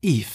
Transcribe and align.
Eve, 0.00 0.28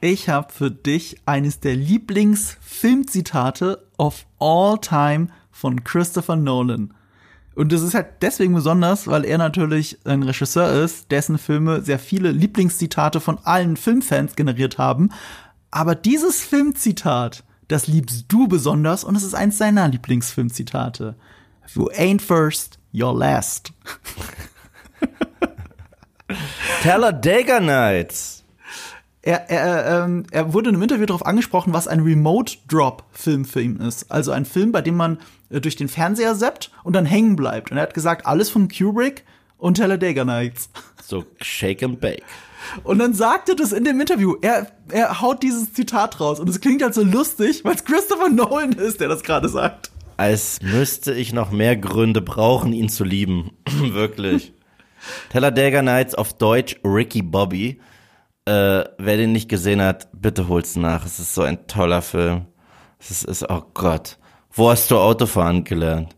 ich 0.00 0.28
habe 0.28 0.52
für 0.52 0.70
dich 0.70 1.16
eines 1.26 1.58
der 1.58 1.74
Lieblingsfilmzitate 1.74 3.84
of 3.98 4.26
all 4.38 4.78
time 4.78 5.26
von 5.50 5.82
Christopher 5.82 6.36
Nolan. 6.36 6.94
Und 7.54 7.72
das 7.72 7.82
ist 7.82 7.94
halt 7.94 8.22
deswegen 8.22 8.54
besonders, 8.54 9.08
weil 9.08 9.24
er 9.24 9.38
natürlich 9.38 9.98
ein 10.04 10.22
Regisseur 10.22 10.84
ist, 10.84 11.10
dessen 11.10 11.38
Filme 11.38 11.82
sehr 11.82 11.98
viele 11.98 12.30
Lieblingszitate 12.30 13.20
von 13.20 13.38
allen 13.44 13.76
Filmfans 13.76 14.36
generiert 14.36 14.78
haben. 14.78 15.10
Aber 15.72 15.96
dieses 15.96 16.40
Filmzitat, 16.40 17.42
das 17.68 17.88
liebst 17.88 18.26
du 18.28 18.46
besonders 18.46 19.02
und 19.02 19.16
es 19.16 19.24
ist 19.24 19.34
eins 19.34 19.58
seiner 19.58 19.88
Lieblingsfilmzitate. 19.88 21.16
If 21.66 21.76
you 21.76 21.90
ain't 21.90 22.22
first, 22.22 22.78
you're 22.92 23.16
last. 23.16 23.72
Talladega 26.82 27.60
Nights. 27.60 28.41
Er, 29.24 29.48
er, 29.48 30.04
ähm, 30.04 30.24
er 30.32 30.52
wurde 30.52 30.70
in 30.70 30.74
einem 30.74 30.82
Interview 30.82 31.06
darauf 31.06 31.24
angesprochen, 31.24 31.72
was 31.72 31.86
ein 31.86 32.00
Remote-Drop-Film 32.00 33.44
für 33.44 33.62
ihn 33.62 33.76
ist. 33.76 34.10
Also 34.10 34.32
ein 34.32 34.44
Film, 34.44 34.72
bei 34.72 34.82
dem 34.82 34.96
man 34.96 35.18
äh, 35.48 35.60
durch 35.60 35.76
den 35.76 35.88
Fernseher 35.88 36.36
zappt 36.36 36.72
und 36.82 36.94
dann 36.94 37.06
hängen 37.06 37.36
bleibt. 37.36 37.70
Und 37.70 37.76
er 37.76 37.84
hat 37.84 37.94
gesagt, 37.94 38.26
alles 38.26 38.50
von 38.50 38.68
Kubrick 38.68 39.24
und 39.58 39.76
Talladega 39.76 40.24
Nights. 40.24 40.70
So 41.04 41.24
shake 41.40 41.84
and 41.84 42.00
bake. 42.00 42.22
Und 42.82 42.98
dann 42.98 43.14
sagte 43.14 43.54
das 43.54 43.72
in 43.72 43.84
dem 43.84 44.00
Interview, 44.00 44.36
er, 44.40 44.66
er 44.88 45.20
haut 45.20 45.42
dieses 45.42 45.72
Zitat 45.72 46.20
raus. 46.20 46.40
Und 46.40 46.48
es 46.48 46.60
klingt 46.60 46.82
halt 46.82 46.94
so 46.94 47.04
lustig, 47.04 47.64
weil 47.64 47.76
es 47.76 47.84
Christopher 47.84 48.28
Nolan 48.28 48.72
ist, 48.72 49.00
der 49.00 49.08
das 49.08 49.22
gerade 49.22 49.48
sagt. 49.48 49.90
Als 50.16 50.60
müsste 50.62 51.12
ich 51.12 51.32
noch 51.32 51.50
mehr 51.50 51.76
Gründe 51.76 52.22
brauchen, 52.22 52.72
ihn 52.72 52.88
zu 52.88 53.04
lieben. 53.04 53.52
Wirklich. 53.66 54.52
Talladega 55.30 55.82
Nights 55.82 56.14
auf 56.14 56.32
Deutsch 56.32 56.76
Ricky 56.84 57.22
Bobby. 57.22 57.80
Äh, 58.44 58.84
wer 58.98 59.16
den 59.16 59.32
nicht 59.32 59.48
gesehen 59.48 59.80
hat, 59.80 60.08
bitte 60.12 60.48
hol's 60.48 60.76
nach. 60.76 61.06
Es 61.06 61.18
ist 61.18 61.34
so 61.34 61.42
ein 61.42 61.66
toller 61.66 62.02
Film. 62.02 62.46
Es 62.98 63.22
ist, 63.22 63.48
oh 63.48 63.62
Gott. 63.74 64.18
Wo 64.50 64.70
hast 64.70 64.90
du 64.90 64.98
Autofahren 64.98 65.64
gelernt? 65.64 66.16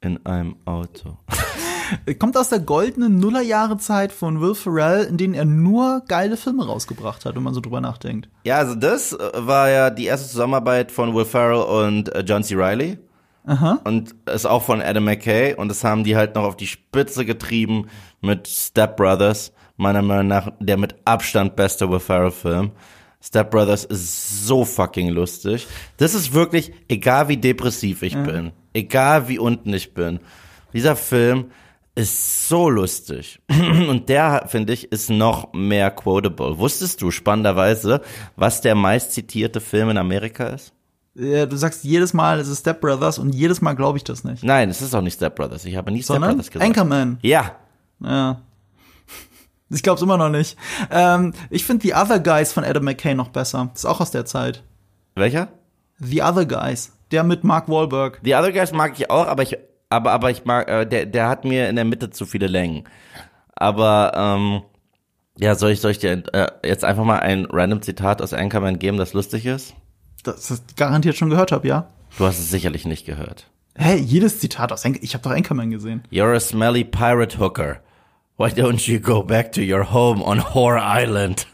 In 0.00 0.24
einem 0.26 0.56
Auto. 0.64 1.16
Kommt 2.18 2.36
aus 2.36 2.48
der 2.48 2.60
goldenen 2.60 3.18
Nullerjahrezeit 3.18 4.12
von 4.12 4.40
Will 4.40 4.54
Ferrell, 4.54 5.04
in 5.04 5.16
denen 5.16 5.34
er 5.34 5.44
nur 5.44 6.02
geile 6.08 6.36
Filme 6.36 6.66
rausgebracht 6.66 7.24
hat, 7.24 7.34
wenn 7.34 7.42
man 7.42 7.54
so 7.54 7.60
drüber 7.60 7.80
nachdenkt. 7.80 8.28
Ja, 8.44 8.58
also 8.58 8.74
das 8.74 9.12
äh, 9.12 9.30
war 9.34 9.68
ja 9.70 9.90
die 9.90 10.06
erste 10.06 10.28
Zusammenarbeit 10.28 10.92
von 10.92 11.14
Will 11.14 11.24
Ferrell 11.24 11.62
und 11.62 12.14
äh, 12.14 12.20
John 12.20 12.42
C. 12.42 12.54
Reilly. 12.56 12.98
Aha. 13.44 13.80
Und 13.84 14.14
ist 14.32 14.46
auch 14.46 14.62
von 14.62 14.80
Adam 14.80 15.04
McKay. 15.04 15.54
Und 15.54 15.68
das 15.68 15.82
haben 15.82 16.04
die 16.04 16.16
halt 16.16 16.34
noch 16.34 16.44
auf 16.44 16.56
die 16.56 16.66
Spitze 16.66 17.24
getrieben 17.24 17.88
mit 18.20 18.46
Step 18.48 18.96
Brothers. 18.96 19.52
Meiner 19.76 20.02
Meinung 20.02 20.28
nach 20.28 20.52
der 20.60 20.76
mit 20.76 20.94
Abstand 21.04 21.56
beste 21.56 21.90
Will 21.90 22.00
Ferrell 22.00 22.30
Film. 22.30 22.72
Step 23.20 23.50
Brothers 23.52 23.84
ist 23.84 24.46
so 24.46 24.64
fucking 24.64 25.08
lustig. 25.10 25.66
Das 25.96 26.14
ist 26.14 26.32
wirklich, 26.34 26.72
egal 26.88 27.28
wie 27.28 27.36
depressiv 27.36 28.02
ich 28.02 28.14
bin, 28.16 28.50
egal 28.72 29.28
wie 29.28 29.38
unten 29.38 29.72
ich 29.72 29.94
bin, 29.94 30.18
dieser 30.72 30.96
Film 30.96 31.52
ist 31.94 32.48
so 32.48 32.68
lustig. 32.68 33.40
Und 33.88 34.08
der, 34.08 34.46
finde 34.48 34.72
ich, 34.72 34.90
ist 34.90 35.08
noch 35.10 35.52
mehr 35.52 35.90
quotable. 35.92 36.58
Wusstest 36.58 37.00
du 37.00 37.10
spannenderweise, 37.10 38.00
was 38.34 38.60
der 38.60 38.74
meist 38.74 39.12
zitierte 39.12 39.60
Film 39.60 39.90
in 39.90 39.98
Amerika 39.98 40.46
ist? 40.48 40.72
Ja, 41.14 41.44
du 41.46 41.56
sagst 41.56 41.84
jedes 41.84 42.14
Mal, 42.14 42.40
es 42.40 42.48
ist 42.48 42.60
Step 42.60 42.80
Brothers 42.80 43.18
und 43.18 43.34
jedes 43.34 43.60
Mal 43.60 43.74
glaube 43.74 43.98
ich 43.98 44.04
das 44.04 44.24
nicht. 44.24 44.42
Nein, 44.42 44.70
es 44.70 44.80
ist 44.80 44.94
auch 44.94 45.02
nicht 45.02 45.14
Step 45.14 45.36
Brothers. 45.36 45.66
Ich 45.66 45.76
habe 45.76 45.92
nie 45.92 46.02
Step 46.02 46.14
Sondern 46.14 46.30
Brothers 46.30 46.50
gesagt. 46.50 46.66
Anchorman. 46.66 47.18
Ja, 47.22 47.52
Ja. 48.00 48.40
Ich 49.72 49.82
glaube 49.82 49.96
es 49.96 50.02
immer 50.02 50.18
noch 50.18 50.28
nicht. 50.28 50.56
Ähm, 50.90 51.32
ich 51.50 51.64
finde 51.64 51.82
The 51.86 51.94
Other 51.94 52.20
Guys 52.20 52.52
von 52.52 52.64
Adam 52.64 52.84
McKay 52.84 53.14
noch 53.14 53.28
besser. 53.28 53.70
Ist 53.74 53.86
auch 53.86 54.00
aus 54.00 54.10
der 54.10 54.26
Zeit. 54.26 54.62
welcher? 55.14 55.48
The 55.98 56.22
Other 56.22 56.44
Guys. 56.44 56.92
Der 57.10 57.24
mit 57.24 57.44
Mark 57.44 57.68
Wahlberg. 57.68 58.20
The 58.22 58.34
Other 58.34 58.52
Guys 58.52 58.72
mag 58.72 58.92
ich 58.98 59.10
auch, 59.10 59.26
aber 59.26 59.42
ich, 59.42 59.56
aber, 59.90 60.12
aber 60.12 60.30
ich 60.30 60.44
mag, 60.44 60.68
äh, 60.68 60.86
der, 60.86 61.06
der 61.06 61.28
hat 61.28 61.44
mir 61.44 61.68
in 61.68 61.76
der 61.76 61.84
Mitte 61.84 62.10
zu 62.10 62.26
viele 62.26 62.46
Längen. 62.46 62.84
Aber, 63.54 64.12
ähm, 64.14 64.62
ja, 65.38 65.54
soll 65.54 65.70
ich, 65.70 65.80
soll 65.80 65.92
ich 65.92 65.98
dir 65.98 66.22
äh, 66.32 66.48
jetzt 66.64 66.84
einfach 66.84 67.04
mal 67.04 67.20
ein 67.20 67.46
random 67.50 67.82
Zitat 67.82 68.20
aus 68.20 68.32
Anchorman 68.34 68.78
geben, 68.78 68.98
das 68.98 69.12
lustig 69.12 69.46
ist? 69.46 69.74
Das 70.24 70.50
ich 70.50 70.76
garantiert 70.76 71.16
schon 71.16 71.30
gehört 71.30 71.52
habe, 71.52 71.66
ja. 71.66 71.88
Du 72.18 72.26
hast 72.26 72.38
es 72.38 72.50
sicherlich 72.50 72.84
nicht 72.84 73.06
gehört. 73.06 73.46
Hä, 73.76 73.96
jedes 73.96 74.40
Zitat 74.40 74.72
aus 74.72 74.84
Anchorman. 74.84 75.04
Ich 75.04 75.14
habe 75.14 75.24
doch 75.24 75.30
Anchorman 75.30 75.70
gesehen. 75.70 76.02
You're 76.10 76.34
a 76.34 76.40
smelly 76.40 76.84
pirate 76.84 77.38
hooker. 77.38 77.80
Why 78.42 78.48
don't 78.48 78.88
you 78.88 78.98
go 78.98 79.22
back 79.22 79.52
to 79.52 79.60
your 79.60 79.92
home 79.92 80.20
on 80.20 80.40
Whore 80.40 80.80
Island? 80.82 81.46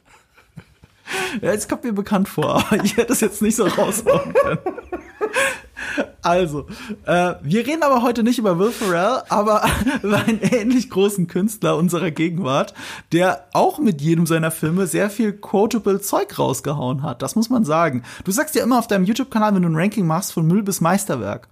Ja, 1.42 1.52
es 1.52 1.68
kommt 1.68 1.84
mir 1.84 1.92
bekannt 1.92 2.30
vor, 2.30 2.64
aber 2.64 2.82
ich 2.82 2.96
hätte 2.96 3.12
es 3.12 3.20
jetzt 3.20 3.42
nicht 3.42 3.56
so 3.56 3.66
raushauen 3.66 4.32
können. 4.32 4.58
Also, 6.22 6.66
äh, 7.04 7.34
wir 7.42 7.66
reden 7.66 7.82
aber 7.82 8.00
heute 8.02 8.22
nicht 8.22 8.38
über 8.38 8.58
Will 8.58 8.70
Ferrell, 8.70 9.20
aber 9.28 9.68
über 10.02 10.16
einen 10.16 10.40
ähnlich 10.40 10.88
großen 10.88 11.26
Künstler 11.26 11.76
unserer 11.76 12.10
Gegenwart, 12.10 12.72
der 13.12 13.48
auch 13.52 13.78
mit 13.78 14.00
jedem 14.00 14.24
seiner 14.24 14.50
Filme 14.50 14.86
sehr 14.86 15.10
viel 15.10 15.34
quotable 15.34 16.00
Zeug 16.00 16.38
rausgehauen 16.38 17.02
hat. 17.02 17.20
Das 17.20 17.36
muss 17.36 17.50
man 17.50 17.66
sagen. 17.66 18.02
Du 18.24 18.32
sagst 18.32 18.54
ja 18.54 18.62
immer 18.62 18.78
auf 18.78 18.86
deinem 18.86 19.04
YouTube-Kanal, 19.04 19.54
wenn 19.54 19.60
du 19.60 19.68
ein 19.68 19.76
Ranking 19.76 20.06
machst, 20.06 20.32
von 20.32 20.46
Müll 20.46 20.62
bis 20.62 20.80
Meisterwerk. 20.80 21.48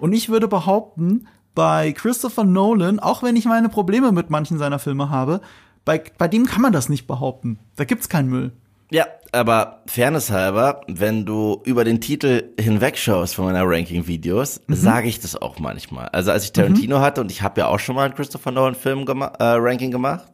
Und 0.00 0.12
ich 0.12 0.28
würde 0.28 0.48
behaupten, 0.48 1.28
bei 1.54 1.92
Christopher 1.92 2.44
Nolan, 2.44 2.98
auch 2.98 3.22
wenn 3.22 3.36
ich 3.36 3.44
meine 3.44 3.68
Probleme 3.68 4.12
mit 4.12 4.30
manchen 4.30 4.58
seiner 4.58 4.78
Filme 4.78 5.10
habe, 5.10 5.40
bei, 5.84 6.02
bei 6.18 6.28
dem 6.28 6.46
kann 6.46 6.62
man 6.62 6.72
das 6.72 6.88
nicht 6.88 7.06
behaupten. 7.06 7.58
Da 7.76 7.84
gibt's 7.84 8.08
keinen 8.08 8.28
Müll. 8.28 8.52
Ja, 8.90 9.06
aber 9.32 9.80
Fairness 9.86 10.30
halber, 10.30 10.82
wenn 10.86 11.24
du 11.24 11.62
über 11.64 11.82
den 11.84 12.00
Titel 12.00 12.50
hinwegschaust 12.60 13.34
von 13.34 13.46
meiner 13.46 13.64
Ranking-Videos, 13.64 14.60
sage 14.68 15.08
ich 15.08 15.18
das 15.18 15.34
auch 15.34 15.58
manchmal. 15.58 16.08
Also 16.08 16.30
als 16.30 16.44
ich 16.44 16.52
Tarantino 16.52 17.00
hatte 17.00 17.22
und 17.22 17.30
ich 17.30 17.40
habe 17.40 17.62
ja 17.62 17.68
auch 17.68 17.78
schon 17.78 17.94
mal 17.94 18.04
einen 18.04 18.14
Christopher 18.14 18.50
Nolan 18.50 18.74
Film 18.74 19.06
gema 19.06 19.32
äh, 19.38 19.56
Ranking 19.56 19.90
gemacht, 19.90 20.28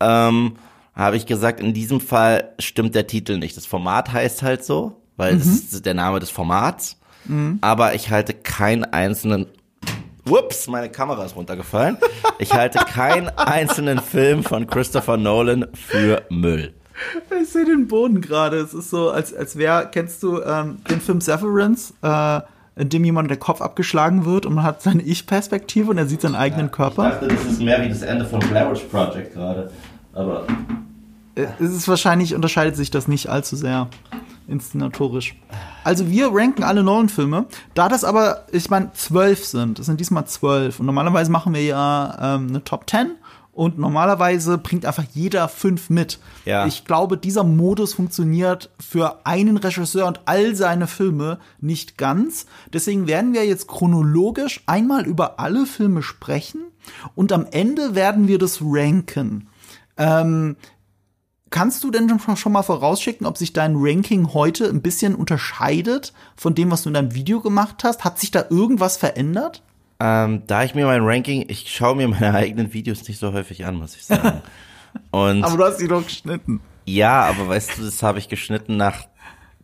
ähm, 0.00 0.56
habe 0.94 1.16
ich 1.16 1.24
gesagt, 1.24 1.60
in 1.60 1.72
diesem 1.72 2.00
Fall 2.00 2.52
stimmt 2.58 2.94
der 2.94 3.06
Titel 3.06 3.38
nicht. 3.38 3.56
Das 3.56 3.64
Format 3.64 4.12
heißt 4.12 4.42
halt 4.42 4.62
so, 4.64 5.00
weil 5.16 5.38
das 5.38 5.46
ist 5.46 5.86
der 5.86 5.94
Name 5.94 6.20
des 6.20 6.30
Formats. 6.30 6.98
Aber 7.60 7.94
ich 7.94 8.10
halte 8.10 8.34
keinen 8.34 8.84
einzelnen 8.84 9.46
Whoops, 10.26 10.66
meine 10.68 10.90
Kamera 10.90 11.24
ist 11.24 11.36
runtergefallen. 11.36 11.96
Ich 12.38 12.52
halte 12.52 12.78
keinen 12.78 13.28
einzelnen 13.36 14.00
Film 14.00 14.42
von 14.42 14.66
Christopher 14.66 15.16
Nolan 15.16 15.66
für 15.74 16.22
Müll. 16.30 16.74
Ich 17.42 17.50
sehe 17.50 17.64
den 17.64 17.86
Boden 17.88 18.20
gerade. 18.20 18.56
Es 18.58 18.74
ist 18.74 18.90
so, 18.90 19.10
als, 19.10 19.34
als 19.34 19.56
wäre, 19.56 19.88
kennst 19.92 20.22
du 20.22 20.40
ähm, 20.42 20.78
den 20.90 21.00
Film 21.00 21.20
Severance, 21.20 21.92
äh, 22.02 22.40
in 22.80 22.88
dem 22.88 23.04
jemand 23.04 23.30
der 23.30 23.36
Kopf 23.36 23.60
abgeschlagen 23.60 24.24
wird 24.24 24.46
und 24.46 24.54
man 24.54 24.64
hat 24.64 24.82
seine 24.82 25.02
Ich-Perspektive 25.02 25.90
und 25.90 25.98
er 25.98 26.06
sieht 26.06 26.22
seinen 26.22 26.34
eigenen 26.34 26.70
Körper. 26.70 27.10
dachte, 27.10 27.28
das 27.28 27.44
ist 27.44 27.62
mehr 27.62 27.82
wie 27.82 27.88
das 27.88 28.02
Ende 28.02 28.24
von 28.24 28.40
Blair 28.40 28.70
Witch 28.70 28.82
Project 28.90 29.32
gerade. 29.34 29.70
Aber 30.12 30.46
Äh, 31.36 31.46
Es 31.60 31.70
ist 31.72 31.86
wahrscheinlich, 31.88 32.34
unterscheidet 32.34 32.76
sich 32.76 32.90
das 32.90 33.06
nicht 33.08 33.28
allzu 33.28 33.56
sehr 33.56 33.88
inszenatorisch. 34.48 35.36
Also 35.84 36.10
wir 36.10 36.30
ranken 36.32 36.62
alle 36.62 36.82
neuen 36.82 37.08
Filme. 37.08 37.46
Da 37.74 37.88
das 37.88 38.04
aber, 38.04 38.46
ich 38.52 38.70
meine, 38.70 38.92
zwölf 38.94 39.44
sind, 39.44 39.78
es 39.78 39.86
sind 39.86 40.00
diesmal 40.00 40.26
zwölf. 40.26 40.80
Und 40.80 40.86
normalerweise 40.86 41.30
machen 41.30 41.54
wir 41.54 41.62
ja 41.62 42.36
ähm, 42.36 42.48
eine 42.48 42.64
Top 42.64 42.88
10 42.88 43.12
und 43.56 43.78
normalerweise 43.78 44.58
bringt 44.58 44.84
einfach 44.84 45.06
jeder 45.14 45.48
fünf 45.48 45.88
mit. 45.88 46.18
Ja. 46.44 46.66
Ich 46.66 46.84
glaube, 46.84 47.16
dieser 47.16 47.42
Modus 47.42 47.94
funktioniert 47.94 48.70
für 48.78 49.20
einen 49.24 49.56
Regisseur 49.56 50.06
und 50.06 50.20
all 50.26 50.54
seine 50.54 50.86
Filme 50.86 51.38
nicht 51.58 51.96
ganz. 51.96 52.44
Deswegen 52.72 53.06
werden 53.06 53.32
wir 53.32 53.46
jetzt 53.46 53.66
chronologisch 53.66 54.62
einmal 54.66 55.06
über 55.06 55.40
alle 55.40 55.64
Filme 55.64 56.02
sprechen 56.02 56.64
und 57.14 57.32
am 57.32 57.46
Ende 57.50 57.94
werden 57.94 58.28
wir 58.28 58.38
das 58.38 58.60
ranken. 58.60 59.48
Ähm, 59.96 60.56
Kannst 61.50 61.84
du 61.84 61.90
denn 61.90 62.08
schon- 62.36 62.52
mal 62.52 62.62
vorausschicken, 62.62 63.26
ob 63.26 63.38
sich 63.38 63.52
dein 63.52 63.74
Ranking 63.76 64.34
heute 64.34 64.68
ein 64.68 64.82
bisschen 64.82 65.14
unterscheidet 65.14 66.12
von 66.36 66.54
dem, 66.54 66.70
was 66.70 66.82
du 66.82 66.88
in 66.90 66.94
deinem 66.94 67.14
Video 67.14 67.40
gemacht 67.40 67.84
hast? 67.84 68.04
Hat 68.04 68.18
sich 68.18 68.30
da 68.30 68.44
irgendwas 68.50 68.96
verändert? 68.96 69.62
ähm, 69.98 70.42
da 70.46 70.62
ich 70.62 70.74
mir 70.74 70.84
mein 70.84 71.02
Ranking, 71.04 71.46
ich 71.48 71.72
schaue 71.74 71.96
mir 71.96 72.06
meine 72.08 72.34
eigenen 72.34 72.74
Videos 72.74 73.08
nicht 73.08 73.18
so 73.18 73.32
häufig 73.32 73.64
an, 73.64 73.76
muss 73.76 73.96
ich 73.96 74.04
sagen. 74.04 74.42
Und 75.10 75.42
Aber 75.42 75.56
du 75.56 75.64
hast 75.64 75.78
sie 75.78 75.88
doch 75.88 76.04
geschnitten. 76.04 76.60
ja, 76.84 77.22
aber 77.22 77.48
weißt 77.48 77.78
du, 77.78 77.82
das 77.84 78.02
habe 78.02 78.18
ich 78.18 78.28
geschnitten 78.28 78.76
nach 78.76 79.04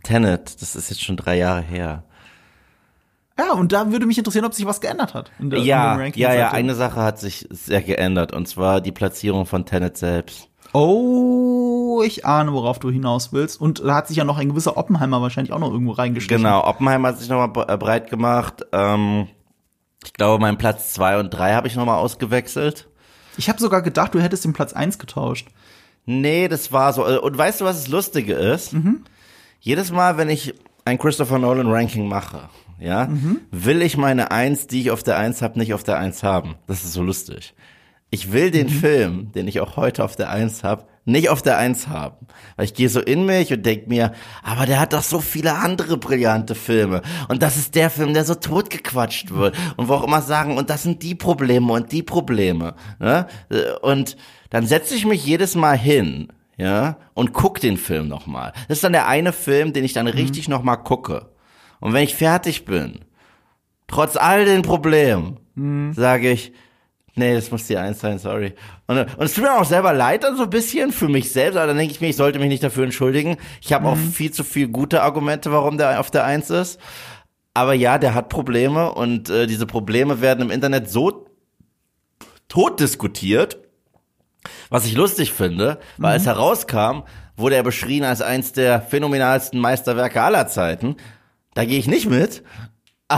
Tenet. 0.03 0.61
Das 0.63 0.75
ist 0.77 0.89
jetzt 0.91 1.03
schon 1.03 1.17
drei 1.17 1.37
Jahre 1.37 1.61
her. 1.63 2.05
Ja, 3.39 3.53
und 3.53 3.73
da 3.73 3.91
würde 3.91 4.05
mich 4.07 4.19
interessieren, 4.19 4.45
ob 4.45 4.53
sich 4.55 4.67
was 4.67 4.81
geändert 4.81 5.15
hat. 5.15 5.31
In 5.39 5.49
der, 5.51 5.61
Ja, 5.61 5.99
ja, 6.15 6.35
ja, 6.35 6.51
eine 6.53 6.75
Sache 6.75 7.01
hat 7.03 7.19
sich 7.19 7.47
sehr 7.51 7.81
geändert 7.83 8.33
und 8.33 8.47
zwar 8.47 8.81
die 8.81 8.93
Platzierung 8.93 9.47
von 9.47 9.65
Tenet 9.65 9.97
selbst. 9.97 10.49
Oh, 10.73 12.03
ich 12.05 12.25
ahne, 12.25 12.53
worauf 12.53 12.79
du 12.79 12.91
hinaus 12.91 13.33
willst. 13.33 13.61
Und 13.61 13.81
da 13.81 13.95
hat 13.95 14.09
sich 14.09 14.17
ja 14.17 14.25
noch 14.25 14.39
ein 14.39 14.49
gewisser 14.49 14.77
Oppenheimer 14.77 15.21
wahrscheinlich 15.21 15.53
auch 15.53 15.59
noch 15.59 15.71
irgendwo 15.71 15.93
reingeschlichen. 15.93 16.43
Genau, 16.43 16.65
Oppenheimer 16.65 17.09
hat 17.09 17.19
sich 17.19 17.29
nochmal 17.29 17.67
äh, 17.69 17.77
breit 17.77 18.09
gemacht. 18.09 18.65
Ähm, 18.73 19.29
ich 20.05 20.13
glaube, 20.15 20.41
meinen 20.41 20.59
Platz 20.59 20.93
zwei 20.95 21.19
und 21.19 21.31
drei 21.31 21.55
habe 21.55 21.69
ich 21.69 21.77
nochmal 21.77 21.99
ausgewechselt. 21.99 22.89
Ich 23.37 23.49
habe 23.49 23.61
sogar 23.61 23.83
gedacht, 23.83 24.15
du 24.15 24.21
hättest 24.21 24.45
den 24.45 24.53
Platz 24.53 24.73
1 24.73 24.99
getauscht. 24.99 25.49
Nee, 26.05 26.49
das 26.49 26.73
war 26.73 26.93
so. 26.93 27.23
Und 27.23 27.37
weißt 27.37 27.61
du, 27.61 27.65
was 27.65 27.77
das 27.77 27.89
Lustige 27.89 28.35
ist? 28.35 28.73
Mhm. 28.73 29.05
Jedes 29.61 29.93
Mal, 29.93 30.17
wenn 30.17 30.29
ich 30.29 30.55
ein 30.85 30.99
Christopher 30.99 31.39
Nolan 31.39 31.71
Ranking 31.71 32.09
mache, 32.09 32.49
ja, 32.81 33.07
mhm. 33.07 33.41
will 33.53 33.83
ich 33.83 33.97
meine 33.97 34.33
Eins, 34.33 34.67
die 34.67 34.81
ich 34.81 34.91
auf 34.91 35.03
der 35.05 35.17
Eins 35.17 35.41
habe, 35.41 35.59
nicht 35.59 35.73
auf 35.73 35.85
der 35.85 35.99
Eins 35.99 36.23
haben. 36.23 36.57
Das 36.67 36.83
ist 36.83 36.95
so 36.95 37.03
lustig. 37.03 37.55
Ich 38.15 38.31
will 38.31 38.51
den 38.51 38.67
mhm. 38.67 38.71
Film, 38.71 39.33
den 39.33 39.49
ich 39.49 39.61
auch 39.61 39.79
heute 39.79 40.05
auf 40.05 40.17
der 40.17 40.29
Eins 40.29 40.63
habe, 40.63 40.85
nicht 41.07 41.31
auf 41.31 41.41
der 41.41 41.57
Eins 41.57 41.89
haben. 41.89 42.27
Weil 42.57 42.67
ich 42.67 42.75
gehe 42.75 42.91
so 42.91 43.01
in 43.01 43.25
mich 43.25 43.51
und 43.55 43.65
denk 43.65 43.89
mir, 43.89 44.13
aber 44.43 44.67
der 44.67 44.81
hat 44.81 44.93
doch 44.93 45.03
so 45.03 45.19
viele 45.19 45.55
andere 45.55 45.97
brillante 45.97 46.55
Filme. 46.55 47.01
Und 47.29 47.43
das 47.43 47.57
ist 47.57 47.75
der 47.75 47.89
Film, 47.89 48.13
der 48.13 48.27
so 48.27 48.35
totgequatscht 48.35 49.31
wird. 49.31 49.57
Und 49.79 49.89
wo 49.89 49.95
auch 49.95 50.05
immer 50.05 50.21
sagen, 50.21 50.59
und 50.59 50.69
das 50.69 50.83
sind 50.83 51.03
die 51.03 51.15
Probleme 51.15 51.73
und 51.73 51.91
die 51.91 52.03
Probleme. 52.03 52.75
Ne? 53.01 53.27
Und 53.81 54.19
dann 54.51 54.67
setze 54.67 54.95
ich 54.95 55.07
mich 55.07 55.25
jedes 55.25 55.55
Mal 55.55 55.79
hin, 55.79 56.29
ja, 56.59 56.99
und 57.15 57.33
guck 57.33 57.61
den 57.61 57.79
Film 57.79 58.09
nochmal. 58.09 58.53
Das 58.69 58.77
ist 58.77 58.85
dann 58.85 58.93
der 58.93 59.09
eine 59.09 59.33
Film, 59.33 59.73
den 59.73 59.85
ich 59.85 59.95
dann 59.95 60.05
mhm. 60.05 60.13
richtig 60.13 60.51
nochmal 60.51 60.83
gucke. 60.83 61.31
Und 61.81 61.95
wenn 61.95 62.05
ich 62.05 62.15
fertig 62.15 62.67
bin, 62.67 63.07
trotz 63.87 64.19
all 64.19 64.45
den 64.45 64.61
Problemen, 64.61 65.41
mhm. 65.55 65.95
sage 65.95 66.31
ich, 66.31 66.53
Nee, 67.15 67.35
das 67.35 67.51
muss 67.51 67.67
die 67.67 67.77
Eins 67.77 68.01
sein, 68.01 68.19
sorry. 68.19 68.55
Und, 68.87 68.99
und 68.99 69.23
es 69.23 69.35
tut 69.35 69.45
mir 69.45 69.59
auch 69.59 69.67
selber 69.67 69.93
leid 69.93 70.25
dann 70.25 70.37
so 70.37 70.45
ein 70.45 70.51
bisschen 70.51 70.93
für 70.93 71.09
mich 71.09 71.31
selbst, 71.31 71.57
aber 71.57 71.67
dann 71.67 71.77
denke 71.77 71.93
ich 71.93 72.01
mir, 72.01 72.09
ich 72.09 72.17
sollte 72.17 72.39
mich 72.39 72.49
nicht 72.49 72.63
dafür 72.63 72.85
entschuldigen. 72.85 73.37
Ich 73.61 73.73
habe 73.73 73.87
mhm. 73.87 73.93
auch 73.93 73.97
viel 73.99 74.31
zu 74.31 74.45
viel 74.45 74.69
gute 74.69 75.03
Argumente, 75.03 75.53
warum 75.53 75.77
der 75.77 76.01
auf 76.01 76.11
der 76.11 76.25
Eins 76.25 76.49
ist. 76.49 76.81
Aber 77.55 77.75
ja, 77.75 77.99
der 77.99 78.15
hat 78.15 78.31
Probleme 78.31 78.93
und 78.93 79.29
äh, 79.29 79.47
diese 79.47 79.67
Probleme 79.67 80.23
werden 80.23 80.41
im 80.41 80.51
Internet 80.51 80.91
so 80.91 81.27
tot 82.49 82.81
diskutiert, 82.81 83.59
was 84.71 84.87
ich 84.87 84.95
lustig 84.95 85.33
finde, 85.33 85.79
weil 85.99 86.11
mhm. 86.11 86.15
als 86.15 86.27
herauskam, 86.27 87.03
wurde 87.37 87.57
er 87.57 87.63
beschrien 87.63 88.05
als 88.05 88.23
eins 88.23 88.53
der 88.53 88.81
phänomenalsten 88.81 89.59
Meisterwerke 89.59 90.23
aller 90.23 90.47
Zeiten. 90.49 90.97
Da 91.55 91.65
gehe 91.67 91.79
ich 91.79 91.87
nicht 91.87 92.09
mit, 92.09 92.43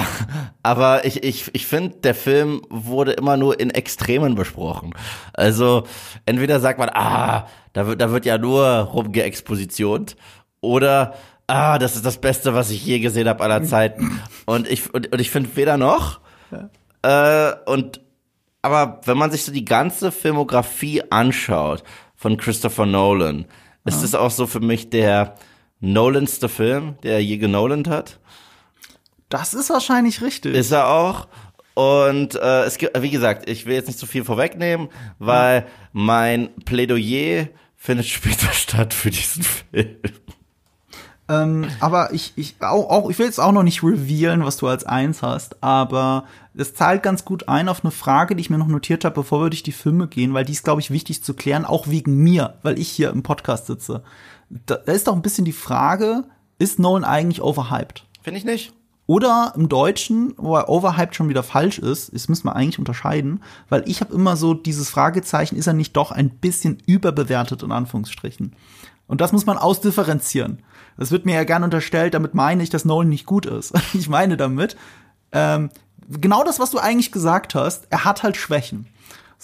aber 0.63 1.05
ich, 1.05 1.23
ich, 1.23 1.51
ich 1.53 1.67
finde, 1.67 1.97
der 1.99 2.15
Film 2.15 2.63
wurde 2.71 3.13
immer 3.13 3.37
nur 3.37 3.59
in 3.61 3.71
Extremen 3.71 4.35
besprochen. 4.35 4.95
Also 5.33 5.85
entweder 6.27 6.61
sagt 6.61 6.79
man, 6.79 6.91
ah, 6.91 7.47
da 7.73 7.87
wird, 7.87 8.01
da 8.01 8.11
wird 8.11 8.25
ja 8.27 8.39
nur 8.39 8.65
rumgeexpositiont 8.65 10.17
oder 10.61 11.15
ah, 11.47 11.79
das 11.79 11.97
ist 11.97 12.07
das 12.07 12.21
Beste, 12.21 12.55
was 12.55 12.71
ich 12.71 12.85
je 12.85 13.01
gesehen 13.01 13.29
habe 13.29 13.43
aller 13.43 13.63
Zeiten. 13.65 14.21
Und 14.47 14.69
ich, 14.69 14.93
und, 14.93 15.11
und 15.13 15.21
ich 15.21 15.31
finde 15.31 15.57
weder 15.57 15.77
noch. 15.77 16.21
Ja. 16.51 17.51
Äh, 17.51 17.57
und 17.67 18.01
aber 18.61 19.01
wenn 19.05 19.19
man 19.19 19.31
sich 19.31 19.45
so 19.45 19.53
die 19.53 19.65
ganze 19.65 20.11
Filmografie 20.11 21.03
anschaut 21.11 21.83
von 22.15 22.39
Christopher 22.39 22.87
Nolan, 22.87 23.41
ja. 23.41 23.47
ist 23.85 24.03
es 24.03 24.15
auch 24.15 24.31
so 24.31 24.47
für 24.47 24.61
mich 24.61 24.89
der 24.89 25.35
Nolanste 25.81 26.49
Film, 26.49 26.97
der 27.03 27.15
er 27.15 27.23
je 27.23 27.37
genolant 27.37 27.89
hat. 27.89 28.21
Das 29.35 29.53
ist 29.53 29.69
wahrscheinlich 29.69 30.23
richtig. 30.23 30.55
Ist 30.55 30.71
er 30.71 30.89
auch. 30.89 31.27
Und 31.75 32.37
äh, 32.37 32.63
es 32.63 32.79
gibt, 32.79 33.03
wie 33.03 33.11
gesagt, 33.11 33.51
ich 33.51 33.67
will 33.67 33.75
jetzt 33.75 33.89
nicht 33.89 33.99
zu 33.99 34.07
viel 34.07 34.23
vorwegnehmen, 34.23 34.91
weil 35.19 35.63
ja. 35.63 35.67
mein 35.93 36.51
Plädoyer 36.65 37.49
findet 37.77 38.07
später 38.07 38.47
statt 38.53 38.95
für 38.95 39.11
diesen 39.11 39.43
Film. 39.43 39.97
Ähm, 41.29 41.67
aber 41.81 42.13
ich, 42.13 42.33
ich, 42.37 42.55
auch, 42.61 42.89
auch, 42.89 43.11
ich 43.11 43.19
will 43.19 43.27
jetzt 43.27 43.41
auch 43.41 43.51
noch 43.51 43.65
nicht 43.65 43.83
revealen, 43.83 44.45
was 44.45 44.57
du 44.59 44.69
als 44.69 44.85
eins 44.85 45.21
hast, 45.23 45.65
aber 45.65 46.27
es 46.55 46.75
zahlt 46.75 47.03
ganz 47.03 47.25
gut 47.25 47.49
ein 47.49 47.69
auf 47.69 47.83
eine 47.83 47.91
Frage, 47.91 48.37
die 48.37 48.43
ich 48.43 48.51
mir 48.51 48.59
noch 48.59 48.69
notiert 48.69 49.05
habe, 49.05 49.17
bevor 49.17 49.43
wir 49.43 49.51
durch 49.51 49.65
die 49.65 49.73
Filme 49.73 50.07
gehen, 50.07 50.33
weil 50.33 50.45
die 50.45 50.53
ist, 50.53 50.63
glaube 50.63 50.81
ich, 50.81 50.93
wichtig 50.93 51.25
zu 51.25 51.35
klären, 51.35 51.65
auch 51.65 51.89
wegen 51.89 52.19
mir, 52.19 52.59
weil 52.63 52.79
ich 52.79 52.89
hier 52.89 53.11
im 53.11 53.25
Podcast 53.25 53.67
sitze. 53.67 54.05
Da, 54.49 54.77
da 54.77 54.93
ist 54.93 55.09
doch 55.09 55.17
ein 55.17 55.23
bisschen 55.23 55.45
die 55.45 55.53
Frage, 55.53 56.23
ist 56.61 56.79
Nolan 56.79 57.03
eigentlich 57.03 57.43
overhyped? 57.43 58.05
Finde 58.23 58.39
ich 58.39 58.45
nicht. 58.45 58.73
Oder 59.07 59.53
im 59.55 59.69
Deutschen, 59.69 60.33
wo 60.39 60.57
er 60.57 60.69
overhyped 60.69 61.15
schon 61.15 61.29
wieder 61.29 61.43
falsch 61.43 61.79
ist, 61.79 62.15
das 62.15 62.29
müssen 62.29 62.47
wir 62.47 62.57
eigentlich 62.57 62.79
unterscheiden, 62.79 63.43
weil 63.69 63.83
ich 63.87 64.01
habe 64.01 64.15
immer 64.15 64.37
so 64.37 64.55
dieses 64.55 64.89
Fragezeichen, 64.89 65.57
ist 65.57 65.67
er 65.67 65.75
nicht 65.75 65.95
doch 65.95 66.11
ein 66.11 66.31
bisschen 66.31 66.79
überbewertet 66.87 67.63
in 67.63 67.73
Anführungsstrichen? 67.73 68.55
Und 69.07 69.21
das 69.21 69.33
muss 69.33 69.45
man 69.45 69.59
ausdifferenzieren. 69.59 70.63
Das 70.97 71.11
wird 71.11 71.27
mir 71.27 71.35
ja 71.35 71.45
gern 71.45 71.65
unterstellt, 71.65 72.15
damit 72.15 72.35
meine 72.35 72.63
ich, 72.63 72.71
dass 72.71 72.87
Nolan 72.87 73.11
nicht 73.11 73.27
gut 73.27 73.45
ist. 73.47 73.75
Ich 73.95 74.09
meine 74.09 74.39
damit, 74.39 74.77
ähm, 75.33 75.69
genau 76.09 76.43
das, 76.43 76.59
was 76.59 76.71
du 76.71 76.79
eigentlich 76.79 77.13
gesagt 77.13 77.55
hast, 77.55 77.87
er 77.91 78.05
hat 78.05 78.23
halt 78.23 78.37
Schwächen. 78.37 78.87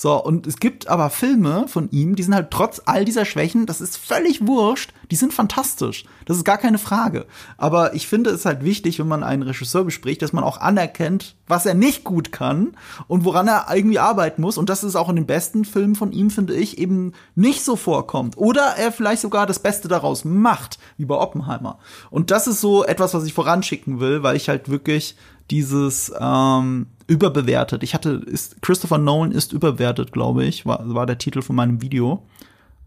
So, 0.02 0.14
und 0.14 0.46
es 0.46 0.56
gibt 0.56 0.88
aber 0.88 1.10
Filme 1.10 1.68
von 1.68 1.90
ihm, 1.90 2.16
die 2.16 2.22
sind 2.22 2.34
halt 2.34 2.50
trotz 2.50 2.80
all 2.86 3.04
dieser 3.04 3.26
Schwächen, 3.26 3.66
das 3.66 3.82
ist 3.82 3.98
völlig 3.98 4.46
wurscht, 4.46 4.94
die 5.10 5.16
sind 5.16 5.34
fantastisch. 5.34 6.06
Das 6.24 6.38
ist 6.38 6.44
gar 6.44 6.56
keine 6.56 6.78
Frage. 6.78 7.26
Aber 7.58 7.92
ich 7.92 8.06
finde 8.06 8.30
es 8.30 8.46
halt 8.46 8.64
wichtig, 8.64 8.98
wenn 8.98 9.08
man 9.08 9.22
einen 9.22 9.42
Regisseur 9.42 9.84
bespricht, 9.84 10.22
dass 10.22 10.32
man 10.32 10.42
auch 10.42 10.58
anerkennt, 10.58 11.36
was 11.48 11.66
er 11.66 11.74
nicht 11.74 12.02
gut 12.02 12.32
kann 12.32 12.78
und 13.08 13.26
woran 13.26 13.46
er 13.46 13.66
irgendwie 13.70 13.98
arbeiten 13.98 14.40
muss. 14.40 14.56
Und 14.56 14.70
das 14.70 14.84
ist 14.84 14.96
auch 14.96 15.10
in 15.10 15.16
den 15.16 15.26
besten 15.26 15.66
Filmen 15.66 15.96
von 15.96 16.12
ihm, 16.12 16.30
finde 16.30 16.54
ich, 16.54 16.78
eben 16.78 17.12
nicht 17.34 17.62
so 17.62 17.76
vorkommt. 17.76 18.38
Oder 18.38 18.76
er 18.78 18.92
vielleicht 18.92 19.20
sogar 19.20 19.44
das 19.44 19.58
Beste 19.58 19.86
daraus 19.86 20.24
macht, 20.24 20.78
wie 20.96 21.04
bei 21.04 21.16
Oppenheimer. 21.16 21.78
Und 22.08 22.30
das 22.30 22.46
ist 22.46 22.62
so 22.62 22.84
etwas, 22.84 23.12
was 23.12 23.26
ich 23.26 23.34
voranschicken 23.34 24.00
will, 24.00 24.22
weil 24.22 24.36
ich 24.36 24.48
halt 24.48 24.70
wirklich 24.70 25.14
dieses 25.50 26.10
ähm, 26.18 26.86
überbewertet. 27.10 27.82
Ich 27.82 27.92
hatte, 27.92 28.22
ist, 28.24 28.62
Christopher 28.62 28.96
Nolan 28.96 29.32
ist 29.32 29.52
überbewertet, 29.52 30.12
glaube 30.12 30.44
ich, 30.44 30.64
war, 30.64 30.82
war 30.94 31.06
der 31.06 31.18
Titel 31.18 31.42
von 31.42 31.56
meinem 31.56 31.82
Video. 31.82 32.22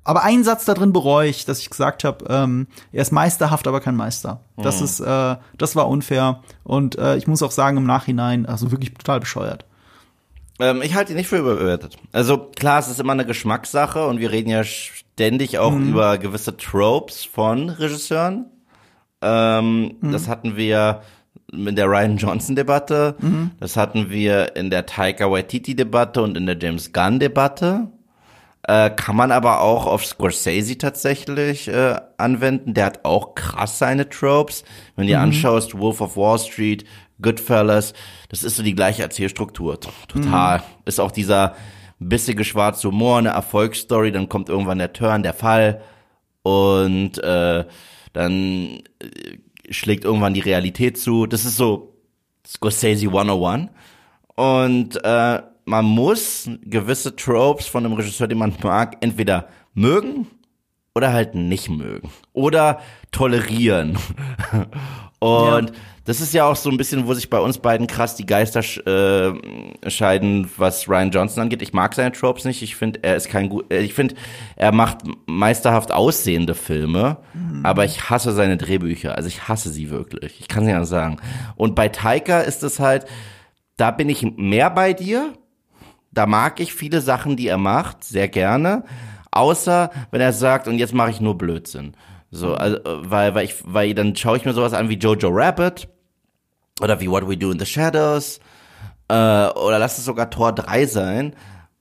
Aber 0.06 0.24
einen 0.24 0.46
Satz 0.46 0.64
da 0.64 0.74
drin 0.74 0.94
bereue 0.94 1.30
ich, 1.30 1.44
dass 1.44 1.60
ich 1.60 1.70
gesagt 1.70 2.06
habe, 2.06 2.26
ähm, 2.30 2.68
er 2.94 3.02
ist 3.02 3.12
meisterhaft, 3.12 3.68
aber 3.68 3.82
kein 3.82 3.98
Meister. 3.98 4.40
Das 4.56 4.80
mhm. 4.80 4.86
ist, 4.86 5.00
äh, 5.02 5.36
das 5.58 5.76
war 5.76 5.90
unfair. 5.90 6.42
Und 6.64 6.98
äh, 6.98 7.18
ich 7.18 7.28
muss 7.28 7.44
auch 7.44 7.52
sagen, 7.52 7.78
im 7.78 7.86
Nachhinein, 7.86 8.46
also 8.46 8.72
wirklich 8.72 8.94
total 8.94 9.20
bescheuert. 9.20 9.66
Ähm, 10.60 10.82
ich 10.82 10.96
halte 10.96 11.12
ihn 11.12 11.18
nicht 11.18 11.28
für 11.28 11.38
überbewertet. 11.38 11.98
Also 12.14 12.38
klar, 12.38 12.80
es 12.80 12.88
ist 12.88 13.02
immer 13.02 13.14
eine 13.14 13.26
Geschmackssache 13.26 14.08
und 14.08 14.20
wir 14.20 14.32
reden 14.32 14.50
ja 14.50 14.64
ständig 14.64 15.60
auch 15.60 15.72
mhm. 15.72 15.90
über 15.90 16.18
gewisse 16.18 16.56
Tropes 16.56 17.26
von 17.26 17.70
Regisseuren. 17.70 18.46
Ähm, 19.22 19.96
mhm. 20.00 20.12
Das 20.12 20.30
hatten 20.30 20.56
wir 20.56 21.02
in 21.54 21.76
der 21.76 21.88
Ryan 21.88 22.18
Johnson-Debatte, 22.18 23.16
mhm. 23.20 23.52
das 23.60 23.78
hatten 23.78 24.10
wir 24.10 24.56
in 24.56 24.70
der 24.70 24.86
Taika 24.86 25.30
Waititi-Debatte 25.30 26.22
und 26.22 26.38
in 26.38 26.46
der 26.46 26.58
James 26.58 26.92
Gunn-Debatte. 26.92 27.88
Äh, 28.66 28.92
kann 28.92 29.18
man 29.18 29.32
aber 29.32 29.60
auch 29.60 29.86
auf 29.86 30.06
Scorsese 30.06 30.78
tatsächlich 30.78 31.68
äh, 31.68 31.96
anwenden. 32.18 32.74
Der 32.74 32.86
hat 32.86 33.04
auch 33.04 33.36
krass 33.36 33.78
seine 33.78 34.08
Tropes. 34.08 34.64
Wenn 34.96 35.08
du 35.08 35.14
mhm. 35.14 35.20
anschaust, 35.20 35.78
Wolf 35.78 36.00
of 36.00 36.16
Wall 36.16 36.40
Street, 36.40 36.86
Goodfellas, 37.22 37.94
das 38.30 38.44
ist 38.44 38.56
so 38.56 38.64
die 38.64 38.76
gleiche 38.76 39.04
Erzählstruktur. 39.04 39.80
Total. 40.08 40.60
Mhm. 40.60 40.64
Ist 40.86 41.00
auch 41.00 41.12
dieser 41.12 41.56
bissige 42.00 42.44
schwarze 42.44 42.88
Humor, 42.88 43.18
eine 43.18 43.30
Erfolgsstory, 43.30 44.12
dann 44.12 44.30
kommt 44.30 44.50
irgendwann 44.50 44.78
der 44.78 44.94
Turn, 44.94 45.24
der 45.24 45.34
Fall 45.34 45.82
und 46.44 47.18
äh, 47.24 47.66
dann 48.14 48.82
äh, 49.00 49.38
schlägt 49.74 50.06
irgendwann 50.06 50.34
die 50.34 50.40
Realität 50.40 50.98
zu. 50.98 51.26
Das 51.26 51.46
ist 51.46 51.58
so 51.58 51.96
Scorsese 52.46 53.08
101. 53.08 53.70
Und 54.36 55.04
äh, 55.04 55.42
man 55.66 55.86
muss 55.86 56.50
gewisse 56.62 57.16
Tropes 57.16 57.68
von 57.68 57.86
einem 57.86 57.94
Regisseur, 57.94 58.28
den 58.28 58.38
man 58.38 58.54
mag, 58.62 58.98
entweder 59.02 59.48
mögen 59.74 60.28
oder 60.96 61.14
halt 61.14 61.36
nicht 61.36 61.70
mögen. 61.70 62.10
Oder 62.34 62.80
tolerieren. 63.12 63.98
Und 65.20 65.70
ja. 65.70 65.76
Das 66.06 66.20
ist 66.20 66.34
ja 66.34 66.46
auch 66.46 66.58
so 66.58 66.70
ein 66.70 66.76
bisschen, 66.76 67.08
wo 67.08 67.14
sich 67.14 67.30
bei 67.30 67.40
uns 67.40 67.60
beiden 67.60 67.88
krass 67.88 68.16
die 68.16 68.26
Geister 68.26 68.60
äh, 68.60 69.90
scheiden, 69.90 70.50
was 70.58 70.90
Ryan 70.90 71.12
Johnson 71.12 71.44
angeht. 71.44 71.62
Ich 71.62 71.72
mag 71.72 71.94
seine 71.94 72.12
Tropes 72.12 72.44
nicht. 72.44 72.62
Ich 72.62 72.76
finde, 72.76 73.00
er 73.04 73.16
ist 73.16 73.30
kein 73.30 73.48
gut. 73.48 73.72
Äh, 73.72 73.82
ich 73.82 73.94
finde, 73.94 74.16
er 74.58 74.74
macht 74.74 75.00
meisterhaft 75.28 75.94
aussehende 75.94 76.56
Filme, 76.56 77.18
mhm. 77.34 77.66
aber 77.66 77.86
ich 77.86 78.10
hasse 78.10 78.34
seine 78.34 78.58
Drehbücher. 78.58 79.16
Also 79.16 79.30
ich 79.30 79.48
hasse 79.48 79.70
sie 79.70 79.90
wirklich. 79.92 80.42
Ich 80.42 80.50
kann 80.50 80.64
es 80.64 80.70
ja 80.70 80.84
sagen. 80.84 81.18
Und 81.56 81.74
bei 81.74 81.88
Taika 81.88 82.42
ist 82.42 82.64
es 82.64 82.80
halt, 82.80 83.06
da 83.78 83.92
bin 83.92 84.10
ich 84.10 84.24
mehr 84.36 84.70
bei 84.70 84.92
dir. 84.92 85.34
Da 86.12 86.26
mag 86.26 86.60
ich 86.60 86.74
viele 86.74 87.00
Sachen, 87.02 87.38
die 87.38 87.48
er 87.48 87.58
macht, 87.58 88.04
sehr 88.04 88.28
gerne. 88.28 88.84
Außer 89.32 89.90
wenn 90.12 90.22
er 90.22 90.34
sagt, 90.34 90.68
und 90.68 90.78
jetzt 90.78 90.94
mache 90.94 91.10
ich 91.12 91.22
nur 91.22 91.38
Blödsinn. 91.38 91.96
So, 92.34 92.56
also, 92.56 92.80
weil, 92.84 93.36
weil 93.36 93.46
ich, 93.46 93.56
weil 93.64 93.94
dann 93.94 94.16
schaue 94.16 94.38
ich 94.38 94.46
mir 94.46 94.54
sowas 94.54 94.74
an 94.74 94.90
wie 94.90 94.98
Jojo 94.98 95.30
Rabbit 95.32 95.88
oder 96.82 97.00
wie 97.00 97.10
What 97.10 97.30
We 97.30 97.38
Do 97.38 97.52
in 97.52 97.60
the 97.60 97.66
Shadows 97.66 98.40
äh, 99.08 99.14
oder 99.14 99.78
lass 99.78 100.00
es 100.00 100.06
sogar 100.06 100.32
Tor 100.32 100.52
3 100.52 100.86
sein. 100.88 101.26
Und 101.28 101.36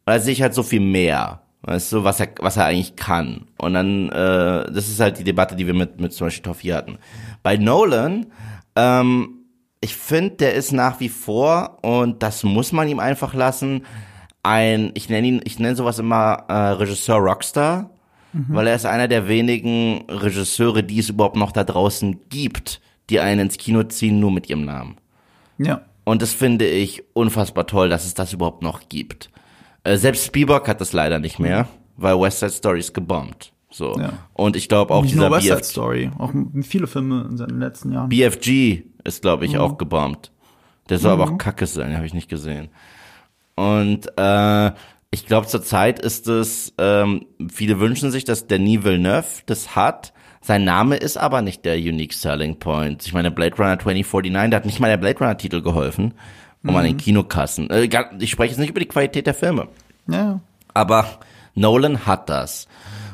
da 0.05 0.19
sehe 0.21 0.35
ich 0.35 0.43
halt 0.43 0.53
so 0.53 0.63
viel 0.63 0.81
mehr. 0.81 1.41
Weißt 1.63 1.93
du, 1.93 2.05
was 2.05 2.21
er, 2.21 2.29
was 2.41 2.59
er 2.59 2.67
eigentlich 2.67 2.97
kann. 2.97 3.47
Und 3.57 3.73
dann, 3.75 4.11
äh, 4.11 4.71
das 4.71 4.89
ist 4.89 5.01
halt 5.01 5.19
die 5.19 5.25
Debatte, 5.25 5.57
die 5.57 5.67
wir 5.67 5.75
mit, 5.75 6.01
mit 6.01 6.13
zum 6.13 6.27
Beispiel 6.27 6.43
Tor 6.43 6.55
4 6.55 6.77
hatten. 6.77 6.99
Bei 7.43 7.57
Nolan, 7.57 8.27
ähm, 8.77 9.47
ich 9.81 9.97
finde, 9.97 10.37
der 10.37 10.55
ist 10.55 10.73
nach 10.73 11.01
wie 11.01 11.09
vor, 11.09 11.79
und 11.83 12.23
das 12.23 12.43
muss 12.43 12.73
man 12.73 12.89
ihm 12.89 13.01
einfach 13.01 13.33
lassen, 13.33 13.87
ein, 14.43 14.91
ich 14.95 15.09
nenne 15.09 15.27
ihn, 15.27 15.41
ich 15.45 15.59
nenne 15.59 15.77
sowas 15.77 15.99
immer 15.99 16.45
äh, 16.49 16.53
Regisseur 16.53 17.19
Rockstar 17.19 17.92
mhm. 18.33 18.47
weil 18.49 18.67
er 18.67 18.75
ist 18.77 18.87
einer 18.87 19.09
der 19.09 19.29
wenigen 19.29 20.05
Regisseure, 20.09 20.83
die 20.83 20.99
es 20.99 21.09
überhaupt 21.09 21.37
noch 21.37 21.53
da 21.53 21.65
draußen 21.65 22.21
gibt, 22.29 22.81
die 23.11 23.21
einen 23.21 23.41
ins 23.41 23.59
Kino 23.59 23.83
ziehen, 23.85 24.21
nur 24.21 24.31
mit 24.31 24.49
ihrem 24.49 24.65
Namen. 24.65 24.97
Ja. 25.59 25.83
Und 26.05 26.23
das 26.23 26.33
finde 26.33 26.67
ich 26.67 27.05
unfassbar 27.13 27.67
toll, 27.67 27.89
dass 27.89 28.05
es 28.05 28.15
das 28.15 28.33
überhaupt 28.33 28.63
noch 28.63 28.89
gibt. 28.89 29.31
Äh, 29.85 29.97
selbst 29.97 30.27
Spielberg 30.27 30.67
hat 30.69 30.81
das 30.81 30.93
leider 30.93 31.19
nicht 31.19 31.39
mehr, 31.39 31.69
weil 31.97 32.21
West 32.21 32.41
Side 32.41 32.51
Story 32.53 32.81
ist 32.81 32.93
gebombt. 32.95 33.53
So. 33.71 33.97
Ja. 33.99 34.13
Und 34.35 34.57
ich 34.57 34.69
glaube 34.69 34.93
auch 34.95 35.03
Nicht 35.03 35.15
dieser 35.15 35.29
nur 35.29 35.37
West 35.37 35.47
Side 35.47 35.65
Story, 35.65 36.11
auch 36.19 36.33
viele 36.63 36.87
Filme 36.87 37.27
in 37.31 37.37
den 37.37 37.59
letzten 37.61 37.93
Jahren. 37.93 38.09
BFG 38.09 38.83
ist, 39.05 39.23
glaube 39.23 39.45
Mhm. 39.45 39.51
ich, 39.51 39.59
auch 39.59 39.79
gebombt. 39.79 40.31
Der 40.89 40.99
soll 40.99 41.13
aber 41.13 41.25
auch 41.25 41.39
kacke 41.39 41.67
sein, 41.67 41.97
habe 41.97 42.07
ich 42.07 42.13
nicht 42.15 42.29
gesehen. 42.29 42.69
Und 43.55 44.07
äh, 44.17 44.73
ich 45.13 45.27
glaube, 45.27 45.47
zurzeit 45.47 45.99
ist 45.99 46.27
es, 46.27 46.73
ähm, 46.79 47.27
viele 47.53 47.79
wünschen 47.79 48.11
sich, 48.11 48.25
dass 48.25 48.47
Denis 48.47 48.83
Villeneuve 48.83 49.43
das 49.45 49.77
hat. 49.77 50.15
Sein 50.41 50.65
Name 50.65 50.97
ist 50.97 51.19
aber 51.19 51.43
nicht 51.43 51.67
der 51.67 51.77
Unique 51.77 52.15
Selling 52.15 52.59
Point. 52.59 53.07
Ich 53.07 53.13
meine, 53.13 53.31
Blade 53.31 53.55
Runner 53.57 53.79
2049, 53.79 54.51
da 54.51 54.57
hat 54.57 54.65
nicht 54.65 54.81
mal 54.81 54.89
der 54.89 54.97
Blade 54.97 55.19
Runner 55.19 55.37
Titel 55.37 55.61
geholfen, 55.61 56.15
um 56.67 56.75
an 56.75 56.85
den 56.85 56.97
Kinokassen. 56.97 57.69
Äh, 57.69 57.89
ich 58.19 58.31
spreche 58.31 58.53
jetzt 58.53 58.59
nicht 58.59 58.71
über 58.71 58.81
die 58.81 58.89
Qualität 58.89 59.27
der 59.27 59.35
Filme. 59.35 59.69
Ja, 60.09 60.41
Aber 60.73 61.07
Nolan 61.55 62.07
hat 62.07 62.31
das. 62.31 62.67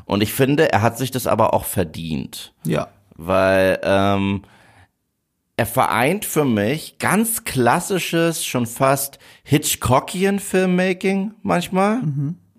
Und 0.04 0.22
ich 0.22 0.32
finde, 0.32 0.70
er 0.72 0.82
hat 0.82 0.96
sich 0.98 1.10
das 1.10 1.26
aber 1.26 1.52
auch 1.52 1.64
verdient 1.64 2.54
ja. 2.64 2.88
weil 3.16 3.78
ähm, 3.82 4.42
er 5.58 5.66
vereint 5.66 6.24
für 6.24 6.44
mich 6.44 6.98
ganz 6.98 7.42
klassisches, 7.42 8.44
schon 8.44 8.64
fast 8.64 9.18
Hitchcockian 9.42 10.38
Filmmaking 10.38 11.34
manchmal. 11.42 12.00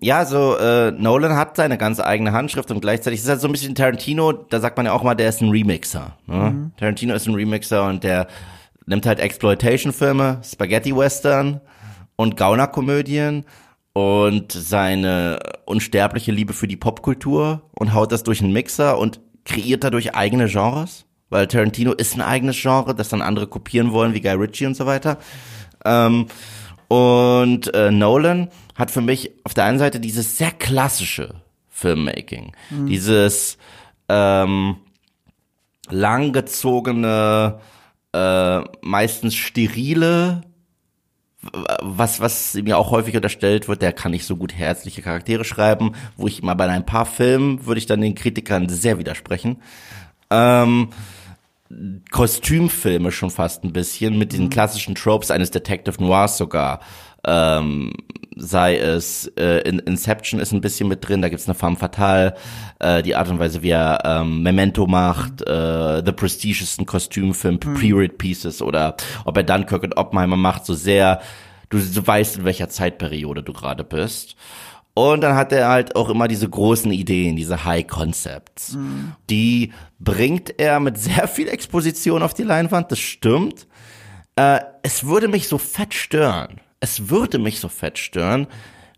Ja, 0.00 0.26
so 0.26 0.54
äh, 0.58 0.90
Nolan 0.90 1.34
hat 1.34 1.56
seine 1.56 1.78
ganz 1.78 1.98
eigene 1.98 2.32
Handschrift 2.32 2.70
und 2.70 2.82
gleichzeitig 2.82 3.20
ist 3.20 3.28
halt 3.28 3.40
so 3.40 3.48
ein 3.48 3.52
bisschen 3.52 3.74
Tarantino, 3.74 4.32
da 4.32 4.60
sagt 4.60 4.76
man 4.76 4.84
ja 4.84 4.92
auch 4.92 5.02
mal, 5.02 5.14
der 5.14 5.30
ist 5.30 5.40
ein 5.40 5.48
Remixer. 5.48 6.14
Ne? 6.26 6.72
Tarantino 6.76 7.14
ist 7.14 7.26
ein 7.26 7.34
Remixer 7.34 7.86
und 7.86 8.04
der 8.04 8.26
nimmt 8.84 9.06
halt 9.06 9.18
Exploitation-Filme, 9.18 10.42
Spaghetti-Western 10.44 11.62
und 12.16 12.36
Gaunerkomödien 12.36 13.46
und 13.94 14.52
seine 14.52 15.38
unsterbliche 15.64 16.32
Liebe 16.32 16.52
für 16.52 16.68
die 16.68 16.76
Popkultur 16.76 17.62
und 17.72 17.94
haut 17.94 18.12
das 18.12 18.24
durch 18.24 18.42
einen 18.42 18.52
Mixer 18.52 18.98
und 18.98 19.20
kreiert 19.46 19.84
dadurch 19.84 20.14
eigene 20.14 20.48
Genres, 20.48 21.06
weil 21.30 21.46
Tarantino 21.46 21.92
ist 21.92 22.14
ein 22.14 22.20
eigenes 22.20 22.60
Genre, 22.60 22.94
das 22.94 23.08
dann 23.08 23.22
andere 23.22 23.46
kopieren 23.46 23.92
wollen, 23.92 24.14
wie 24.14 24.20
Guy 24.20 24.32
Ritchie 24.32 24.66
und 24.66 24.76
so 24.76 24.86
weiter. 24.86 25.18
Ähm, 25.84 26.26
und 26.88 27.72
äh, 27.72 27.90
Nolan 27.90 28.48
hat 28.74 28.90
für 28.90 29.00
mich 29.00 29.30
auf 29.44 29.54
der 29.54 29.64
einen 29.64 29.78
Seite 29.78 30.00
dieses 30.00 30.36
sehr 30.36 30.50
klassische 30.50 31.36
Filmmaking, 31.68 32.52
dieses 32.88 33.56
ähm, 34.08 34.76
langgezogene, 35.88 37.60
äh, 38.12 38.60
meistens 38.82 39.34
sterile, 39.34 40.42
was, 41.80 42.20
was 42.20 42.54
mir 42.54 42.76
auch 42.76 42.90
häufig 42.90 43.16
unterstellt 43.16 43.66
wird, 43.68 43.80
der 43.80 43.92
kann 43.92 44.10
nicht 44.10 44.26
so 44.26 44.36
gut 44.36 44.52
herzliche 44.52 45.00
Charaktere 45.00 45.44
schreiben, 45.44 45.92
wo 46.16 46.26
ich 46.26 46.42
mal 46.42 46.54
bei 46.54 46.68
ein 46.68 46.84
paar 46.84 47.06
Filmen 47.06 47.64
würde 47.64 47.78
ich 47.78 47.86
dann 47.86 48.00
den 48.02 48.14
Kritikern 48.14 48.68
sehr 48.68 48.98
widersprechen. 48.98 49.62
Ähm, 50.28 50.88
Kostümfilme 52.10 53.12
schon 53.12 53.30
fast 53.30 53.62
ein 53.64 53.72
bisschen 53.72 54.18
mit 54.18 54.32
diesen 54.32 54.50
klassischen 54.50 54.96
Tropes 54.96 55.30
eines 55.30 55.50
Detective 55.50 56.02
Noirs 56.02 56.36
sogar. 56.36 56.80
Ähm, 57.24 57.92
sei 58.36 58.76
es 58.78 59.26
äh, 59.36 59.60
in 59.68 59.78
Inception 59.80 60.40
ist 60.40 60.52
ein 60.52 60.60
bisschen 60.60 60.88
mit 60.88 61.06
drin, 61.06 61.22
da 61.22 61.28
gibt's 61.28 61.46
eine 61.46 61.54
Femme 61.54 61.76
Fatale, 61.76 62.34
äh, 62.78 63.02
die 63.02 63.14
Art 63.14 63.28
und 63.28 63.38
Weise, 63.38 63.62
wie 63.62 63.70
er 63.70 64.00
ähm, 64.04 64.42
Memento 64.42 64.86
macht, 64.86 65.42
äh, 65.42 66.02
The 66.04 66.12
Prestige 66.12 66.62
ist 66.62 66.80
ein 66.80 66.86
Kostümfilm, 66.86 67.60
Period 67.60 68.18
Pieces 68.18 68.62
oder 68.62 68.96
ob 69.24 69.36
er 69.36 69.42
Dunkirk 69.42 69.82
und 69.82 69.96
Oppenheimer 69.96 70.36
macht, 70.36 70.64
so 70.64 70.74
sehr, 70.74 71.20
du, 71.68 71.78
du 71.78 72.06
weißt, 72.06 72.38
in 72.38 72.44
welcher 72.44 72.68
Zeitperiode 72.68 73.42
du 73.42 73.52
gerade 73.52 73.84
bist. 73.84 74.34
Und 74.94 75.20
dann 75.22 75.36
hat 75.36 75.52
er 75.52 75.68
halt 75.68 75.96
auch 75.96 76.08
immer 76.08 76.28
diese 76.28 76.48
großen 76.48 76.90
Ideen, 76.92 77.36
diese 77.36 77.64
High 77.64 77.86
Concepts. 77.86 78.76
Die 79.30 79.72
bringt 79.98 80.58
er 80.58 80.80
mit 80.80 80.98
sehr 80.98 81.28
viel 81.28 81.48
Exposition 81.48 82.22
auf 82.22 82.34
die 82.34 82.42
Leinwand, 82.42 82.90
das 82.90 82.98
stimmt. 82.98 83.66
Äh, 84.36 84.60
es 84.82 85.04
würde 85.04 85.28
mich 85.28 85.48
so 85.48 85.58
fett 85.58 85.94
stören. 85.94 86.60
Es 86.80 87.08
würde 87.10 87.38
mich 87.38 87.60
so 87.60 87.68
fett 87.68 87.98
stören, 87.98 88.46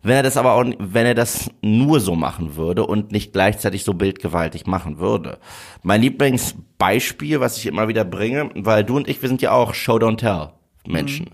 wenn 0.03 0.17
er 0.17 0.23
das 0.23 0.37
aber 0.37 0.55
auch, 0.55 0.65
wenn 0.79 1.07
er 1.07 1.15
das 1.15 1.51
nur 1.63 2.01
so 2.01 2.15
machen 2.15 2.57
würde 2.57 2.87
und 2.87 3.13
nicht 3.13 3.33
gleichzeitig 3.33 3.85
so 3.85 3.95
bildgewaltig 3.95 4.67
machen 4.67 4.99
würde. 4.99 5.39
Mein 5.83 6.01
Lieblingsbeispiel, 6.01 7.41
was 7.41 7.57
ich 7.59 7.67
immer 7.67 7.89
wieder 7.89 8.05
bringe, 8.05 8.51
weil 8.55 8.85
du 8.85 8.97
und 8.97 9.09
ich, 9.09 9.21
wir 9.21 9.29
sind 9.29 9.43
ja 9.43 9.53
auch 9.53 9.75
Show 9.75 9.97
Don't 9.97 10.19
Tell 10.19 10.51
Menschen. 10.87 11.31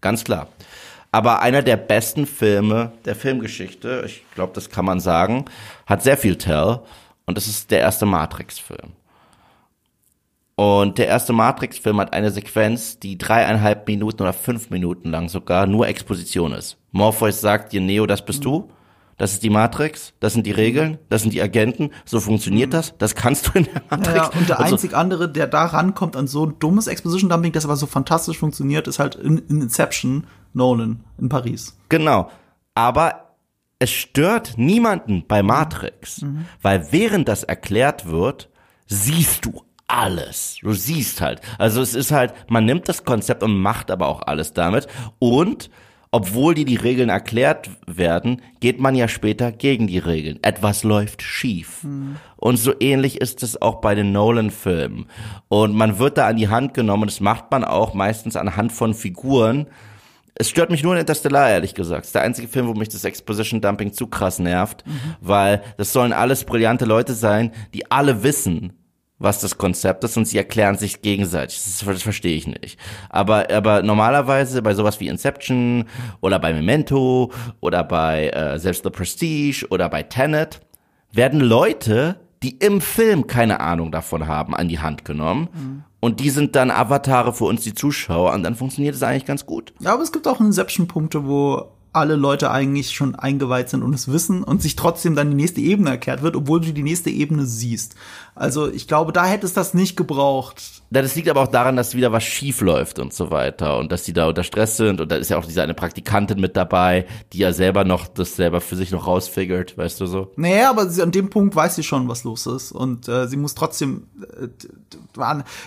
Ganz 0.00 0.24
klar. 0.24 0.48
Aber 1.12 1.40
einer 1.40 1.62
der 1.62 1.76
besten 1.76 2.26
Filme 2.26 2.92
der 3.04 3.14
Filmgeschichte, 3.14 4.02
ich 4.06 4.24
glaube, 4.34 4.52
das 4.54 4.70
kann 4.70 4.84
man 4.84 5.00
sagen, 5.00 5.46
hat 5.86 6.02
sehr 6.02 6.16
viel 6.16 6.36
Tell 6.36 6.80
und 7.24 7.36
das 7.36 7.46
ist 7.46 7.70
der 7.70 7.80
erste 7.80 8.04
Matrix-Film. 8.06 8.92
Und 10.56 10.96
der 10.96 11.06
erste 11.08 11.32
Matrix-Film 11.34 12.00
hat 12.00 12.14
eine 12.14 12.30
Sequenz, 12.30 12.98
die 12.98 13.18
dreieinhalb 13.18 13.86
Minuten 13.86 14.22
oder 14.22 14.32
fünf 14.32 14.70
Minuten 14.70 15.10
lang 15.10 15.28
sogar 15.28 15.66
nur 15.66 15.86
Exposition 15.86 16.52
ist. 16.52 16.78
Morpheus 16.92 17.40
sagt 17.42 17.72
dir, 17.72 17.80
Neo, 17.82 18.06
das 18.06 18.24
bist 18.24 18.44
du. 18.44 18.70
Das 19.18 19.32
ist 19.32 19.42
die 19.42 19.48
Matrix, 19.48 20.12
das 20.20 20.34
sind 20.34 20.46
die 20.46 20.50
Regeln, 20.52 20.98
das 21.08 21.22
sind 21.22 21.32
die 21.32 21.40
Agenten, 21.40 21.88
so 22.04 22.20
funktioniert 22.20 22.74
das, 22.74 22.92
das 22.98 23.14
kannst 23.14 23.46
du 23.48 23.60
in 23.60 23.64
der 23.64 23.80
Matrix. 23.88 24.14
Ja, 24.14 24.26
und 24.26 24.46
der 24.50 24.56
so- 24.58 24.62
einzig 24.62 24.94
andere, 24.94 25.26
der 25.32 25.46
da 25.46 25.64
rankommt 25.64 26.16
an 26.16 26.26
so 26.26 26.44
ein 26.44 26.58
dummes 26.58 26.86
Exposition 26.86 27.30
Dumping, 27.30 27.52
das 27.52 27.64
aber 27.64 27.76
so 27.76 27.86
fantastisch 27.86 28.36
funktioniert, 28.36 28.86
ist 28.88 28.98
halt 28.98 29.14
in, 29.14 29.38
in 29.38 29.62
Inception 29.62 30.26
Nolan 30.56 31.04
in 31.18 31.28
Paris. 31.28 31.78
Genau. 31.88 32.30
Aber 32.74 33.34
es 33.78 33.90
stört 33.90 34.54
niemanden 34.56 35.24
bei 35.28 35.42
Matrix, 35.42 36.24
weil 36.62 36.90
während 36.92 37.28
das 37.28 37.44
erklärt 37.44 38.06
wird, 38.06 38.48
siehst 38.86 39.44
du 39.44 39.62
alles. 39.86 40.58
Du 40.62 40.72
siehst 40.72 41.20
halt. 41.20 41.40
Also 41.58 41.80
es 41.80 41.94
ist 41.94 42.10
halt, 42.10 42.32
man 42.48 42.64
nimmt 42.64 42.88
das 42.88 43.04
Konzept 43.04 43.42
und 43.42 43.56
macht 43.58 43.90
aber 43.90 44.08
auch 44.08 44.22
alles 44.22 44.52
damit. 44.54 44.86
Und 45.18 45.70
obwohl 46.10 46.54
dir 46.54 46.64
die 46.64 46.76
Regeln 46.76 47.10
erklärt 47.10 47.68
werden, 47.86 48.40
geht 48.60 48.80
man 48.80 48.94
ja 48.94 49.08
später 49.08 49.52
gegen 49.52 49.86
die 49.86 49.98
Regeln. 49.98 50.38
Etwas 50.42 50.82
läuft 50.82 51.20
schief. 51.20 51.84
Und 52.36 52.56
so 52.56 52.72
ähnlich 52.80 53.20
ist 53.20 53.42
es 53.42 53.60
auch 53.60 53.82
bei 53.82 53.94
den 53.94 54.12
Nolan-Filmen. 54.12 55.06
Und 55.48 55.74
man 55.74 55.98
wird 55.98 56.16
da 56.16 56.28
an 56.28 56.36
die 56.36 56.48
Hand 56.48 56.72
genommen, 56.72 57.06
das 57.06 57.20
macht 57.20 57.50
man 57.50 57.64
auch 57.64 57.92
meistens 57.92 58.36
anhand 58.36 58.72
von 58.72 58.94
Figuren, 58.94 59.66
es 60.38 60.50
stört 60.50 60.70
mich 60.70 60.82
nur 60.82 60.92
in 60.94 61.00
Interstellar, 61.00 61.50
ehrlich 61.50 61.74
gesagt. 61.74 62.00
Das 62.02 62.08
ist 62.08 62.14
der 62.14 62.22
einzige 62.22 62.48
Film, 62.48 62.68
wo 62.68 62.74
mich 62.74 62.88
das 62.88 63.04
Exposition 63.04 63.60
Dumping 63.60 63.92
zu 63.92 64.06
krass 64.06 64.38
nervt, 64.38 64.84
weil 65.20 65.62
das 65.78 65.92
sollen 65.92 66.12
alles 66.12 66.44
brillante 66.44 66.84
Leute 66.84 67.14
sein, 67.14 67.52
die 67.74 67.90
alle 67.90 68.22
wissen, 68.22 68.72
was 69.18 69.40
das 69.40 69.56
Konzept 69.56 70.04
ist 70.04 70.16
und 70.18 70.26
sie 70.26 70.36
erklären 70.36 70.76
sich 70.76 71.00
gegenseitig. 71.00 71.56
Das, 71.64 71.84
das 71.84 72.02
verstehe 72.02 72.36
ich 72.36 72.46
nicht. 72.46 72.78
Aber, 73.08 73.50
aber 73.50 73.82
normalerweise 73.82 74.60
bei 74.60 74.74
sowas 74.74 75.00
wie 75.00 75.08
Inception 75.08 75.86
oder 76.20 76.38
bei 76.38 76.52
Memento 76.52 77.32
oder 77.60 77.82
bei 77.82 78.28
äh, 78.28 78.58
selbst 78.58 78.84
The 78.84 78.90
Prestige 78.90 79.66
oder 79.70 79.88
bei 79.88 80.02
Tenet 80.02 80.60
werden 81.12 81.40
Leute, 81.40 82.20
die 82.46 82.58
im 82.58 82.80
Film 82.80 83.26
keine 83.26 83.58
Ahnung 83.58 83.90
davon 83.90 84.28
haben, 84.28 84.54
an 84.54 84.68
die 84.68 84.78
Hand 84.78 85.04
genommen. 85.04 85.48
Und 85.98 86.20
die 86.20 86.30
sind 86.30 86.54
dann 86.54 86.70
Avatare 86.70 87.34
für 87.34 87.44
uns, 87.44 87.62
die 87.62 87.74
Zuschauer. 87.74 88.32
Und 88.34 88.44
dann 88.44 88.54
funktioniert 88.54 88.94
es 88.94 89.02
eigentlich 89.02 89.26
ganz 89.26 89.46
gut. 89.46 89.74
Ja, 89.80 89.94
aber 89.94 90.04
es 90.04 90.12
gibt 90.12 90.28
auch 90.28 90.40
Inception-Punkte, 90.40 91.26
wo 91.26 91.72
alle 91.92 92.14
Leute 92.14 92.52
eigentlich 92.52 92.92
schon 92.92 93.16
eingeweiht 93.16 93.68
sind 93.70 93.82
und 93.82 93.94
es 93.94 94.12
wissen 94.12 94.44
und 94.44 94.62
sich 94.62 94.76
trotzdem 94.76 95.16
dann 95.16 95.30
die 95.30 95.36
nächste 95.36 95.60
Ebene 95.60 95.90
erklärt 95.90 96.22
wird, 96.22 96.36
obwohl 96.36 96.60
du 96.60 96.72
die 96.72 96.84
nächste 96.84 97.10
Ebene 97.10 97.46
siehst. 97.46 97.96
Also 98.36 98.70
ich 98.70 98.86
glaube, 98.86 99.12
da 99.12 99.24
hätte 99.24 99.46
es 99.46 99.54
das 99.54 99.72
nicht 99.74 99.96
gebraucht. 99.96 100.62
Das 100.90 101.14
liegt 101.16 101.28
aber 101.28 101.40
auch 101.40 101.48
daran, 101.48 101.74
dass 101.74 101.94
wieder 101.96 102.12
was 102.12 102.22
schief 102.22 102.60
läuft 102.60 102.98
und 103.00 103.12
so 103.12 103.30
weiter 103.30 103.78
und 103.78 103.90
dass 103.90 104.04
die 104.04 104.12
da 104.12 104.28
unter 104.28 104.44
Stress 104.44 104.76
sind 104.76 105.00
und 105.00 105.10
da 105.10 105.16
ist 105.16 105.30
ja 105.30 105.36
auch 105.38 105.44
diese 105.44 105.62
eine 105.62 105.74
Praktikantin 105.74 106.38
mit 106.40 106.56
dabei, 106.56 107.06
die 107.32 107.38
ja 107.38 107.52
selber 107.52 107.84
noch 107.84 108.06
das 108.06 108.36
selber 108.36 108.60
für 108.60 108.76
sich 108.76 108.92
noch 108.92 109.06
rausfigert, 109.06 109.76
weißt 109.76 110.00
du 110.00 110.06
so? 110.06 110.32
Naja, 110.36 110.70
aber 110.70 110.88
sie, 110.88 111.02
an 111.02 111.10
dem 111.10 111.28
Punkt 111.30 111.56
weiß 111.56 111.74
sie 111.74 111.82
schon, 111.82 112.08
was 112.08 112.22
los 112.24 112.46
ist. 112.46 112.70
Und 112.72 113.08
äh, 113.08 113.26
sie 113.26 113.36
muss 113.36 113.54
trotzdem 113.56 114.06
äh, 114.40 114.48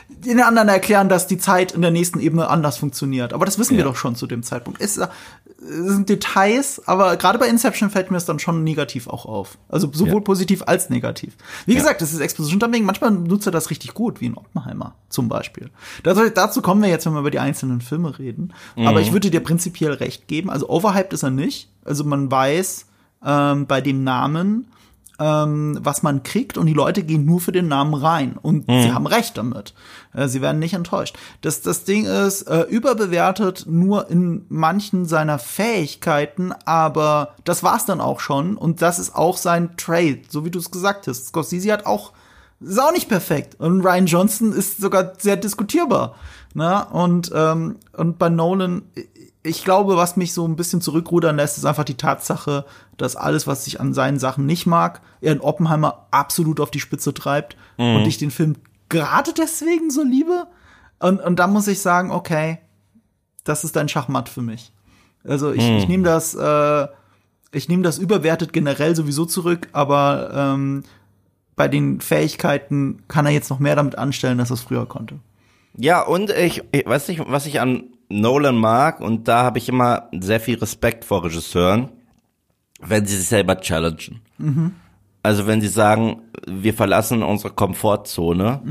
den 0.08 0.40
anderen 0.42 0.70
erklären, 0.70 1.10
dass 1.10 1.28
die 1.28 1.38
Zeit 1.38 1.72
in 1.74 1.82
der 1.82 1.92
nächsten 1.92 2.20
Ebene 2.20 2.48
anders 2.50 2.78
funktioniert. 2.78 3.34
Aber 3.34 3.46
das 3.46 3.58
wissen 3.60 3.72
wir 3.78 3.80
Ja. 3.84 3.86
doch 3.90 3.96
schon 3.96 4.16
zu 4.16 4.28
dem 4.28 4.44
Zeitpunkt. 4.44 4.82
Es, 4.82 4.98
äh, 4.98 5.08
es 5.62 5.88
sind 5.94 6.08
Details, 6.08 6.82
aber 6.88 7.18
gerade 7.18 7.40
bei 7.40 7.48
Inception 7.48 7.90
fällt 7.90 8.12
mir 8.12 8.18
es 8.18 8.26
dann 8.26 8.40
schon 8.40 8.64
negativ 8.64 9.08
auch 9.08 9.26
auf. 9.26 9.58
Also 9.68 9.90
sowohl 9.92 10.16
Ja. 10.16 10.20
positiv 10.22 10.64
als 10.66 10.90
negativ. 10.90 11.36
Wie 11.66 11.74
Ja. 11.74 11.80
gesagt, 11.80 12.02
das 12.02 12.14
ist 12.14 12.20
Exposition 12.20 12.59
Dumping. 12.60 12.86
Manchmal 12.86 13.12
nutzt 13.12 13.48
er 13.48 13.52
das 13.52 13.70
richtig 13.70 13.94
gut, 13.94 14.22
wie 14.22 14.28
in 14.28 14.38
Oppenheimer 14.38 14.96
zum 15.10 15.30
Beispiel. 15.30 15.70
Dazu, 16.04 16.30
dazu 16.30 16.62
kommen 16.62 16.82
wir 16.82 16.90
jetzt, 16.90 17.06
wenn 17.06 17.14
wir 17.14 17.20
über 17.20 17.32
die 17.32 17.40
einzelnen 17.40 17.82
Filme 17.82 18.20
reden. 18.20 18.54
Aber 18.76 19.02
ich 19.02 19.12
würde 19.12 19.32
dir 19.32 19.42
prinzipiell 19.42 19.94
recht 19.94 20.28
geben. 20.28 20.50
Also 20.50 20.70
overhyped 20.70 21.14
ist 21.14 21.24
er 21.24 21.32
nicht. 21.32 21.70
Also 21.84 22.04
man 22.04 22.30
weiß 22.30 22.86
ähm, 23.26 23.66
bei 23.68 23.82
dem 23.82 24.04
Namen, 24.04 24.68
ähm, 25.20 25.78
was 25.82 26.02
man 26.02 26.24
kriegt 26.24 26.58
und 26.58 26.66
die 26.66 26.74
Leute 26.74 27.04
gehen 27.04 27.26
nur 27.26 27.42
für 27.42 27.52
den 27.52 27.68
Namen 27.68 27.94
rein 27.94 28.38
und 28.42 28.66
sie 28.68 28.92
haben 28.94 29.06
recht 29.06 29.38
damit. 29.38 29.74
Äh, 30.14 30.28
sie 30.28 30.42
werden 30.42 30.60
nicht 30.60 30.74
enttäuscht. 30.74 31.18
Das, 31.42 31.62
das 31.62 31.84
Ding 31.84 32.06
ist 32.06 32.44
äh, 32.44 32.62
überbewertet 32.62 33.66
nur 33.68 34.10
in 34.10 34.46
manchen 34.48 35.06
seiner 35.06 35.38
Fähigkeiten, 35.38 36.54
aber 36.66 37.36
das 37.44 37.64
war's 37.64 37.86
dann 37.86 38.00
auch 38.00 38.22
schon 38.22 38.56
und 38.56 38.82
das 38.82 38.98
ist 38.98 39.14
auch 39.14 39.38
sein 39.38 39.76
Trade, 39.76 40.22
so 40.30 40.46
wie 40.46 40.52
du 40.52 40.60
es 40.60 40.72
gesagt 40.72 41.08
hast. 41.08 41.28
Scorsese 41.28 41.74
hat 41.74 41.86
auch 41.86 42.14
ist 42.62 42.80
auch 42.80 42.92
nicht 42.92 43.10
perfekt 43.10 43.60
und 43.60 43.82
Ryan 43.82 44.06
Johnson 44.06 44.52
ist 44.52 44.82
sogar 44.82 45.14
sehr 45.18 45.38
diskutierbar. 45.38 46.16
Ne? 46.54 46.86
Und 46.92 47.32
ähm, 47.34 47.78
und 47.96 48.18
bei 48.18 48.30
Nolan 48.30 48.84
ich 49.42 49.64
glaube, 49.64 49.96
was 49.96 50.18
mich 50.18 50.34
so 50.34 50.46
ein 50.46 50.56
bisschen 50.56 50.82
zurückrudern 50.82 51.38
lässt, 51.38 51.58
ist 51.58 51.66
einfach 51.66 51.86
die 51.86 51.96
Tatsache, 51.96 52.66
dass 52.98 53.16
alles, 53.16 53.48
was 53.48 53.68
ich 53.68 53.80
an 53.80 53.94
seinen 53.94 54.20
Sachen 54.20 54.46
nicht 54.46 54.66
mag, 54.66 55.02
er 55.22 55.32
in 55.32 55.40
Oppenheimer 55.40 56.08
absolut 56.12 56.60
auf 56.60 56.72
die 56.72 56.82
Spitze 56.82 57.14
treibt 57.14 57.56
und 57.78 58.06
ich 58.06 58.18
den 58.18 58.32
Film 58.32 58.58
gerade 58.90 59.34
deswegen 59.34 59.92
so 59.92 60.04
liebe. 60.04 60.48
Und, 61.00 61.22
und 61.22 61.40
da 61.40 61.48
muss 61.48 61.68
ich 61.68 61.80
sagen, 61.82 62.12
okay, 62.12 62.60
das 63.46 63.64
ist 63.64 63.78
ein 63.78 63.88
Schachmatt 63.88 64.28
für 64.28 64.42
mich. 64.42 64.74
Also 65.24 65.52
ich, 65.52 65.68
ich 65.68 65.88
nehme 65.88 66.04
das, 66.04 66.36
äh, 66.36 66.88
ich 67.52 67.70
nehme 67.70 67.84
das 67.84 67.98
überwertet 67.98 68.52
generell 68.52 68.96
sowieso 68.96 69.26
zurück, 69.26 69.70
aber 69.72 70.32
ähm, 70.34 70.84
bei 71.60 71.68
den 71.68 72.00
Fähigkeiten 72.00 73.04
kann 73.10 73.26
er 73.26 73.34
jetzt 73.34 73.50
noch 73.50 73.60
mehr 73.60 73.76
damit 73.76 73.98
anstellen, 73.98 74.40
als 74.40 74.50
er 74.50 74.54
es 74.54 74.62
früher 74.62 74.86
konnte. 74.86 75.20
Ja, 75.76 76.02
und 76.02 76.30
ich, 76.30 76.64
ich 76.72 76.86
weiß 76.86 77.10
nicht, 77.10 77.22
was 77.28 77.46
ich 77.48 77.60
an 77.60 77.84
Nolan 78.08 78.56
mag, 78.56 79.02
und 79.02 79.28
da 79.28 79.44
habe 79.44 79.58
ich 79.58 79.68
immer 79.68 80.08
sehr 80.18 80.40
viel 80.40 80.58
Respekt 80.58 81.04
vor 81.04 81.26
Regisseuren, 81.26 81.90
wenn 82.80 83.06
sie 83.06 83.18
sich 83.18 83.28
selber 83.28 83.60
challengen. 83.60 84.22
Also 85.22 85.48
wenn 85.48 85.60
sie 85.60 85.68
sagen, 85.68 86.22
wir 86.48 86.74
verlassen 86.74 87.24
unsere 87.24 87.54
Komfortzone 87.54 88.62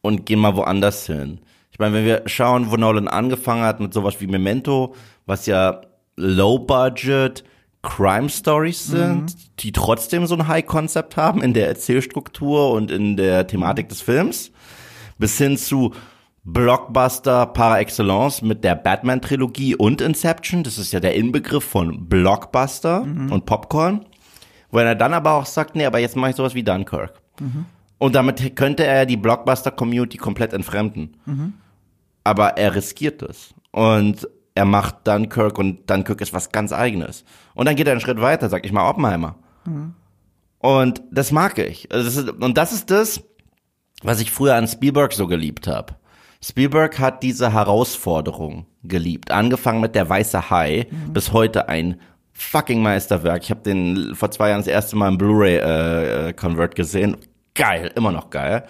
und 0.00 0.24
gehen 0.24 0.40
mal 0.40 0.56
woanders 0.56 1.04
hin. 1.04 1.40
Ich 1.72 1.78
meine, 1.78 1.94
wenn 1.94 2.06
wir 2.06 2.22
schauen, 2.24 2.70
wo 2.70 2.78
Nolan 2.78 3.06
angefangen 3.06 3.64
hat 3.64 3.80
mit 3.80 3.92
sowas 3.92 4.18
wie 4.20 4.28
Memento, 4.28 4.94
was 5.26 5.44
ja 5.44 5.82
Low-Budget 6.16 7.44
Crime 7.84 8.28
Stories 8.28 8.86
sind, 8.86 9.36
die 9.60 9.70
trotzdem 9.70 10.26
so 10.26 10.34
ein 10.34 10.48
High-Concept 10.48 11.16
haben 11.16 11.42
in 11.42 11.52
der 11.52 11.68
Erzählstruktur 11.68 12.72
und 12.72 12.90
in 12.90 13.16
der 13.16 13.46
Thematik 13.46 13.88
des 13.88 14.00
Films, 14.00 14.50
bis 15.18 15.38
hin 15.38 15.56
zu 15.56 15.94
Blockbuster 16.42 17.46
par 17.46 17.78
excellence 17.78 18.42
mit 18.42 18.64
der 18.64 18.74
Batman-Trilogie 18.74 19.76
und 19.76 20.00
Inception. 20.00 20.62
Das 20.62 20.78
ist 20.78 20.92
ja 20.92 21.00
der 21.00 21.14
Inbegriff 21.14 21.64
von 21.64 22.08
Blockbuster 22.08 23.02
und 23.02 23.46
Popcorn. 23.46 24.04
Wo 24.70 24.78
er 24.78 24.94
dann 24.96 25.14
aber 25.14 25.34
auch 25.34 25.46
sagt, 25.46 25.76
nee, 25.76 25.86
aber 25.86 26.00
jetzt 26.00 26.16
mache 26.16 26.30
ich 26.30 26.36
sowas 26.36 26.54
wie 26.54 26.64
Dunkirk. 26.64 27.20
Und 27.98 28.14
damit 28.14 28.56
könnte 28.56 28.84
er 28.84 29.06
die 29.06 29.16
Blockbuster-Community 29.16 30.16
komplett 30.18 30.52
entfremden. 30.52 31.16
Aber 32.24 32.56
er 32.56 32.74
riskiert 32.74 33.22
es. 33.22 33.54
Und 33.70 34.28
er 34.54 34.64
macht 34.64 35.06
Dunkirk 35.06 35.58
und 35.58 35.88
Dunkirk 35.88 36.20
ist 36.20 36.32
was 36.32 36.50
ganz 36.50 36.72
eigenes. 36.72 37.24
Und 37.54 37.66
dann 37.66 37.76
geht 37.76 37.86
er 37.86 37.92
einen 37.92 38.00
Schritt 38.00 38.20
weiter, 38.20 38.48
sag 38.48 38.66
ich 38.66 38.72
mal, 38.72 38.88
Oppenheimer. 38.88 39.36
Und 40.58 41.02
das 41.10 41.30
mag 41.30 41.58
ich. 41.58 41.92
Also 41.92 42.04
das 42.04 42.16
ist, 42.16 42.30
und 42.30 42.56
das 42.56 42.72
ist 42.72 42.90
das, 42.90 43.22
was 44.02 44.20
ich 44.20 44.30
früher 44.30 44.54
an 44.54 44.66
Spielberg 44.66 45.12
so 45.12 45.26
geliebt 45.26 45.66
habe. 45.66 45.94
Spielberg 46.42 46.98
hat 46.98 47.22
diese 47.22 47.52
Herausforderung 47.52 48.66
geliebt. 48.82 49.30
Angefangen 49.30 49.80
mit 49.80 49.94
der 49.94 50.08
Weiße 50.08 50.50
Hai, 50.50 50.86
bis 51.12 51.32
heute 51.32 51.68
ein 51.68 52.00
fucking 52.32 52.82
Meisterwerk. 52.82 53.42
Ich 53.42 53.50
habe 53.50 53.62
den 53.62 54.14
vor 54.14 54.30
zwei 54.30 54.50
Jahren 54.50 54.60
das 54.60 54.66
erste 54.66 54.96
Mal 54.96 55.08
im 55.08 55.18
Blu-ray 55.18 55.56
äh, 55.56 56.28
äh, 56.30 56.68
gesehen. 56.74 57.16
Geil, 57.54 57.92
immer 57.94 58.12
noch 58.12 58.30
geil. 58.30 58.64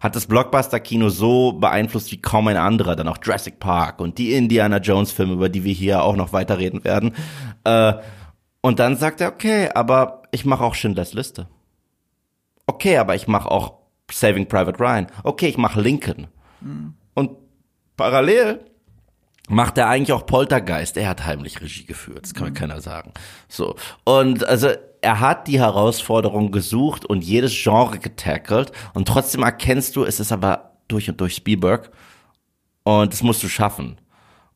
Hat 0.00 0.14
das 0.14 0.26
Blockbuster-Kino 0.26 1.08
so 1.08 1.54
beeinflusst 1.54 2.12
wie 2.12 2.20
kaum 2.20 2.46
ein 2.46 2.56
anderer. 2.56 2.94
Dann 2.94 3.08
auch 3.08 3.18
Jurassic 3.20 3.58
Park 3.58 4.00
und 4.00 4.18
die 4.18 4.34
Indiana 4.34 4.78
Jones-Filme, 4.78 5.32
über 5.32 5.48
die 5.48 5.64
wir 5.64 5.72
hier 5.72 6.04
auch 6.04 6.14
noch 6.14 6.32
weiterreden 6.32 6.84
werden. 6.84 7.14
Äh, 7.64 7.94
und 8.68 8.78
dann 8.78 8.96
sagt 8.96 9.22
er, 9.22 9.28
okay, 9.28 9.70
aber 9.74 10.24
ich 10.30 10.44
mache 10.44 10.62
auch 10.62 10.74
Schindlers 10.74 11.14
Liste. 11.14 11.48
Okay, 12.66 12.98
aber 12.98 13.14
ich 13.14 13.26
mache 13.26 13.50
auch 13.50 13.78
Saving 14.10 14.46
Private 14.46 14.78
Ryan. 14.78 15.06
Okay, 15.22 15.48
ich 15.48 15.56
mache 15.56 15.80
Lincoln. 15.80 16.26
Und 17.14 17.30
parallel 17.96 18.60
macht 19.48 19.78
er 19.78 19.88
eigentlich 19.88 20.12
auch 20.12 20.26
Poltergeist. 20.26 20.98
Er 20.98 21.08
hat 21.08 21.24
heimlich 21.24 21.62
Regie 21.62 21.86
geführt, 21.86 22.24
das 22.24 22.34
kann 22.34 22.48
mir 22.48 22.52
keiner 22.52 22.82
sagen. 22.82 23.14
So. 23.48 23.74
Und 24.04 24.46
also 24.46 24.68
er 25.00 25.20
hat 25.20 25.48
die 25.48 25.60
Herausforderung 25.60 26.50
gesucht 26.52 27.06
und 27.06 27.24
jedes 27.24 27.54
Genre 27.54 27.98
getackelt 27.98 28.72
und 28.92 29.08
trotzdem 29.08 29.44
erkennst 29.44 29.96
du, 29.96 30.04
es 30.04 30.20
ist 30.20 30.30
aber 30.30 30.72
durch 30.88 31.08
und 31.08 31.18
durch 31.22 31.36
Spielberg 31.36 31.90
und 32.82 33.14
das 33.14 33.22
musst 33.22 33.42
du 33.42 33.48
schaffen. 33.48 33.98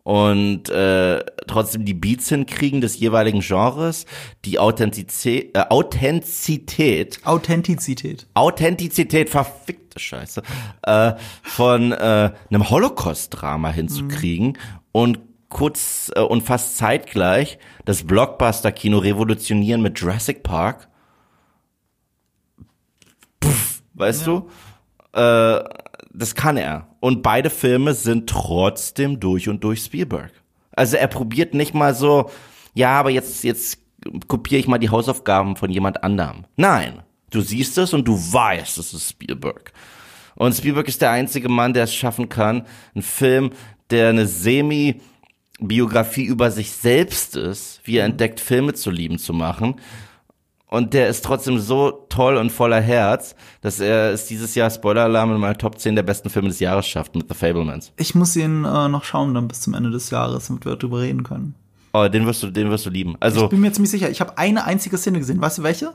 Und 0.04 0.68
äh, 0.68 1.24
trotzdem 1.46 1.84
die 1.84 1.94
Beats 1.94 2.28
hinkriegen 2.28 2.80
des 2.80 2.98
jeweiligen 2.98 3.40
Genres, 3.40 4.06
die 4.44 4.58
Authentizität, 4.58 5.56
äh, 5.56 5.64
Authentizität 5.68 7.20
Authentizität. 7.24 8.26
Authentizität, 8.34 9.30
verfickte 9.30 10.00
Scheiße, 10.00 10.42
äh, 10.82 11.12
von 11.42 11.92
äh, 11.92 12.32
einem 12.50 12.70
Holocaust-Drama 12.70 13.70
hinzukriegen 13.70 14.58
und 14.90 15.20
kurz 15.48 16.10
äh, 16.16 16.20
und 16.20 16.42
fast 16.42 16.76
zeitgleich 16.78 17.58
das 17.84 18.04
Blockbuster-Kino 18.04 18.98
revolutionieren 18.98 19.82
mit 19.82 19.98
Jurassic 20.00 20.42
Park. 20.42 20.88
Puff, 23.38 23.82
weißt 23.94 24.26
du? 24.26 24.48
Äh, 25.12 25.62
das 26.12 26.34
kann 26.34 26.56
er. 26.56 26.88
Und 27.00 27.22
beide 27.22 27.50
Filme 27.50 27.94
sind 27.94 28.28
trotzdem 28.28 29.20
durch 29.20 29.48
und 29.48 29.64
durch 29.64 29.82
Spielberg. 29.82 30.32
Also 30.72 30.96
er 30.96 31.06
probiert 31.06 31.54
nicht 31.54 31.74
mal 31.74 31.94
so, 31.94 32.30
ja, 32.74 32.90
aber 32.92 33.10
jetzt, 33.10 33.44
jetzt 33.44 33.78
kopiere 34.28 34.60
ich 34.60 34.68
mal 34.68 34.78
die 34.78 34.90
Hausaufgaben 34.90 35.56
von 35.56 35.70
jemand 35.70 36.02
anderem. 36.02 36.44
Nein. 36.56 37.02
Du 37.30 37.40
siehst 37.40 37.78
es 37.78 37.94
und 37.94 38.06
du 38.06 38.14
weißt, 38.14 38.76
es 38.76 38.92
ist 38.92 39.08
Spielberg. 39.08 39.72
Und 40.34 40.54
Spielberg 40.54 40.88
ist 40.88 41.00
der 41.00 41.10
einzige 41.10 41.48
Mann, 41.48 41.72
der 41.72 41.84
es 41.84 41.94
schaffen 41.94 42.28
kann, 42.28 42.66
einen 42.94 43.02
Film, 43.02 43.50
der 43.90 44.10
eine 44.10 44.26
semi 44.26 45.00
Biografie 45.58 46.24
über 46.24 46.50
sich 46.50 46.72
selbst 46.72 47.36
ist, 47.36 47.80
wie 47.84 47.98
er 47.98 48.04
entdeckt, 48.04 48.40
Filme 48.40 48.74
zu 48.74 48.90
lieben 48.90 49.18
zu 49.18 49.32
machen. 49.32 49.76
Und 50.72 50.94
der 50.94 51.08
ist 51.08 51.22
trotzdem 51.22 51.58
so 51.58 52.06
toll 52.08 52.38
und 52.38 52.50
voller 52.50 52.80
Herz, 52.80 53.36
dass 53.60 53.78
er 53.78 54.10
es 54.12 54.24
dieses 54.24 54.54
Jahr 54.54 54.70
Spoiler-Alarm 54.70 55.34
in 55.34 55.38
meiner 55.38 55.58
Top 55.58 55.78
10 55.78 55.96
der 55.96 56.02
besten 56.02 56.30
Filme 56.30 56.48
des 56.48 56.60
Jahres 56.60 56.86
schafft 56.86 57.14
mit 57.14 57.28
The 57.28 57.34
Fablemans. 57.34 57.92
Ich 57.98 58.14
muss 58.14 58.34
ihn 58.36 58.64
äh, 58.64 58.88
noch 58.88 59.04
schauen 59.04 59.34
dann 59.34 59.48
bis 59.48 59.60
zum 59.60 59.74
Ende 59.74 59.90
des 59.90 60.08
Jahres, 60.08 60.46
damit 60.46 60.64
wir 60.64 60.74
darüber 60.74 61.00
reden 61.02 61.24
können. 61.24 61.54
Oh, 61.92 62.08
den 62.08 62.24
wirst 62.24 62.42
du, 62.42 62.50
den 62.50 62.70
wirst 62.70 62.86
du 62.86 62.90
lieben. 62.90 63.16
Also, 63.20 63.44
Ich 63.44 63.50
bin 63.50 63.60
mir 63.60 63.70
ziemlich 63.70 63.90
sicher, 63.90 64.08
ich 64.08 64.22
habe 64.22 64.38
eine 64.38 64.64
einzige 64.64 64.96
Szene 64.96 65.18
gesehen. 65.18 65.42
Weißt 65.42 65.58
du 65.58 65.62
welche? 65.62 65.92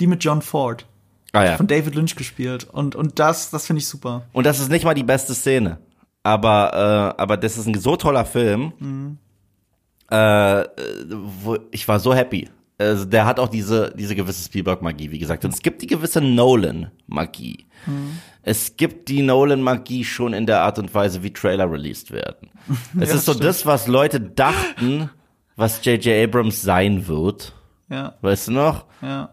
Die 0.00 0.06
mit 0.06 0.24
John 0.24 0.40
Ford. 0.40 0.86
ah 1.34 1.44
ja. 1.44 1.56
Von 1.58 1.66
David 1.66 1.94
Lynch 1.94 2.16
gespielt. 2.16 2.66
Und, 2.72 2.96
und 2.96 3.18
das, 3.18 3.50
das 3.50 3.66
finde 3.66 3.80
ich 3.80 3.88
super. 3.88 4.22
Und 4.32 4.46
das 4.46 4.58
ist 4.58 4.70
nicht 4.70 4.86
mal 4.86 4.94
die 4.94 5.04
beste 5.04 5.34
Szene. 5.34 5.76
Aber, 6.22 7.14
äh, 7.18 7.20
aber 7.20 7.36
das 7.36 7.58
ist 7.58 7.66
ein 7.66 7.78
so 7.78 7.96
toller 7.96 8.24
Film. 8.24 9.18
Äh, 10.08 10.64
wo, 11.42 11.58
ich 11.70 11.86
war 11.88 12.00
so 12.00 12.14
happy. 12.14 12.48
Also 12.90 13.04
der 13.04 13.24
hat 13.26 13.38
auch 13.40 13.48
diese, 13.48 13.92
diese 13.96 14.14
gewisse 14.14 14.44
Spielberg-Magie, 14.44 15.10
wie 15.10 15.18
gesagt. 15.18 15.44
Und 15.44 15.54
es 15.54 15.62
gibt 15.62 15.82
die 15.82 15.86
gewisse 15.86 16.20
Nolan-Magie. 16.20 17.66
Es 18.42 18.76
gibt 18.76 19.08
die 19.08 19.22
Nolan-Magie 19.22 20.04
schon 20.04 20.32
in 20.34 20.46
der 20.46 20.60
Art 20.62 20.78
und 20.78 20.92
Weise, 20.94 21.22
wie 21.22 21.32
Trailer 21.32 21.70
released 21.70 22.10
werden. 22.10 22.50
Es 23.00 23.08
Ja, 23.10 23.14
ist 23.16 23.24
so 23.24 23.32
stimmt. 23.32 23.44
das, 23.46 23.66
was 23.66 23.86
Leute 23.86 24.20
dachten, 24.20 25.10
was 25.56 25.84
J.J. 25.84 26.24
Abrams 26.28 26.62
sein 26.62 27.06
wird. 27.08 27.52
Ja, 27.88 28.14
Weißt 28.20 28.48
du 28.48 28.52
noch? 28.52 28.84
ja. 29.02 29.30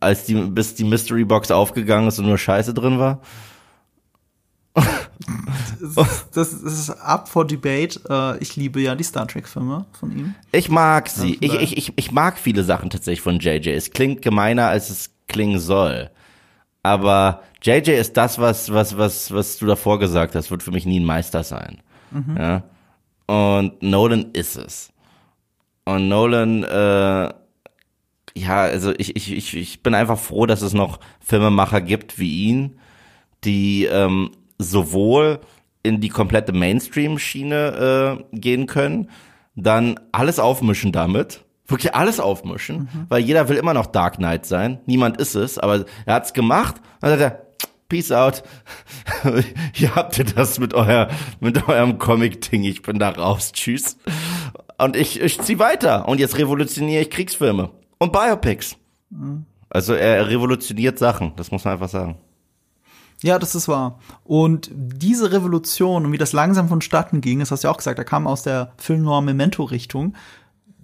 Als 0.00 0.24
die, 0.24 0.34
bis 0.34 0.74
die 0.74 0.84
Mystery 0.84 1.24
Box 1.24 1.50
aufgegangen 1.50 2.08
ist 2.08 2.18
und 2.18 2.26
nur 2.26 2.36
Scheiße 2.36 2.74
drin 2.74 2.98
war. 2.98 3.20
Das, 5.80 6.30
das 6.30 6.52
ist 6.52 6.90
up 6.90 7.28
for 7.28 7.46
debate. 7.46 8.00
Äh, 8.08 8.38
ich 8.38 8.56
liebe 8.56 8.80
ja 8.80 8.94
die 8.94 9.04
Star 9.04 9.26
Trek-Filme 9.26 9.86
von 9.98 10.10
ihm. 10.12 10.34
Ich 10.52 10.68
mag 10.68 11.08
sie. 11.08 11.36
Ich, 11.40 11.54
ich, 11.54 11.76
ich, 11.76 11.92
ich 11.96 12.12
mag 12.12 12.38
viele 12.38 12.64
Sachen 12.64 12.90
tatsächlich 12.90 13.20
von 13.20 13.38
JJ. 13.38 13.70
Es 13.70 13.90
klingt 13.90 14.22
gemeiner, 14.22 14.68
als 14.68 14.90
es 14.90 15.10
klingen 15.28 15.58
soll. 15.58 16.10
Aber 16.82 17.42
JJ 17.62 17.92
ist 17.92 18.16
das, 18.16 18.38
was, 18.38 18.72
was, 18.72 18.96
was, 18.98 19.32
was 19.32 19.58
du 19.58 19.66
davor 19.66 19.98
gesagt 19.98 20.34
hast, 20.34 20.50
wird 20.50 20.62
für 20.62 20.70
mich 20.70 20.86
nie 20.86 21.00
ein 21.00 21.04
Meister 21.04 21.42
sein. 21.42 21.80
Ja? 22.36 22.62
Und 23.26 23.82
Nolan 23.82 24.30
ist 24.32 24.56
es. 24.56 24.92
Und 25.84 26.08
Nolan, 26.08 26.62
äh, 26.62 27.32
ja, 28.36 28.60
also 28.62 28.92
ich, 28.98 29.16
ich, 29.16 29.32
ich, 29.32 29.56
ich 29.56 29.82
bin 29.82 29.94
einfach 29.94 30.18
froh, 30.18 30.46
dass 30.46 30.62
es 30.62 30.74
noch 30.74 31.00
Filmemacher 31.20 31.80
gibt 31.80 32.18
wie 32.18 32.48
ihn, 32.48 32.78
die 33.44 33.84
ähm, 33.84 34.30
sowohl 34.58 35.40
in 35.82 36.00
die 36.00 36.08
komplette 36.08 36.52
Mainstream-Schiene 36.52 38.18
äh, 38.32 38.38
gehen 38.38 38.66
können, 38.66 39.10
dann 39.54 40.00
alles 40.12 40.38
aufmischen 40.38 40.92
damit 40.92 41.44
Wirklich 41.66 41.94
alles 41.94 42.20
aufmischen, 42.20 42.88
weil 43.08 43.22
jeder 43.22 43.48
will 43.48 43.56
immer 43.56 43.72
noch 43.72 43.86
Dark 43.86 44.16
Knight 44.16 44.44
sein. 44.44 44.80
Niemand 44.84 45.16
ist 45.16 45.34
es, 45.34 45.58
aber 45.58 45.86
er 46.04 46.14
hat's 46.14 46.34
gemacht. 46.34 46.74
Dann 47.00 47.18
sagt 47.18 47.22
er, 47.22 47.68
Peace 47.88 48.12
out. 48.12 48.42
Hier 49.72 49.94
habt 49.94 50.18
ihr 50.18 50.26
das 50.26 50.58
mit 50.58 50.74
euer, 50.74 51.08
mit 51.40 51.66
eurem 51.66 51.98
Comic-Ding. 51.98 52.64
Ich 52.64 52.82
bin 52.82 52.98
da 52.98 53.10
raus. 53.10 53.52
Tschüss. 53.52 53.96
Und 54.76 54.94
ich, 54.94 55.20
ich 55.20 55.40
zieh 55.40 55.58
weiter. 55.58 56.06
Und 56.06 56.20
jetzt 56.20 56.36
revolutioniere 56.36 57.02
ich 57.02 57.10
Kriegsfilme. 57.10 57.70
Und 57.96 58.12
Biopics. 58.12 58.76
Also 59.70 59.94
er 59.94 60.28
revolutioniert 60.28 60.98
Sachen. 60.98 61.32
Das 61.36 61.50
muss 61.50 61.64
man 61.64 61.74
einfach 61.74 61.88
sagen. 61.88 62.18
Ja, 63.22 63.38
das 63.38 63.54
ist 63.54 63.68
wahr. 63.68 63.98
Und 64.24 64.70
diese 64.72 65.32
Revolution 65.32 66.04
und 66.04 66.12
wie 66.12 66.18
das 66.18 66.32
langsam 66.32 66.68
vonstatten 66.68 67.20
ging, 67.20 67.40
das 67.40 67.50
hast 67.50 67.64
du 67.64 67.68
ja 67.68 67.72
auch 67.72 67.78
gesagt, 67.78 67.98
er 67.98 68.04
kam 68.04 68.26
aus 68.26 68.42
der 68.42 68.72
Film-Noir-Memento-Richtung, 68.76 70.14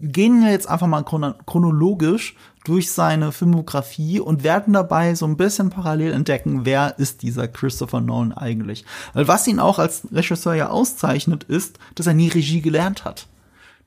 gehen 0.01 0.43
wir 0.43 0.51
jetzt 0.51 0.69
einfach 0.69 0.87
mal 0.87 1.03
chron 1.03 1.35
chronologisch 1.47 2.35
durch 2.64 2.90
seine 2.93 3.33
Filmografie 3.33 4.21
und 4.21 4.45
werden 4.45 4.75
dabei 4.75 5.14
so 5.14 5.27
ein 5.27 5.37
bisschen 5.37 5.71
parallel 5.71 6.12
entdecken, 6.12 6.64
wer 6.64 6.99
ist 6.99 7.23
dieser 7.23 7.49
Christopher 7.49 8.01
Nolan 8.01 8.33
eigentlich. 8.33 8.85
Weil 9.14 9.29
was 9.29 9.47
ihn 9.47 9.61
auch 9.61 9.79
als 9.79 10.09
Regisseur 10.12 10.55
ja 10.55 10.69
auszeichnet, 10.69 11.45
ist, 11.45 11.79
dass 11.95 12.07
er 12.07 12.14
nie 12.14 12.29
Regie 12.29 12.61
gelernt 12.61 13.05
hat. 13.05 13.29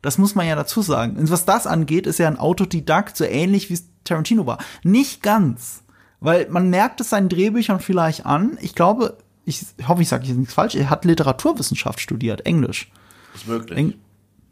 Das 0.01 0.17
muss 0.17 0.35
man 0.35 0.47
ja 0.47 0.55
dazu 0.55 0.81
sagen. 0.81 1.17
Und 1.17 1.31
was 1.31 1.45
das 1.45 1.65
angeht, 1.65 2.07
ist 2.07 2.19
er 2.19 2.27
ein 2.27 2.39
Autodidakt, 2.39 3.15
so 3.15 3.23
ähnlich 3.23 3.69
wie 3.69 3.75
es 3.75 3.85
Tarantino 4.03 4.45
war. 4.45 4.57
Nicht 4.83 5.21
ganz. 5.23 5.82
Weil 6.23 6.47
man 6.49 6.69
merkt 6.69 7.01
es 7.01 7.09
seinen 7.09 7.27
Drehbüchern 7.27 7.81
vielleicht 7.81 8.25
an. 8.25 8.57
Ich 8.61 8.75
glaube, 8.75 9.17
ich 9.43 9.65
hoffe, 9.85 10.01
ich 10.01 10.07
sage 10.07 10.25
jetzt 10.25 10.37
nichts 10.37 10.53
falsch, 10.53 10.73
er 10.73 10.89
hat 10.89 11.03
Literaturwissenschaft 11.03 11.99
studiert, 11.99 12.45
Englisch. 12.45 12.89
Das 13.33 13.41
ist 13.41 13.47
möglich. 13.47 13.77
Eng 13.77 13.93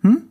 hm? 0.02 0.24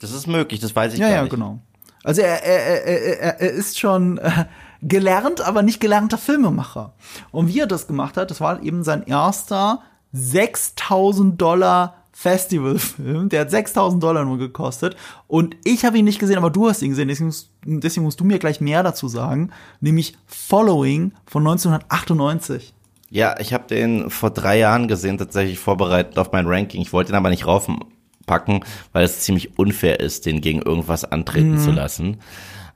Das 0.00 0.12
ist 0.12 0.26
möglich, 0.26 0.58
das 0.58 0.74
weiß 0.74 0.94
ich 0.94 0.98
ja, 0.98 1.08
ja, 1.08 1.22
nicht. 1.22 1.30
genau. 1.30 1.60
Also 2.02 2.22
er, 2.22 2.42
er, 2.44 2.84
er, 2.84 3.20
er, 3.20 3.40
er 3.40 3.50
ist 3.50 3.78
schon 3.78 4.18
äh, 4.18 4.46
gelernt, 4.82 5.40
aber 5.40 5.62
nicht 5.62 5.80
gelernter 5.80 6.18
Filmemacher. 6.18 6.94
Und 7.30 7.46
wie 7.46 7.60
er 7.60 7.66
das 7.68 7.86
gemacht 7.86 8.16
hat, 8.16 8.32
das 8.32 8.40
war 8.40 8.60
eben 8.62 8.82
sein 8.82 9.04
erster 9.04 9.82
6000 10.12 11.40
Dollar 11.40 11.97
Festivalfilm. 12.20 13.28
Der 13.28 13.42
hat 13.42 13.50
6000 13.50 14.02
Dollar 14.02 14.24
nur 14.24 14.38
gekostet. 14.38 14.96
Und 15.28 15.56
ich 15.64 15.84
habe 15.84 15.98
ihn 15.98 16.04
nicht 16.04 16.18
gesehen, 16.18 16.36
aber 16.38 16.50
du 16.50 16.68
hast 16.68 16.82
ihn 16.82 16.90
gesehen. 16.90 17.08
Deswegen 17.08 17.26
musst, 17.26 17.50
deswegen 17.64 18.04
musst 18.04 18.18
du 18.20 18.24
mir 18.24 18.38
gleich 18.38 18.60
mehr 18.60 18.82
dazu 18.82 19.06
sagen. 19.08 19.50
Nämlich 19.80 20.14
Following 20.26 21.12
von 21.26 21.46
1998. 21.46 22.74
Ja, 23.10 23.38
ich 23.38 23.54
habe 23.54 23.66
den 23.68 24.10
vor 24.10 24.30
drei 24.30 24.58
Jahren 24.58 24.88
gesehen, 24.88 25.16
tatsächlich 25.16 25.58
vorbereitet 25.58 26.18
auf 26.18 26.32
mein 26.32 26.46
Ranking. 26.46 26.82
Ich 26.82 26.92
wollte 26.92 27.12
ihn 27.12 27.16
aber 27.16 27.30
nicht 27.30 27.46
raufpacken, 27.46 28.64
weil 28.92 29.04
es 29.04 29.20
ziemlich 29.20 29.58
unfair 29.58 30.00
ist, 30.00 30.26
den 30.26 30.40
gegen 30.40 30.60
irgendwas 30.60 31.04
antreten 31.04 31.52
Mhm. 31.52 31.58
zu 31.58 31.70
lassen. 31.70 32.16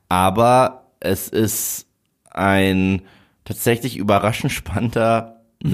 Aber 0.09 0.85
es 1.01 1.29
ist 1.29 1.87
ein 2.31 3.03
tatsächlich 3.45 3.97
überraschend 3.97 4.53
spannender 4.53 5.41
Mhm. 5.63 5.73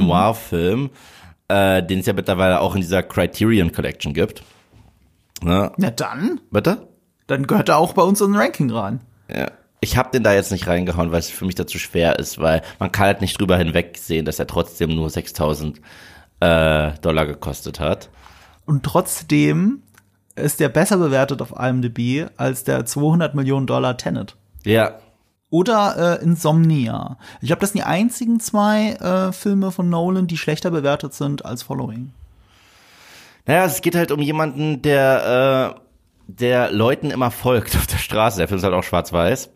Äh, 1.49 1.83
den 1.83 2.01
es 2.01 2.07
ja 2.07 2.13
mittlerweile 2.13 2.61
auch 2.61 2.75
in 2.75 2.83
dieser 2.83 3.03
Criterion 3.03 3.73
Collection 3.73 4.13
gibt. 4.13 4.43
Ne? 5.43 5.73
Na 5.77 5.91
dann, 5.91 6.41
Bitte? 6.51 6.89
dann 7.27 7.47
gehört 7.47 7.69
er 7.69 7.79
auch 7.79 7.95
bei 7.95 8.03
uns 8.03 8.21
in 8.21 8.33
den 8.33 8.41
Ranking 8.41 8.71
rein. 8.71 9.01
Ja. 9.35 9.51
Ich 9.81 9.97
habe 9.97 10.11
den 10.11 10.25
da 10.25 10.35
jetzt 10.35 10.51
nicht 10.51 10.67
reingehauen, 10.67 11.13
weil 11.13 11.21
es 11.21 11.31
für 11.31 11.45
mich 11.45 11.55
dazu 11.55 11.79
schwer 11.79 12.19
ist, 12.19 12.39
weil 12.41 12.63
man 12.81 12.91
kann 12.91 13.07
halt 13.07 13.21
nicht 13.21 13.41
drüber 13.41 13.57
hinwegsehen, 13.57 14.25
dass 14.25 14.39
er 14.39 14.47
trotzdem 14.49 14.95
nur 14.95 15.09
6000 15.09 15.81
äh, 16.41 16.93
Dollar 17.01 17.27
gekostet 17.27 17.79
hat. 17.79 18.11
Und 18.67 18.83
trotzdem 18.83 19.83
ist 20.35 20.61
der 20.61 20.69
besser 20.69 20.99
bewertet 20.99 21.41
auf 21.41 21.55
IMDb 21.59 22.29
als 22.37 22.65
der 22.65 22.85
200 22.85 23.35
Millionen 23.35 23.67
Dollar 23.67 23.97
Tenet. 23.97 24.37
Ja, 24.65 24.99
Oder 25.51 26.19
äh, 26.21 26.25
Insomnia. 26.25 27.17
Ich 27.41 27.47
glaube, 27.47 27.61
das 27.61 27.71
sind 27.71 27.79
die 27.79 27.87
einzigen 27.87 28.39
zwei 28.39 28.93
äh, 28.93 29.33
Filme 29.33 29.71
von 29.71 29.89
Nolan, 29.89 30.27
die 30.27 30.37
schlechter 30.37 30.71
bewertet 30.71 31.15
sind 31.15 31.45
als 31.45 31.63
Following. 31.63 32.13
Naja, 33.47 33.65
es 33.65 33.81
geht 33.81 33.95
halt 33.95 34.13
um 34.13 34.21
jemanden, 34.21 34.83
der, 34.83 35.77
äh, 35.79 35.81
der 36.27 36.71
Leuten 36.71 37.11
immer 37.11 37.31
folgt 37.31 37.77
auf 37.77 37.87
der 37.87 37.97
Straße. 37.97 38.39
Der 38.39 38.49
Film 38.49 38.59
ist 38.59 38.65
halt 38.65 38.75
auch 38.75 38.85
schwarz-weiß. 38.85 39.51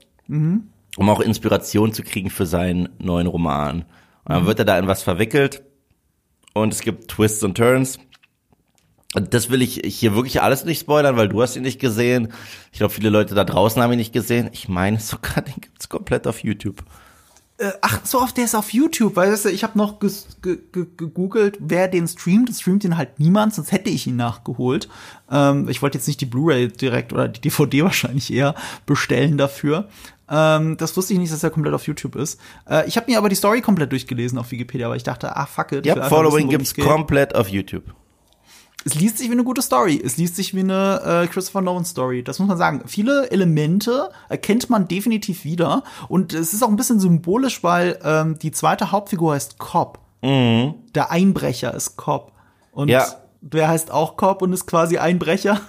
Um 0.96 1.08
auch 1.10 1.20
Inspiration 1.20 1.92
zu 1.92 2.02
kriegen 2.02 2.30
für 2.30 2.46
seinen 2.46 2.88
neuen 2.98 3.26
Roman. 3.26 3.84
Und 4.24 4.34
dann 4.34 4.46
wird 4.46 4.60
er 4.60 4.64
da 4.64 4.78
in 4.78 4.86
was 4.86 5.02
verwickelt. 5.02 5.62
Und 6.54 6.72
es 6.72 6.80
gibt 6.80 7.08
Twists 7.08 7.42
und 7.42 7.54
Turns. 7.56 7.98
Das 9.14 9.50
will 9.50 9.60
ich 9.60 9.82
hier 9.84 10.14
wirklich 10.14 10.40
alles 10.40 10.64
nicht 10.64 10.80
spoilern, 10.80 11.16
weil 11.16 11.28
du 11.28 11.42
hast 11.42 11.56
ihn 11.56 11.62
nicht 11.62 11.80
gesehen. 11.80 12.32
Ich 12.72 12.78
glaube, 12.78 12.94
viele 12.94 13.10
Leute 13.10 13.34
da 13.34 13.44
draußen 13.44 13.82
haben 13.82 13.92
ihn 13.92 13.98
nicht 13.98 14.14
gesehen. 14.14 14.48
Ich 14.52 14.68
meine 14.68 14.98
sogar, 15.00 15.42
den 15.42 15.60
gibt's 15.60 15.88
komplett 15.88 16.26
auf 16.26 16.42
YouTube. 16.42 16.82
Äh, 17.58 17.72
ach, 17.82 18.00
so 18.04 18.20
oft, 18.20 18.36
der 18.36 18.44
ist 18.44 18.54
auf 18.54 18.72
YouTube, 18.72 19.14
weil 19.14 19.30
weißt 19.30 19.44
du, 19.44 19.50
ich 19.50 19.62
habe 19.62 19.78
noch 19.78 19.98
gegoogelt, 20.00 21.58
wer 21.60 21.88
den 21.88 22.08
streamt. 22.08 22.50
Streamt 22.54 22.84
ihn 22.84 22.96
halt 22.96 23.20
niemand, 23.20 23.54
sonst 23.54 23.70
hätte 23.70 23.90
ich 23.90 24.06
ihn 24.06 24.16
nachgeholt. 24.16 24.88
Ähm, 25.30 25.68
ich 25.68 25.82
wollte 25.82 25.98
jetzt 25.98 26.08
nicht 26.08 26.20
die 26.20 26.26
Blu-ray 26.26 26.68
direkt 26.68 27.12
oder 27.12 27.28
die 27.28 27.40
DVD 27.40 27.84
wahrscheinlich 27.84 28.32
eher 28.32 28.54
bestellen 28.86 29.36
dafür. 29.36 29.88
Ähm, 30.30 30.78
das 30.78 30.96
wusste 30.96 31.12
ich 31.12 31.18
nicht, 31.18 31.32
dass 31.32 31.44
er 31.44 31.50
komplett 31.50 31.74
auf 31.74 31.86
YouTube 31.86 32.16
ist. 32.16 32.40
Äh, 32.68 32.88
ich 32.88 32.96
habe 32.96 33.10
mir 33.10 33.18
aber 33.18 33.28
die 33.28 33.36
Story 33.36 33.60
komplett 33.60 33.92
durchgelesen 33.92 34.38
auf 34.38 34.50
Wikipedia, 34.50 34.88
weil 34.88 34.96
ich 34.96 35.02
dachte, 35.02 35.36
ah 35.36 35.44
fuck 35.44 35.72
it. 35.72 35.84
Ja, 35.84 36.08
Following 36.08 36.48
wissen, 36.48 36.58
gibt's 36.58 36.74
komplett 36.74 37.34
auf 37.34 37.48
YouTube. 37.48 37.84
Es 38.84 38.94
liest 38.94 39.18
sich 39.18 39.28
wie 39.28 39.32
eine 39.32 39.44
gute 39.44 39.62
Story. 39.62 40.00
Es 40.04 40.16
liest 40.16 40.36
sich 40.36 40.54
wie 40.54 40.60
eine 40.60 41.22
äh, 41.24 41.26
Christopher 41.28 41.60
Nolan 41.60 41.84
Story. 41.84 42.22
Das 42.22 42.38
muss 42.38 42.48
man 42.48 42.58
sagen. 42.58 42.82
Viele 42.86 43.30
Elemente 43.30 44.10
erkennt 44.28 44.70
man 44.70 44.88
definitiv 44.88 45.44
wieder. 45.44 45.82
Und 46.08 46.32
es 46.32 46.52
ist 46.52 46.62
auch 46.62 46.68
ein 46.68 46.76
bisschen 46.76 47.00
symbolisch, 47.00 47.62
weil 47.62 47.98
ähm, 48.04 48.38
die 48.38 48.50
zweite 48.50 48.90
Hauptfigur 48.92 49.34
heißt 49.34 49.58
Cobb. 49.58 49.98
Der 50.24 51.10
Einbrecher 51.10 51.74
ist 51.74 51.96
Cobb. 51.96 52.30
Und 52.70 52.88
Ja. 52.88 53.04
der 53.40 53.66
heißt 53.68 53.90
auch 53.90 54.16
Cobb 54.16 54.42
und 54.42 54.52
ist 54.52 54.66
quasi 54.66 54.98
Einbrecher. 54.98 55.60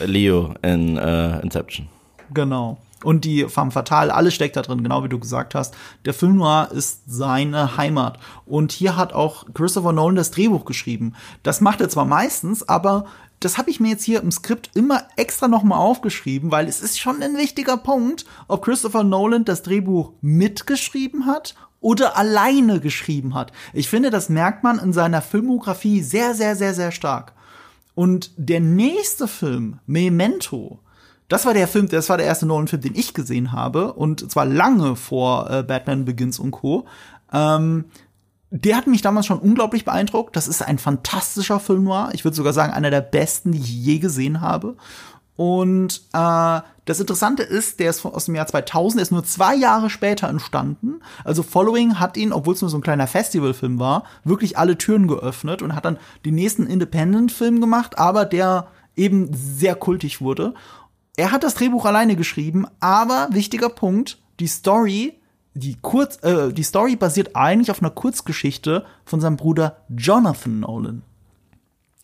Leo 0.00 0.54
in 0.62 0.96
äh, 0.96 1.40
Inception. 1.40 1.88
Genau. 2.34 2.78
Und 3.02 3.24
die 3.24 3.44
Femme 3.48 3.70
Fatale, 3.70 4.14
alles 4.14 4.34
steckt 4.34 4.56
da 4.56 4.62
drin, 4.62 4.82
genau 4.82 5.02
wie 5.02 5.08
du 5.08 5.18
gesagt 5.18 5.54
hast. 5.54 5.74
Der 6.04 6.12
Film 6.12 6.36
Noir 6.36 6.70
ist 6.72 7.02
seine 7.06 7.76
Heimat. 7.76 8.18
Und 8.44 8.72
hier 8.72 8.96
hat 8.96 9.14
auch 9.14 9.46
Christopher 9.54 9.92
Nolan 9.92 10.16
das 10.16 10.30
Drehbuch 10.30 10.66
geschrieben. 10.66 11.14
Das 11.42 11.60
macht 11.60 11.80
er 11.80 11.88
zwar 11.88 12.04
meistens, 12.04 12.68
aber 12.68 13.06
das 13.40 13.56
habe 13.56 13.70
ich 13.70 13.80
mir 13.80 13.88
jetzt 13.88 14.04
hier 14.04 14.22
im 14.22 14.30
Skript 14.30 14.70
immer 14.74 15.04
extra 15.16 15.48
nochmal 15.48 15.78
aufgeschrieben, 15.78 16.50
weil 16.50 16.68
es 16.68 16.82
ist 16.82 17.00
schon 17.00 17.22
ein 17.22 17.38
wichtiger 17.38 17.78
Punkt, 17.78 18.26
ob 18.48 18.62
Christopher 18.62 19.02
Nolan 19.02 19.46
das 19.46 19.62
Drehbuch 19.62 20.12
mitgeschrieben 20.20 21.24
hat 21.24 21.54
oder 21.80 22.18
alleine 22.18 22.80
geschrieben 22.80 23.34
hat. 23.34 23.52
Ich 23.72 23.88
finde, 23.88 24.10
das 24.10 24.28
merkt 24.28 24.62
man 24.62 24.78
in 24.78 24.92
seiner 24.92 25.22
Filmografie 25.22 26.02
sehr, 26.02 26.34
sehr, 26.34 26.54
sehr, 26.54 26.74
sehr 26.74 26.92
stark. 26.92 27.32
Und 27.94 28.30
der 28.36 28.60
nächste 28.60 29.26
Film, 29.26 29.80
Memento, 29.86 30.80
das 31.30 31.46
war 31.46 31.54
der 31.54 31.68
Film, 31.68 31.88
das 31.88 32.08
war 32.08 32.18
der 32.18 32.26
erste 32.26 32.44
Nolan-Film, 32.44 32.82
den 32.82 32.94
ich 32.96 33.14
gesehen 33.14 33.52
habe, 33.52 33.92
und 33.92 34.30
zwar 34.30 34.44
lange 34.44 34.96
vor 34.96 35.48
äh, 35.48 35.62
Batman 35.62 36.04
Begins 36.04 36.38
und 36.38 36.50
Co. 36.50 36.86
Ähm, 37.32 37.84
der 38.50 38.76
hat 38.76 38.88
mich 38.88 39.00
damals 39.00 39.26
schon 39.26 39.38
unglaublich 39.38 39.84
beeindruckt. 39.84 40.34
Das 40.34 40.48
ist 40.48 40.60
ein 40.60 40.78
fantastischer 40.78 41.60
Film 41.60 41.84
noir. 41.84 42.10
Ich 42.14 42.24
würde 42.24 42.36
sogar 42.36 42.52
sagen, 42.52 42.72
einer 42.72 42.90
der 42.90 43.00
besten, 43.00 43.52
die 43.52 43.60
ich 43.60 43.70
je 43.70 43.98
gesehen 44.00 44.40
habe. 44.40 44.76
Und 45.36 46.02
äh, 46.12 46.60
das 46.84 46.98
Interessante 46.98 47.44
ist, 47.44 47.78
der 47.78 47.90
ist 47.90 48.04
aus 48.04 48.24
dem 48.24 48.34
Jahr 48.34 48.48
2000, 48.48 48.98
der 48.98 49.02
ist 49.04 49.12
nur 49.12 49.22
zwei 49.22 49.54
Jahre 49.54 49.88
später 49.88 50.28
entstanden. 50.28 51.00
Also 51.24 51.44
Following 51.44 52.00
hat 52.00 52.16
ihn, 52.16 52.32
obwohl 52.32 52.54
es 52.54 52.60
nur 52.60 52.70
so 52.70 52.76
ein 52.76 52.82
kleiner 52.82 53.06
Festivalfilm 53.06 53.78
war, 53.78 54.02
wirklich 54.24 54.58
alle 54.58 54.76
Türen 54.76 55.06
geöffnet 55.06 55.62
und 55.62 55.76
hat 55.76 55.84
dann 55.84 55.98
den 56.26 56.34
nächsten 56.34 56.66
Independent-Film 56.66 57.60
gemacht, 57.60 57.98
aber 58.00 58.24
der 58.24 58.66
eben 58.96 59.30
sehr 59.32 59.76
kultig 59.76 60.20
wurde. 60.20 60.54
Er 61.16 61.32
hat 61.32 61.42
das 61.42 61.54
Drehbuch 61.54 61.84
alleine 61.84 62.16
geschrieben, 62.16 62.66
aber 62.80 63.28
wichtiger 63.32 63.68
Punkt, 63.68 64.18
die 64.38 64.46
Story, 64.46 65.18
die 65.54 65.76
Kurz, 65.80 66.22
äh, 66.22 66.52
die 66.52 66.62
Story 66.62 66.96
basiert 66.96 67.34
eigentlich 67.34 67.70
auf 67.70 67.82
einer 67.82 67.90
Kurzgeschichte 67.90 68.84
von 69.04 69.20
seinem 69.20 69.36
Bruder 69.36 69.78
Jonathan 69.88 70.60
Nolan. 70.60 71.02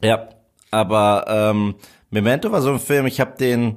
Ja, 0.02 0.28
aber 0.70 1.24
ähm, 1.28 1.76
Memento 2.10 2.52
war 2.52 2.62
so 2.62 2.70
ein 2.70 2.80
Film, 2.80 3.06
ich 3.06 3.20
habe 3.20 3.36
den 3.38 3.76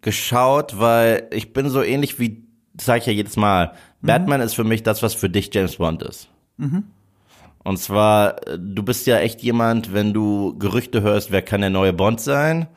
geschaut, 0.00 0.78
weil 0.78 1.26
ich 1.32 1.52
bin 1.52 1.70
so 1.70 1.82
ähnlich 1.82 2.18
wie, 2.18 2.44
das 2.74 2.86
sage 2.86 3.00
ich 3.00 3.06
ja 3.06 3.12
jedes 3.12 3.36
Mal, 3.36 3.72
Batman 4.00 4.40
ist 4.40 4.54
für 4.54 4.64
mich 4.64 4.84
das, 4.84 5.02
was 5.02 5.14
für 5.14 5.28
dich 5.28 5.52
James 5.52 5.76
Bond 5.76 6.02
ist. 6.02 6.28
Und 7.64 7.78
zwar, 7.78 8.46
äh, 8.46 8.58
du 8.60 8.82
bist 8.82 9.06
ja 9.06 9.18
echt 9.18 9.42
jemand, 9.42 9.92
wenn 9.92 10.12
du 10.12 10.56
Gerüchte 10.58 11.02
hörst, 11.02 11.32
wer 11.32 11.42
kann 11.42 11.62
der 11.62 11.70
neue 11.70 11.92
Bond 11.92 12.20
sein 12.20 12.68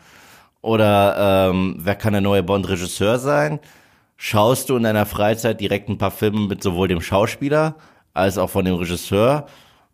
oder 0.62 1.50
ähm, 1.52 1.76
wer 1.80 1.96
kann 1.96 2.14
der 2.14 2.22
neue 2.22 2.44
Bond-Regisseur 2.44 3.20
sein, 3.20 3.60
schaust 4.18 4.70
du 4.70 4.76
in 4.78 4.84
deiner 4.84 5.06
Freizeit 5.06 5.60
direkt 5.60 5.90
ein 5.90 5.98
paar 5.98 6.12
Filme 6.12 6.48
mit 6.48 6.62
sowohl 6.62 6.88
dem 6.88 7.02
Schauspieler 7.02 7.76
als 8.14 8.38
auch 8.38 8.50
von 8.50 8.66
dem 8.66 8.76
Regisseur 8.76 9.48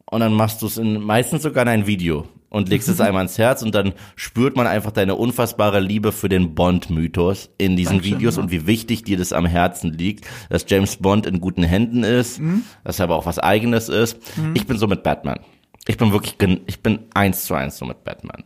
und 0.06 0.20
dann 0.22 0.34
machst 0.34 0.62
du 0.62 0.66
es 0.68 0.78
in 0.78 1.02
meistens 1.02 1.44
sogar 1.44 1.64
in 1.64 1.70
ein 1.70 1.88
Video. 1.88 2.26
und 2.50 2.70
legst 2.70 2.88
es 2.90 3.02
einmal 3.02 3.24
ins 3.24 3.38
Herz 3.38 3.62
und 3.62 3.76
dann 3.76 3.94
spürt 4.16 4.56
man 4.56 4.68
einfach 4.68 4.92
deine 4.92 5.16
unfassbare 5.16 5.80
Liebe 5.82 6.12
für 6.14 6.30
den 6.30 6.56
Bond-Mythos 6.56 7.50
in 7.58 7.76
diesen 7.76 7.98
Dankeschön, 7.98 8.18
Videos 8.20 8.36
ja. 8.38 8.42
und 8.44 8.52
wie 8.52 8.66
wichtig 8.66 9.04
dir 9.04 9.18
das 9.18 9.34
am 9.34 9.46
Herzen 9.46 9.92
liegt, 9.94 10.26
dass 10.50 10.66
James 10.68 10.96
Bond 10.98 11.26
in 11.26 11.42
guten 11.42 11.64
Händen 11.64 12.04
ist, 12.04 12.40
Mhm. 12.40 12.64
dass 12.86 13.00
er 13.00 13.04
aber 13.04 13.18
auch 13.18 13.26
was 13.26 13.38
eigenes 13.40 13.90
ist. 13.90 14.18
Ich 14.54 14.66
bin 14.66 14.78
so 14.78 14.88
mit 14.88 15.04
Batman. 15.04 15.40
Ich 15.88 15.98
bin 15.98 16.12
wirklich, 16.14 16.36
ich 16.68 16.82
bin 16.82 17.00
eins 17.14 17.44
zu 17.46 17.54
eins 17.54 17.78
so 17.78 17.86
mit 17.86 18.04
Batman. 18.06 18.44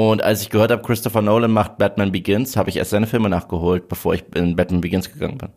Und 0.00 0.24
als 0.24 0.40
ich 0.40 0.48
gehört 0.48 0.70
habe, 0.70 0.80
Christopher 0.80 1.20
Nolan 1.20 1.50
macht 1.50 1.76
Batman 1.76 2.10
Begins, 2.10 2.56
habe 2.56 2.70
ich 2.70 2.78
erst 2.78 2.88
seine 2.88 3.06
Filme 3.06 3.28
nachgeholt, 3.28 3.86
bevor 3.86 4.14
ich 4.14 4.24
in 4.34 4.56
Batman 4.56 4.80
Begins 4.80 5.12
gegangen 5.12 5.36
bin, 5.36 5.50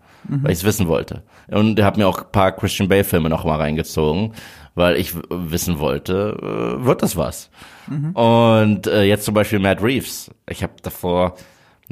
weil 0.43 0.51
ich 0.51 0.58
es 0.58 0.63
wissen 0.65 0.89
wollte. 0.89 1.23
Und 1.47 1.79
er 1.79 1.86
hat 1.86 1.95
mir 1.95 2.10
auch 2.10 2.17
ein 2.23 2.32
paar 2.34 2.51
Christian 2.51 2.89
Bale 2.89 3.06
Filme 3.06 3.29
noch 3.29 3.45
mal 3.45 3.56
reingezogen, 3.56 4.34
weil 4.75 4.97
ich 4.97 5.15
wissen 5.29 5.79
wollte, 5.79 6.38
äh, 6.41 6.86
wird 6.86 7.01
das 7.03 7.15
was? 7.15 7.51
Und 8.15 8.86
äh, 8.88 9.03
jetzt 9.03 9.23
zum 9.23 9.34
Beispiel 9.34 9.60
Matt 9.60 9.82
Reeves. 9.82 10.29
Ich 10.49 10.62
habe 10.62 10.73
davor 10.82 11.36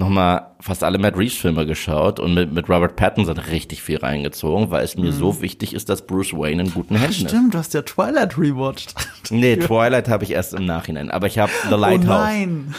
noch 0.01 0.09
mal 0.09 0.51
fast 0.59 0.83
alle 0.83 0.97
Matt 0.97 1.15
Reeves 1.17 1.37
Filme 1.37 1.65
geschaut 1.65 2.19
und 2.19 2.33
mit, 2.33 2.51
mit 2.51 2.67
Robert 2.67 2.95
Pattinson 2.97 3.37
richtig 3.37 3.81
viel 3.81 3.97
reingezogen, 3.97 4.69
weil 4.71 4.83
es 4.83 4.97
mir 4.97 5.13
so 5.13 5.41
wichtig 5.41 5.73
ist, 5.73 5.87
dass 5.89 6.05
Bruce 6.05 6.33
Wayne 6.33 6.63
in 6.63 6.73
guten 6.73 6.95
Händen 6.95 7.11
ist. 7.11 7.29
Stimmt, 7.29 7.53
du 7.53 7.57
hast 7.59 7.73
ja 7.73 7.81
Twilight 7.83 8.37
rewatcht. 8.37 8.93
Nee, 9.29 9.55
Twilight 9.55 10.09
habe 10.09 10.25
ich 10.25 10.31
erst 10.31 10.53
im 10.53 10.65
Nachhinein, 10.65 11.09
aber 11.09 11.27
ich 11.27 11.39
habe 11.39 11.51
The 11.69 11.73
Oh 11.75 11.77
Lighthouse. 11.77 12.07
nein. 12.07 12.75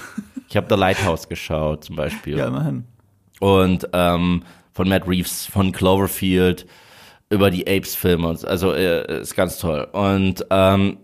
Ich 0.50 0.56
habe 0.56 0.66
The 0.68 0.78
Lighthouse 0.78 1.28
geschaut 1.30 1.85
zum 1.85 1.96
Beispiel. 1.96 2.37
Ja, 2.37 2.48
immerhin. 2.48 2.85
Und 3.40 3.88
ähm, 3.94 4.42
von 4.72 4.88
Matt 4.88 5.08
Reeves, 5.08 5.46
von 5.46 5.72
Cloverfield, 5.72 6.66
über 7.30 7.50
die 7.50 7.66
Apes-Filme. 7.66 8.28
und 8.28 8.38
so. 8.40 8.46
Also 8.46 8.74
äh, 8.74 9.22
ist 9.22 9.35
ganz 9.35 9.56
toll. 9.58 9.88
Und 9.92 10.44
ähm, 10.50 10.98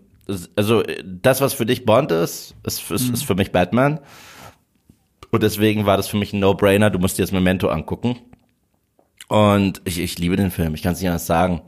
also 0.55 0.83
das, 1.03 1.41
was 1.41 1.53
für 1.55 1.65
dich 1.65 1.85
Bond 1.85 2.11
ist, 2.11 2.53
ist, 2.63 2.91
ist, 2.91 3.09
ist 3.09 3.23
für 3.25 3.33
mich 3.33 3.51
Batman. 3.51 3.99
Und 5.31 5.43
deswegen 5.43 5.85
war 5.85 5.97
das 5.97 6.07
für 6.07 6.17
mich 6.17 6.33
ein 6.33 6.39
No-Brainer. 6.39 6.89
Du 6.89 6.99
musst 6.99 7.17
dir 7.17 7.23
das 7.23 7.31
Memento 7.31 7.69
angucken. 7.69 8.17
Und 9.27 9.81
ich, 9.85 9.99
ich 9.99 10.17
liebe 10.17 10.35
den 10.35 10.51
Film. 10.51 10.73
Ich 10.73 10.81
kann 10.81 10.93
es 10.93 10.99
nicht 10.99 11.09
anders 11.09 11.27
sagen. 11.27 11.61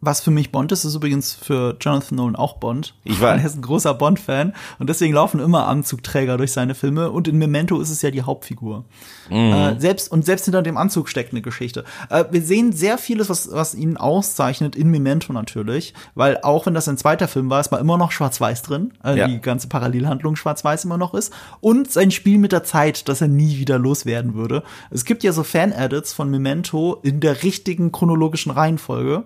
Was 0.00 0.20
für 0.20 0.30
mich 0.30 0.52
Bond 0.52 0.70
ist, 0.70 0.84
ist 0.84 0.94
übrigens 0.94 1.34
für 1.34 1.76
Jonathan 1.80 2.16
Nolan 2.16 2.36
auch 2.36 2.58
Bond. 2.58 2.94
Ich 3.02 3.20
weiß. 3.20 3.40
Er 3.40 3.46
ist 3.46 3.56
ein 3.56 3.62
großer 3.62 3.94
Bond-Fan 3.94 4.52
und 4.78 4.88
deswegen 4.88 5.12
laufen 5.12 5.40
immer 5.40 5.66
Anzugträger 5.66 6.36
durch 6.36 6.52
seine 6.52 6.76
Filme 6.76 7.10
und 7.10 7.26
in 7.26 7.36
Memento 7.36 7.80
ist 7.80 7.90
es 7.90 8.00
ja 8.02 8.12
die 8.12 8.22
Hauptfigur. 8.22 8.84
Mhm. 9.28 9.34
Äh, 9.36 9.80
selbst, 9.80 10.12
und 10.12 10.24
selbst 10.24 10.44
hinter 10.44 10.62
dem 10.62 10.76
Anzug 10.76 11.08
steckt 11.08 11.32
eine 11.32 11.42
Geschichte. 11.42 11.84
Äh, 12.10 12.24
wir 12.30 12.42
sehen 12.42 12.72
sehr 12.72 12.96
vieles, 12.96 13.28
was, 13.28 13.50
was 13.52 13.74
ihn 13.74 13.96
auszeichnet, 13.96 14.76
in 14.76 14.88
Memento 14.90 15.32
natürlich, 15.32 15.94
weil 16.14 16.38
auch 16.42 16.66
wenn 16.66 16.74
das 16.74 16.88
ein 16.88 16.96
zweiter 16.96 17.26
Film 17.26 17.50
war, 17.50 17.60
ist 17.60 17.72
mal 17.72 17.78
immer 17.78 17.98
noch 17.98 18.12
schwarz-weiß 18.12 18.62
drin, 18.62 18.92
äh, 19.02 19.16
Ja. 19.18 19.26
die 19.26 19.40
ganze 19.40 19.66
Parallelhandlung 19.68 20.36
schwarz-weiß 20.36 20.84
immer 20.84 20.98
noch 20.98 21.12
ist 21.14 21.32
und 21.60 21.90
sein 21.90 22.12
Spiel 22.12 22.38
mit 22.38 22.52
der 22.52 22.62
Zeit, 22.62 23.08
dass 23.08 23.20
er 23.20 23.28
nie 23.28 23.58
wieder 23.58 23.78
loswerden 23.80 24.34
würde. 24.34 24.62
Es 24.90 25.04
gibt 25.04 25.24
ja 25.24 25.32
so 25.32 25.42
Fan-Edits 25.42 26.12
von 26.12 26.30
Memento 26.30 26.98
in 27.02 27.18
der 27.18 27.42
richtigen 27.42 27.90
chronologischen 27.90 28.52
Reihenfolge. 28.52 29.24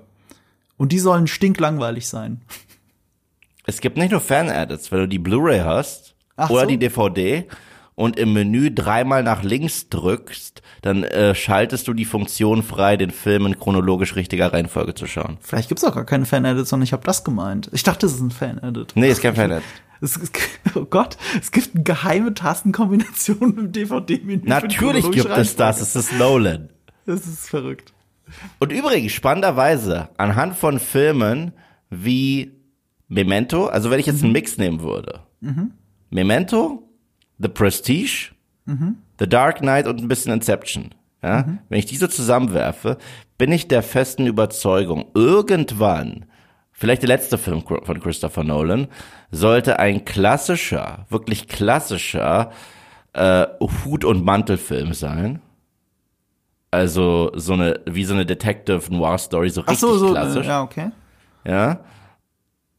Und 0.83 0.91
die 0.91 0.99
sollen 0.99 1.29
stinklangweilig 1.29 2.09
sein. 2.09 2.41
Es 3.67 3.81
gibt 3.81 3.97
nicht 3.97 4.11
nur 4.11 4.21
Fan-Edits, 4.21 4.91
wenn 4.91 4.99
du 4.99 5.07
die 5.07 5.21
Blu-ray 5.21 5.61
hast 5.61 6.17
Ach 6.35 6.51
oder 6.51 6.63
so. 6.63 6.67
die 6.67 6.79
DVD 6.79 7.47
und 7.95 8.17
im 8.17 8.33
Menü 8.33 8.75
dreimal 8.75 9.23
nach 9.23 9.45
links 9.45 9.91
drückst, 9.91 10.61
dann 10.81 11.05
äh, 11.05 11.37
schaltest 11.37 11.87
du 11.87 11.95
die 11.95 12.05
Funktion 12.05 12.65
frei, 12.65 12.97
den 12.97 13.13
Film 13.13 13.47
in 13.47 13.61
chronologisch 13.61 14.17
richtiger 14.17 14.53
Reihenfolge 14.53 14.95
zu 14.95 15.07
schauen. 15.07 15.39
Vielleicht 15.41 15.69
gibt's 15.69 15.85
auch 15.85 15.95
gar 15.95 16.05
keine 16.05 16.27
Fan-Edits, 16.27 16.71
sondern 16.71 16.83
ich 16.83 16.93
habe 16.93 17.05
das 17.05 17.23
gemeint. 17.23 17.71
Ich 17.73 17.85
dachte, 17.85 18.07
es 18.07 18.15
ist 18.15 18.21
ein 18.21 18.33
Fan-Edit. 18.33 18.95
Nee, 18.97 19.09
ist 19.09 19.23
kein 19.23 19.37
Fan-Edit. 19.37 19.63
Es, 20.01 20.17
es, 20.17 20.33
oh 20.75 20.85
Gott, 20.87 21.17
es 21.41 21.53
gibt 21.53 21.77
eine 21.77 21.85
geheime 21.85 22.35
Tastenkombination 22.35 23.57
im 23.57 23.71
DVD-Menü. 23.71 24.49
Natürlich 24.49 25.09
gibt 25.13 25.31
es 25.31 25.55
das, 25.55 25.81
es 25.81 25.95
ist 25.95 26.19
Nolan. 26.19 26.71
Das 27.07 27.25
ist 27.25 27.49
verrückt. 27.49 27.93
Und 28.59 28.73
übrigens, 28.73 29.13
spannenderweise, 29.13 30.09
anhand 30.17 30.57
von 30.57 30.79
Filmen 30.79 31.53
wie 31.91 32.53
Memento, 33.09 33.67
also 33.67 33.91
wenn 33.91 34.01
ich 34.01 34.07
jetzt 34.07 34.23
einen 34.23 34.33
Mix 34.33 34.57
nehmen 34.59 34.81
würde, 34.81 35.21
Memento, 36.11 36.89
The 37.39 37.49
Prestige, 37.49 38.31
The 39.19 39.29
Dark 39.29 39.59
Knight 39.59 39.87
und 39.87 40.01
ein 40.01 40.09
bisschen 40.09 40.33
Inception, 40.33 40.95
ja, 41.23 41.45
wenn 41.69 41.79
ich 41.79 41.87
diese 41.87 42.09
zusammenwerfe, 42.09 42.99
bin 43.39 43.53
ich 43.53 43.69
der 43.69 43.83
festen 43.83 44.27
Überzeugung, 44.27 45.07
irgendwann, 45.15 46.27
vielleicht 46.73 47.03
der 47.03 47.09
letzte 47.09 47.39
Film 47.39 47.63
von 47.67 48.01
Christopher 48.01 48.45
Nolan, 48.45 48.89
sollte 49.31 49.79
ein 49.79 50.05
klassischer, 50.05 51.07
wirklich 51.11 51.49
klassischer 51.49 52.51
äh, 53.13 53.47
Hut- 53.85 54.05
und 54.05 54.25
Mantelfilm 54.25 54.95
sein. 54.95 55.41
Also 56.73 57.31
so 57.35 57.53
eine, 57.53 57.81
wie 57.85 58.05
so 58.05 58.15
eine 58.15 58.27
Detective 58.27 58.83
Noir 58.93 59.19
Story, 59.19 59.51
so 59.51 59.61
Ach 59.61 59.69
richtig 59.69 59.81
so, 59.81 59.97
so, 59.99 60.11
klassisch. 60.11 60.47
äh, 60.47 60.49
ja, 60.49 60.63
okay. 60.63 60.91
Ja. 61.47 61.81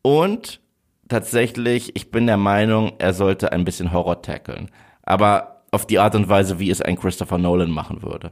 Und 0.02 0.60
tatsächlich, 1.08 1.96
ich 1.96 2.10
bin 2.12 2.26
der 2.26 2.38
Meinung, 2.38 2.94
er 2.98 3.14
sollte 3.14 3.52
ein 3.52 3.64
bisschen 3.66 3.94
Horror 3.94 4.22
tackeln. 4.22 4.72
Aber 5.04 5.62
auf 5.72 5.86
die 5.86 6.00
Art 6.00 6.16
und 6.16 6.28
Weise, 6.28 6.60
wie 6.60 6.72
es 6.72 6.82
ein 6.82 6.98
Christopher 7.00 7.38
Nolan 7.38 7.70
machen 7.70 8.02
würde. 8.02 8.32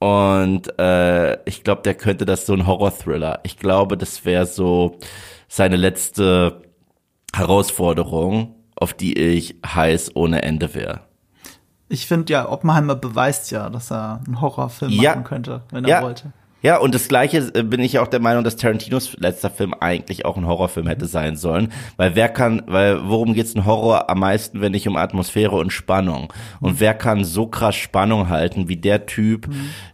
Und 0.00 0.78
äh, 0.78 1.42
ich 1.48 1.64
glaube, 1.64 1.82
der 1.82 1.94
könnte 1.94 2.24
das 2.26 2.46
so 2.46 2.52
ein 2.52 2.66
Horror-Thriller. 2.66 3.40
Ich 3.42 3.56
glaube, 3.56 3.96
das 3.96 4.24
wäre 4.24 4.46
so 4.46 4.98
seine 5.48 5.76
letzte 5.76 6.62
Herausforderung, 7.34 8.54
auf 8.76 8.92
die 8.92 9.18
ich 9.18 9.56
heiß 9.66 10.14
ohne 10.14 10.42
Ende 10.42 10.74
wäre. 10.74 11.07
Ich 11.88 12.06
finde 12.06 12.32
ja, 12.32 12.48
Oppenheimer 12.48 12.94
beweist 12.96 13.50
ja, 13.50 13.70
dass 13.70 13.90
er 13.90 14.20
einen 14.26 14.40
Horrorfilm 14.40 14.90
Ja. 14.92 15.10
machen 15.12 15.24
könnte, 15.24 15.62
wenn 15.70 15.84
er 15.84 15.90
Ja. 15.90 16.02
wollte. 16.02 16.32
Ja, 16.60 16.78
und 16.78 16.92
das 16.92 17.06
gleiche 17.06 17.38
äh, 17.54 17.62
bin 17.62 17.80
ich 17.80 18.00
auch 18.00 18.08
der 18.08 18.18
Meinung, 18.18 18.42
dass 18.42 18.56
Tarantinos 18.56 19.16
letzter 19.18 19.48
Film 19.48 19.74
eigentlich 19.78 20.24
auch 20.24 20.36
ein 20.36 20.44
Horrorfilm 20.44 20.88
hätte 20.88 21.06
sein 21.06 21.36
sollen. 21.36 21.72
Weil 21.96 22.16
wer 22.16 22.28
kann, 22.28 22.62
weil 22.66 23.08
worum 23.08 23.32
geht's 23.32 23.52
in 23.54 23.64
Horror 23.64 24.10
am 24.10 24.18
meisten, 24.18 24.60
wenn 24.60 24.72
nicht 24.72 24.88
um 24.88 24.96
Atmosphäre 24.96 25.54
und 25.54 25.72
Spannung? 25.72 26.32
Und 26.60 26.80
wer 26.80 26.94
kann 26.94 27.22
so 27.22 27.46
krass 27.46 27.76
Spannung 27.76 28.28
halten 28.28 28.68
wie 28.68 28.76
der 28.76 29.06
Typ, 29.06 29.48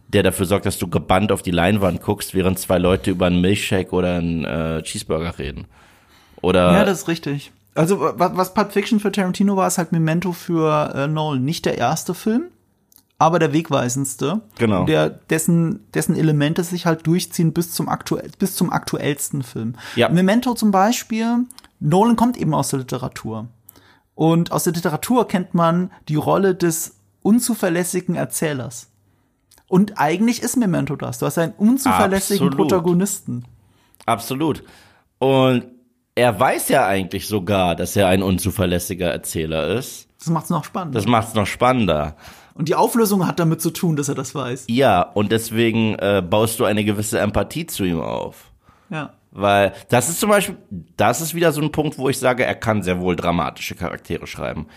der 0.09 0.23
dafür 0.23 0.47
sorgt, 0.47 0.65
dass 0.65 0.79
du 0.79 0.89
gebannt 0.89 1.33
auf 1.33 1.43
die 1.43 1.51
Leinwand 1.51 2.01
guckst, 2.01 2.33
während 2.35 2.59
zwei 2.59 2.79
Leute 2.79 3.11
über 3.11 3.27
einen 3.27 3.43
Milchshake 3.43 3.93
oder 3.93 4.15
einen 4.17 4.45
äh, 4.47 4.83
Cheeseburger 4.83 5.39
reden? 5.39 5.67
Oder 6.41 6.73
Ja, 6.73 6.85
das 6.87 7.03
ist 7.03 7.09
richtig. 7.09 7.53
Also, 7.75 7.99
was, 8.01 8.37
was 8.37 8.55
Pulp 8.55 8.73
Fiction 8.73 9.01
für 9.01 9.11
Tarantino 9.11 9.57
war, 9.57 9.67
ist 9.67 9.79
halt 9.79 9.93
Memento 9.93 10.33
für 10.33 10.93
äh, 10.95 11.09
Nolan. 11.09 11.45
Nicht 11.45 11.65
der 11.65 11.77
erste 11.77 12.15
Film, 12.15 12.45
aber 13.19 13.39
der 13.39 13.53
wegweisendste. 13.53 14.43
Genau. 14.59 14.85
Der, 14.85 15.11
dessen, 15.11 15.85
dessen 15.93 16.15
Elemente 16.15 16.63
sich 16.63 16.87
halt 16.87 17.07
durchziehen 17.07 17.53
bis 17.53 17.73
zum, 17.73 17.89
aktuell, 17.89 18.31
bis 18.39 18.55
zum 18.55 18.73
aktuellsten 18.73 19.43
Film. 19.43 19.75
Ja. 19.97 20.09
Memento 20.09 20.55
zum 20.55 20.71
Beispiel, 20.71 21.47
Nolan 21.81 22.17
kommt 22.17 22.37
eben 22.37 22.55
aus 22.55 22.69
der 22.69 22.81
Literatur. 22.81 23.49
Und 24.15 24.53
aus 24.53 24.65
der 24.65 24.73
Literatur 24.73 25.27
kennt 25.27 25.55
man 25.55 25.91
die 26.09 26.15
Rolle 26.15 26.55
des 26.55 26.95
unzuverlässigen 27.23 28.15
Erzählers. 28.15 28.89
Und 29.67 29.99
eigentlich 29.99 30.43
ist 30.43 30.57
Memento 30.57 30.95
das. 30.95 31.19
Du 31.19 31.27
hast 31.27 31.39
einen 31.39 31.55
unzuverlässigen 31.55 32.49
Absolut. 32.49 32.69
Protagonisten. 32.69 33.45
Absolut. 34.07 34.63
Und 35.19 35.65
er 36.15 36.39
weiß 36.39 36.69
ja 36.69 36.87
eigentlich 36.87 37.27
sogar, 37.27 37.75
dass 37.75 37.97
er 37.97 38.09
ein 38.09 38.23
unzuverlässiger 38.23 39.11
Erzähler 39.11 39.69
ist. 39.69 40.09
Das 40.19 40.29
macht's 40.29 40.51
noch 40.51 40.65
spannend. 40.65 40.95
Das 40.95 41.07
macht's 41.07 41.35
noch 41.35 41.47
spannender. 41.47 42.17
Und 42.55 42.69
die 42.69 42.77
Auflösung 42.77 43.27
hat 43.27 43.41
damit 43.41 43.61
zu 43.61 43.71
tun, 43.71 43.97
dass 43.97 44.09
er 44.09 44.15
das 44.15 44.35
weiß. 44.35 44.67
Ja, 44.69 45.03
und 45.03 45.33
deswegen 45.33 45.97
äh, 45.97 46.23
baust 46.23 46.61
du 46.61 46.65
eine 46.65 46.85
gewisse 46.85 47.19
Empathie 47.19 47.67
zu 47.67 47.85
ihm 47.85 48.01
auf. 48.01 48.53
Ja. 48.91 49.13
Weil 49.33 49.73
das 49.89 50.09
ist 50.09 50.21
zum 50.21 50.31
Beispiel, 50.31 50.57
das 50.97 51.21
ist 51.21 51.35
wieder 51.35 51.51
so 51.51 51.61
ein 51.61 51.73
Punkt, 51.73 51.99
wo 51.99 52.09
ich 52.09 52.19
sage, 52.19 52.45
er 52.45 52.55
kann 52.55 52.85
sehr 52.85 53.01
wohl 53.01 53.17
dramatische 53.17 53.75
Charaktere 53.75 54.29
schreiben. 54.29 54.69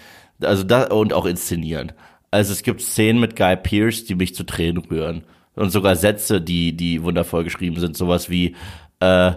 Also 0.41 0.63
da 0.63 0.87
und 0.87 1.13
auch 1.13 1.27
inszenieren. 1.27 1.91
Also 2.31 2.51
es 2.51 2.63
gibt 2.63 2.81
Szenen 2.81 3.19
mit 3.19 3.35
Guy 3.35 3.55
Pearce, 3.55 4.05
die 4.05 4.15
mich 4.15 4.33
zu 4.33 4.43
Tränen 4.43 4.83
rühren. 4.83 5.23
Und 5.55 5.69
sogar 5.69 5.95
Sätze, 5.95 6.41
die, 6.41 6.75
die 6.75 7.03
wundervoll 7.03 7.43
geschrieben 7.43 7.79
sind. 7.79 7.95
Sowas 7.95 8.29
wie, 8.29 8.55
äh, 8.99 9.33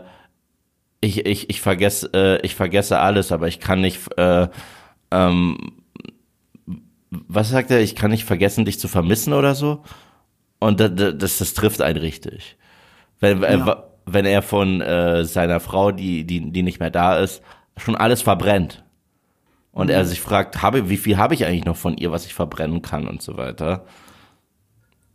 ich, 1.00 1.24
ich, 1.26 1.50
ich 1.50 1.60
vergesse, 1.60 2.10
äh, 2.12 2.46
ich 2.46 2.54
vergesse 2.54 2.98
alles, 2.98 3.32
aber 3.32 3.48
ich 3.48 3.60
kann 3.60 3.80
nicht, 3.80 4.00
äh, 4.18 4.48
ähm, 5.10 5.72
was 7.10 7.48
sagt 7.50 7.70
er? 7.70 7.80
Ich 7.80 7.96
kann 7.96 8.10
nicht 8.10 8.24
vergessen, 8.24 8.64
dich 8.64 8.78
zu 8.78 8.88
vermissen 8.88 9.32
oder 9.32 9.54
so. 9.54 9.82
Und 10.58 10.78
das, 10.80 10.90
das, 11.16 11.38
das 11.38 11.54
trifft 11.54 11.80
einen 11.82 11.98
richtig. 11.98 12.56
Wenn, 13.18 13.42
Ja. 13.42 13.84
wenn 14.06 14.26
er 14.26 14.42
von 14.42 14.80
äh, 14.80 15.24
seiner 15.24 15.60
Frau, 15.60 15.90
die, 15.90 16.24
die, 16.24 16.52
die 16.52 16.62
nicht 16.62 16.80
mehr 16.80 16.90
da 16.90 17.18
ist, 17.18 17.42
schon 17.76 17.96
alles 17.96 18.22
verbrennt. 18.22 18.84
Und 19.72 19.86
Mhm. 19.86 19.92
er 19.94 20.04
sich 20.04 20.20
fragt, 20.20 20.62
habe, 20.62 20.88
wie 20.90 20.96
viel 20.96 21.16
habe 21.16 21.34
ich 21.34 21.46
eigentlich 21.46 21.64
noch 21.64 21.76
von 21.76 21.96
ihr, 21.96 22.10
was 22.12 22.26
ich 22.26 22.34
verbrennen 22.34 22.82
kann 22.82 23.06
und 23.08 23.22
so 23.22 23.36
weiter. 23.36 23.84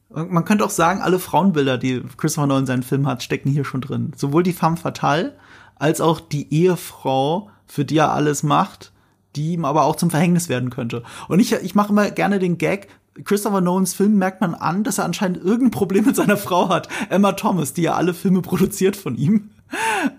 Man 0.09 0.45
könnte 0.45 0.63
auch 0.65 0.69
sagen, 0.69 1.01
alle 1.01 1.19
Frauenbilder, 1.19 1.77
die 1.77 2.01
Christopher 2.17 2.47
Nolan 2.47 2.63
in 2.63 2.67
seinen 2.67 2.83
Filmen 2.83 3.07
hat, 3.07 3.21
stecken 3.21 3.49
hier 3.49 3.65
schon 3.65 3.81
drin. 3.81 4.13
Sowohl 4.15 4.43
die 4.43 4.53
femme 4.53 4.77
fatale 4.77 5.35
als 5.75 6.01
auch 6.01 6.19
die 6.19 6.53
Ehefrau 6.53 7.49
für 7.65 7.85
die 7.85 7.97
er 7.97 8.11
alles 8.11 8.43
macht, 8.43 8.91
die 9.35 9.53
ihm 9.53 9.65
aber 9.65 9.83
auch 9.83 9.95
zum 9.95 10.09
Verhängnis 10.09 10.49
werden 10.49 10.69
könnte. 10.69 11.03
Und 11.27 11.39
ich, 11.39 11.51
ich 11.53 11.75
mache 11.75 11.89
immer 11.89 12.09
gerne 12.11 12.39
den 12.39 12.57
Gag, 12.57 12.87
Christopher 13.23 13.61
Nolans 13.61 13.93
Film 13.93 14.17
merkt 14.17 14.41
man 14.41 14.55
an, 14.55 14.83
dass 14.83 14.97
er 14.97 15.05
anscheinend 15.05 15.37
irgendein 15.37 15.71
Problem 15.71 16.05
mit 16.05 16.15
seiner 16.15 16.37
Frau 16.37 16.69
hat, 16.69 16.89
Emma 17.09 17.31
Thomas, 17.31 17.73
die 17.73 17.83
ja 17.83 17.93
alle 17.93 18.13
Filme 18.13 18.41
produziert 18.41 18.95
von 18.97 19.15
ihm. 19.15 19.51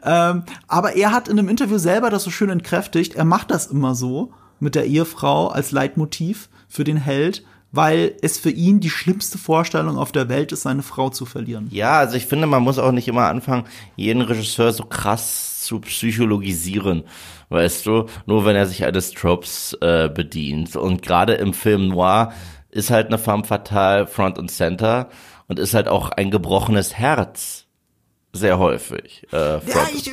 Ähm, 0.03 0.45
aber 0.67 0.97
er 0.97 1.13
hat 1.13 1.29
in 1.29 1.39
einem 1.39 1.49
Interview 1.49 1.79
selber 1.79 2.11
das 2.11 2.25
so 2.25 2.31
schön 2.31 2.51
entkräftigt. 2.51 3.15
Er 3.15 3.25
macht 3.25 3.51
das 3.51 3.67
immer 3.67 3.95
so 3.95 4.33
mit 4.61 4.75
der 4.75 4.87
Ehefrau 4.87 5.49
als 5.49 5.73
Leitmotiv 5.73 6.49
für 6.69 6.85
den 6.85 6.97
Held, 6.97 7.45
weil 7.77 8.15
es 8.23 8.39
für 8.39 8.51
ihn 8.51 8.81
die 8.81 8.91
schlimmste 8.91 9.39
Vorstellung 9.39 9.99
auf 9.99 10.13
der 10.13 10.29
Welt 10.29 10.53
ist, 10.53 10.63
seine 10.63 10.83
Frau 10.83 11.11
zu 11.11 11.27
verlieren. 11.27 11.69
Ja, 11.71 11.99
also 11.99 12.17
ich 12.17 12.27
finde, 12.27 12.47
man 12.47 12.63
muss 12.63 12.79
auch 12.79 12.93
nicht 12.93 13.09
immer 13.09 13.27
anfangen, 13.27 13.65
jeden 13.95 14.23
Regisseur 14.23 14.73
so 14.73 14.85
krass 14.85 15.63
zu 15.63 15.81
psychologisieren, 15.81 17.05
weißt 17.51 17.87
du, 17.87 18.07
nur 18.27 18.45
wenn 18.45 18.57
er 18.57 18.67
sich 18.67 18.85
eines 18.85 19.13
Tropes 19.13 19.77
äh, 19.81 20.09
bedient. 20.09 20.77
Und 20.77 21.03
gerade 21.03 21.35
im 21.35 21.53
Film 21.53 21.89
Noir 21.89 22.33
ist 22.71 22.91
halt 22.91 23.09
eine 23.09 23.19
femme 23.19 23.45
fatale 23.45 24.07
Front 24.07 24.39
und 24.39 24.51
Center 24.51 25.09
und 25.49 25.59
ist 25.59 25.75
halt 25.75 25.89
auch 25.89 26.11
ein 26.11 26.31
gebrochenes 26.31 26.95
Herz 26.95 27.66
sehr 28.37 28.59
häufig. 28.59 29.27
Äh, 29.33 29.37
ja, 29.37 29.89
ich, 29.93 30.05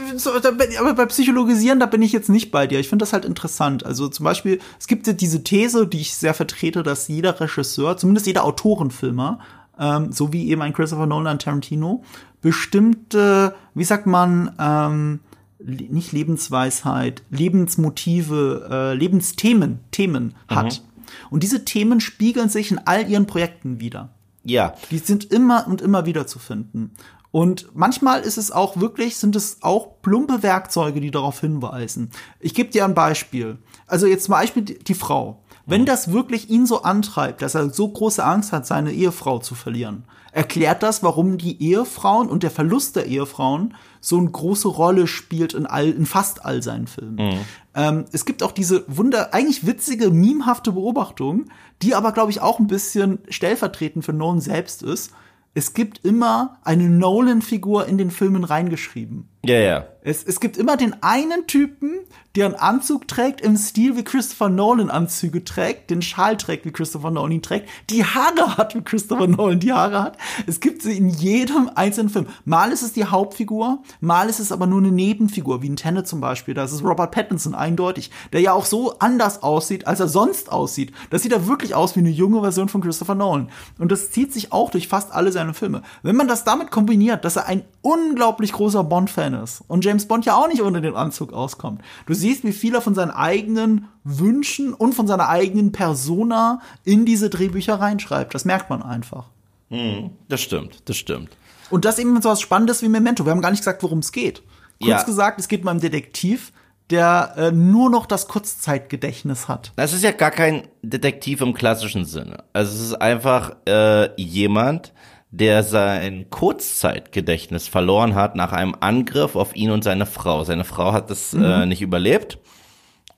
da 0.41 0.51
bin, 0.51 0.67
aber 0.79 0.93
bei 0.93 1.05
Psychologisieren, 1.05 1.79
da 1.79 1.85
bin 1.85 2.01
ich 2.01 2.11
jetzt 2.11 2.29
nicht 2.29 2.51
bei 2.51 2.67
dir. 2.67 2.79
Ich 2.79 2.89
finde 2.89 3.03
das 3.03 3.13
halt 3.13 3.25
interessant. 3.25 3.85
Also 3.85 4.07
zum 4.07 4.23
Beispiel, 4.23 4.59
es 4.79 4.87
gibt 4.87 5.05
ja 5.07 5.13
diese 5.13 5.43
These, 5.43 5.87
die 5.87 6.01
ich 6.01 6.15
sehr 6.15 6.33
vertrete, 6.33 6.83
dass 6.83 7.07
jeder 7.07 7.39
Regisseur, 7.39 7.97
zumindest 7.97 8.27
jeder 8.27 8.43
Autorenfilmer, 8.43 9.39
ähm, 9.79 10.11
so 10.11 10.33
wie 10.33 10.49
eben 10.49 10.61
ein 10.61 10.73
Christopher 10.73 11.05
Nolan, 11.05 11.39
Tarantino, 11.39 12.03
bestimmte, 12.41 13.55
wie 13.73 13.83
sagt 13.83 14.05
man, 14.05 14.53
ähm, 14.59 15.19
nicht 15.59 16.11
Lebensweisheit, 16.11 17.23
Lebensmotive, 17.29 18.67
äh, 18.69 18.93
Lebensthemen, 18.93 19.79
Themen 19.91 20.35
hat. 20.47 20.81
Mhm. 20.81 21.27
Und 21.29 21.43
diese 21.43 21.63
Themen 21.63 22.01
spiegeln 22.01 22.49
sich 22.49 22.71
in 22.71 22.79
all 22.79 23.09
ihren 23.09 23.27
Projekten 23.27 23.79
wieder. 23.79 24.09
Ja. 24.43 24.73
Die 24.91 24.97
sind 24.97 25.31
immer 25.31 25.67
und 25.67 25.81
immer 25.81 26.05
wieder 26.05 26.27
zu 26.27 26.37
finden. 26.39 26.91
Und 27.33 27.69
manchmal 27.73 28.21
ist 28.21 28.37
es 28.37 28.51
auch 28.51 28.77
wirklich, 28.77 29.17
sind 29.17 29.35
es 29.35 29.63
auch 29.63 30.03
plumpe 30.03 30.43
Werkzeuge, 30.43 31.01
die 31.01 31.09
darauf 31.09 31.39
hinweisen. 31.39 32.11
Ich 32.39 32.53
gebe 32.53 32.69
dir 32.69 32.85
ein 32.85 32.93
Beispiel. 32.93 33.57
Also 33.87 34.05
jetzt 34.05 34.25
zum 34.25 34.33
Beispiel 34.33 34.61
die, 34.61 34.77
die 34.77 34.93
Frau. 34.93 35.41
Wenn 35.65 35.81
mhm. 35.81 35.85
das 35.87 36.11
wirklich 36.11 36.51
ihn 36.51 36.67
so 36.67 36.83
antreibt, 36.83 37.41
dass 37.41 37.55
er 37.55 37.71
so 37.71 37.89
große 37.89 38.23
Angst 38.23 38.51
hat, 38.51 38.67
seine 38.67 38.91
Ehefrau 38.91 39.39
zu 39.39 39.55
verlieren, 39.55 40.03
erklärt 40.31 40.83
das, 40.83 41.01
warum 41.01 41.39
die 41.39 41.59
Ehefrauen 41.59 42.29
und 42.29 42.43
der 42.43 42.51
Verlust 42.51 42.97
der 42.97 43.07
Ehefrauen 43.07 43.73
so 43.99 44.19
eine 44.19 44.29
große 44.29 44.67
Rolle 44.67 45.07
spielt 45.07 45.55
in, 45.55 45.65
all, 45.65 45.89
in 45.89 46.05
fast 46.05 46.45
all 46.45 46.61
seinen 46.61 46.85
Filmen. 46.85 47.15
Mhm. 47.15 47.39
Ähm, 47.73 48.05
es 48.11 48.25
gibt 48.25 48.43
auch 48.43 48.51
diese 48.51 48.85
wunder, 48.87 49.33
eigentlich 49.33 49.65
witzige, 49.65 50.11
memehafte 50.11 50.73
Beobachtung, 50.73 51.45
die 51.81 51.95
aber, 51.95 52.11
glaube 52.11 52.29
ich, 52.29 52.41
auch 52.41 52.59
ein 52.59 52.67
bisschen 52.67 53.17
stellvertretend 53.27 54.05
für 54.05 54.13
Nolan 54.13 54.39
selbst 54.39 54.83
ist 54.83 55.13
es 55.53 55.73
gibt 55.73 56.03
immer 56.03 56.59
eine 56.63 56.89
Nolan-Figur 56.89 57.87
in 57.87 57.97
den 57.97 58.11
Filmen 58.11 58.43
reingeschrieben. 58.43 59.29
Ja, 59.45 59.59
ja. 59.59 59.87
Es, 60.05 60.23
es 60.23 60.41
gibt 60.41 60.57
immer 60.57 60.75
den 60.75 61.01
einen 61.01 61.47
Typen, 61.47 61.99
der 62.35 62.47
einen 62.47 62.55
Anzug 62.55 63.07
trägt 63.07 63.39
im 63.39 63.55
Stil 63.55 63.95
wie 63.95 64.03
Christopher 64.03 64.49
Nolan 64.49 64.89
Anzüge 64.89 65.45
trägt, 65.45 65.89
den 65.89 66.01
Schal 66.01 66.35
trägt 66.35 66.65
wie 66.65 66.71
Christopher 66.71 67.11
Nolan 67.11 67.31
ihn 67.31 67.41
trägt, 67.41 67.69
die 67.89 68.03
Haare 68.03 68.57
hat 68.57 68.75
wie 68.75 68.81
Christopher 68.81 69.27
Nolan 69.27 69.61
die 69.61 69.71
Haare 69.71 70.01
hat. 70.01 70.17
Es 70.45 70.59
gibt 70.59 70.81
sie 70.81 70.97
in 70.97 71.07
jedem 71.07 71.69
einzelnen 71.75 72.09
Film. 72.09 72.27
Mal 72.43 72.73
ist 72.73 72.81
es 72.81 72.91
die 72.91 73.05
Hauptfigur, 73.05 73.81
mal 74.01 74.29
ist 74.29 74.39
es 74.39 74.51
aber 74.51 74.65
nur 74.65 74.79
eine 74.79 74.91
Nebenfigur, 74.91 75.61
wie 75.61 75.67
in 75.67 75.77
Tenet 75.77 76.07
zum 76.07 76.19
Beispiel. 76.19 76.53
Das 76.53 76.73
ist 76.73 76.83
Robert 76.83 77.11
Pattinson 77.11 77.55
eindeutig, 77.55 78.11
der 78.33 78.41
ja 78.41 78.51
auch 78.51 78.65
so 78.65 78.99
anders 78.99 79.41
aussieht, 79.41 79.87
als 79.87 80.01
er 80.01 80.09
sonst 80.09 80.51
aussieht. 80.51 80.91
Das 81.11 81.21
sieht 81.21 81.31
er 81.31 81.47
wirklich 81.47 81.75
aus 81.75 81.95
wie 81.95 82.01
eine 82.01 82.09
junge 82.09 82.41
Version 82.41 82.67
von 82.67 82.81
Christopher 82.81 83.15
Nolan. 83.15 83.49
Und 83.79 83.91
das 83.91 84.11
zieht 84.11 84.33
sich 84.33 84.51
auch 84.51 84.69
durch 84.69 84.89
fast 84.89 85.13
alle 85.13 85.31
seine 85.31 85.53
Filme. 85.53 85.81
Wenn 86.01 86.17
man 86.17 86.27
das 86.27 86.43
damit 86.43 86.71
kombiniert, 86.71 87.23
dass 87.23 87.37
er 87.37 87.45
ein 87.45 87.63
unglaublich 87.81 88.51
großer 88.51 88.83
Bond-Fan 88.83 89.32
ist 89.33 89.61
und 89.67 89.83
James 89.83 90.07
Bond 90.07 90.25
ja 90.25 90.35
auch 90.35 90.47
nicht 90.47 90.61
ohne 90.61 90.81
den 90.81 90.95
Anzug 90.95 91.33
auskommt. 91.33 91.81
Du 92.05 92.13
siehst, 92.13 92.43
wie 92.43 92.53
viel 92.53 92.75
er 92.75 92.81
von 92.81 92.95
seinen 92.95 93.11
eigenen 93.11 93.87
Wünschen 94.03 94.73
und 94.73 94.93
von 94.93 95.07
seiner 95.07 95.29
eigenen 95.29 95.71
Persona 95.71 96.59
in 96.83 97.05
diese 97.05 97.29
Drehbücher 97.29 97.75
reinschreibt. 97.75 98.33
Das 98.33 98.45
merkt 98.45 98.69
man 98.69 98.81
einfach. 98.83 99.25
Hm, 99.69 100.11
das 100.29 100.41
stimmt, 100.41 100.83
das 100.85 100.97
stimmt. 100.97 101.29
Und 101.69 101.85
das 101.85 101.97
eben 101.99 102.21
so 102.21 102.29
was 102.29 102.41
Spannendes 102.41 102.81
wie 102.83 102.89
Memento. 102.89 103.25
Wir 103.25 103.31
haben 103.31 103.41
gar 103.41 103.49
nicht 103.51 103.61
gesagt, 103.61 103.81
worum 103.83 103.99
es 103.99 104.11
geht. 104.11 104.43
Kurz 104.79 104.89
Ja. 104.89 105.03
gesagt, 105.03 105.39
es 105.39 105.47
geht 105.47 105.61
um 105.63 105.69
einen 105.69 105.79
Detektiv, 105.79 106.51
der 106.89 107.33
äh, 107.37 107.51
nur 107.51 107.89
noch 107.89 108.05
das 108.05 108.27
Kurzzeitgedächtnis 108.27 109.47
hat. 109.47 109.71
Das 109.77 109.93
ist 109.93 110.03
ja 110.03 110.11
gar 110.11 110.31
kein 110.31 110.67
Detektiv 110.81 111.41
im 111.41 111.53
klassischen 111.53 112.05
Sinne. 112.05 112.43
Also 112.53 112.75
es 112.75 112.81
ist 112.81 112.93
einfach 112.95 113.55
äh, 113.67 114.09
jemand, 114.21 114.93
der 115.35 115.63
sein 115.63 116.29
Kurzzeitgedächtnis 116.29 117.67
verloren 117.67 118.13
hat 118.13 118.35
nach 118.35 118.51
einem 118.51 118.75
Angriff 118.79 119.35
auf 119.35 119.55
ihn 119.55 119.71
und 119.71 119.83
seine 119.83 120.05
Frau. 120.05 120.43
Seine 120.43 120.63
Frau 120.63 120.93
hat 120.93 121.09
das 121.09 121.33
äh, 121.33 121.65
nicht 121.65 121.81
überlebt 121.81 122.37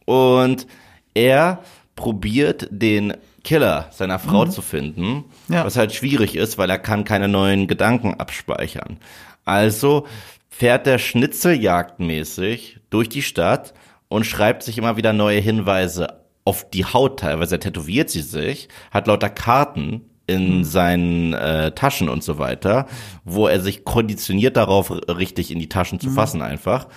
und 0.06 0.65
er 1.13 1.60
probiert 1.97 2.67
den 2.71 3.13
Killer 3.43 3.88
seiner 3.91 4.17
Frau 4.17 4.45
zu 4.45 4.62
finden, 4.62 5.25
Ja. 5.49 5.65
was 5.65 5.75
halt 5.75 5.93
schwierig 5.93 6.36
ist, 6.38 6.58
weil 6.58 6.69
er 6.69 6.80
kann 6.80 7.04
keine 7.04 7.28
neuen 7.28 7.67
Gedanken 7.67 8.13
abspeichern. 8.15 8.97
Also 9.43 10.08
fährt 10.49 10.86
der 10.86 10.97
Schnitzeljagdmäßig 10.99 12.80
durch 12.89 13.10
die 13.10 13.21
Stadt 13.23 13.73
und 14.08 14.25
schreibt 14.25 14.63
sich 14.63 14.78
immer 14.78 14.95
wieder 14.97 15.12
neue 15.13 15.39
Hinweise 15.41 16.21
auf 16.45 16.69
die 16.69 16.86
Haut 16.86 17.19
teilweise. 17.19 17.56
Er 17.56 17.60
tätowiert 17.60 18.10
sie 18.10 18.21
sich, 18.21 18.69
hat 18.91 19.08
lauter 19.08 19.30
Karten 19.30 20.10
in 20.28 20.64
seinen 20.64 21.34
äh, 21.34 21.72
Taschen 21.72 22.10
und 22.10 22.24
so 22.24 22.40
weiter, 22.40 22.88
wo 23.24 23.48
er 23.48 23.60
sich 23.60 23.86
konditioniert 23.86 24.58
darauf, 24.58 24.92
richtig 24.92 25.52
in 25.52 25.60
die 25.60 25.70
Taschen 25.70 26.00
zu 26.00 26.10
fassen 26.10 26.42
einfach. 26.42 26.88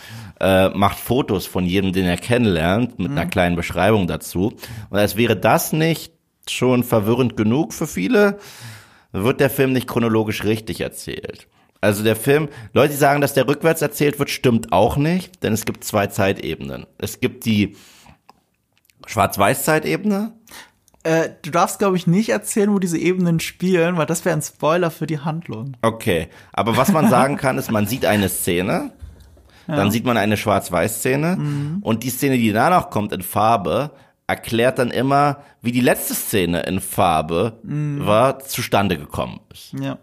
Äh, 0.41 0.71
macht 0.71 0.99
Fotos 0.99 1.47
von 1.47 1.65
jedem, 1.65 1.93
den 1.93 2.07
er 2.07 2.17
kennenlernt, 2.17 2.99
mit 2.99 3.11
einer 3.11 3.27
kleinen 3.27 3.57
Beschreibung 3.57 4.07
dazu. 4.07 4.55
Und 4.89 4.99
als 4.99 5.17
wäre 5.17 5.37
das 5.37 5.73
nicht 5.73 6.13
schon 6.49 6.85
verwirrend 6.85 7.37
genug 7.37 7.75
für 7.75 7.87
viele, 7.87 8.39
wird 9.13 9.41
der 9.41 9.51
Film 9.51 9.73
nicht 9.73 9.89
chronologisch 9.89 10.45
richtig 10.45 10.81
erzählt. 10.81 11.47
Also 11.81 12.03
der 12.03 12.17
Film, 12.17 12.49
Leute, 12.73 12.93
die 12.93 12.99
sagen, 12.99 13.21
dass 13.21 13.35
der 13.35 13.47
rückwärts 13.47 13.83
erzählt 13.83 14.19
wird, 14.19 14.31
stimmt 14.31 14.73
auch 14.73 14.97
nicht, 14.97 15.43
denn 15.43 15.53
es 15.53 15.65
gibt 15.65 15.85
zwei 15.85 16.09
Zeitebenen. 16.09 16.87
Es 16.99 17.21
gibt 17.21 17.45
die 17.45 17.77
Schwarz-Weiß-Zeitebene. 19.07 20.33
Äh, 21.09 21.31
du 21.41 21.51
darfst, 21.51 21.79
glaube 21.79 21.97
ich, 21.97 22.07
nicht 22.07 22.29
erzählen, 22.29 22.71
wo 22.71 22.79
diese 22.79 22.99
Ebenen 22.99 23.41
spielen, 23.41 23.97
weil 23.97 24.05
das 24.05 24.27
wäre 24.27 24.37
ein 24.37 24.43
Spoiler 24.43 24.91
für 24.91 25.07
die 25.07 25.21
Handlung. 25.21 25.75
Okay, 25.81 26.29
aber 26.53 26.77
was 26.77 26.93
man 26.93 27.09
sagen 27.09 27.39
kann, 27.39 27.57
ist, 27.57 27.71
man 27.71 27.87
sieht 27.87 28.05
eine 28.05 28.29
Szene, 28.29 28.93
dann 29.67 29.91
sieht 29.91 30.05
man 30.05 30.19
eine 30.19 30.37
Schwarz-Weiß-Szene 30.37 31.81
und 31.81 32.03
die 32.03 32.11
Szene, 32.11 32.37
die 32.37 32.53
danach 32.53 32.91
kommt 32.91 33.13
in 33.13 33.23
Farbe, 33.23 33.93
erklärt 34.27 34.79
dann 34.79 34.91
immer, 34.91 35.39
wie 35.63 35.73
die 35.73 35.81
letzte 35.81 36.15
Szene 36.15 36.61
in 36.61 36.79
Farbe 36.79 37.59
war, 37.63 38.41
zustande 38.41 38.99
gekommen 38.99 39.41
ist. 39.51 39.73
Ja. 39.81 39.97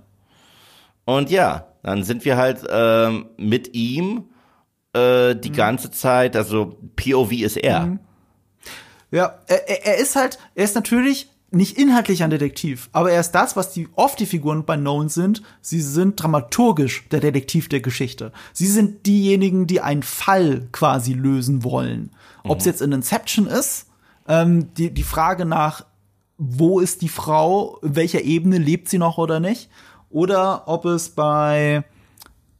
Und 1.05 1.29
ja, 1.29 1.67
dann 1.83 2.01
sind 2.01 2.25
wir 2.25 2.35
halt 2.35 2.61
ähm, 2.67 3.27
mit 3.37 3.75
ihm 3.75 4.25
äh, 4.93 5.35
die 5.35 5.51
ganze 5.51 5.91
Zeit, 5.91 6.35
also 6.35 6.79
POV 6.95 7.31
ist 7.31 7.57
er. 7.57 7.99
Ja, 9.15 9.39
er, 9.47 9.85
er- 9.85 9.97
ist 9.97 10.15
halt, 10.15 10.37
er 10.55 10.65
ist 10.65 10.75
natürlich 10.75 11.29
nicht 11.51 11.77
inhaltlich 11.77 12.21
ein 12.23 12.29
Detektiv, 12.31 12.89
aber 12.91 13.11
er 13.11 13.21
ist 13.21 13.31
das, 13.31 13.55
was 13.55 13.71
die 13.71 13.87
oft 13.95 14.19
die 14.19 14.25
Figuren 14.25 14.65
bei 14.65 14.75
Nolan 14.75 15.07
sind. 15.09 15.41
Sie 15.61 15.79
sind 15.79 16.21
dramaturgisch 16.21 17.07
der 17.11 17.21
Detektiv 17.21 17.69
der 17.69 17.79
Geschichte. 17.79 18.33
Sie 18.51 18.67
sind 18.67 19.05
diejenigen, 19.05 19.65
die 19.67 19.79
einen 19.79 20.03
Fall 20.03 20.67
quasi 20.73 21.13
lösen 21.13 21.63
wollen. 21.63 22.11
Ob 22.43 22.59
es 22.59 22.65
jetzt 22.65 22.81
in 22.81 22.91
Inception 22.91 23.47
ist, 23.47 23.85
ähm, 24.27 24.73
die, 24.75 24.91
die 24.93 25.03
Frage 25.03 25.45
nach, 25.45 25.85
wo 26.37 26.81
ist 26.81 27.01
die 27.01 27.09
Frau, 27.09 27.79
in 27.81 27.95
welcher 27.95 28.21
Ebene 28.21 28.57
lebt 28.57 28.89
sie 28.89 28.97
noch 28.97 29.17
oder 29.17 29.39
nicht, 29.39 29.69
oder 30.09 30.67
ob 30.67 30.83
es 30.85 31.09
bei 31.09 31.85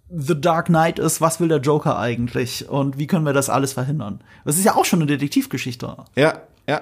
The 0.09 0.39
Dark 0.39 0.67
Knight 0.67 0.99
ist, 0.99 1.19
was 1.19 1.39
will 1.39 1.47
der 1.47 1.59
Joker 1.59 1.97
eigentlich 1.97 2.69
und 2.69 2.99
wie 2.99 3.07
können 3.07 3.25
wir 3.25 3.33
das 3.33 3.49
alles 3.49 3.73
verhindern? 3.73 4.23
Das 4.43 4.57
ist 4.57 4.65
ja 4.65 4.75
auch 4.75 4.85
schon 4.85 4.99
eine 4.99 5.07
Detektivgeschichte. 5.07 5.97
Ja, 6.15 6.41
ja. 6.67 6.81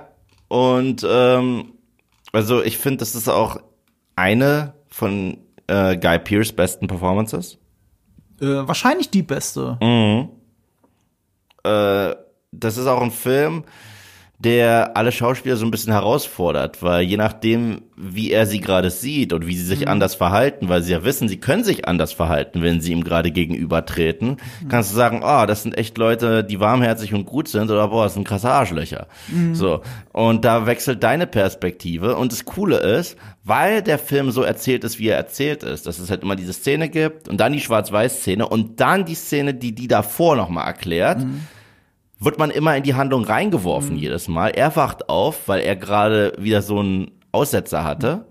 Und 0.49 1.05
ähm, 1.09 1.73
also 2.31 2.61
ich 2.61 2.77
finde, 2.77 2.97
das 2.97 3.15
ist 3.15 3.29
auch 3.29 3.57
eine 4.15 4.73
von 4.89 5.37
äh, 5.67 5.97
Guy 5.97 6.19
Pearce 6.19 6.51
besten 6.51 6.87
Performances. 6.87 7.57
Äh, 8.41 8.45
wahrscheinlich 8.45 9.09
die 9.09 9.23
beste. 9.23 9.77
Äh, 11.63 12.15
das 12.51 12.77
ist 12.77 12.87
auch 12.87 13.01
ein 13.01 13.11
Film, 13.11 13.63
der 14.43 14.97
alle 14.97 15.11
Schauspieler 15.11 15.55
so 15.55 15.65
ein 15.65 15.71
bisschen 15.71 15.93
herausfordert, 15.93 16.83
weil 16.83 17.03
je 17.03 17.15
nachdem, 17.15 17.81
wie 17.95 18.31
er 18.31 18.45
sie 18.45 18.59
gerade 18.59 18.89
sieht 18.89 19.31
und 19.31 19.47
wie 19.47 19.55
sie 19.55 19.63
sich 19.63 19.81
mhm. 19.81 19.87
anders 19.87 20.15
verhalten, 20.15 20.67
weil 20.67 20.83
sie 20.83 20.91
ja 20.91 21.05
wissen, 21.05 21.29
sie 21.29 21.39
können 21.39 21.63
sich 21.63 21.87
anders 21.87 22.11
verhalten, 22.11 22.61
wenn 22.61 22.81
sie 22.81 22.91
ihm 22.91 23.05
gerade 23.05 23.31
gegenübertreten, 23.31 24.37
mhm. 24.61 24.67
kannst 24.67 24.91
du 24.91 24.95
sagen, 24.95 25.21
oh, 25.23 25.45
das 25.45 25.63
sind 25.63 25.77
echt 25.77 25.97
Leute, 25.97 26.43
die 26.43 26.59
warmherzig 26.59 27.13
und 27.13 27.25
gut 27.25 27.47
sind 27.47 27.71
oder 27.71 27.87
boah, 27.87 28.03
das 28.03 28.15
sind 28.15 28.27
krasse 28.27 28.49
Arschlöcher. 28.49 29.07
Mhm. 29.29 29.55
So. 29.55 29.81
Und 30.11 30.43
da 30.43 30.65
wechselt 30.65 31.03
deine 31.03 31.25
Perspektive 31.25 32.17
und 32.17 32.33
das 32.33 32.43
Coole 32.43 32.77
ist, 32.77 33.17
weil 33.45 33.81
der 33.81 33.97
Film 33.97 34.31
so 34.31 34.41
erzählt 34.41 34.83
ist, 34.83 34.99
wie 34.99 35.07
er 35.07 35.17
erzählt 35.17 35.63
ist, 35.63 35.87
dass 35.87 35.99
es 35.99 36.09
halt 36.09 36.23
immer 36.23 36.35
diese 36.35 36.53
Szene 36.53 36.89
gibt 36.89 37.29
und 37.29 37.37
dann 37.37 37.53
die 37.53 37.61
Schwarz-Weiß-Szene 37.61 38.47
und 38.47 38.81
dann 38.81 39.05
die 39.05 39.15
Szene, 39.15 39.53
die 39.53 39.73
die 39.73 39.87
davor 39.87 40.35
nochmal 40.35 40.67
erklärt, 40.67 41.19
mhm 41.19 41.47
wird 42.23 42.39
man 42.39 42.49
immer 42.49 42.75
in 42.77 42.83
die 42.83 42.95
Handlung 42.95 43.23
reingeworfen 43.23 43.95
mhm. 43.95 43.99
jedes 43.99 44.27
Mal. 44.27 44.49
Er 44.49 44.75
wacht 44.75 45.09
auf, 45.09 45.47
weil 45.47 45.61
er 45.61 45.75
gerade 45.75 46.33
wieder 46.37 46.61
so 46.61 46.79
einen 46.79 47.11
Aussetzer 47.31 47.83
hatte. 47.83 48.25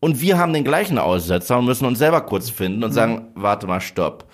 Und 0.00 0.20
wir 0.20 0.38
haben 0.38 0.52
den 0.52 0.64
gleichen 0.64 0.98
Aussetzer 0.98 1.58
und 1.58 1.64
müssen 1.64 1.86
uns 1.86 1.98
selber 1.98 2.20
kurz 2.20 2.50
finden 2.50 2.84
und 2.84 2.90
mhm. 2.90 2.94
sagen, 2.94 3.28
warte 3.34 3.66
mal, 3.66 3.80
stopp. 3.80 4.30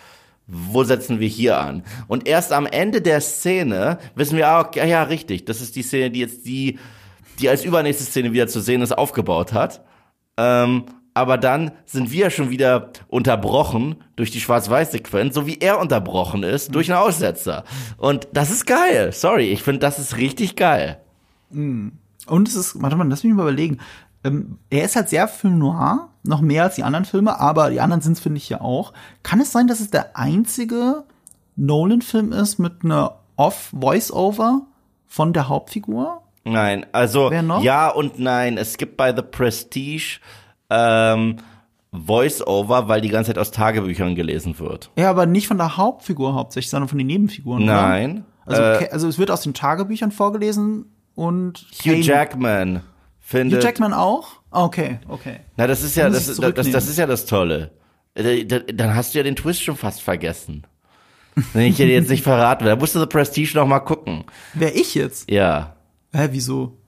Wo 0.47 0.85
setzen 0.85 1.21
wir 1.21 1.29
hier 1.29 1.59
an? 1.59 1.85
Und 2.07 2.29
erst 2.29 2.53
am 2.53 2.67
Ende 2.67 3.01
der 3.01 3.23
Szene 3.23 3.99
wissen 4.15 4.37
wir, 4.37 4.49
ah, 4.49 4.61
okay, 4.61 4.89
ja, 4.89 5.05
richtig, 5.05 5.47
das 5.47 5.63
ist 5.63 5.75
die 5.75 5.83
Szene, 5.83 6.11
die 6.11 6.21
jetzt 6.21 6.45
die, 6.45 6.79
die 7.41 7.49
als 7.49 7.65
übernächste 7.65 8.05
Szene 8.05 8.33
wieder 8.33 8.47
zu 8.47 8.61
sehen 8.61 8.83
ist, 8.83 8.93
aufgebaut 8.93 9.55
hat. 9.55 9.83
Ähm, 10.37 10.85
aber 11.15 11.39
dann 11.39 11.71
sind 11.87 12.11
wir 12.11 12.31
schon 12.31 12.51
wieder 12.51 12.91
unterbrochen 13.07 13.97
durch 14.17 14.33
die 14.33 14.41
Schwarz-Weiß-Sequenz, 14.41 15.35
so 15.35 15.47
wie 15.47 15.59
er 15.61 15.79
unterbrochen 15.79 16.43
ist 16.43 16.75
durch 16.75 16.91
einen 16.91 17.01
Aussetzer. 17.01 17.65
Und 17.97 18.27
das 18.33 18.51
ist 18.51 18.67
geil. 18.67 19.13
Sorry, 19.13 19.51
ich 19.51 19.63
finde, 19.63 19.79
das 19.79 20.01
ist 20.01 20.17
richtig 20.17 20.57
geil. 20.57 20.99
Mm. 21.51 21.91
Und 22.27 22.49
es 22.49 22.57
ist, 22.57 22.83
warte 22.83 22.97
mal, 22.97 23.09
lass 23.09 23.23
mich 23.23 23.33
mal 23.33 23.43
überlegen. 23.43 23.79
Ähm, 24.25 24.59
er 24.71 24.85
ist 24.85 24.97
halt 24.97 25.09
sehr 25.09 25.29
Film 25.29 25.59
noir, 25.59 26.09
noch 26.25 26.41
mehr 26.41 26.65
als 26.65 26.75
die 26.75 26.83
anderen 26.83 27.05
Filme, 27.05 27.39
aber 27.39 27.71
die 27.71 27.81
anderen 27.81 28.01
sind 28.01 28.15
es, 28.15 28.21
finde 28.21 28.39
ich, 28.39 28.49
ja 28.49 28.61
auch. 28.61 28.93
Kann 29.23 29.41
es 29.41 29.53
sein, 29.53 29.69
dass 29.69 29.81
es 29.81 29.91
der 29.91 30.17
einzige 30.17 31.05
Nolan-Film 31.57 32.33
ist 32.33 32.59
mit 32.59 32.83
einer 32.83 33.21
Off-Voice-Over 33.37 34.63
von 35.07 35.33
der 35.33 35.49
Hauptfigur? 35.49 36.23
Nein, 36.45 36.85
also 36.93 37.33
ja 37.33 37.89
und 37.89 38.19
nein. 38.19 38.59
Es 38.59 38.77
gibt 38.77 38.97
bei 38.97 39.15
The 39.15 39.23
Prestige 39.23 40.21
ähm, 40.71 41.37
Voice-Over, 41.93 42.89
weil 42.89 43.01
die 43.01 43.09
ganze 43.09 43.31
Zeit 43.31 43.39
aus 43.39 43.51
Tagebüchern 43.51 44.15
gelesen 44.15 44.59
wird. 44.59 44.91
Ja, 44.97 45.11
aber 45.11 45.27
nicht 45.27 45.47
von 45.47 45.59
der 45.59 45.77
Hauptfigur 45.77 46.35
hauptsächlich, 46.35 46.71
sondern 46.71 46.89
von 46.89 46.99
den 46.99 47.07
Nebenfiguren. 47.07 47.65
Nein. 47.65 48.25
Also, 48.47 48.63
äh, 48.63 48.89
also 48.91 49.09
es 49.09 49.19
wird 49.19 49.31
aus 49.31 49.43
den 49.43 49.55
Tagebüchern 49.55 50.11
vorgelesen 50.11 50.87
und 51.15 51.67
Hugh 51.73 51.93
Kane 51.93 52.01
Jackman 52.01 52.81
findet. 53.21 53.61
Hugh 53.61 53.65
Jackman 53.67 53.93
auch? 53.93 54.41
Okay, 54.51 54.99
okay. 55.09 55.41
Na, 55.57 55.67
das 55.67 55.83
ist 55.83 55.97
ja 55.97 56.09
das, 56.09 56.27
das, 56.27 56.55
das, 56.55 56.71
das, 56.71 56.89
ist 56.89 56.99
ja 56.99 57.07
das 57.07 57.27
Tolle. 57.27 57.71
Äh, 58.15 58.45
dann 58.45 58.95
hast 58.95 59.15
du 59.15 59.19
ja 59.19 59.25
den 59.25 59.37
Twist 59.37 59.63
schon 59.63 59.77
fast 59.77 60.03
vergessen. 60.03 60.67
Wenn 61.53 61.67
ich 61.67 61.77
dir 61.77 61.89
jetzt 61.89 62.11
nicht 62.11 62.23
verraten 62.23 62.65
will, 62.65 62.71
da 62.71 62.77
musst 62.77 62.95
du 62.95 63.01
The 63.01 63.07
Prestige 63.07 63.57
noch 63.57 63.67
mal 63.67 63.81
gucken. 63.81 64.25
Wer 64.53 64.77
ich 64.77 64.95
jetzt? 64.95 65.29
Ja. 65.31 65.75
Hä, 66.13 66.29
wieso? 66.31 66.79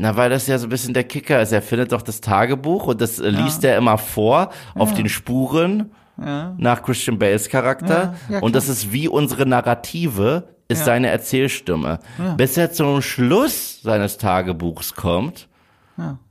Na, 0.00 0.16
weil 0.16 0.30
das 0.30 0.46
ja 0.46 0.56
so 0.58 0.66
ein 0.66 0.70
bisschen 0.70 0.94
der 0.94 1.02
Kicker 1.02 1.42
ist. 1.42 1.52
Er 1.52 1.60
findet 1.60 1.90
doch 1.90 2.02
das 2.02 2.20
Tagebuch 2.20 2.86
und 2.86 3.00
das 3.00 3.18
äh, 3.18 3.28
liest 3.28 3.64
ja. 3.64 3.70
er 3.70 3.78
immer 3.78 3.98
vor 3.98 4.50
auf 4.76 4.90
ja. 4.90 4.96
den 4.96 5.08
Spuren 5.08 5.90
ja. 6.16 6.54
nach 6.56 6.82
Christian 6.82 7.18
Bales 7.18 7.48
Charakter. 7.48 8.14
und 8.40 8.54
das 8.54 8.68
ist 8.68 8.92
wie 8.92 9.08
unsere 9.08 9.44
Narrative, 9.44 10.54
ist 10.68 10.84
seine 10.84 11.08
Erzählstimme. 11.08 11.98
Bis 12.36 12.56
er 12.56 12.72
zum 12.72 13.02
Schluss 13.02 13.82
seines 13.82 14.18
Tagebuchs 14.18 14.94
kommt. 14.94 15.48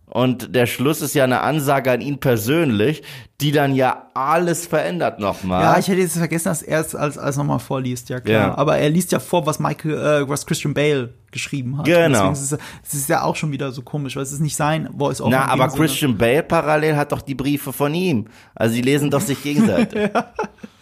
Und 0.10 0.56
der 0.56 0.68
Schluss 0.68 1.02
ist 1.02 1.16
ja 1.16 1.26
eine 1.26 1.42
Ansage 1.42 1.92
an 1.92 2.00
ihn 2.00 2.20
persönlich, 2.20 3.04
die 3.42 3.52
dann 3.52 3.76
ja 3.76 4.08
alles 4.14 4.66
verändert 4.66 5.20
nochmal. 5.20 5.62
Ja, 5.62 5.78
ich 5.78 5.90
hätte 5.90 6.00
jetzt 6.00 6.18
vergessen, 6.18 6.46
dass 6.46 6.62
er 6.62 6.80
es 6.80 6.96
als, 6.96 7.18
als 7.18 7.36
nochmal 7.36 7.60
vorliest, 7.60 8.08
ja 8.08 8.22
klar. 8.22 8.48
Ja. 8.48 8.58
Aber 8.58 8.78
er 8.78 8.90
liest 8.90 9.12
ja 9.12 9.20
vor, 9.20 9.46
was 9.46 9.60
Michael, 9.60 10.24
äh, 10.24 10.30
was 10.30 10.46
Christian 10.46 10.74
Bale 10.74 11.14
geschrieben 11.32 11.78
hat. 11.78 11.86
Genau. 11.86 12.32
Es 12.32 12.42
ist, 12.42 12.58
es 12.84 12.94
ist 12.94 13.10
ja 13.10 13.24
auch 13.24 13.36
schon 13.36 13.52
wieder 13.52 13.72
so 13.74 13.82
komisch, 13.82 14.16
weil 14.16 14.24
es 14.24 14.32
ist 14.32 14.40
nicht 14.40 14.56
sein 14.56 14.90
Voice-Over. 14.98 15.30
Na, 15.30 15.46
aber 15.50 15.68
Christian 15.68 16.18
Bale 16.18 16.42
parallel 16.42 16.96
hat 16.96 17.12
doch 17.12 17.22
die 17.22 17.36
Briefe 17.36 17.74
von 17.74 17.94
ihm. 17.94 18.28
Also 18.56 18.76
sie 18.76 18.82
lesen 18.82 19.12
doch 19.12 19.22
sich 19.22 19.44
gegenseitig. 19.44 20.00
ja. 20.14 20.34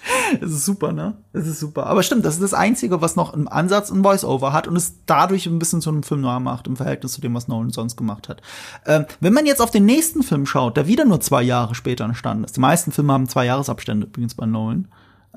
Es 0.42 0.52
ist 0.52 0.66
super, 0.66 0.92
ne? 0.92 1.16
Es 1.34 1.48
ist 1.48 1.60
super. 1.60 1.86
Aber 1.88 2.04
stimmt, 2.04 2.26
das 2.26 2.36
ist 2.36 2.44
das 2.44 2.54
Einzige, 2.54 3.02
was 3.02 3.16
noch 3.16 3.34
im 3.34 3.48
Ansatz 3.48 3.92
ein 3.92 4.04
Voice-Over 4.04 4.54
hat 4.54 4.68
und 4.68 4.76
es 4.76 4.94
dadurch 5.06 5.46
ein 5.46 5.60
bisschen 5.60 5.82
zu 5.82 5.90
einem 5.90 6.04
Film 6.04 6.22
noir 6.22 6.40
macht 6.40 6.68
im 6.68 6.76
Verhältnis 6.76 7.14
zu 7.14 7.22
dem, 7.22 7.34
was 7.34 7.48
Nolan 7.48 7.70
sonst 7.70 7.96
gemacht 7.96 8.30
hat. 8.30 8.42
Ähm, 8.86 9.06
wenn 9.20 9.34
man 9.34 9.46
jetzt 9.46 9.62
auf 9.62 9.72
den 9.72 9.86
nächsten 9.86 10.24
Film 10.24 10.46
schaut, 10.46 10.78
der 10.78 10.88
wieder 10.88 11.06
nur 11.06 11.22
zwei 11.22 11.44
Jahre 11.44 11.76
später 11.76 12.06
entstanden 12.06 12.44
ist, 12.44 12.56
die 12.56 12.62
meisten 12.62 12.92
Filme 12.92 13.14
haben 13.14 13.30
zwei 13.30 13.46
Jahresabstände 13.46 14.08
übrigens 14.08 14.36
bei 14.36 14.46
Nolan, 14.46 14.88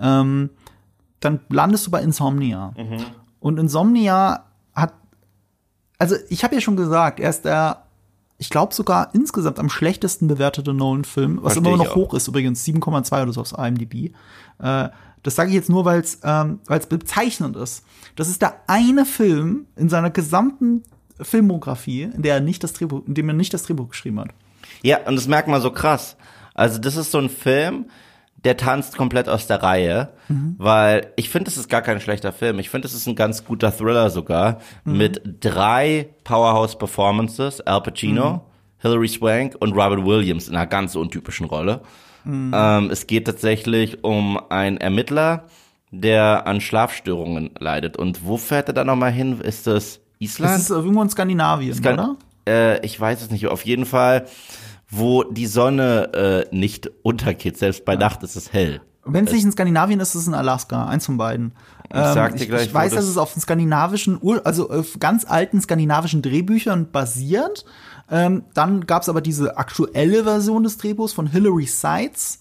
ähm, 0.00 0.50
dann 1.20 1.40
landest 1.48 1.86
du 1.86 1.90
bei 1.90 2.02
Insomnia. 2.02 2.72
Mhm. 2.76 3.04
Und 3.40 3.58
Insomnia 3.58 4.44
hat, 4.74 4.94
also 5.98 6.16
ich 6.28 6.44
habe 6.44 6.54
ja 6.54 6.60
schon 6.60 6.76
gesagt, 6.76 7.20
er 7.20 7.30
ist 7.30 7.44
der 7.44 7.84
ich 8.38 8.50
glaube 8.50 8.72
sogar 8.72 9.10
insgesamt 9.14 9.58
am 9.58 9.68
schlechtesten 9.68 10.28
bewertete 10.28 10.72
Nolan-Film, 10.72 11.40
was 11.42 11.54
Versteh 11.54 11.68
immer 11.68 11.84
noch 11.84 11.96
hoch 11.96 12.14
ist, 12.14 12.28
übrigens 12.28 12.64
7,2 12.64 13.22
oder 13.22 13.32
so 13.32 13.40
auf 13.40 13.52
IMDb. 13.58 14.14
Äh, 14.58 14.88
das 15.22 15.34
sage 15.34 15.50
ich 15.50 15.54
jetzt 15.54 15.68
nur, 15.68 15.84
weil 15.84 16.00
es 16.00 16.20
ähm, 16.22 16.60
weil's 16.66 16.86
bezeichnend 16.86 17.56
ist. 17.56 17.84
Das 18.16 18.28
ist 18.28 18.40
der 18.42 18.62
eine 18.66 19.04
Film 19.04 19.66
in 19.76 19.88
seiner 19.88 20.10
gesamten 20.10 20.84
Filmografie, 21.20 22.02
in 22.02 22.22
der 22.22 22.34
er 22.34 22.40
nicht 22.40 22.62
das 22.62 22.72
Drehbuch, 22.72 23.02
in 23.06 23.14
dem 23.14 23.28
er 23.28 23.34
nicht 23.34 23.52
das 23.52 23.64
Drehbuch 23.64 23.88
geschrieben 23.88 24.20
hat. 24.20 24.28
Ja, 24.82 24.98
und 25.06 25.16
das 25.16 25.26
merkt 25.26 25.48
man 25.48 25.60
so 25.60 25.70
krass. 25.70 26.16
Also 26.54 26.78
das 26.78 26.96
ist 26.96 27.10
so 27.10 27.18
ein 27.18 27.28
Film, 27.28 27.86
der 28.44 28.56
tanzt 28.56 28.96
komplett 28.96 29.28
aus 29.28 29.46
der 29.46 29.62
Reihe, 29.62 30.10
mhm. 30.28 30.54
weil 30.58 31.12
ich 31.16 31.28
finde, 31.28 31.50
es 31.50 31.56
ist 31.56 31.68
gar 31.68 31.82
kein 31.82 32.00
schlechter 32.00 32.32
Film. 32.32 32.58
Ich 32.58 32.70
finde, 32.70 32.86
es 32.86 32.94
ist 32.94 33.06
ein 33.06 33.16
ganz 33.16 33.44
guter 33.44 33.76
Thriller 33.76 34.10
sogar 34.10 34.60
mhm. 34.84 34.96
mit 34.96 35.22
drei 35.40 36.08
Powerhouse-Performances: 36.24 37.60
Al 37.62 37.82
Pacino, 37.82 38.32
mhm. 38.32 38.40
Hilary 38.78 39.08
Swank 39.08 39.56
und 39.58 39.72
Robert 39.72 40.04
Williams 40.04 40.48
in 40.48 40.54
einer 40.54 40.66
ganz 40.66 40.94
untypischen 40.94 41.46
Rolle. 41.46 41.82
Mhm. 42.24 42.52
Ähm, 42.54 42.90
es 42.90 43.06
geht 43.06 43.26
tatsächlich 43.26 44.04
um 44.04 44.38
einen 44.50 44.76
Ermittler, 44.78 45.44
der 45.90 46.46
an 46.46 46.60
Schlafstörungen 46.60 47.50
leidet. 47.58 47.96
Und 47.96 48.26
wo 48.26 48.36
fährt 48.36 48.68
er 48.68 48.74
da 48.74 48.84
nochmal 48.84 49.12
hin? 49.12 49.40
Ist 49.40 49.66
das 49.66 50.00
Island? 50.18 50.54
Das 50.54 50.62
ist 50.62 50.70
irgendwo 50.70 51.02
in 51.02 51.10
Skandinavien, 51.10 51.74
Skan 51.74 51.94
oder? 51.94 52.16
Äh, 52.46 52.84
ich 52.84 52.98
weiß 53.00 53.22
es 53.22 53.30
nicht. 53.30 53.46
Auf 53.46 53.64
jeden 53.64 53.86
Fall 53.86 54.26
wo 54.90 55.22
die 55.22 55.46
Sonne 55.46 56.46
äh, 56.50 56.54
nicht 56.54 56.90
untergeht. 57.02 57.58
Selbst 57.58 57.84
bei 57.84 57.92
ja. 57.92 57.98
Nacht 57.98 58.22
ist 58.22 58.36
es 58.36 58.52
hell. 58.52 58.80
Wenn 59.04 59.26
es 59.26 59.32
nicht 59.32 59.44
in 59.44 59.52
Skandinavien 59.52 60.00
ist, 60.00 60.14
ist 60.14 60.22
es 60.22 60.26
in 60.26 60.34
Alaska, 60.34 60.86
eins 60.86 61.06
von 61.06 61.16
beiden. 61.16 61.52
Ich, 61.90 61.96
ähm, 61.96 62.12
gleich, 62.14 62.34
ich, 62.34 62.50
ich 62.50 62.74
weiß, 62.74 62.94
dass 62.94 63.06
es 63.06 63.16
auf 63.16 63.32
skandinavischen, 63.32 64.20
also 64.44 64.68
auf 64.68 64.98
ganz 65.00 65.24
alten 65.24 65.60
skandinavischen 65.62 66.20
Drehbüchern 66.20 66.90
basiert. 66.90 67.64
Ähm, 68.10 68.44
dann 68.54 68.86
gab 68.86 69.02
es 69.02 69.08
aber 69.08 69.20
diese 69.20 69.56
aktuelle 69.58 70.24
Version 70.24 70.62
des 70.62 70.78
Drehbuchs 70.78 71.12
von 71.12 71.26
Hilary 71.26 71.66
Seitz. 71.66 72.40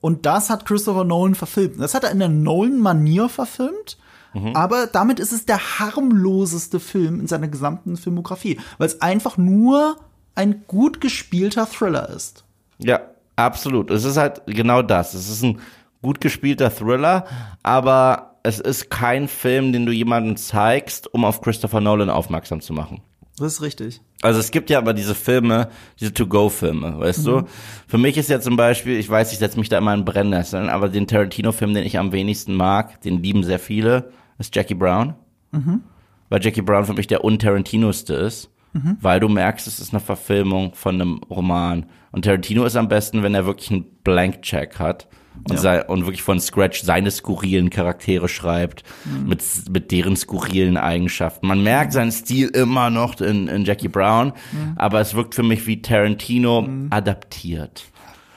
Und 0.00 0.26
das 0.26 0.48
hat 0.48 0.64
Christopher 0.64 1.04
Nolan 1.04 1.34
verfilmt. 1.34 1.80
Das 1.80 1.94
hat 1.94 2.04
er 2.04 2.12
in 2.12 2.20
der 2.20 2.28
Nolan-Manier 2.28 3.28
verfilmt. 3.28 3.98
Mhm. 4.34 4.54
Aber 4.54 4.86
damit 4.86 5.18
ist 5.18 5.32
es 5.32 5.46
der 5.46 5.78
harmloseste 5.78 6.80
Film 6.80 7.20
in 7.20 7.26
seiner 7.26 7.48
gesamten 7.48 7.96
Filmografie, 7.96 8.60
weil 8.78 8.86
es 8.86 9.00
einfach 9.00 9.36
nur 9.36 9.96
ein 10.34 10.64
gut 10.68 11.00
gespielter 11.00 11.66
Thriller 11.66 12.08
ist. 12.10 12.44
Ja, 12.78 13.00
absolut. 13.34 13.90
Es 13.90 14.04
ist 14.04 14.16
halt 14.16 14.42
genau 14.46 14.82
das. 14.82 15.14
Es 15.14 15.28
ist 15.28 15.42
ein 15.42 15.60
gut 16.00 16.20
gespielter 16.20 16.70
Thriller, 16.70 17.26
aber 17.64 18.38
es 18.44 18.60
ist 18.60 18.88
kein 18.88 19.26
Film, 19.26 19.72
den 19.72 19.84
du 19.84 19.92
jemandem 19.92 20.36
zeigst, 20.36 21.12
um 21.12 21.24
auf 21.24 21.40
Christopher 21.40 21.80
Nolan 21.80 22.08
aufmerksam 22.08 22.60
zu 22.60 22.72
machen. 22.72 23.02
Das 23.36 23.54
ist 23.54 23.62
richtig. 23.62 24.00
Also 24.22 24.40
es 24.40 24.50
gibt 24.50 24.68
ja 24.68 24.78
aber 24.78 24.94
diese 24.94 25.14
Filme, 25.14 25.68
diese 26.00 26.12
To-Go-Filme, 26.12 26.98
weißt 26.98 27.20
mhm. 27.20 27.30
du? 27.30 27.42
Für 27.86 27.98
mich 27.98 28.16
ist 28.16 28.30
ja 28.30 28.40
zum 28.40 28.56
Beispiel, 28.56 28.98
ich 28.98 29.08
weiß, 29.08 29.32
ich 29.32 29.38
setze 29.38 29.58
mich 29.58 29.68
da 29.68 29.78
immer 29.78 29.94
in 29.94 30.04
Brennnesseln, 30.04 30.68
aber 30.68 30.88
den 30.88 31.06
Tarantino-Film, 31.06 31.74
den 31.74 31.84
ich 31.84 31.98
am 31.98 32.12
wenigsten 32.12 32.54
mag, 32.54 33.00
den 33.02 33.22
lieben 33.22 33.44
sehr 33.44 33.60
viele, 33.60 34.10
ist 34.38 34.54
Jackie 34.56 34.74
Brown. 34.74 35.14
Mhm. 35.52 35.82
Weil 36.28 36.42
Jackie 36.42 36.62
Brown 36.62 36.84
für 36.84 36.94
mich 36.94 37.06
der 37.06 37.24
un-Tarantinoste 37.24 38.14
ist 38.14 38.50
mhm. 38.72 38.96
weil 39.00 39.20
du 39.20 39.28
merkst, 39.28 39.66
es 39.66 39.80
ist 39.80 39.92
eine 39.92 40.00
Verfilmung 40.00 40.74
von 40.74 40.94
einem 40.94 41.18
Roman. 41.30 41.86
Und 42.12 42.24
Tarantino 42.24 42.64
ist 42.64 42.76
am 42.76 42.88
besten, 42.88 43.22
wenn 43.22 43.34
er 43.34 43.46
wirklich 43.46 43.70
einen 43.70 43.84
Blank-Check 44.04 44.78
hat 44.78 45.08
und, 45.48 45.62
ja. 45.62 45.86
und 45.86 46.04
wirklich 46.04 46.22
von 46.22 46.40
Scratch 46.40 46.82
seine 46.82 47.10
skurrilen 47.10 47.70
Charaktere 47.70 48.28
schreibt, 48.28 48.82
mhm. 49.04 49.28
mit, 49.28 49.42
mit 49.70 49.90
deren 49.90 50.16
skurrilen 50.16 50.76
Eigenschaften. 50.76 51.46
Man 51.46 51.62
merkt 51.62 51.92
seinen 51.92 52.12
Stil 52.12 52.48
immer 52.48 52.90
noch 52.90 53.20
in, 53.20 53.48
in 53.48 53.64
Jackie 53.64 53.88
Brown, 53.88 54.32
mhm. 54.52 54.74
aber 54.76 55.00
es 55.00 55.14
wirkt 55.14 55.34
für 55.34 55.42
mich 55.42 55.66
wie 55.66 55.82
Tarantino 55.82 56.62
mhm. 56.62 56.88
adaptiert. 56.90 57.84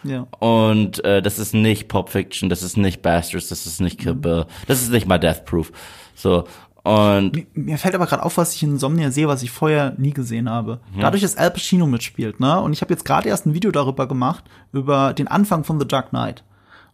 Ja. 0.03 0.27
Und 0.39 1.03
äh, 1.05 1.21
das 1.21 1.37
ist 1.37 1.53
nicht 1.53 1.87
Pop 1.87 2.09
Fiction, 2.09 2.49
das 2.49 2.63
ist 2.63 2.77
nicht 2.77 3.01
Bastards, 3.01 3.49
das 3.49 3.65
ist 3.65 3.81
nicht 3.81 3.99
Kill 3.99 4.15
mhm. 4.15 4.21
Bill, 4.21 4.45
das 4.67 4.81
ist 4.81 4.91
nicht 4.91 5.07
mal 5.07 5.19
Death 5.19 5.45
Proof. 5.45 5.71
So 6.15 6.45
Und 6.83 7.35
Mir, 7.35 7.45
mir 7.53 7.77
fällt 7.77 7.93
aber 7.93 8.07
gerade 8.07 8.23
auf, 8.23 8.37
was 8.37 8.55
ich 8.55 8.63
in 8.63 8.71
Insomnia 8.71 9.11
sehe, 9.11 9.27
was 9.27 9.43
ich 9.43 9.51
vorher 9.51 9.93
nie 9.97 10.11
gesehen 10.11 10.49
habe. 10.49 10.79
Dadurch, 10.99 11.21
dass 11.21 11.37
Al 11.37 11.51
Pacino 11.51 11.85
mitspielt, 11.85 12.39
ne? 12.39 12.59
Und 12.59 12.73
ich 12.73 12.81
habe 12.81 12.91
jetzt 12.91 13.05
gerade 13.05 13.29
erst 13.29 13.45
ein 13.45 13.53
Video 13.53 13.71
darüber 13.71 14.07
gemacht, 14.07 14.43
über 14.73 15.13
den 15.13 15.27
Anfang 15.27 15.63
von 15.63 15.79
The 15.79 15.87
Dark 15.87 16.09
Knight. 16.09 16.43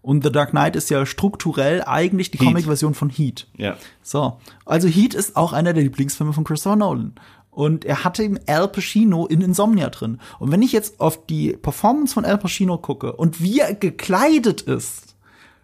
Und 0.07 0.23
The 0.23 0.31
Dark 0.31 0.51
Knight 0.51 0.77
ist 0.77 0.89
ja 0.89 1.05
strukturell 1.05 1.83
eigentlich 1.85 2.31
die. 2.31 2.37
Comic-Version 2.37 2.93
von 2.93 3.09
Heat. 3.09 3.45
ja. 3.57 3.75
So, 4.01 4.37
also 4.63 4.87
Heat 4.87 5.13
ist 5.13 5.35
auch 5.35 5.51
einer 5.51 5.73
der 5.73 5.83
Lieblingsfilme 5.83 6.31
von 6.31 6.45
Christopher 6.45 6.77
Nolan. 6.77 7.15
Und 7.51 7.83
er 7.83 8.05
hatte 8.05 8.23
eben 8.23 8.39
Al 8.47 8.69
Pacino 8.69 9.25
in 9.25 9.41
Insomnia 9.41 9.89
drin. 9.89 10.21
Und 10.39 10.49
wenn 10.49 10.61
ich 10.61 10.71
jetzt 10.71 11.01
auf 11.01 11.25
die 11.25 11.51
Performance 11.51 12.13
von 12.13 12.23
Al 12.23 12.37
Pacino 12.37 12.77
gucke 12.77 13.11
und 13.11 13.41
wie 13.41 13.59
er 13.59 13.73
gekleidet 13.73 14.61
ist, 14.61 15.17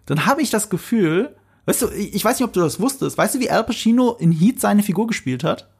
dann 0.04 0.26
habe 0.26 0.42
ich 0.42 0.50
das 0.50 0.68
Gefühl, 0.68 1.34
weißt 1.64 1.80
du, 1.80 1.88
ich 1.92 2.22
weiß 2.22 2.38
nicht, 2.38 2.46
ob 2.46 2.52
du 2.52 2.60
das 2.60 2.78
wusstest, 2.78 3.16
weißt 3.16 3.36
du, 3.36 3.40
wie 3.40 3.48
Al 3.48 3.64
Pacino 3.64 4.12
in 4.12 4.30
Heat 4.30 4.60
seine 4.60 4.82
Figur 4.82 5.06
gespielt 5.06 5.42
hat? 5.42 5.70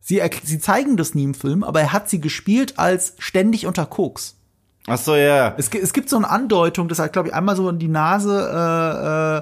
Sie, 0.00 0.20
sie 0.42 0.58
zeigen 0.58 0.98
das 0.98 1.14
nie 1.14 1.24
im 1.24 1.32
Film, 1.32 1.64
aber 1.64 1.80
er 1.80 1.94
hat 1.94 2.10
sie 2.10 2.20
gespielt 2.20 2.78
als 2.78 3.14
ständig 3.16 3.64
unter 3.64 3.86
Koks. 3.86 4.35
Ach 4.88 4.98
so, 4.98 5.16
ja. 5.16 5.54
Es, 5.58 5.70
gi- 5.70 5.78
es 5.78 5.92
gibt 5.92 6.08
so 6.08 6.16
eine 6.16 6.28
Andeutung, 6.30 6.88
dass 6.88 6.98
er, 7.00 7.08
glaube 7.08 7.28
ich, 7.28 7.34
einmal 7.34 7.56
so 7.56 7.68
in 7.68 7.78
die 7.78 7.88
Nase 7.88 8.30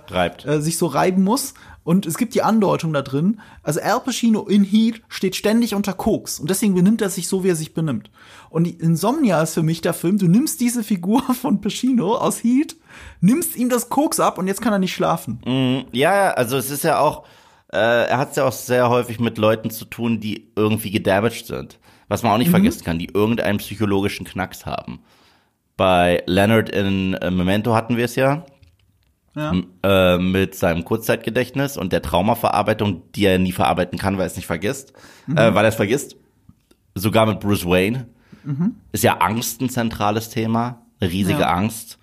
äh, 0.08 0.12
äh, 0.12 0.14
Reibt. 0.14 0.46
äh, 0.46 0.60
sich 0.60 0.78
so 0.78 0.86
reiben 0.86 1.22
muss. 1.22 1.54
Und 1.82 2.06
es 2.06 2.16
gibt 2.16 2.34
die 2.34 2.40
Andeutung 2.42 2.94
da 2.94 3.02
drin. 3.02 3.40
Also 3.62 3.78
Al 3.82 4.00
Pacino 4.00 4.46
in 4.46 4.64
Heat 4.64 5.02
steht 5.08 5.36
ständig 5.36 5.74
unter 5.74 5.92
Koks. 5.92 6.40
Und 6.40 6.48
deswegen 6.48 6.74
benimmt 6.74 7.02
er 7.02 7.10
sich 7.10 7.28
so, 7.28 7.44
wie 7.44 7.50
er 7.50 7.56
sich 7.56 7.74
benimmt. 7.74 8.10
Und 8.48 8.66
Insomnia 8.80 9.42
ist 9.42 9.52
für 9.52 9.62
mich 9.62 9.82
der 9.82 9.92
Film, 9.92 10.16
du 10.16 10.26
nimmst 10.26 10.62
diese 10.62 10.82
Figur 10.82 11.20
von 11.42 11.60
Pacino 11.60 12.14
aus 12.14 12.42
Heat, 12.42 12.76
nimmst 13.20 13.54
ihm 13.56 13.68
das 13.68 13.90
Koks 13.90 14.20
ab 14.20 14.38
und 14.38 14.46
jetzt 14.46 14.62
kann 14.62 14.72
er 14.72 14.78
nicht 14.78 14.94
schlafen. 14.94 15.86
Ja, 15.92 16.14
ja, 16.14 16.30
also 16.30 16.56
es 16.56 16.70
ist 16.70 16.84
ja 16.84 17.00
auch, 17.00 17.24
äh, 17.70 17.76
er 18.06 18.16
hat 18.16 18.30
es 18.30 18.36
ja 18.36 18.44
auch 18.46 18.52
sehr 18.52 18.88
häufig 18.88 19.20
mit 19.20 19.36
Leuten 19.36 19.68
zu 19.70 19.84
tun, 19.84 20.20
die 20.20 20.52
irgendwie 20.56 20.90
gedamaged 20.90 21.44
sind. 21.46 21.78
Was 22.08 22.22
man 22.22 22.32
auch 22.32 22.38
nicht 22.38 22.50
vergessen 22.50 22.84
kann, 22.84 22.98
die 22.98 23.10
irgendeinen 23.12 23.58
psychologischen 23.58 24.24
Knacks 24.26 24.64
haben. 24.64 25.00
Bei 25.76 26.22
Leonard 26.26 26.68
in 26.70 27.14
äh, 27.14 27.30
Memento 27.30 27.74
hatten 27.74 27.96
wir 27.96 28.04
es 28.04 28.16
ja. 28.16 28.44
Ja. 29.36 29.52
äh, 29.82 30.18
mit 30.18 30.54
seinem 30.54 30.84
Kurzzeitgedächtnis 30.84 31.76
und 31.76 31.92
der 31.92 32.02
Traumaverarbeitung, 32.02 33.02
die 33.16 33.24
er 33.26 33.38
nie 33.40 33.50
verarbeiten 33.50 33.98
kann, 33.98 34.14
weil 34.14 34.24
er 34.24 34.26
es 34.28 34.36
nicht 34.36 34.46
vergisst, 34.46 34.92
äh, 35.28 35.52
weil 35.54 35.64
er 35.64 35.70
es 35.70 35.74
vergisst. 35.74 36.14
Sogar 36.94 37.26
mit 37.26 37.40
Bruce 37.40 37.64
Wayne 37.66 38.06
ist 38.92 39.02
ja 39.02 39.14
Angst 39.18 39.60
ein 39.60 39.70
zentrales 39.70 40.28
Thema, 40.30 40.82
eine 41.00 41.10
riesige 41.10 41.40
Ja. 41.40 41.52
Angst. 41.52 41.98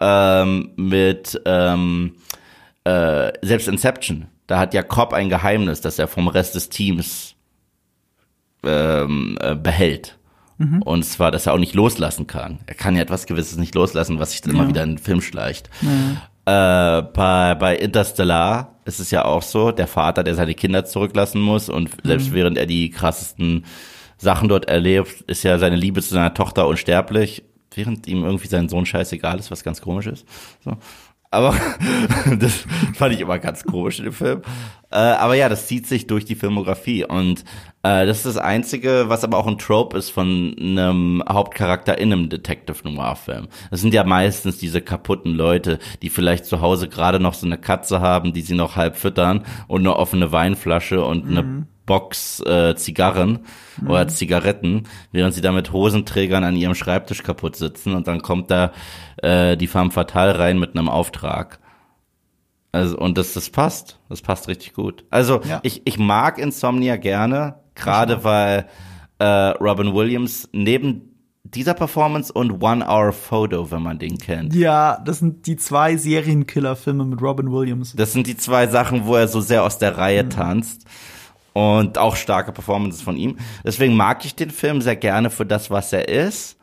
Ähm, 0.00 0.70
mit 0.76 1.38
ähm, 1.44 2.14
äh, 2.84 3.32
selbst 3.42 3.68
Inception, 3.68 4.26
da 4.46 4.58
hat 4.58 4.72
ja 4.72 4.82
Cobb 4.82 5.12
ein 5.12 5.28
Geheimnis, 5.28 5.80
das 5.82 5.98
er 5.98 6.06
vom 6.08 6.28
Rest 6.28 6.54
des 6.54 6.68
Teams 6.70 7.34
ähm, 8.64 9.36
äh, 9.42 9.54
behält. 10.58 10.82
Und 10.82 11.04
zwar, 11.04 11.30
dass 11.30 11.46
er 11.46 11.54
auch 11.54 11.58
nicht 11.58 11.74
loslassen 11.74 12.26
kann. 12.26 12.58
Er 12.66 12.74
kann 12.74 12.96
ja 12.96 13.02
etwas 13.02 13.26
Gewisses 13.26 13.58
nicht 13.58 13.74
loslassen, 13.74 14.18
was 14.18 14.32
sich 14.32 14.40
dann 14.40 14.54
immer 14.54 14.68
wieder 14.68 14.82
in 14.82 14.92
den 14.92 14.98
Film 14.98 15.20
schleicht. 15.20 15.70
Äh, 16.44 17.02
bei, 17.02 17.56
bei 17.56 17.76
Interstellar 17.76 18.76
ist 18.84 19.00
es 19.00 19.10
ja 19.10 19.24
auch 19.24 19.42
so, 19.42 19.72
der 19.72 19.88
Vater, 19.88 20.22
der 20.22 20.36
seine 20.36 20.54
Kinder 20.54 20.84
zurücklassen 20.84 21.40
muss 21.40 21.68
und 21.68 21.90
selbst 22.04 22.32
während 22.32 22.56
er 22.56 22.66
die 22.66 22.90
krassesten 22.90 23.64
Sachen 24.16 24.48
dort 24.48 24.66
erlebt, 24.66 25.22
ist 25.22 25.42
ja 25.42 25.58
seine 25.58 25.76
Liebe 25.76 26.00
zu 26.02 26.14
seiner 26.14 26.34
Tochter 26.34 26.68
unsterblich, 26.68 27.42
während 27.74 28.06
ihm 28.06 28.24
irgendwie 28.24 28.46
sein 28.46 28.68
Sohn 28.68 28.86
scheißegal 28.86 29.38
ist, 29.38 29.50
was 29.50 29.64
ganz 29.64 29.80
komisch 29.80 30.06
ist. 30.06 30.24
So. 30.64 30.76
Aber 31.36 31.54
das 32.38 32.64
fand 32.94 33.14
ich 33.14 33.20
immer 33.20 33.38
ganz 33.38 33.62
komisch 33.64 33.98
in 33.98 34.06
dem 34.06 34.14
Film. 34.14 34.40
Äh, 34.90 34.96
aber 34.96 35.34
ja, 35.34 35.50
das 35.50 35.66
zieht 35.66 35.86
sich 35.86 36.06
durch 36.06 36.24
die 36.24 36.34
Filmografie 36.34 37.04
und 37.04 37.40
äh, 37.82 38.06
das 38.06 38.18
ist 38.18 38.26
das 38.26 38.38
Einzige, 38.38 39.04
was 39.08 39.22
aber 39.22 39.36
auch 39.36 39.46
ein 39.46 39.58
Trope 39.58 39.98
ist 39.98 40.08
von 40.08 40.56
einem 40.58 41.22
Hauptcharakter 41.28 41.98
in 41.98 42.12
einem 42.12 42.30
Detective 42.30 42.88
Noir 42.88 43.16
Film. 43.16 43.48
Das 43.70 43.82
sind 43.82 43.92
ja 43.92 44.04
meistens 44.04 44.56
diese 44.56 44.80
kaputten 44.80 45.34
Leute, 45.34 45.78
die 46.00 46.08
vielleicht 46.08 46.46
zu 46.46 46.62
Hause 46.62 46.88
gerade 46.88 47.20
noch 47.20 47.34
so 47.34 47.44
eine 47.44 47.58
Katze 47.58 48.00
haben, 48.00 48.32
die 48.32 48.40
sie 48.40 48.54
noch 48.54 48.76
halb 48.76 48.96
füttern 48.96 49.44
und 49.68 49.80
eine 49.80 49.96
offene 49.96 50.32
Weinflasche 50.32 51.04
und 51.04 51.26
eine 51.28 51.66
Box 51.86 52.40
äh, 52.40 52.74
Zigarren 52.76 53.40
oder 53.86 54.08
Zigaretten, 54.08 54.84
während 55.12 55.34
sie 55.34 55.40
da 55.40 55.52
mit 55.52 55.72
Hosenträgern 55.72 56.44
an 56.44 56.56
ihrem 56.56 56.74
Schreibtisch 56.74 57.22
kaputt 57.22 57.56
sitzen 57.56 57.94
und 57.94 58.06
dann 58.08 58.20
kommt 58.22 58.50
da 58.50 58.72
äh, 59.22 59.56
die 59.56 59.68
Femme 59.68 59.90
Fatale 59.92 60.38
rein 60.38 60.58
mit 60.58 60.76
einem 60.76 60.88
Auftrag. 60.88 61.60
Also, 62.72 62.98
und 62.98 63.16
das, 63.16 63.32
das 63.32 63.48
passt. 63.50 63.98
Das 64.08 64.20
passt 64.20 64.48
richtig 64.48 64.74
gut. 64.74 65.04
Also, 65.10 65.40
Ja. 65.48 65.60
ich, 65.62 65.82
ich 65.86 65.98
mag 65.98 66.38
Insomnia 66.38 66.96
gerne, 66.96 67.54
gerade 67.74 68.22
weil 68.24 68.66
äh, 69.18 69.24
Robin 69.24 69.94
Williams 69.94 70.48
neben 70.52 71.12
dieser 71.44 71.74
Performance 71.74 72.32
und 72.32 72.60
One 72.62 72.84
Hour 72.86 73.12
Photo, 73.12 73.70
wenn 73.70 73.80
man 73.82 73.98
den 73.98 74.18
kennt. 74.18 74.52
Ja, 74.54 74.98
das 75.04 75.20
sind 75.20 75.46
die 75.46 75.56
zwei 75.56 75.96
Serienkiller-Filme 75.96 77.04
mit 77.04 77.22
Robin 77.22 77.50
Williams. 77.52 77.94
Das 77.96 78.12
sind 78.12 78.26
die 78.26 78.36
zwei 78.36 78.66
Sachen, 78.66 79.06
wo 79.06 79.14
er 79.14 79.28
so 79.28 79.40
sehr 79.40 79.62
aus 79.62 79.78
der 79.78 79.96
Reihe 79.96 80.28
tanzt. 80.28 80.84
Und 81.56 81.96
auch 81.96 82.16
starke 82.16 82.52
Performances 82.52 83.00
von 83.00 83.16
ihm. 83.16 83.38
Deswegen 83.64 83.96
mag 83.96 84.26
ich 84.26 84.34
den 84.34 84.50
Film 84.50 84.82
sehr 84.82 84.94
gerne 84.94 85.30
für 85.30 85.46
das, 85.46 85.70
was 85.70 85.90
er 85.90 86.06
ist. 86.06 86.58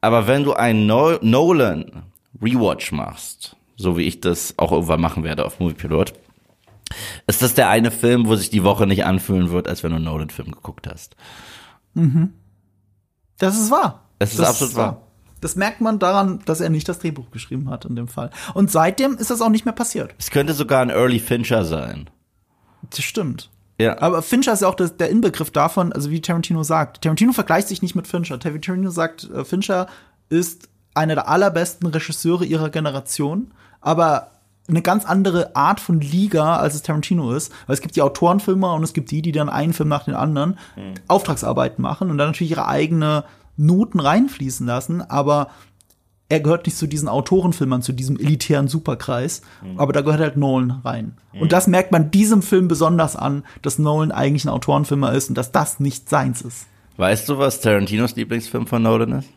Aber 0.00 0.26
wenn 0.26 0.42
du 0.42 0.54
einen 0.54 0.86
no 0.86 1.18
Nolan 1.20 2.04
Rewatch 2.40 2.92
machst, 2.92 3.56
so 3.76 3.98
wie 3.98 4.04
ich 4.04 4.22
das 4.22 4.54
auch 4.56 4.72
irgendwann 4.72 5.02
machen 5.02 5.22
werde 5.22 5.44
auf 5.44 5.60
Moviepilot, 5.60 6.14
ist 7.26 7.42
das 7.42 7.52
der 7.52 7.68
eine 7.68 7.90
Film, 7.90 8.26
wo 8.26 8.36
sich 8.36 8.48
die 8.48 8.64
Woche 8.64 8.86
nicht 8.86 9.04
anfühlen 9.04 9.50
wird, 9.50 9.68
als 9.68 9.82
wenn 9.82 9.90
du 9.90 9.96
einen 9.96 10.06
Nolan-Film 10.06 10.52
geguckt 10.52 10.88
hast. 10.90 11.14
Das 13.36 13.60
ist 13.60 13.70
wahr. 13.70 14.08
Es 14.18 14.30
ist 14.30 14.38
das 14.38 14.48
absolut 14.48 14.76
wahr. 14.76 15.02
Das 15.42 15.56
merkt 15.56 15.82
man 15.82 15.98
daran, 15.98 16.40
dass 16.46 16.62
er 16.62 16.70
nicht 16.70 16.88
das 16.88 17.00
Drehbuch 17.00 17.30
geschrieben 17.32 17.68
hat 17.68 17.84
in 17.84 17.96
dem 17.96 18.08
Fall. 18.08 18.30
Und 18.54 18.70
seitdem 18.70 19.18
ist 19.18 19.30
das 19.30 19.42
auch 19.42 19.50
nicht 19.50 19.66
mehr 19.66 19.74
passiert. 19.74 20.14
Es 20.16 20.30
könnte 20.30 20.54
sogar 20.54 20.80
ein 20.80 20.88
Early 20.88 21.18
Fincher 21.18 21.66
sein. 21.66 22.08
Das 22.88 23.04
stimmt. 23.04 23.50
Ja. 23.80 24.00
Aber 24.00 24.22
Fincher 24.22 24.52
ist 24.52 24.62
ja 24.62 24.68
auch 24.68 24.74
das, 24.74 24.96
der 24.96 25.08
Inbegriff 25.08 25.50
davon, 25.50 25.92
also 25.92 26.10
wie 26.10 26.20
Tarantino 26.20 26.64
sagt. 26.64 27.02
Tarantino 27.02 27.32
vergleicht 27.32 27.68
sich 27.68 27.80
nicht 27.80 27.94
mit 27.94 28.06
Fincher. 28.06 28.38
Tarantino 28.38 28.90
sagt, 28.90 29.30
äh, 29.30 29.44
Fincher 29.44 29.86
ist 30.28 30.68
einer 30.94 31.14
der 31.14 31.28
allerbesten 31.28 31.86
Regisseure 31.88 32.44
ihrer 32.44 32.70
Generation, 32.70 33.52
aber 33.80 34.32
eine 34.68 34.82
ganz 34.82 35.06
andere 35.06 35.54
Art 35.56 35.80
von 35.80 36.00
Liga, 36.00 36.56
als 36.56 36.74
es 36.74 36.82
Tarantino 36.82 37.32
ist. 37.32 37.52
Weil 37.66 37.74
es 37.74 37.80
gibt 37.80 37.96
die 37.96 38.02
Autorenfilmer 38.02 38.74
und 38.74 38.82
es 38.82 38.92
gibt 38.92 39.10
die, 39.10 39.22
die 39.22 39.32
dann 39.32 39.48
einen 39.48 39.72
Film 39.72 39.88
nach 39.88 40.04
dem 40.04 40.16
anderen 40.16 40.58
Auftragsarbeiten 41.06 41.80
machen 41.80 42.10
und 42.10 42.18
dann 42.18 42.28
natürlich 42.28 42.50
ihre 42.50 42.66
eigene 42.66 43.24
Noten 43.56 43.98
reinfließen 44.00 44.66
lassen, 44.66 45.00
aber 45.00 45.48
er 46.28 46.40
gehört 46.40 46.66
nicht 46.66 46.76
zu 46.76 46.86
diesen 46.86 47.08
Autorenfilmern, 47.08 47.80
zu 47.82 47.92
diesem 47.92 48.18
elitären 48.18 48.68
Superkreis, 48.68 49.42
aber 49.76 49.92
da 49.92 50.02
gehört 50.02 50.20
halt 50.20 50.36
Nolan 50.36 50.70
rein. 50.84 51.16
Und 51.40 51.52
das 51.52 51.66
merkt 51.66 51.90
man 51.92 52.10
diesem 52.10 52.42
Film 52.42 52.68
besonders 52.68 53.16
an, 53.16 53.44
dass 53.62 53.78
Nolan 53.78 54.12
eigentlich 54.12 54.44
ein 54.44 54.50
Autorenfilmer 54.50 55.12
ist 55.12 55.30
und 55.30 55.38
dass 55.38 55.52
das 55.52 55.80
nicht 55.80 56.08
seins 56.08 56.42
ist. 56.42 56.66
Weißt 56.98 57.28
du, 57.28 57.38
was 57.38 57.60
Tarantinos 57.60 58.16
Lieblingsfilm 58.16 58.66
von 58.66 58.82
Nolan 58.82 59.12
ist? 59.12 59.28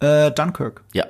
Äh, 0.00 0.30
Dunkirk. 0.30 0.84
Ja. 0.92 1.06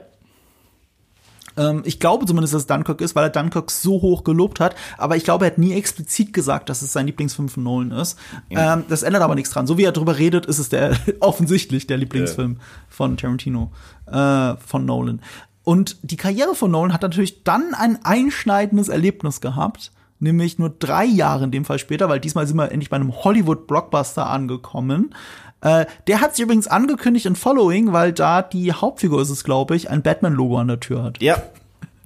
Ähm, 1.56 1.82
ich 1.84 2.00
glaube 2.00 2.26
zumindest, 2.26 2.54
dass 2.54 2.62
es 2.62 2.66
Dunkirk 2.66 3.00
ist, 3.00 3.14
weil 3.14 3.24
er 3.24 3.30
Dunkirk 3.30 3.70
so 3.70 4.02
hoch 4.02 4.24
gelobt 4.24 4.60
hat. 4.60 4.74
Aber 4.98 5.16
ich 5.16 5.24
glaube, 5.24 5.44
er 5.44 5.52
hat 5.52 5.58
nie 5.58 5.72
explizit 5.72 6.32
gesagt, 6.32 6.68
dass 6.68 6.82
es 6.82 6.92
sein 6.92 7.06
Lieblingsfilm 7.06 7.48
von 7.48 7.62
Nolan 7.62 7.90
ist. 7.92 8.18
Ähm, 8.50 8.84
das 8.88 9.02
ändert 9.02 9.22
aber 9.22 9.34
nichts 9.34 9.50
dran. 9.50 9.66
So 9.66 9.78
wie 9.78 9.84
er 9.84 9.92
darüber 9.92 10.18
redet, 10.18 10.46
ist 10.46 10.58
es 10.58 10.68
der 10.68 10.96
offensichtlich 11.20 11.86
der 11.86 11.98
Lieblingsfilm 11.98 12.58
von 12.88 13.16
Tarantino, 13.16 13.70
äh, 14.06 14.54
von 14.56 14.84
Nolan. 14.84 15.20
Und 15.64 15.96
die 16.02 16.16
Karriere 16.16 16.54
von 16.54 16.70
Nolan 16.70 16.92
hat 16.92 17.02
natürlich 17.02 17.42
dann 17.42 17.74
ein 17.74 17.98
einschneidendes 18.04 18.88
Erlebnis 18.88 19.40
gehabt. 19.40 19.90
Nämlich 20.18 20.58
nur 20.58 20.70
drei 20.70 21.04
Jahre 21.04 21.44
in 21.44 21.50
dem 21.50 21.66
Fall 21.66 21.78
später, 21.78 22.08
weil 22.08 22.20
diesmal 22.20 22.46
sind 22.46 22.56
wir 22.56 22.72
endlich 22.72 22.88
bei 22.88 22.96
einem 22.96 23.14
Hollywood-Blockbuster 23.14 24.26
angekommen. 24.26 25.14
Äh, 25.60 25.86
der 26.06 26.20
hat 26.20 26.36
sich 26.36 26.44
übrigens 26.44 26.68
angekündigt 26.68 27.26
in 27.26 27.36
Following, 27.36 27.92
weil 27.92 28.12
da 28.12 28.42
die 28.42 28.72
Hauptfigur 28.72 29.22
ist 29.22 29.30
es, 29.30 29.44
glaube 29.44 29.76
ich, 29.76 29.90
ein 29.90 30.02
Batman-Logo 30.02 30.58
an 30.58 30.68
der 30.68 30.80
Tür 30.80 31.02
hat. 31.02 31.22
Ja. 31.22 31.42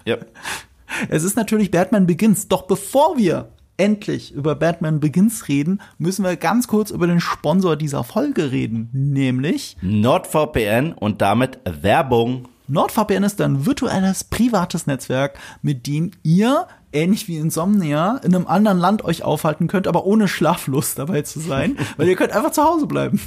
Ja. 0.05 0.16
Es 1.09 1.22
ist 1.22 1.36
natürlich 1.36 1.70
Batman 1.70 2.09
Begins. 2.09 2.48
Doch 2.48 2.62
bevor 2.62 3.16
wir 3.16 3.51
endlich 3.76 4.32
über 4.32 4.55
Batman 4.55 5.01
Begins 5.01 5.48
reden, 5.48 5.80
müssen 5.98 6.24
wir 6.24 6.36
ganz 6.36 6.68
kurz 6.68 6.90
über 6.90 7.07
den 7.07 7.20
Sponsor 7.20 7.76
dieser 7.76 8.05
Folge 8.05 8.53
reden, 8.53 8.90
nämlich 8.92 9.76
NordVPN 9.80 10.92
und 10.92 11.22
damit 11.22 11.61
Werbung. 11.64 12.48
NordVPN 12.71 13.25
ist 13.25 13.41
ein 13.41 13.66
virtuelles, 13.66 14.25
privates 14.25 14.87
Netzwerk, 14.87 15.39
mit 15.62 15.87
dem 15.87 16.12
ihr, 16.23 16.66
ähnlich 16.93 17.29
wie 17.29 17.37
Insomnia, 17.37 18.18
in 18.25 18.35
einem 18.35 18.47
anderen 18.47 18.79
Land 18.79 19.05
euch 19.05 19.23
aufhalten 19.23 19.66
könnt, 19.66 19.87
aber 19.89 20.05
ohne 20.07 20.29
Schlaflust 20.29 20.99
dabei 20.99 21.23
zu 21.23 21.41
sein, 21.41 21.77
weil 21.97 22.09
ihr 22.09 22.16
könnt 22.16 22.33
einfach 22.33 22.53
zu 22.53 22.64
Hause 22.64 22.87
bleiben. 22.87 23.21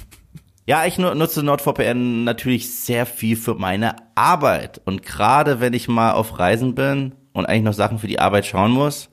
Ja, 0.66 0.86
ich 0.86 0.98
nu- 0.98 1.14
nutze 1.14 1.44
NordVPN 1.44 2.24
natürlich 2.24 2.74
sehr 2.74 3.06
viel 3.06 3.36
für 3.36 3.56
meine 3.56 3.96
Arbeit. 4.16 4.80
Und 4.86 5.04
gerade 5.04 5.60
wenn 5.60 5.74
ich 5.74 5.90
mal 5.90 6.14
auf 6.14 6.40
Reisen 6.40 6.74
bin 6.74 7.14
und 7.34 7.46
eigentlich 7.46 7.64
noch 7.64 7.74
Sachen 7.74 8.00
für 8.00 8.08
die 8.08 8.20
Arbeit 8.20 8.46
schauen 8.46 8.72
muss, 8.72 9.10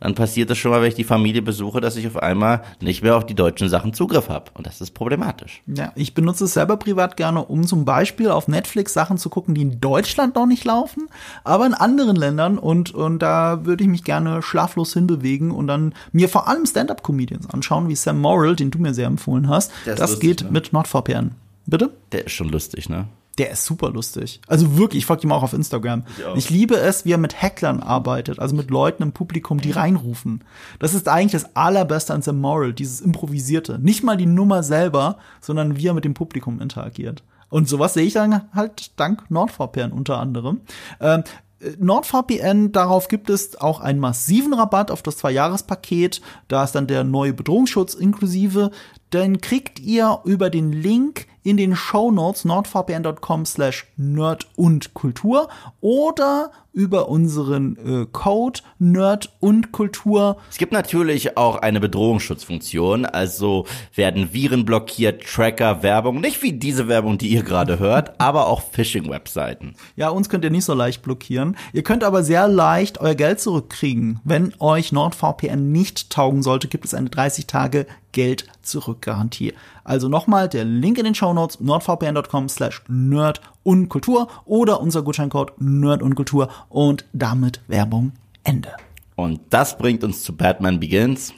dann 0.00 0.14
passiert 0.14 0.50
es 0.50 0.58
schon 0.58 0.70
mal, 0.70 0.80
wenn 0.80 0.88
ich 0.88 0.94
die 0.94 1.04
Familie 1.04 1.42
besuche, 1.42 1.80
dass 1.80 1.96
ich 1.96 2.06
auf 2.06 2.16
einmal 2.16 2.62
nicht 2.80 3.02
mehr 3.02 3.16
auf 3.16 3.26
die 3.26 3.34
deutschen 3.34 3.68
Sachen 3.68 3.92
Zugriff 3.92 4.28
habe. 4.28 4.50
Und 4.54 4.66
das 4.66 4.80
ist 4.80 4.92
problematisch. 4.92 5.62
Ja, 5.66 5.92
ich 5.94 6.14
benutze 6.14 6.44
es 6.44 6.54
selber 6.54 6.78
privat 6.78 7.16
gerne, 7.16 7.44
um 7.44 7.66
zum 7.66 7.84
Beispiel 7.84 8.30
auf 8.30 8.48
Netflix 8.48 8.94
Sachen 8.94 9.18
zu 9.18 9.28
gucken, 9.28 9.54
die 9.54 9.62
in 9.62 9.80
Deutschland 9.80 10.34
noch 10.34 10.46
nicht 10.46 10.64
laufen, 10.64 11.08
aber 11.44 11.66
in 11.66 11.74
anderen 11.74 12.16
Ländern. 12.16 12.58
Und, 12.58 12.94
und 12.94 13.20
da 13.20 13.64
würde 13.66 13.84
ich 13.84 13.90
mich 13.90 14.04
gerne 14.04 14.42
schlaflos 14.42 14.94
hinbewegen 14.94 15.50
und 15.50 15.66
dann 15.66 15.94
mir 16.12 16.28
vor 16.28 16.48
allem 16.48 16.64
Stand-up-Comedians 16.64 17.50
anschauen, 17.50 17.88
wie 17.88 17.94
Sam 17.94 18.20
Morrill, 18.20 18.56
den 18.56 18.70
du 18.70 18.78
mir 18.78 18.94
sehr 18.94 19.06
empfohlen 19.06 19.48
hast. 19.48 19.70
Ist 19.84 19.98
Das 19.98 20.10
lustig, 20.12 20.20
geht 20.20 20.42
ne? 20.44 20.50
mit 20.50 20.72
NordVPN. 20.72 21.32
Bitte? 21.66 21.90
Der 22.12 22.24
ist 22.24 22.32
schon 22.32 22.48
lustig, 22.48 22.88
ne? 22.88 23.06
Der 23.40 23.52
ist 23.52 23.64
super 23.64 23.88
lustig. 23.88 24.42
Also 24.48 24.76
wirklich, 24.76 24.98
ich 24.98 25.06
folge 25.06 25.22
ihm 25.22 25.32
auch 25.32 25.42
auf 25.42 25.54
Instagram. 25.54 26.04
Ich. 26.34 26.36
Ich, 26.36 26.50
liebe 26.50 26.76
es, 26.76 27.06
wie 27.06 27.12
er 27.12 27.16
mit 27.16 27.40
Hacklern 27.40 27.80
arbeitet, 27.80 28.38
also 28.38 28.54
mit 28.54 28.68
Leuten 28.68 29.02
im 29.02 29.12
Publikum, 29.12 29.62
die 29.62 29.70
reinrufen. 29.70 30.44
Das 30.78 30.92
ist 30.92 31.08
eigentlich 31.08 31.40
das 31.40 31.56
allerbeste 31.56 32.12
an 32.12 32.20
Sam 32.20 32.38
Morrill, 32.38 32.74
dieses 32.74 33.00
Improvisierte. 33.00 33.78
Nicht 33.78 34.04
mal 34.04 34.18
die 34.18 34.26
Nummer 34.26 34.62
selber, 34.62 35.16
sondern 35.40 35.78
wie 35.78 35.86
er 35.86 35.94
mit 35.94 36.04
dem 36.04 36.12
Publikum 36.12 36.60
interagiert. 36.60 37.22
Und 37.48 37.66
sowas 37.66 37.94
sehe 37.94 38.04
ich 38.04 38.12
dann 38.12 38.42
halt 38.52 39.00
dank 39.00 39.30
NordVPN 39.30 39.92
unter 39.92 40.18
anderem. 40.18 40.60
Ähm, 41.00 41.24
äh, 41.60 41.70
NordVPN, 41.78 42.72
darauf 42.72 43.08
gibt 43.08 43.30
es 43.30 43.58
auch 43.58 43.80
einen 43.80 44.00
massiven 44.00 44.52
Rabatt 44.52 44.90
auf 44.90 45.02
das 45.02 45.16
Zwei-Jahres-Paket. 45.16 46.20
Da 46.48 46.62
ist 46.64 46.72
dann 46.72 46.88
der 46.88 47.04
neue 47.04 47.32
Bedrohungsschutz 47.32 47.94
inklusive. 47.94 48.70
Den 49.12 49.40
kriegt 49.40 49.80
ihr 49.80 50.20
über 50.24 50.50
den 50.50 50.72
Link 50.72 51.26
in 51.42 51.56
den 51.56 51.74
Show 51.74 52.10
Notes 52.10 52.44
nordvpn.com 52.44 53.46
slash 53.46 53.86
nerd 53.96 54.46
und 54.56 54.94
Kultur 54.94 55.48
oder 55.80 56.52
über 56.72 57.08
unseren 57.08 57.76
äh, 57.76 58.06
Code 58.12 58.60
nerd 58.78 59.32
und 59.40 59.72
Kultur. 59.72 60.36
Es 60.50 60.58
gibt 60.58 60.72
natürlich 60.72 61.36
auch 61.36 61.56
eine 61.56 61.80
Bedrohungsschutzfunktion, 61.80 63.06
also 63.06 63.66
werden 63.94 64.32
Viren 64.32 64.64
blockiert, 64.64 65.24
Tracker, 65.24 65.82
Werbung, 65.82 66.20
nicht 66.20 66.42
wie 66.42 66.52
diese 66.52 66.86
Werbung, 66.86 67.18
die 67.18 67.28
ihr 67.28 67.42
gerade 67.42 67.78
hört, 67.78 68.14
aber 68.20 68.46
auch 68.46 68.62
Phishing-Webseiten. 68.70 69.74
Ja, 69.96 70.10
uns 70.10 70.28
könnt 70.28 70.44
ihr 70.44 70.50
nicht 70.50 70.64
so 70.64 70.74
leicht 70.74 71.02
blockieren. 71.02 71.56
Ihr 71.72 71.82
könnt 71.82 72.04
aber 72.04 72.22
sehr 72.22 72.46
leicht 72.46 73.00
euer 73.00 73.14
Geld 73.14 73.40
zurückkriegen. 73.40 74.20
Wenn 74.22 74.54
euch 74.60 74.92
NordVPN 74.92 75.72
nicht 75.72 76.10
taugen 76.10 76.42
sollte, 76.42 76.68
gibt 76.68 76.84
es 76.84 76.94
eine 76.94 77.10
30 77.10 77.46
Tage 77.46 77.86
Geld 78.12 78.46
zurück 78.62 79.02
Garantie. 79.02 79.54
Also 79.84 80.08
nochmal 80.08 80.48
der 80.48 80.64
Link 80.64 80.98
in 80.98 81.04
den 81.04 81.14
Shownotes 81.14 81.60
nordvpn.com 81.60 82.48
slash 82.48 82.82
nerd 82.88 83.40
und 83.62 83.88
Kultur 83.88 84.28
oder 84.44 84.80
unser 84.80 85.02
Gutscheincode 85.02 85.52
nerd 85.60 86.02
und 86.02 86.14
Kultur 86.14 86.48
und 86.68 87.04
damit 87.12 87.60
Werbung 87.68 88.12
Ende. 88.44 88.70
Und 89.16 89.40
das 89.50 89.76
bringt 89.76 90.02
uns 90.02 90.22
zu 90.22 90.36
Batman 90.36 90.80
Begins, 90.80 91.34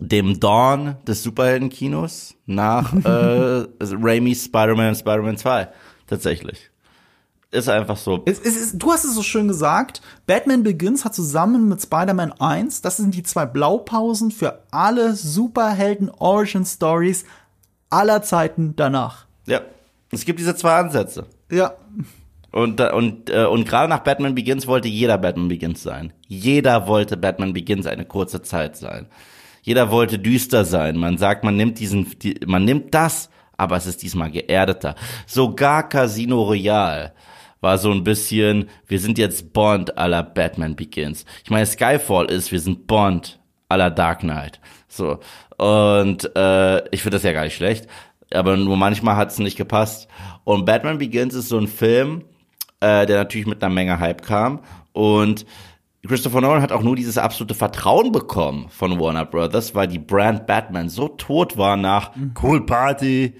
dem 0.00 0.40
Dawn 0.40 0.96
des 1.06 1.22
Superheldenkinos 1.22 2.34
nach 2.46 2.92
äh, 3.04 3.66
Raimi's 3.80 4.44
Spider-Man 4.46 4.88
und 4.88 4.96
Spider-Man 4.96 5.36
2. 5.36 5.68
Tatsächlich. 6.06 6.70
Ist 7.50 7.68
einfach 7.68 7.96
so. 7.96 8.22
Es, 8.26 8.38
es 8.40 8.56
ist, 8.56 8.78
du 8.78 8.92
hast 8.92 9.04
es 9.04 9.14
so 9.14 9.22
schön 9.22 9.48
gesagt, 9.48 10.02
Batman 10.26 10.62
Begins 10.62 11.06
hat 11.06 11.14
zusammen 11.14 11.66
mit 11.66 11.80
Spider-Man 11.80 12.32
1, 12.32 12.82
das 12.82 12.98
sind 12.98 13.14
die 13.14 13.22
zwei 13.22 13.46
Blaupausen 13.46 14.30
für 14.30 14.62
alle 14.70 15.14
Superhelden-Origin-Stories 15.14 17.24
aller 17.90 18.22
Zeiten 18.22 18.74
danach. 18.76 19.26
Ja. 19.46 19.60
Es 20.10 20.24
gibt 20.24 20.38
diese 20.38 20.56
zwei 20.56 20.78
Ansätze. 20.78 21.26
Ja, 21.50 21.74
Und, 22.50 22.80
und, 22.80 23.30
äh, 23.30 23.44
und 23.44 23.68
gerade 23.68 23.88
nach 23.88 24.00
Batman 24.00 24.34
Begins 24.34 24.66
wollte 24.66 24.88
jeder 24.88 25.18
Batman 25.18 25.48
Begins 25.48 25.82
sein. 25.82 26.12
Jeder 26.26 26.86
wollte 26.86 27.16
Batman 27.16 27.52
Begins 27.52 27.86
eine 27.86 28.06
kurze 28.06 28.42
Zeit 28.42 28.76
sein. 28.76 29.06
Jeder 29.62 29.90
wollte 29.90 30.18
düster 30.18 30.64
sein. 30.64 30.96
Man 30.96 31.18
sagt, 31.18 31.44
man 31.44 31.56
nimmt 31.56 31.78
diesen, 31.78 32.18
die, 32.20 32.40
man 32.46 32.64
nimmt 32.64 32.94
das, 32.94 33.28
aber 33.58 33.76
es 33.76 33.86
ist 33.86 34.02
diesmal 34.02 34.30
geerdeter. 34.30 34.94
Sogar 35.26 35.88
Casino 35.88 36.42
Royale 36.42 37.12
war 37.60 37.78
so 37.78 37.90
ein 37.90 38.04
bisschen, 38.04 38.68
wir 38.86 39.00
sind 39.00 39.18
jetzt 39.18 39.52
Bond 39.52 39.98
aller 39.98 40.22
Batman 40.22 40.76
Begins. 40.76 41.24
Ich 41.44 41.50
meine, 41.50 41.66
Skyfall 41.66 42.26
ist, 42.26 42.52
wir 42.52 42.60
sind 42.60 42.86
Bond 42.86 43.38
aller 43.68 43.90
Dark 43.90 44.20
Knight. 44.20 44.60
So. 44.88 45.18
Und 45.56 46.34
äh, 46.36 46.88
ich 46.90 47.02
finde 47.02 47.16
das 47.16 47.24
ja 47.24 47.32
gar 47.32 47.44
nicht 47.44 47.56
schlecht. 47.56 47.86
Aber 48.32 48.56
nur 48.56 48.76
manchmal 48.76 49.16
hat 49.16 49.30
es 49.30 49.38
nicht 49.38 49.56
gepasst. 49.56 50.08
Und 50.44 50.64
Batman 50.64 50.98
Begins 50.98 51.34
ist 51.34 51.48
so 51.48 51.58
ein 51.58 51.66
Film, 51.66 52.24
äh, 52.80 53.06
der 53.06 53.18
natürlich 53.18 53.46
mit 53.46 53.62
einer 53.62 53.74
Menge 53.74 53.98
Hype 53.98 54.22
kam. 54.22 54.60
Und 54.92 55.46
Christopher 56.06 56.40
Nolan 56.40 56.62
hat 56.62 56.72
auch 56.72 56.82
nur 56.82 56.96
dieses 56.96 57.18
absolute 57.18 57.54
Vertrauen 57.54 58.12
bekommen 58.12 58.66
von 58.68 58.98
Warner 59.00 59.24
Brothers, 59.24 59.74
weil 59.74 59.88
die 59.88 59.98
Brand 59.98 60.46
Batman 60.46 60.88
so 60.88 61.08
tot 61.08 61.56
war 61.56 61.76
nach 61.76 62.12
Cool 62.40 62.64
Party, 62.64 63.34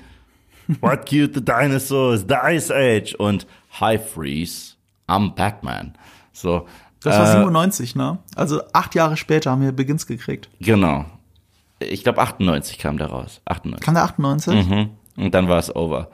What 0.81 1.07
Killed 1.07 1.35
the 1.35 1.45
Dinosaurs, 1.45 2.27
The 2.29 2.35
Ice 2.51 2.71
Age 2.75 3.15
und 3.15 3.47
High 3.81 4.01
Freeze, 4.01 4.75
I'm 5.09 5.35
Batman. 5.35 5.95
So. 6.33 6.67
das 7.03 7.17
war 7.17 7.29
äh, 7.29 7.39
97, 7.39 7.97
ne? 7.97 8.19
Also 8.35 8.63
acht 8.73 8.95
Jahre 8.95 9.17
später 9.17 9.51
haben 9.51 9.63
wir 9.63 9.73
Begins 9.73 10.07
gekriegt. 10.07 10.49
Genau. 10.61 11.05
Ich 11.81 12.03
glaube 12.03 12.21
98 12.21 12.79
kam 12.79 12.99
der 12.99 13.09
raus. 13.09 13.41
98. 13.45 13.85
Kann 13.85 13.95
der 13.95 14.05
98? 14.05 14.67
Mhm. 14.67 14.91
Und 15.17 15.35
dann 15.35 15.49
war 15.49 15.59
es 15.59 15.75
over. 15.75 16.09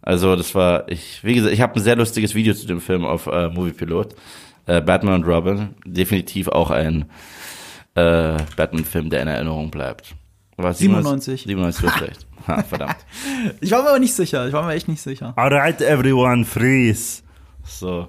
Also 0.00 0.34
das 0.36 0.54
war, 0.54 0.88
ich, 0.88 1.22
wie 1.22 1.34
gesagt, 1.34 1.54
ich 1.54 1.60
habe 1.60 1.76
ein 1.76 1.82
sehr 1.82 1.96
lustiges 1.96 2.34
Video 2.34 2.54
zu 2.54 2.66
dem 2.66 2.80
Film 2.80 3.04
auf 3.04 3.26
äh, 3.26 3.48
Moviepilot. 3.48 4.14
Äh, 4.66 4.80
Batman 4.80 5.14
und 5.14 5.24
Robin, 5.24 5.74
definitiv 5.84 6.48
auch 6.48 6.70
ein 6.70 7.06
äh, 7.94 8.36
Batman-Film, 8.56 9.10
der 9.10 9.22
in 9.22 9.28
Erinnerung 9.28 9.70
bleibt. 9.70 10.14
War 10.56 10.72
97. 10.72 11.44
97, 11.44 11.80
du 11.80 11.90
hast 11.90 12.02
recht. 12.02 12.26
Ha, 12.46 12.62
verdammt. 12.62 12.96
Ich 13.60 13.70
war 13.70 13.82
mir 13.82 13.90
aber 13.90 13.98
nicht 13.98 14.14
sicher. 14.14 14.46
Ich 14.46 14.52
war 14.52 14.64
mir 14.64 14.72
echt 14.74 14.88
nicht 14.88 15.02
sicher. 15.02 15.32
Alright, 15.36 15.80
everyone, 15.80 16.44
freeze. 16.44 17.22
So. 17.64 18.08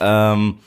Ähm, 0.00 0.58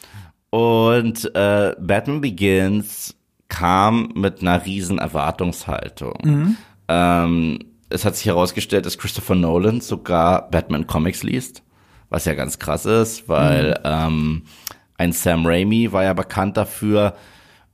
und 0.50 1.36
äh, 1.36 1.76
Batman 1.80 2.22
Begins 2.22 3.16
kam 3.48 4.12
mit 4.16 4.42
einer 4.42 4.66
riesen 4.66 5.00
Erwartungshaltung. 5.00 6.58
Ähm, 6.88 7.60
es 7.90 8.06
hat 8.06 8.16
sich 8.16 8.26
herausgestellt, 8.26 8.86
dass 8.86 8.98
Christopher 8.98 9.36
Nolan 9.36 9.82
sogar 9.82 10.50
Batman 10.50 10.88
Comics 10.88 11.24
liest, 11.24 11.64
was 12.10 12.26
ja 12.26 12.34
ganz 12.34 12.60
krass 12.60 12.86
ist, 12.86 13.28
weil 13.28 13.80
ähm, 13.84 14.44
ein 14.98 15.12
Sam 15.12 15.46
Raimi 15.46 15.92
war 15.92 16.04
ja 16.04 16.14
bekannt 16.14 16.58
dafür, 16.58 17.16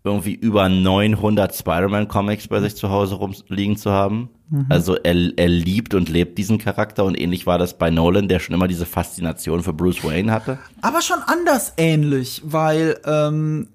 irgendwie 0.07 0.33
über 0.33 0.69
900 0.69 1.55
Spider-Man-Comics 1.55 2.47
bei 2.47 2.59
sich 2.61 2.75
zu 2.75 2.89
Hause 2.89 3.15
rumliegen 3.15 3.77
zu 3.77 3.91
haben. 3.91 4.29
Also 4.69 4.95
er, 4.95 5.37
er 5.37 5.49
liebt 5.49 5.93
und 5.93 6.07
lebt 6.07 6.37
diesen 6.37 6.57
Charakter 6.57 7.03
und 7.03 7.19
ähnlich 7.19 7.45
war 7.45 7.57
das 7.57 7.77
bei 7.77 7.89
Nolan, 7.89 8.29
der 8.29 8.39
schon 8.39 8.55
immer 8.55 8.69
diese 8.69 8.85
Faszination 8.85 9.61
für 9.61 9.73
Bruce 9.73 10.05
Wayne 10.05 10.31
hatte. 10.31 10.57
Aber 10.81 11.01
schon 11.01 11.19
anders 11.25 11.73
ähnlich, 11.75 12.41
weil, 12.45 12.97
ähm, 13.05 13.67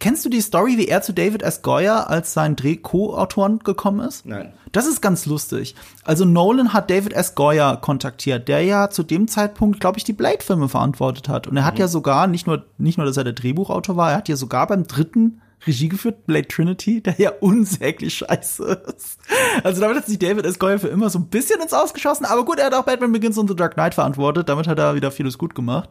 kennst 0.00 0.24
du 0.24 0.28
die 0.28 0.40
Story, 0.40 0.76
wie 0.76 0.88
er 0.88 1.02
zu 1.02 1.12
David 1.12 1.42
S. 1.42 1.62
Goyer 1.62 2.10
als 2.10 2.32
sein 2.32 2.56
Dreh-Co-Autoren 2.56 3.60
gekommen 3.60 4.00
ist? 4.00 4.26
Nein. 4.26 4.52
Das 4.72 4.86
ist 4.86 5.00
ganz 5.00 5.24
lustig. 5.26 5.76
Also 6.02 6.24
Nolan 6.24 6.72
hat 6.72 6.90
David 6.90 7.12
S. 7.12 7.36
Goyer 7.36 7.76
kontaktiert, 7.76 8.48
der 8.48 8.64
ja 8.64 8.90
zu 8.90 9.04
dem 9.04 9.28
Zeitpunkt, 9.28 9.78
glaube 9.78 9.98
ich, 9.98 10.04
die 10.04 10.12
Blade-Filme 10.12 10.68
verantwortet 10.68 11.28
hat. 11.28 11.46
Und 11.46 11.56
er 11.56 11.64
hat 11.64 11.78
ja 11.78 11.86
sogar, 11.86 12.26
nicht 12.26 12.48
nur, 12.48 12.64
nicht 12.76 12.98
nur, 12.98 13.06
dass 13.06 13.16
er 13.16 13.24
der 13.24 13.32
Drehbuchautor 13.34 13.96
war, 13.96 14.10
er 14.10 14.16
hat 14.18 14.28
ja 14.28 14.36
sogar 14.36 14.66
beim 14.66 14.86
dritten 14.86 15.40
Regie 15.66 15.88
geführt, 15.88 16.26
Blade 16.26 16.46
Trinity, 16.46 17.02
der 17.02 17.16
ja 17.18 17.32
unsäglich 17.40 18.14
scheiße 18.18 18.82
ist. 18.96 19.18
Also 19.64 19.80
damit 19.80 19.96
hat 19.96 20.06
sich 20.06 20.18
David 20.18 20.46
S. 20.46 20.58
Goyer 20.58 20.78
für 20.78 20.88
immer 20.88 21.10
so 21.10 21.18
ein 21.18 21.26
bisschen 21.26 21.60
ins 21.60 21.72
Ausgeschossen. 21.72 22.26
Aber 22.26 22.44
gut, 22.44 22.58
er 22.58 22.66
hat 22.66 22.74
auch 22.74 22.84
Batman 22.84 23.12
Begins 23.12 23.36
und 23.38 23.48
The 23.48 23.56
Dark 23.56 23.74
Knight 23.74 23.94
verantwortet. 23.94 24.48
Damit 24.48 24.68
hat 24.68 24.78
er 24.78 24.94
wieder 24.94 25.10
vieles 25.10 25.36
gut 25.36 25.54
gemacht. 25.54 25.88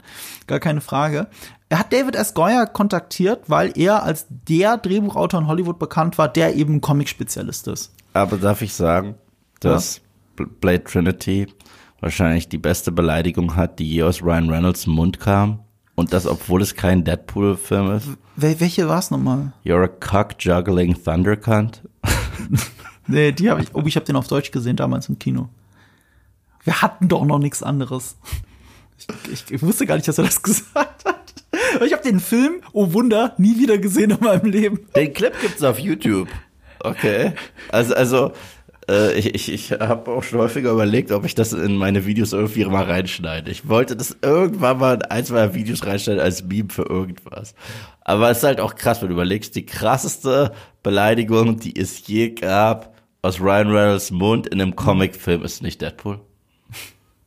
Gar 0.48 0.60
keine 0.60 0.80
Frage. 0.82 1.28
Er 1.70 1.80
hat 1.80 1.92
David 1.92 2.16
S. 2.16 2.34
Goyer 2.34 2.66
kontaktiert, 2.66 3.42
weil 3.48 3.74
er 3.76 4.04
als 4.04 4.26
der 4.30 4.78
Drehbuchautor 4.78 5.42
in 5.42 5.48
Hollywood 5.48 5.80
bekannt 5.80 6.18
war, 6.18 6.30
der 6.30 6.56
eben 6.56 6.80
Comic-Spezialist 6.80 7.68
ist. 7.68 7.94
Aber 8.14 8.38
darf 8.38 8.62
ich 8.62 8.74
sagen, 8.74 9.16
dass 9.60 10.02
Bl- 10.38 10.48
Blade 10.62 10.84
Trinity 10.86 11.48
wahrscheinlich 12.00 12.48
die 12.48 12.58
beste 12.58 12.92
Beleidigung 12.92 13.56
hat, 13.56 13.80
die 13.80 13.92
je 13.92 14.04
aus 14.04 14.24
Ryan 14.24 14.50
Reynolds 14.50 14.88
Mund 14.88 15.20
kam? 15.20 15.60
Und 15.98 16.14
das, 16.14 16.28
obwohl 16.28 16.62
es 16.62 16.76
kein 16.76 17.04
Deadpool-Film 17.04 17.92
ist? 17.92 18.08
Wel 18.36 18.60
welche 18.60 18.88
war's 18.88 19.10
nochmal? 19.10 19.52
You're 19.66 19.84
a 19.84 19.88
cock-juggling 19.88 21.04
Thundercunt? 21.04 21.82
Nee, 23.08 23.32
die 23.32 23.50
habe 23.50 23.62
ich, 23.62 23.74
oh, 23.74 23.84
ich 23.86 23.96
habe 23.96 24.06
den 24.06 24.18
auf 24.18 24.28
Deutsch 24.28 24.52
gesehen 24.52 24.76
damals 24.76 25.08
im 25.08 25.18
Kino. 25.18 25.48
Wir 26.64 26.82
hatten 26.82 27.08
doch 27.08 27.24
noch 27.24 27.40
nichts 27.40 27.64
anderes. 27.64 28.18
Ich, 28.98 29.08
ich, 29.32 29.52
ich 29.52 29.62
wusste 29.62 29.86
gar 29.86 29.96
nicht, 29.96 30.08
dass 30.08 30.18
er 30.18 30.26
das 30.26 30.42
gesagt 30.44 31.06
hat. 31.06 31.34
Ich 31.86 31.94
habe 31.94 32.04
den 32.04 32.20
Film, 32.20 32.62
oh 32.74 32.92
Wunder, 32.92 33.34
nie 33.38 33.58
wieder 33.58 33.78
gesehen 33.78 34.12
in 34.12 34.20
meinem 34.20 34.52
Leben. 34.52 34.82
Den 34.94 35.14
Clip 35.14 35.34
gibt's 35.40 35.64
auf 35.64 35.80
YouTube. 35.80 36.28
Okay. 36.82 37.34
Also, 37.70 37.96
also, 37.96 38.34
Äh, 38.90 39.18
ich 39.18 39.36
ich, 39.36 39.52
ich 39.52 39.72
habe 39.80 40.12
auch 40.12 40.24
schon 40.24 40.40
häufiger 40.40 40.72
überlegt, 40.72 41.12
ob 41.12 41.26
ich 41.26 41.36
das 41.36 41.54
in 41.54 41.76
meine 41.76 42.06
Videos 42.06 42.34
irgendwie 42.34 42.66
mal 42.66 42.84
reinschneide. 42.84 43.52
Ich 43.52 43.68
wollte 43.68 43.96
das 43.96 44.18
irgendwann 44.22 44.78
mal 44.78 44.96
in 44.96 45.02
ein, 45.04 45.26
zwei 45.26 45.54
Videos 45.54 45.86
reinschneiden 45.86 46.22
als 46.22 46.44
Meme 46.44 46.70
für 46.70 46.84
irgendwas. 46.84 47.54
Aber 48.02 48.30
es 48.30 48.40
ist 48.40 48.44
halt 48.44 48.60
auch 48.60 48.76
krass, 48.76 49.02
wenn 49.02 49.10
du 49.10 49.14
überlegst, 49.16 49.56
die 49.56 49.66
krasseste 49.66 50.52
Beleidigung, 50.84 51.60
die 51.60 51.80
es 51.80 52.08
je 52.08 52.30
gab, 52.30 52.96
aus 53.22 53.42
Ryan 53.42 53.70
Reynolds 53.70 54.12
Mund 54.12 54.48
in 54.48 54.62
einem 54.62 54.76
Comicfilm 54.76 55.44
ist 55.44 55.62
nicht 55.62 55.82
Deadpool. 55.82 56.22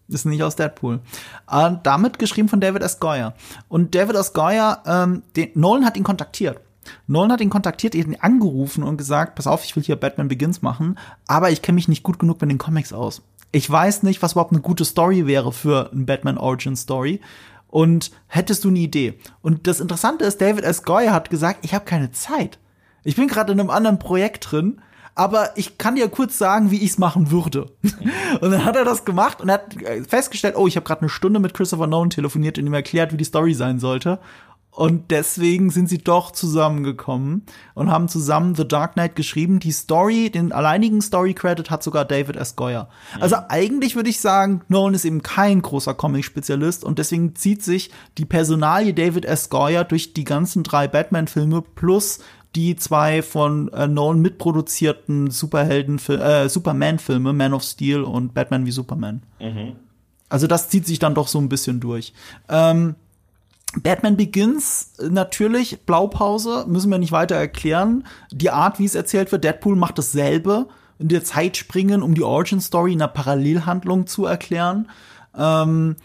Ist 0.08 0.24
nicht 0.24 0.42
aus 0.42 0.56
Deadpool. 0.56 1.00
Äh, 1.48 1.72
damit 1.82 2.18
geschrieben 2.18 2.48
von 2.48 2.61
David 2.61 2.82
S. 2.82 2.98
Goyer. 2.98 3.34
Und 3.68 3.94
David 3.94 4.16
S. 4.16 4.32
Goyer, 4.32 4.82
ähm, 4.86 5.22
den, 5.36 5.50
Nolan 5.54 5.84
hat 5.84 5.96
ihn 5.96 6.02
kontaktiert. 6.02 6.61
Nolan 7.06 7.32
hat 7.32 7.40
ihn 7.40 7.50
kontaktiert, 7.50 7.94
ihn 7.94 8.16
angerufen 8.20 8.82
und 8.82 8.96
gesagt, 8.96 9.34
pass 9.34 9.46
auf, 9.46 9.64
ich 9.64 9.76
will 9.76 9.82
hier 9.82 9.96
Batman 9.96 10.28
Begins 10.28 10.62
machen, 10.62 10.98
aber 11.26 11.50
ich 11.50 11.62
kenne 11.62 11.76
mich 11.76 11.88
nicht 11.88 12.02
gut 12.02 12.18
genug 12.18 12.40
mit 12.40 12.50
den 12.50 12.58
Comics 12.58 12.92
aus. 12.92 13.22
Ich 13.52 13.68
weiß 13.68 14.02
nicht, 14.04 14.22
was 14.22 14.32
überhaupt 14.32 14.52
eine 14.52 14.60
gute 14.60 14.84
Story 14.84 15.26
wäre 15.26 15.52
für 15.52 15.90
ein 15.92 16.06
Batman 16.06 16.38
Origin 16.38 16.76
Story. 16.76 17.20
Und 17.68 18.10
hättest 18.26 18.64
du 18.64 18.68
eine 18.68 18.78
Idee? 18.80 19.18
Und 19.42 19.66
das 19.66 19.80
Interessante 19.80 20.24
ist, 20.24 20.40
David 20.40 20.64
S. 20.64 20.82
Goyer 20.82 21.12
hat 21.12 21.30
gesagt, 21.30 21.60
ich 21.62 21.74
habe 21.74 21.84
keine 21.84 22.10
Zeit. 22.10 22.58
Ich 23.04 23.16
bin 23.16 23.28
gerade 23.28 23.52
in 23.52 23.60
einem 23.60 23.70
anderen 23.70 23.98
Projekt 23.98 24.50
drin 24.50 24.80
aber 25.20 25.50
ich 25.56 25.76
kann 25.76 25.96
dir 25.96 26.08
kurz 26.08 26.38
sagen, 26.38 26.70
wie 26.70 26.82
ich 26.82 26.92
es 26.92 26.98
machen 26.98 27.30
würde. 27.30 27.66
und 28.40 28.50
dann 28.50 28.64
hat 28.64 28.76
er 28.76 28.84
das 28.84 29.04
gemacht 29.04 29.40
und 29.40 29.50
hat 29.50 29.76
festgestellt, 30.08 30.54
oh, 30.56 30.66
ich 30.66 30.76
habe 30.76 30.86
gerade 30.86 31.02
eine 31.02 31.10
Stunde 31.10 31.40
mit 31.40 31.52
Christopher 31.52 31.86
Nolan 31.86 32.08
telefoniert 32.08 32.58
und 32.58 32.66
ihm 32.66 32.72
erklärt, 32.72 33.12
wie 33.12 33.16
die 33.16 33.24
Story 33.24 33.54
sein 33.54 33.78
sollte. 33.80 34.18
Und 34.70 35.10
deswegen 35.10 35.70
sind 35.70 35.88
sie 35.88 35.98
doch 35.98 36.30
zusammengekommen 36.30 37.42
und 37.74 37.90
haben 37.90 38.08
zusammen 38.08 38.54
The 38.54 38.66
Dark 38.66 38.92
Knight 38.94 39.16
geschrieben. 39.16 39.58
Die 39.58 39.72
Story, 39.72 40.30
den 40.30 40.52
alleinigen 40.52 41.02
Story-Credit 41.02 41.70
hat 41.70 41.82
sogar 41.82 42.04
David 42.04 42.36
S. 42.36 42.54
Goyer. 42.54 42.88
Mhm. 43.16 43.22
Also 43.22 43.36
eigentlich 43.48 43.96
würde 43.96 44.10
ich 44.10 44.20
sagen, 44.20 44.62
Nolan 44.68 44.94
ist 44.94 45.04
eben 45.04 45.22
kein 45.22 45.60
großer 45.60 45.94
Comic-Spezialist 45.94 46.84
und 46.84 46.98
deswegen 47.00 47.34
zieht 47.34 47.64
sich 47.64 47.90
die 48.16 48.24
Personalie 48.24 48.94
David 48.94 49.24
S. 49.24 49.50
Goyer 49.50 49.84
durch 49.84 50.14
die 50.14 50.24
ganzen 50.24 50.62
drei 50.62 50.86
Batman-Filme 50.86 51.62
plus 51.74 52.20
die 52.54 52.76
zwei 52.76 53.22
von 53.22 53.68
äh, 53.72 53.86
Nolan 53.86 54.20
mitproduzierten 54.20 55.30
Superhelden, 55.30 55.98
äh, 56.08 56.48
Superman-Filme, 56.48 57.32
Man 57.32 57.54
of 57.54 57.62
Steel 57.62 58.02
und 58.02 58.34
Batman 58.34 58.66
wie 58.66 58.72
Superman. 58.72 59.22
Mhm. 59.40 59.76
Also 60.28 60.46
das 60.46 60.68
zieht 60.68 60.86
sich 60.86 61.00
dann 61.00 61.14
doch 61.14 61.28
so 61.28 61.38
ein 61.38 61.48
bisschen 61.48 61.80
durch. 61.80 62.12
Ähm, 62.48 62.94
Batman 63.76 64.16
Begins, 64.16 64.94
natürlich, 64.98 65.82
Blaupause, 65.86 66.64
müssen 66.66 66.90
wir 66.90 66.98
nicht 66.98 67.12
weiter 67.12 67.36
erklären. 67.36 68.04
Die 68.32 68.50
Art, 68.50 68.78
wie 68.78 68.84
es 68.84 68.94
erzählt 68.94 69.30
wird, 69.30 69.44
Deadpool 69.44 69.76
macht 69.76 69.98
dasselbe, 69.98 70.66
in 70.98 71.08
der 71.08 71.24
Zeit 71.24 71.56
springen, 71.56 72.02
um 72.02 72.14
die 72.14 72.22
Origin 72.22 72.60
Story 72.60 72.92
in 72.92 73.00
einer 73.00 73.08
Parallelhandlung 73.08 74.06
zu 74.06 74.26
erklären. 74.26 74.88
Ähm, 75.36 75.96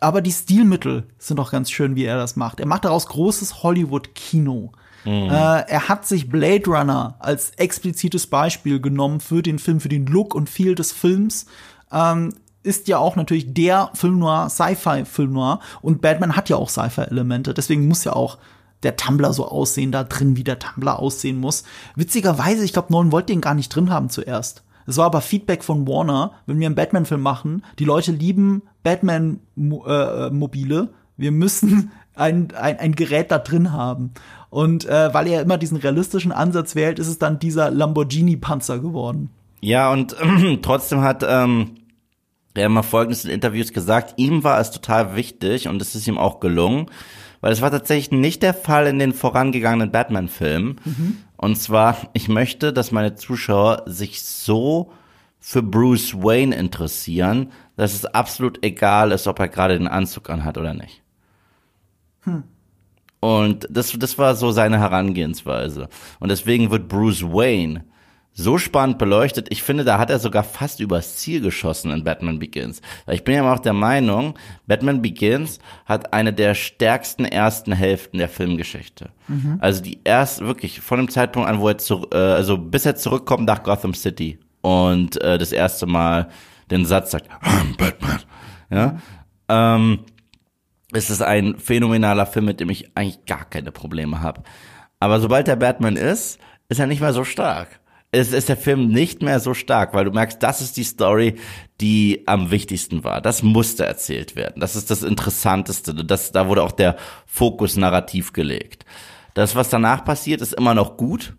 aber 0.00 0.20
die 0.20 0.32
Stilmittel 0.32 1.04
sind 1.18 1.40
auch 1.40 1.50
ganz 1.50 1.70
schön, 1.70 1.96
wie 1.96 2.04
er 2.04 2.16
das 2.16 2.36
macht. 2.36 2.60
Er 2.60 2.66
macht 2.66 2.84
daraus 2.84 3.06
großes 3.06 3.62
Hollywood-Kino. 3.62 4.72
Mhm. 5.04 5.30
Äh, 5.30 5.60
er 5.66 5.88
hat 5.88 6.06
sich 6.06 6.28
Blade 6.28 6.66
Runner 6.66 7.16
als 7.18 7.50
explizites 7.50 8.26
Beispiel 8.26 8.80
genommen 8.80 9.20
für 9.20 9.42
den 9.42 9.58
Film, 9.58 9.80
für 9.80 9.88
den 9.88 10.06
Look 10.06 10.34
und 10.34 10.48
Feel 10.48 10.74
des 10.74 10.92
Films. 10.92 11.46
Ähm, 11.90 12.34
ist 12.62 12.88
ja 12.88 12.98
auch 12.98 13.16
natürlich 13.16 13.54
der 13.54 13.90
Film 13.94 14.18
noir, 14.18 14.48
Sci-Fi-Film 14.50 15.32
noir. 15.32 15.60
Und 15.80 16.00
Batman 16.00 16.36
hat 16.36 16.48
ja 16.48 16.56
auch 16.56 16.68
Sci-Fi-Elemente. 16.68 17.54
Deswegen 17.54 17.88
muss 17.88 18.04
ja 18.04 18.12
auch 18.14 18.38
der 18.82 18.96
Tumblr 18.96 19.32
so 19.32 19.48
aussehen 19.48 19.92
da 19.92 20.04
drin, 20.04 20.36
wie 20.36 20.44
der 20.44 20.58
Tumblr 20.58 20.98
aussehen 20.98 21.38
muss. 21.38 21.64
Witzigerweise, 21.96 22.64
ich 22.64 22.72
glaube, 22.72 22.92
Nolan 22.92 23.12
wollte 23.12 23.32
den 23.32 23.40
gar 23.40 23.54
nicht 23.54 23.74
drin 23.74 23.90
haben 23.90 24.10
zuerst. 24.10 24.62
Es 24.86 24.96
war 24.96 25.06
aber 25.06 25.20
Feedback 25.20 25.62
von 25.64 25.86
Warner, 25.86 26.32
wenn 26.46 26.58
wir 26.58 26.66
einen 26.66 26.74
Batman-Film 26.74 27.20
machen, 27.20 27.62
die 27.78 27.84
Leute 27.84 28.10
lieben 28.12 28.62
Batman-Mobile, 28.84 30.80
äh, 30.80 30.88
wir 31.18 31.32
müssen 31.32 31.90
ein, 32.14 32.48
ein, 32.54 32.78
ein 32.78 32.94
Gerät 32.94 33.30
da 33.30 33.38
drin 33.38 33.72
haben. 33.72 34.12
Und 34.50 34.86
äh, 34.86 35.12
weil 35.12 35.26
er 35.26 35.42
immer 35.42 35.58
diesen 35.58 35.76
realistischen 35.76 36.32
Ansatz 36.32 36.74
wählt, 36.74 36.98
ist 36.98 37.08
es 37.08 37.18
dann 37.18 37.38
dieser 37.38 37.70
Lamborghini-Panzer 37.70 38.78
geworden. 38.78 39.28
Ja, 39.60 39.92
und 39.92 40.16
äh, 40.18 40.56
trotzdem 40.62 41.02
hat 41.02 41.22
ähm, 41.28 41.72
er 42.58 42.68
mal 42.68 42.82
Folgendes 42.82 43.24
in 43.24 43.30
Interviews 43.30 43.72
gesagt, 43.72 44.14
ihm 44.16 44.44
war 44.44 44.60
es 44.60 44.70
total 44.70 45.16
wichtig 45.16 45.68
und 45.68 45.80
es 45.80 45.94
ist 45.94 46.06
ihm 46.06 46.18
auch 46.18 46.40
gelungen, 46.40 46.86
weil 47.40 47.52
es 47.52 47.60
war 47.60 47.70
tatsächlich 47.70 48.10
nicht 48.10 48.42
der 48.42 48.54
Fall 48.54 48.86
in 48.86 48.98
den 48.98 49.12
vorangegangenen 49.12 49.90
Batman-Filmen. 49.92 50.80
Mhm. 50.84 51.16
Und 51.36 51.56
zwar, 51.56 51.96
ich 52.14 52.28
möchte, 52.28 52.72
dass 52.72 52.90
meine 52.90 53.14
Zuschauer 53.14 53.82
sich 53.86 54.22
so 54.22 54.90
für 55.38 55.62
Bruce 55.62 56.14
Wayne 56.14 56.54
interessieren, 56.54 57.52
dass 57.76 57.94
es 57.94 58.04
absolut 58.04 58.64
egal 58.64 59.12
ist, 59.12 59.26
ob 59.28 59.38
er 59.38 59.48
gerade 59.48 59.78
den 59.78 59.86
Anzug 59.86 60.30
anhat 60.30 60.58
oder 60.58 60.74
nicht. 60.74 61.02
Hm. 62.22 62.42
Und 63.20 63.66
das, 63.70 63.92
das 63.98 64.18
war 64.18 64.34
so 64.34 64.50
seine 64.50 64.78
Herangehensweise. 64.78 65.88
Und 66.20 66.30
deswegen 66.30 66.70
wird 66.70 66.88
Bruce 66.88 67.22
Wayne 67.22 67.84
so 68.38 68.56
spannend 68.56 68.98
beleuchtet. 68.98 69.48
Ich 69.50 69.64
finde, 69.64 69.84
da 69.84 69.98
hat 69.98 70.10
er 70.10 70.20
sogar 70.20 70.44
fast 70.44 70.78
übers 70.78 71.16
Ziel 71.16 71.40
geschossen 71.40 71.90
in 71.90 72.04
Batman 72.04 72.38
Begins. 72.38 72.80
Ich 73.08 73.24
bin 73.24 73.34
ja 73.34 73.52
auch 73.52 73.58
der 73.58 73.72
Meinung, 73.72 74.38
Batman 74.68 75.02
Begins 75.02 75.58
hat 75.86 76.12
eine 76.12 76.32
der 76.32 76.54
stärksten 76.54 77.24
ersten 77.24 77.72
Hälften 77.72 78.18
der 78.18 78.28
Filmgeschichte. 78.28 79.10
Mhm. 79.26 79.58
Also 79.58 79.82
die 79.82 79.98
erst 80.04 80.40
wirklich 80.40 80.80
von 80.80 80.98
dem 80.98 81.10
Zeitpunkt 81.10 81.48
an, 81.48 81.58
wo 81.58 81.68
er 81.68 81.78
zu, 81.78 82.06
äh, 82.12 82.16
also 82.16 82.56
bis 82.56 82.86
er 82.86 82.94
zurückkommt 82.94 83.44
nach 83.44 83.64
Gotham 83.64 83.92
City 83.92 84.38
und 84.60 85.20
äh, 85.20 85.36
das 85.36 85.50
erste 85.50 85.86
Mal 85.86 86.28
den 86.70 86.86
Satz 86.86 87.10
sagt, 87.10 87.28
I'm 87.42 87.76
Batman. 87.76 88.20
Ja. 88.70 88.98
Ähm, 89.48 90.04
es 90.92 91.10
ist 91.10 91.22
ein 91.22 91.58
phänomenaler 91.58 92.26
Film, 92.26 92.44
mit 92.44 92.60
dem 92.60 92.70
ich 92.70 92.96
eigentlich 92.96 93.24
gar 93.26 93.44
keine 93.44 93.72
Probleme 93.72 94.22
habe. 94.22 94.44
Aber 95.00 95.18
sobald 95.18 95.48
der 95.48 95.56
Batman 95.56 95.96
ist, 95.96 96.38
ist 96.68 96.78
er 96.78 96.86
nicht 96.86 97.00
mehr 97.00 97.12
so 97.12 97.24
stark. 97.24 97.80
Es 98.10 98.32
ist 98.32 98.48
der 98.48 98.56
Film 98.56 98.88
nicht 98.88 99.20
mehr 99.20 99.38
so 99.38 99.52
stark, 99.52 99.92
weil 99.92 100.06
du 100.06 100.10
merkst, 100.10 100.42
das 100.42 100.62
ist 100.62 100.78
die 100.78 100.84
Story, 100.84 101.34
die 101.80 102.22
am 102.26 102.50
wichtigsten 102.50 103.04
war. 103.04 103.20
Das 103.20 103.42
musste 103.42 103.84
erzählt 103.84 104.34
werden. 104.34 104.60
Das 104.60 104.76
ist 104.76 104.90
das 104.90 105.02
Interessanteste. 105.02 105.94
Das, 105.94 106.32
da 106.32 106.48
wurde 106.48 106.62
auch 106.62 106.72
der 106.72 106.96
Fokus 107.26 107.76
narrativ 107.76 108.32
gelegt. 108.32 108.86
Das, 109.34 109.54
was 109.54 109.68
danach 109.68 110.04
passiert, 110.04 110.40
ist 110.40 110.54
immer 110.54 110.74
noch 110.74 110.96
gut. 110.96 111.36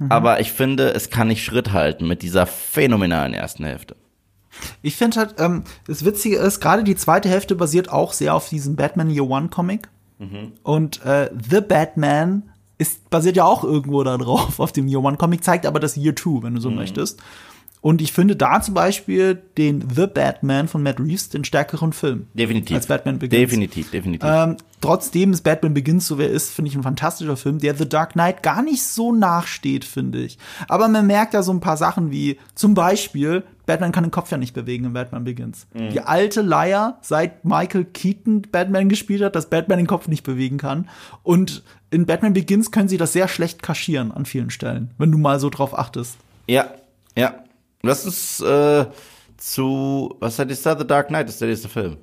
Mhm. 0.00 0.10
Aber 0.10 0.40
ich 0.40 0.52
finde, 0.52 0.92
es 0.94 1.10
kann 1.10 1.28
nicht 1.28 1.44
Schritt 1.44 1.72
halten 1.72 2.08
mit 2.08 2.22
dieser 2.22 2.46
phänomenalen 2.46 3.32
ersten 3.32 3.64
Hälfte. 3.64 3.94
Ich 4.82 4.96
finde 4.96 5.20
halt, 5.20 5.34
ähm, 5.38 5.62
das 5.86 6.04
Witzige 6.04 6.38
ist, 6.38 6.60
gerade 6.60 6.82
die 6.82 6.96
zweite 6.96 7.28
Hälfte 7.28 7.54
basiert 7.54 7.90
auch 7.90 8.12
sehr 8.12 8.34
auf 8.34 8.48
diesem 8.48 8.74
Batman 8.74 9.10
Year 9.10 9.28
One 9.28 9.48
Comic. 9.48 9.88
Mhm. 10.18 10.52
Und 10.62 11.04
äh, 11.04 11.30
The 11.50 11.60
Batman 11.60 12.49
ist, 12.80 13.10
basiert 13.10 13.36
ja 13.36 13.44
auch 13.44 13.62
irgendwo 13.62 14.02
da 14.02 14.16
drauf, 14.16 14.58
auf 14.58 14.72
dem 14.72 14.88
Year 14.88 15.04
One 15.04 15.18
Comic, 15.18 15.44
zeigt 15.44 15.66
aber 15.66 15.78
das 15.78 15.96
Year 15.96 16.14
Two, 16.14 16.42
wenn 16.42 16.54
du 16.54 16.60
so 16.60 16.70
mhm. 16.70 16.76
möchtest. 16.76 17.22
Und 17.82 18.02
ich 18.02 18.12
finde 18.12 18.36
da 18.36 18.60
zum 18.60 18.74
Beispiel 18.74 19.42
den 19.56 19.82
The 19.94 20.06
Batman 20.06 20.68
von 20.68 20.82
Matt 20.82 21.00
Reeves 21.00 21.30
den 21.30 21.44
stärkeren 21.44 21.94
Film. 21.94 22.26
Definitiv. 22.34 22.76
Als 22.76 22.86
Batman 22.86 23.18
Begins. 23.18 23.40
Definitiv, 23.40 23.90
definitiv. 23.90 24.28
Ähm, 24.30 24.56
trotzdem 24.82 25.32
ist 25.32 25.42
Batman 25.42 25.72
Begins, 25.72 26.06
so 26.06 26.18
wer 26.18 26.28
ist, 26.28 26.50
finde 26.52 26.70
ich 26.70 26.76
ein 26.76 26.82
fantastischer 26.82 27.38
Film, 27.38 27.58
der 27.58 27.74
The 27.74 27.88
Dark 27.88 28.12
Knight 28.12 28.42
gar 28.42 28.62
nicht 28.62 28.82
so 28.82 29.14
nachsteht, 29.14 29.86
finde 29.86 30.20
ich. 30.20 30.36
Aber 30.68 30.88
man 30.88 31.06
merkt 31.06 31.32
da 31.32 31.42
so 31.42 31.52
ein 31.52 31.60
paar 31.60 31.78
Sachen 31.78 32.10
wie 32.10 32.38
zum 32.54 32.74
Beispiel, 32.74 33.44
Batman 33.70 33.92
kann 33.92 34.02
den 34.02 34.10
Kopf 34.10 34.32
ja 34.32 34.36
nicht 34.36 34.52
bewegen 34.52 34.84
in 34.86 34.94
Batman 34.94 35.22
Begins. 35.22 35.68
Mhm. 35.74 35.90
Die 35.90 36.00
alte 36.00 36.42
Leier, 36.42 36.98
seit 37.02 37.44
Michael 37.44 37.84
Keaton 37.84 38.42
Batman 38.50 38.88
gespielt 38.88 39.22
hat, 39.22 39.36
dass 39.36 39.48
Batman 39.48 39.78
den 39.78 39.86
Kopf 39.86 40.08
nicht 40.08 40.24
bewegen 40.24 40.58
kann. 40.58 40.88
Und 41.22 41.62
in 41.90 42.04
Batman 42.04 42.32
Begins 42.32 42.72
können 42.72 42.88
sie 42.88 42.96
das 42.96 43.12
sehr 43.12 43.28
schlecht 43.28 43.62
kaschieren 43.62 44.10
an 44.10 44.24
vielen 44.24 44.50
Stellen, 44.50 44.90
wenn 44.98 45.12
du 45.12 45.18
mal 45.18 45.38
so 45.38 45.50
drauf 45.50 45.78
achtest. 45.78 46.16
Ja, 46.48 46.74
ja. 47.16 47.44
Lass 47.82 48.04
uns 48.04 48.40
äh, 48.40 48.86
zu, 49.36 50.16
was 50.18 50.40
hat 50.40 50.50
ist 50.50 50.66
da? 50.66 50.76
The 50.76 50.84
Dark 50.84 51.06
Knight 51.06 51.28
ist 51.28 51.40
der 51.40 51.46
nächste 51.46 51.68
Film. 51.68 51.98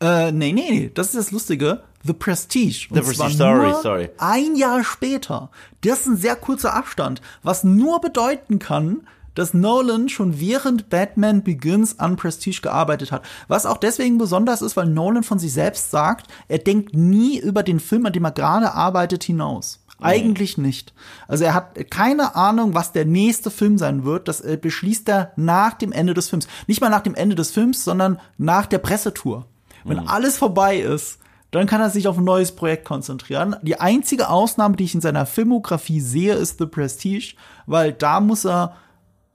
Äh, 0.00 0.32
nee, 0.32 0.52
nee, 0.52 0.70
nee, 0.70 0.90
das 0.94 1.08
ist 1.08 1.16
das 1.16 1.30
Lustige. 1.30 1.82
The 2.04 2.14
Prestige. 2.14 2.88
The 2.90 3.00
Prestige, 3.00 3.32
sorry, 3.32 3.74
sorry. 3.82 4.08
Ein 4.16 4.56
Jahr 4.56 4.82
später. 4.82 5.50
Das 5.82 6.00
ist 6.00 6.06
ein 6.06 6.16
sehr 6.16 6.36
kurzer 6.36 6.72
Abstand, 6.72 7.20
was 7.42 7.64
nur 7.64 8.00
bedeuten 8.00 8.58
kann, 8.58 9.02
dass 9.38 9.54
Nolan 9.54 10.08
schon 10.08 10.40
während 10.40 10.90
Batman 10.90 11.44
Begins 11.44 11.98
an 11.98 12.16
Prestige 12.16 12.60
gearbeitet 12.60 13.12
hat. 13.12 13.22
Was 13.46 13.66
auch 13.66 13.76
deswegen 13.76 14.18
besonders 14.18 14.62
ist, 14.62 14.76
weil 14.76 14.86
Nolan 14.86 15.22
von 15.22 15.38
sich 15.38 15.52
selbst 15.52 15.90
sagt, 15.90 16.26
er 16.48 16.58
denkt 16.58 16.94
nie 16.94 17.38
über 17.38 17.62
den 17.62 17.78
Film, 17.78 18.04
an 18.06 18.12
dem 18.12 18.24
er 18.24 18.32
gerade 18.32 18.74
arbeitet, 18.74 19.22
hinaus. 19.22 19.84
Eigentlich 20.00 20.58
nicht. 20.58 20.92
Also 21.26 21.44
er 21.44 21.54
hat 21.54 21.90
keine 21.90 22.36
Ahnung, 22.36 22.74
was 22.74 22.92
der 22.92 23.04
nächste 23.04 23.50
Film 23.50 23.78
sein 23.78 24.04
wird. 24.04 24.28
Das 24.28 24.40
äh, 24.40 24.56
beschließt 24.60 25.08
er 25.08 25.32
nach 25.36 25.74
dem 25.74 25.90
Ende 25.90 26.14
des 26.14 26.28
Films. 26.28 26.46
Nicht 26.66 26.80
mal 26.80 26.88
nach 26.88 27.02
dem 27.02 27.14
Ende 27.16 27.34
des 27.34 27.50
Films, 27.50 27.84
sondern 27.84 28.20
nach 28.36 28.66
der 28.66 28.78
Pressetour. 28.78 29.46
Wenn 29.84 29.98
mhm. 29.98 30.08
alles 30.08 30.36
vorbei 30.36 30.78
ist, 30.78 31.18
dann 31.50 31.66
kann 31.66 31.80
er 31.80 31.90
sich 31.90 32.06
auf 32.06 32.18
ein 32.18 32.24
neues 32.24 32.52
Projekt 32.52 32.84
konzentrieren. 32.84 33.56
Die 33.62 33.80
einzige 33.80 34.28
Ausnahme, 34.28 34.76
die 34.76 34.84
ich 34.84 34.94
in 34.94 35.00
seiner 35.00 35.26
Filmografie 35.26 36.00
sehe, 36.00 36.34
ist 36.34 36.58
The 36.58 36.66
Prestige, 36.66 37.34
weil 37.66 37.92
da 37.92 38.20
muss 38.20 38.44
er 38.44 38.76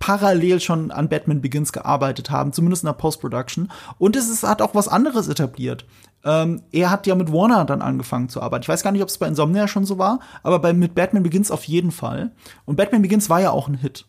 parallel 0.03 0.59
schon 0.59 0.91
an 0.91 1.07
Batman 1.07 1.39
Begins 1.39 1.71
gearbeitet 1.71 2.29
haben, 2.29 2.51
zumindest 2.51 2.83
in 2.83 2.87
der 2.87 2.93
Post-Production. 2.93 3.71
Und 3.99 4.17
es 4.17 4.27
ist, 4.27 4.43
hat 4.43 4.61
auch 4.61 4.75
was 4.75 4.89
anderes 4.89 5.29
etabliert. 5.29 5.85
Ähm, 6.25 6.61
er 6.73 6.91
hat 6.91 7.07
ja 7.07 7.15
mit 7.15 7.31
Warner 7.31 7.63
dann 7.63 7.81
angefangen 7.81 8.27
zu 8.27 8.41
arbeiten. 8.41 8.63
Ich 8.63 8.67
weiß 8.67 8.83
gar 8.83 8.91
nicht, 8.91 9.01
ob 9.01 9.07
es 9.07 9.17
bei 9.17 9.29
Insomnia 9.29 9.65
schon 9.69 9.85
so 9.85 9.97
war, 9.97 10.19
aber 10.41 10.59
bei, 10.59 10.73
mit 10.73 10.93
Batman 10.93 11.23
Begins 11.23 11.51
auf 11.51 11.63
jeden 11.63 11.91
Fall. 11.91 12.31
Und 12.65 12.75
Batman 12.75 13.01
Begins 13.01 13.29
war 13.29 13.39
ja 13.39 13.51
auch 13.51 13.69
ein 13.69 13.75
Hit. 13.75 14.05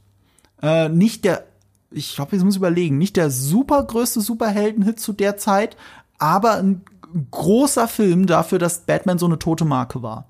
Äh, 0.61 0.89
nicht 0.89 1.25
der, 1.25 1.45
ich 1.93 2.17
glaube, 2.17 2.35
jetzt 2.35 2.45
muss 2.45 2.55
ich 2.55 2.59
überlegen, 2.61 2.99
nicht 2.99 3.15
der 3.15 3.31
super 3.31 3.85
größte 3.85 4.21
Superhelden-Hit 4.21 4.99
zu 4.99 5.13
der 5.13 5.37
Zeit, 5.37 5.77
aber 6.19 6.55
ein 6.55 6.83
großer 7.31 7.87
Film 7.87 8.27
dafür, 8.27 8.59
dass 8.59 8.81
Batman 8.81 9.19
so 9.19 9.27
eine 9.27 9.39
tote 9.39 9.65
Marke 9.65 10.03
war. 10.03 10.27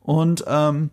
Und 0.00 0.44
ähm, 0.48 0.88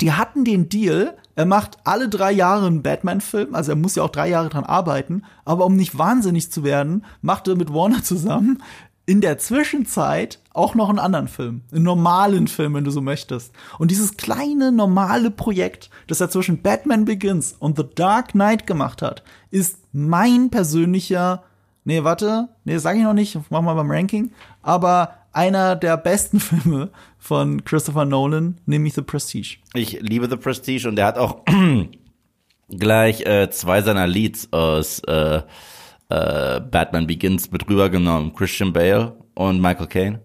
die 0.00 0.14
hatten 0.14 0.44
den 0.44 0.68
Deal, 0.68 1.16
er 1.34 1.46
macht 1.46 1.78
alle 1.84 2.08
drei 2.08 2.32
Jahre 2.32 2.66
einen 2.66 2.82
Batman-Film, 2.82 3.54
also 3.54 3.72
er 3.72 3.76
muss 3.76 3.94
ja 3.94 4.02
auch 4.02 4.10
drei 4.10 4.28
Jahre 4.28 4.48
dran 4.48 4.64
arbeiten, 4.64 5.22
aber 5.44 5.66
um 5.66 5.76
nicht 5.76 5.96
wahnsinnig 5.96 6.50
zu 6.50 6.64
werden, 6.64 7.04
macht 7.22 7.48
er 7.48 7.56
mit 7.56 7.72
Warner 7.72 8.02
zusammen 8.02 8.62
in 9.10 9.20
der 9.20 9.38
Zwischenzeit 9.38 10.38
auch 10.52 10.76
noch 10.76 10.88
einen 10.88 11.00
anderen 11.00 11.26
Film, 11.26 11.62
einen 11.72 11.82
normalen 11.82 12.46
Film, 12.46 12.74
wenn 12.74 12.84
du 12.84 12.92
so 12.92 13.00
möchtest. 13.00 13.52
Und 13.78 13.90
dieses 13.90 14.16
kleine 14.16 14.70
normale 14.70 15.32
Projekt, 15.32 15.90
das 16.06 16.20
er 16.20 16.30
zwischen 16.30 16.62
Batman 16.62 17.06
Begins 17.06 17.56
und 17.58 17.76
The 17.76 17.84
Dark 17.92 18.32
Knight 18.32 18.68
gemacht 18.68 19.02
hat, 19.02 19.24
ist 19.50 19.78
mein 19.92 20.50
persönlicher, 20.50 21.42
nee, 21.90 22.04
warte, 22.04 22.48
nee, 22.64 22.78
sag 22.78 22.96
ich 22.96 23.02
noch 23.02 23.14
nicht, 23.14 23.36
mach 23.50 23.62
mal 23.62 23.74
beim 23.74 23.90
Ranking, 23.90 24.30
aber 24.62 25.14
einer 25.32 25.74
der 25.74 25.96
besten 25.96 26.38
Filme 26.50 26.90
von 27.18 27.64
Christopher 27.64 28.04
Nolan, 28.04 28.58
nämlich 28.64 28.94
The 28.94 29.02
Prestige. 29.02 29.56
Ich 29.74 30.00
liebe 30.00 30.28
The 30.30 30.36
Prestige 30.36 30.88
und 30.88 30.98
er 31.00 31.06
hat 31.06 31.18
auch 31.18 31.40
gleich 32.68 33.22
äh, 33.22 33.50
zwei 33.50 33.82
seiner 33.82 34.06
Leads 34.06 34.52
aus 34.52 35.00
äh, 35.00 35.42
äh, 36.10 36.60
Batman 36.60 37.08
Begins 37.08 37.50
mit 37.50 37.68
rübergenommen. 37.68 38.34
Christian 38.34 38.72
Bale 38.72 39.16
und 39.34 39.60
Michael 39.60 39.88
Caine. 39.88 40.20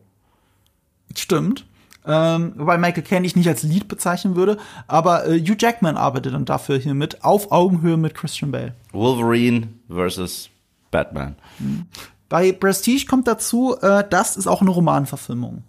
Stimmt. 1.16 1.66
Ähm, 2.06 2.54
wobei 2.58 2.78
Michael 2.78 3.02
Caine 3.02 3.26
ich 3.26 3.36
nicht 3.36 3.48
als 3.48 3.64
Lead 3.64 3.88
bezeichnen 3.88 4.36
würde, 4.36 4.58
aber 4.86 5.26
äh, 5.26 5.40
Hugh 5.40 5.56
Jackman 5.58 5.98
arbeitet 5.98 6.36
dann 6.36 6.46
dafür 6.46 6.78
hier 6.78 6.94
mit, 6.94 7.24
auf 7.24 7.52
Augenhöhe 7.52 7.98
mit 7.98 8.14
Christian 8.14 8.52
Bale. 8.52 8.76
Wolverine 8.92 9.70
versus 9.90 10.52
Batman. 10.96 11.36
Bei 12.30 12.54
Prestige 12.54 13.06
kommt 13.06 13.28
dazu, 13.28 13.76
äh, 13.82 14.06
das 14.10 14.38
ist 14.38 14.48
auch 14.48 14.62
eine 14.62 14.70
Romanverfilmung. 14.70 15.64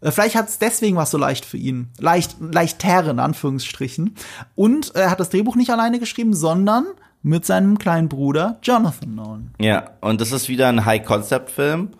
Äh, 0.00 0.12
vielleicht 0.12 0.36
hat 0.36 0.48
es 0.48 0.60
deswegen 0.60 0.96
was 0.96 1.10
so 1.10 1.18
leicht 1.18 1.44
für 1.44 1.56
ihn. 1.56 1.88
Leicht, 1.98 2.36
leichter 2.38 3.10
in 3.10 3.18
Anführungsstrichen. 3.18 4.14
Und 4.54 4.94
er 4.94 5.10
hat 5.10 5.18
das 5.18 5.30
Drehbuch 5.30 5.56
nicht 5.56 5.70
alleine 5.70 5.98
geschrieben, 5.98 6.32
sondern 6.32 6.86
mit 7.24 7.44
seinem 7.44 7.76
kleinen 7.78 8.08
Bruder 8.08 8.60
Jonathan 8.62 9.16
Nolan. 9.16 9.50
Ja, 9.60 9.90
und 10.00 10.20
das 10.20 10.30
ist 10.30 10.48
wieder 10.48 10.68
ein 10.68 10.84
High-Concept-Film, 10.84 11.90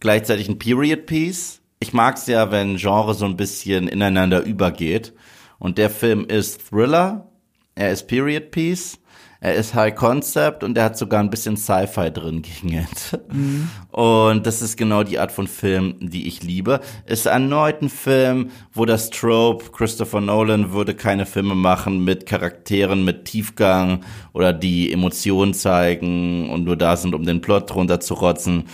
gleichzeitig 0.00 0.48
ein 0.48 0.58
Period-Piece. 0.58 1.60
Ich 1.78 1.92
mag 1.92 2.16
es 2.16 2.26
ja, 2.26 2.50
wenn 2.50 2.76
Genre 2.78 3.14
so 3.14 3.24
ein 3.24 3.36
bisschen 3.36 3.86
ineinander 3.86 4.42
übergeht. 4.42 5.12
Und 5.60 5.78
der 5.78 5.90
Film 5.90 6.24
ist 6.26 6.68
Thriller, 6.68 7.28
er 7.76 7.92
ist 7.92 8.08
Period-Piece 8.08 8.98
er 9.40 9.54
ist 9.54 9.74
High 9.74 9.94
Concept 9.94 10.64
und 10.64 10.76
er 10.78 10.84
hat 10.84 10.96
sogar 10.96 11.20
ein 11.20 11.30
bisschen 11.30 11.56
Sci-Fi 11.56 12.10
drin 12.10 12.42
gegen 12.42 12.74
Ende. 12.74 13.24
Mhm. 13.32 13.68
Und 13.90 14.46
das 14.46 14.62
ist 14.62 14.76
genau 14.76 15.02
die 15.02 15.18
Art 15.18 15.32
von 15.32 15.46
Film, 15.46 15.94
die 16.00 16.26
ich 16.26 16.42
liebe. 16.42 16.80
Ist 17.06 17.26
erneut 17.26 17.82
ein 17.82 17.90
Film, 17.90 18.50
wo 18.72 18.84
das 18.84 19.10
Trope, 19.10 19.70
Christopher 19.72 20.20
Nolan 20.20 20.72
würde 20.72 20.94
keine 20.94 21.26
Filme 21.26 21.54
machen 21.54 22.04
mit 22.04 22.26
Charakteren 22.26 23.04
mit 23.04 23.26
Tiefgang 23.26 24.04
oder 24.32 24.52
die 24.52 24.92
Emotionen 24.92 25.54
zeigen 25.54 26.50
und 26.50 26.64
nur 26.64 26.76
da 26.76 26.96
sind, 26.96 27.14
um 27.14 27.24
den 27.24 27.40
Plot 27.40 27.70
drunter 27.70 28.00
zu 28.00 28.14
rotzen. 28.14 28.64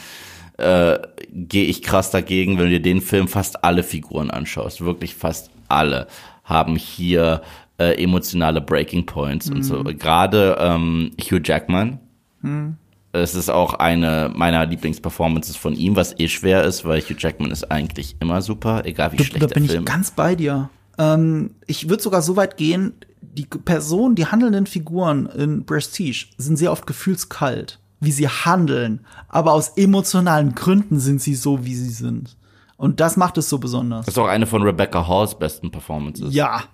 Äh, 0.58 0.98
gehe 1.32 1.64
ich 1.64 1.82
krass 1.82 2.10
dagegen, 2.10 2.58
wenn 2.58 2.66
du 2.66 2.70
dir 2.70 2.82
den 2.82 3.00
Film 3.00 3.26
fast 3.26 3.64
alle 3.64 3.82
Figuren 3.82 4.30
anschaust. 4.30 4.84
Wirklich 4.84 5.14
fast 5.14 5.50
alle 5.68 6.06
haben 6.44 6.76
hier 6.76 7.42
äh, 7.82 8.02
emotionale 8.02 8.60
Breaking 8.60 9.06
Points 9.06 9.48
mhm. 9.48 9.56
und 9.56 9.62
so. 9.62 9.80
Mhm. 9.80 9.98
Gerade 9.98 10.56
ähm, 10.60 11.10
Hugh 11.20 11.40
Jackman. 11.42 11.98
Mhm. 12.40 12.76
Es 13.12 13.34
ist 13.34 13.50
auch 13.50 13.74
eine 13.74 14.30
meiner 14.34 14.64
Lieblingsperformances 14.64 15.56
von 15.56 15.74
ihm, 15.74 15.96
was 15.96 16.18
eh 16.18 16.28
schwer 16.28 16.64
ist, 16.64 16.84
weil 16.84 17.00
Hugh 17.00 17.16
Jackman 17.18 17.50
ist 17.50 17.70
eigentlich 17.70 18.16
immer 18.20 18.40
super, 18.40 18.86
egal 18.86 19.12
wie 19.12 19.16
du, 19.16 19.24
schlecht 19.24 19.42
da 19.42 19.46
der 19.48 19.54
bin 19.54 19.68
Film. 19.68 19.80
ich 19.80 19.84
ganz 19.84 20.12
bei 20.12 20.34
dir. 20.34 20.70
Ähm, 20.98 21.50
ich 21.66 21.88
würde 21.88 22.02
sogar 22.02 22.22
so 22.22 22.36
weit 22.36 22.56
gehen, 22.56 22.94
die 23.20 23.44
Personen, 23.44 24.14
die 24.14 24.26
handelnden 24.26 24.66
Figuren 24.66 25.26
in 25.26 25.64
Prestige 25.64 26.26
sind 26.38 26.56
sehr 26.56 26.72
oft 26.72 26.86
gefühlskalt, 26.86 27.80
wie 28.00 28.12
sie 28.12 28.28
handeln, 28.28 29.00
aber 29.28 29.52
aus 29.52 29.70
emotionalen 29.76 30.54
Gründen 30.54 30.98
sind 30.98 31.20
sie 31.20 31.34
so, 31.34 31.64
wie 31.64 31.74
sie 31.74 31.90
sind. 31.90 32.36
Und 32.76 32.98
das 33.00 33.16
macht 33.16 33.38
es 33.38 33.48
so 33.48 33.58
besonders. 33.58 34.06
Das 34.06 34.14
ist 34.14 34.18
auch 34.18 34.26
eine 34.26 34.46
von 34.46 34.62
Rebecca 34.62 35.06
Halls 35.06 35.38
besten 35.38 35.70
Performances. 35.70 36.34
Ja, 36.34 36.64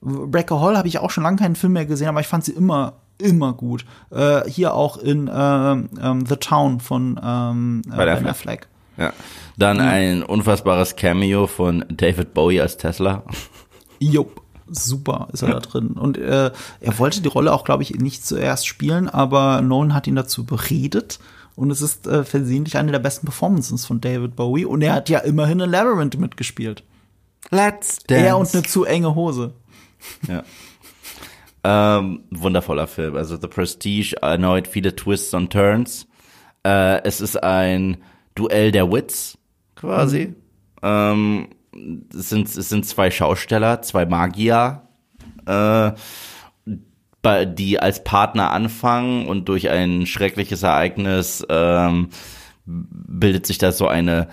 Breaker 0.00 0.60
Hall 0.60 0.76
habe 0.76 0.88
ich 0.88 0.98
auch 0.98 1.10
schon 1.10 1.24
lange 1.24 1.38
keinen 1.38 1.56
Film 1.56 1.74
mehr 1.74 1.86
gesehen, 1.86 2.08
aber 2.08 2.20
ich 2.20 2.26
fand 2.26 2.44
sie 2.44 2.52
immer 2.52 2.94
immer 3.20 3.52
gut. 3.52 3.84
Äh, 4.10 4.48
hier 4.48 4.74
auch 4.74 4.96
in 4.96 5.28
äh, 5.28 5.32
ähm, 5.32 6.26
The 6.26 6.36
Town 6.36 6.80
von 6.80 7.20
ähm, 7.22 7.82
äh, 7.92 7.96
Ben 7.96 8.26
Affleck. 8.26 8.66
Ja. 8.96 9.12
Dann 9.56 9.76
mhm. 9.76 9.82
ein 9.82 10.22
unfassbares 10.22 10.96
Cameo 10.96 11.46
von 11.46 11.84
David 11.88 12.34
Bowie 12.34 12.60
als 12.60 12.76
Tesla. 12.76 13.22
Jupp, 13.98 14.40
super 14.68 15.28
ist 15.32 15.42
er 15.42 15.50
da 15.50 15.60
drin. 15.60 15.88
Und 15.88 16.18
äh, 16.18 16.50
er 16.80 16.98
wollte 16.98 17.20
die 17.20 17.28
Rolle 17.28 17.52
auch, 17.52 17.64
glaube 17.64 17.82
ich, 17.82 17.94
nicht 17.94 18.24
zuerst 18.24 18.66
spielen, 18.66 19.08
aber 19.08 19.60
Nolan 19.60 19.94
hat 19.94 20.06
ihn 20.06 20.16
dazu 20.16 20.44
beredet. 20.44 21.18
Und 21.56 21.70
es 21.70 21.82
ist 21.82 22.06
äh, 22.06 22.24
versehentlich 22.24 22.78
eine 22.78 22.92
der 22.92 23.00
besten 23.00 23.26
Performances 23.26 23.84
von 23.84 24.00
David 24.00 24.36
Bowie. 24.36 24.64
Und 24.64 24.82
er 24.82 24.94
hat 24.94 25.08
ja 25.10 25.18
immerhin 25.18 25.60
in 25.60 25.70
Labyrinth 25.70 26.18
mitgespielt. 26.18 26.84
Let's 27.50 27.98
dance. 28.06 28.24
Er 28.24 28.38
und 28.38 28.54
eine 28.54 28.62
zu 28.62 28.84
enge 28.84 29.14
Hose. 29.14 29.52
Ja. 30.28 30.42
ähm, 31.98 32.24
wundervoller 32.30 32.86
Film. 32.86 33.16
Also 33.16 33.36
The 33.40 33.48
Prestige, 33.48 34.16
erneut 34.22 34.66
viele 34.66 34.94
Twists 34.94 35.34
und 35.34 35.52
Turns. 35.52 36.06
Äh, 36.64 37.02
es 37.04 37.20
ist 37.20 37.42
ein 37.42 37.98
Duell 38.34 38.72
der 38.72 38.90
Wits, 38.90 39.38
quasi. 39.76 40.28
Mhm. 40.28 40.36
Ähm, 40.82 41.48
es, 42.14 42.30
sind, 42.30 42.48
es 42.48 42.68
sind 42.68 42.86
zwei 42.86 43.10
Schausteller, 43.10 43.82
zwei 43.82 44.06
Magier, 44.06 44.82
äh, 45.46 45.92
die 47.46 47.78
als 47.78 48.02
Partner 48.02 48.50
anfangen 48.50 49.26
und 49.26 49.48
durch 49.48 49.68
ein 49.68 50.06
schreckliches 50.06 50.62
Ereignis 50.62 51.44
ähm, 51.50 52.08
bildet 52.64 53.46
sich 53.46 53.58
da 53.58 53.72
so 53.72 53.88
eine 53.88 54.28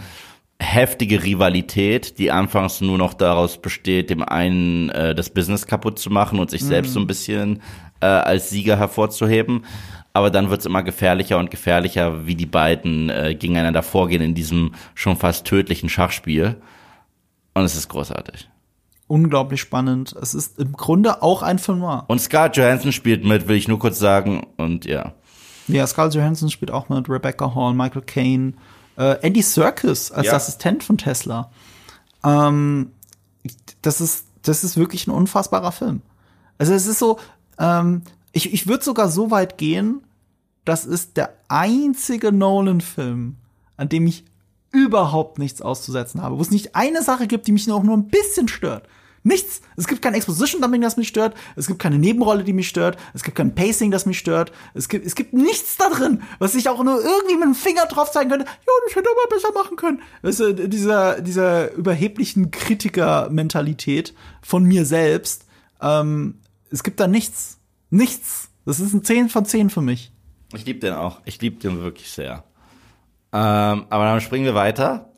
heftige 0.60 1.24
Rivalität, 1.24 2.18
die 2.18 2.32
anfangs 2.32 2.82
nur 2.82 2.97
noch 2.97 3.14
daraus 3.14 3.62
besteht, 3.62 4.10
dem 4.10 4.24
einen 4.24 4.89
äh, 4.89 5.14
das 5.14 5.30
Business 5.30 5.68
kaputt 5.68 5.99
zu 5.99 6.10
machen 6.10 6.39
und 6.39 6.49
sich 6.49 6.64
mhm. 6.64 6.68
selbst 6.68 6.93
so 6.93 6.99
ein 6.99 7.08
bisschen 7.08 7.62
äh, 7.99 8.08
als 8.08 8.49
Sieger 8.49 8.78
hervorzuheben. 8.78 9.66
Aber 10.14 10.32
dann 10.32 10.49
wird's 10.49 10.66
immer 10.66 10.82
gefährlicher 10.82 11.38
und 11.38 11.51
gefährlicher, 11.51 12.26
wie 12.26 12.34
die 12.34 12.47
beiden 12.47 13.10
äh, 13.10 13.36
gegeneinander 13.36 13.84
vorgehen 13.84 14.24
in 14.24 14.34
diesem 14.34 14.74
schon 14.95 15.16
fast 15.16 15.45
tödlichen 15.45 15.89
Schachspiel. 15.89 16.55
Und 17.53 17.64
es 17.64 17.76
ist 17.76 17.88
großartig. 17.88 18.49
Unglaublich 19.05 19.62
spannend. 19.62 20.16
Es 20.20 20.34
ist 20.34 20.60
im 20.60 20.74
Grunde 20.74 21.22
auch 21.22 21.43
ein 21.43 21.60
Film 21.60 21.80
noir. 21.80 22.05
Und 22.08 22.20
Scarlett 22.20 22.58
Johansson 22.58 22.91
spielt 22.91 23.24
mit, 23.24 23.47
will 23.47 23.55
ich 23.55 23.68
nur 23.68 23.80
kurz 23.80 23.99
sagen. 23.99 24.47
Und 24.58 24.86
ja. 24.86 25.14
Ja, 25.68 25.86
Scarlett 25.86 26.16
Johansson 26.16 26.49
spielt 26.49 26.72
auch 26.72 26.89
mit, 26.89 27.08
Rebecca 27.08 27.53
Hall, 27.53 27.74
Michael 27.74 28.01
Caine, 28.01 28.53
äh, 28.98 29.20
Andy 29.22 29.41
Serkis 29.41 30.12
als 30.12 30.28
ja. 30.28 30.34
Assistent 30.34 30.84
von 30.84 30.98
Tesla. 30.98 31.52
Ähm, 32.24 32.91
das 33.82 34.02
ist, 34.02 34.26
das 34.41 34.64
ist 34.64 34.78
wirklich 34.78 35.08
ein 35.08 35.12
unfassbarer 35.12 35.72
Film. 35.72 36.02
Also 36.58 36.74
es 36.74 36.88
ist 36.88 37.00
so, 37.00 37.20
ähm, 37.60 38.02
ich, 38.32 38.54
ich 38.54 38.68
würde 38.68 38.84
sogar 38.84 39.10
so 39.10 39.32
weit 39.32 39.58
gehen, 39.58 40.02
das 40.66 40.86
ist 40.86 41.16
der 41.16 41.34
einzige 41.48 42.32
Nolan-Film, 42.32 43.38
an 43.78 43.89
dem 43.89 44.08
ich 44.08 44.26
überhaupt 44.72 45.39
nichts 45.39 45.62
auszusetzen 45.62 46.22
habe, 46.22 46.38
wo 46.38 46.41
es 46.41 46.52
nicht 46.52 46.76
eine 46.76 47.02
Sache 47.04 47.28
gibt, 47.28 47.48
die 47.48 47.52
mich 47.52 47.72
auch 47.72 47.84
nur 47.84 47.95
ein 47.95 48.08
bisschen 48.08 48.48
stört. 48.48 48.88
Nichts. 49.24 49.61
Es 49.76 49.88
gibt 49.88 50.01
kein 50.01 50.13
Exposition-Dumping, 50.13 50.82
das 50.82 50.97
mich 50.97 51.07
stört. 51.07 51.36
Es 51.55 51.68
gibt 51.68 51.80
keine 51.80 51.99
Nebenrolle, 51.99 52.43
die 52.43 52.53
mich 52.53 52.70
stört. 52.70 52.97
Es 53.13 53.24
gibt 53.24 53.38
kein 53.38 53.55
Pacing, 53.55 53.91
das 53.91 54.05
mich 54.05 54.20
stört. 54.20 54.51
Es 54.74 54.88
gibt, 54.89 55.05
es 55.05 55.15
gibt 55.15 55.34
nichts 55.34 55.78
da 55.78 55.89
drin, 55.89 56.22
was 56.39 56.55
ich 56.55 56.70
auch 56.70 56.84
nur 56.84 57.01
irgendwie 57.03 57.36
mit 57.36 57.43
dem 57.43 57.55
Finger 57.55 57.86
drauf 57.86 58.11
zeigen 58.11 58.30
könnte. 58.30 58.45
Ja, 58.45 58.74
das 58.86 58.95
hätte 58.95 59.09
aber 59.09 59.36
besser 59.36 59.53
machen 59.53 59.76
können. 59.76 60.01
Weißt 60.22 60.39
du, 60.39 60.68
dieser, 60.68 61.22
dieser 61.22 61.74
überheblichen 61.74 62.51
Kritiker-Mentalität 62.51 64.13
von 64.41 64.63
mir 64.63 64.86
selbst. 64.86 65.45
Ähm, 65.82 66.39
es 66.72 66.84
gibt 66.84 66.99
da 66.99 67.07
nichts. 67.07 67.59
Nichts. 67.89 68.49
Das 68.65 68.80
ist 68.80 68.93
ein 68.93 69.03
10 69.03 69.30
von 69.30 69.45
10 69.45 69.70
für 69.70 69.82
mich. 69.82 70.11
Ich 70.53 70.65
liebe 70.65 70.80
den 70.80 70.93
auch. 70.93 71.22
Ich 71.26 71.41
liebe 71.41 71.57
den 71.57 71.82
wirklich 71.82 72.11
sehr. 72.11 72.43
Ähm, 73.34 73.86
aber 73.89 74.05
dann 74.05 74.22
springen 74.22 74.45
wir 74.45 74.55
weiter 74.55 75.09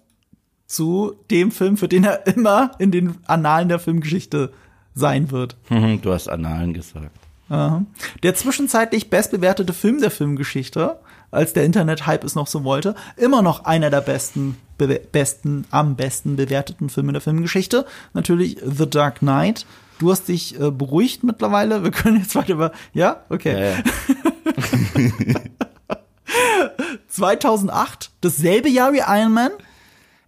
zu 0.70 1.16
dem 1.32 1.52
Film, 1.52 1.78
für 1.78 1.88
den 1.88 2.04
er 2.04 2.28
immer 2.28 2.72
in 2.78 2.92
den 2.92 3.18
Annalen 3.26 3.70
der 3.70 3.80
Filmgeschichte 3.80 4.54
sein 4.94 5.32
wird. 5.32 5.58
du 5.70 6.14
hast 6.14 6.30
Annalen 6.30 6.74
gesagt. 6.74 7.10
Aha. 7.50 7.84
Der 8.22 8.36
zwischenzeitlich 8.36 9.10
bestbewertete 9.10 9.74
Film 9.74 10.00
der 10.00 10.12
Filmgeschichte, 10.12 11.00
als 11.32 11.54
der 11.54 11.66
Internet-Hype 11.66 12.24
es 12.24 12.36
noch 12.36 12.46
so 12.46 12.64
wollte, 12.64 12.94
immer 13.18 13.42
noch 13.42 13.66
einer 13.66 13.90
der 13.90 14.02
besten, 14.02 14.58
be 14.78 15.02
besten, 15.12 15.66
am 15.72 15.96
besten 15.96 16.36
bewerteten 16.36 16.90
Filme 16.90 17.14
der 17.14 17.22
Filmgeschichte. 17.22 17.88
Natürlich 18.14 18.58
The 18.64 18.88
Dark 18.88 19.20
Knight. 19.20 19.66
Du 19.98 20.12
hast 20.12 20.28
dich 20.28 20.60
äh, 20.60 20.70
beruhigt 20.70 21.24
mittlerweile. 21.24 21.84
Wir 21.84 21.90
können 21.90 22.18
jetzt 22.20 22.36
weiter 22.36 22.54
über. 22.54 22.72
Ja, 22.94 23.24
okay. 23.30 23.60
Ja, 23.60 23.70
ja. 23.72 25.40
2008, 27.10 28.12
dasselbe 28.22 28.70
Jahr 28.70 28.94
wie 28.94 29.00
Iron 29.00 29.34
Man. 29.34 29.52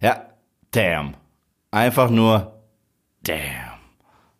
ja, 0.00 0.26
damn. 0.72 1.14
Einfach 1.70 2.10
nur 2.10 2.60
damn. 3.22 3.38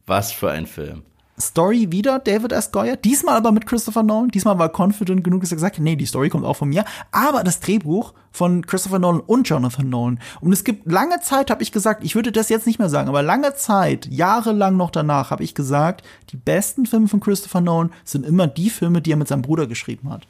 Was 0.04 0.32
für 0.32 0.50
ein 0.50 0.66
Film. 0.66 1.04
Story 1.40 1.90
wieder 1.90 2.18
David 2.18 2.52
S. 2.52 2.72
Goyer, 2.72 2.96
diesmal 2.96 3.36
aber 3.36 3.52
mit 3.52 3.66
Christopher 3.66 4.02
Nolan. 4.02 4.28
Diesmal 4.28 4.58
war 4.58 4.68
confident 4.68 5.24
genug, 5.24 5.40
dass 5.40 5.50
er 5.50 5.56
gesagt 5.56 5.76
hat, 5.76 5.82
nee, 5.82 5.96
die 5.96 6.06
Story 6.06 6.28
kommt 6.28 6.44
auch 6.44 6.56
von 6.56 6.68
mir. 6.68 6.84
Aber 7.10 7.42
das 7.42 7.60
Drehbuch 7.60 8.12
von 8.30 8.66
Christopher 8.66 8.98
Nolan 8.98 9.20
und 9.20 9.48
Jonathan 9.48 9.88
Nolan. 9.88 10.20
Und 10.40 10.52
es 10.52 10.62
gibt 10.62 10.90
lange 10.90 11.20
Zeit, 11.20 11.50
habe 11.50 11.62
ich 11.62 11.72
gesagt, 11.72 12.04
ich 12.04 12.14
würde 12.14 12.32
das 12.32 12.48
jetzt 12.48 12.66
nicht 12.66 12.78
mehr 12.78 12.88
sagen, 12.88 13.08
aber 13.08 13.22
lange 13.22 13.54
Zeit, 13.54 14.06
jahrelang 14.06 14.76
noch 14.76 14.90
danach, 14.90 15.30
habe 15.30 15.42
ich 15.42 15.54
gesagt, 15.54 16.04
die 16.30 16.36
besten 16.36 16.86
Filme 16.86 17.08
von 17.08 17.20
Christopher 17.20 17.60
Nolan 17.60 17.92
sind 18.04 18.26
immer 18.26 18.46
die 18.46 18.70
Filme, 18.70 19.00
die 19.02 19.12
er 19.12 19.16
mit 19.16 19.28
seinem 19.28 19.42
Bruder 19.42 19.66
geschrieben 19.66 20.10
hat. 20.10 20.26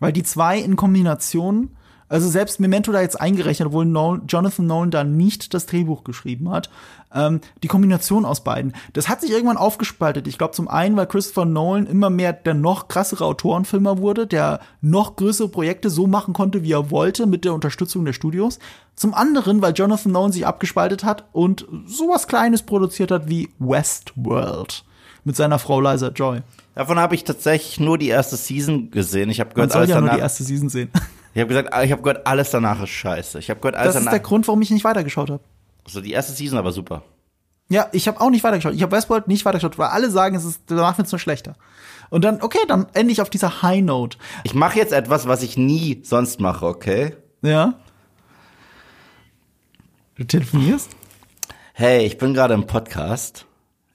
Weil 0.00 0.12
die 0.12 0.22
zwei 0.22 0.58
in 0.58 0.76
Kombination, 0.76 1.76
also 2.08 2.28
selbst 2.28 2.60
Memento 2.60 2.92
da 2.92 3.00
jetzt 3.00 3.20
eingerechnet, 3.20 3.68
obwohl 3.68 3.84
Nolan, 3.84 4.22
Jonathan 4.26 4.66
Nolan 4.66 4.90
da 4.90 5.04
nicht 5.04 5.54
das 5.54 5.66
Drehbuch 5.66 6.04
geschrieben 6.04 6.50
hat, 6.50 6.70
ähm, 7.14 7.40
die 7.62 7.68
Kombination 7.68 8.24
aus 8.24 8.42
beiden, 8.44 8.74
das 8.92 9.08
hat 9.08 9.20
sich 9.20 9.30
irgendwann 9.30 9.56
aufgespaltet. 9.56 10.26
Ich 10.26 10.38
glaube 10.38 10.54
zum 10.54 10.68
einen, 10.68 10.96
weil 10.96 11.06
Christopher 11.06 11.44
Nolan 11.44 11.86
immer 11.86 12.10
mehr 12.10 12.32
der 12.32 12.54
noch 12.54 12.88
krassere 12.88 13.24
Autorenfilmer 13.24 13.98
wurde, 13.98 14.26
der 14.26 14.60
noch 14.80 15.16
größere 15.16 15.48
Projekte 15.48 15.90
so 15.90 16.06
machen 16.06 16.34
konnte, 16.34 16.62
wie 16.62 16.72
er 16.72 16.90
wollte, 16.90 17.26
mit 17.26 17.44
der 17.44 17.54
Unterstützung 17.54 18.04
der 18.04 18.12
Studios. 18.12 18.58
Zum 18.94 19.14
anderen, 19.14 19.62
weil 19.62 19.74
Jonathan 19.74 20.12
Nolan 20.12 20.32
sich 20.32 20.46
abgespaltet 20.46 21.04
hat 21.04 21.24
und 21.32 21.66
sowas 21.86 22.26
Kleines 22.26 22.62
produziert 22.62 23.10
hat 23.10 23.28
wie 23.28 23.50
Westworld 23.58 24.84
mit 25.24 25.36
seiner 25.36 25.58
Frau 25.58 25.80
Liza 25.80 26.08
Joy. 26.08 26.40
Davon 26.74 26.98
habe 26.98 27.14
ich 27.14 27.24
tatsächlich 27.24 27.80
nur 27.80 27.98
die 27.98 28.08
erste 28.08 28.36
Season 28.36 28.90
gesehen. 28.90 29.30
Ich 29.30 29.40
habe 29.40 29.50
Man 29.50 29.54
gehört, 29.54 29.72
soll 29.72 29.80
alles 29.82 29.90
ja 29.90 30.00
nur 30.00 30.10
die 30.10 30.18
erste 30.18 30.44
Season 30.44 30.68
sehen. 30.68 30.90
Ich 31.38 31.42
habe 31.42 31.54
gesagt, 31.54 31.84
ich 31.84 31.92
habe 31.92 32.02
gehört, 32.02 32.26
alles 32.26 32.50
danach 32.50 32.82
ist 32.82 32.90
scheiße. 32.90 33.38
Ich 33.38 33.48
habe 33.48 33.60
gehört, 33.60 33.76
alles 33.76 33.94
Das 33.94 34.02
ist 34.02 34.06
der 34.06 34.12
danach. 34.14 34.28
Grund, 34.28 34.48
warum 34.48 34.60
ich 34.60 34.70
nicht 34.72 34.82
weitergeschaut 34.82 35.30
habe. 35.30 35.40
So 35.86 36.00
die 36.00 36.10
erste 36.10 36.32
Season 36.32 36.58
aber 36.58 36.72
super. 36.72 37.02
Ja, 37.68 37.86
ich 37.92 38.08
habe 38.08 38.20
auch 38.20 38.30
nicht 38.30 38.42
weitergeschaut. 38.42 38.74
Ich 38.74 38.82
habe 38.82 38.90
Westworld 38.90 39.28
nicht 39.28 39.44
weitergeschaut, 39.44 39.78
weil 39.78 39.86
alle 39.86 40.10
sagen, 40.10 40.34
es 40.34 40.44
ist 40.44 40.62
danach 40.66 40.98
wird's 40.98 41.12
nur 41.12 41.20
schlechter. 41.20 41.54
Und 42.10 42.24
dann, 42.24 42.42
okay, 42.42 42.58
dann 42.66 42.88
ende 42.92 43.12
ich 43.12 43.22
auf 43.22 43.30
dieser 43.30 43.62
High 43.62 43.82
Note. 43.82 44.18
Ich 44.42 44.52
mache 44.52 44.78
jetzt 44.78 44.92
etwas, 44.92 45.28
was 45.28 45.44
ich 45.44 45.56
nie 45.56 46.00
sonst 46.02 46.40
mache, 46.40 46.66
okay? 46.66 47.14
Ja. 47.42 47.74
Du 50.16 50.24
telefonierst? 50.24 50.90
Hey, 51.72 52.04
ich 52.04 52.18
bin 52.18 52.34
gerade 52.34 52.54
im 52.54 52.66
Podcast, 52.66 53.46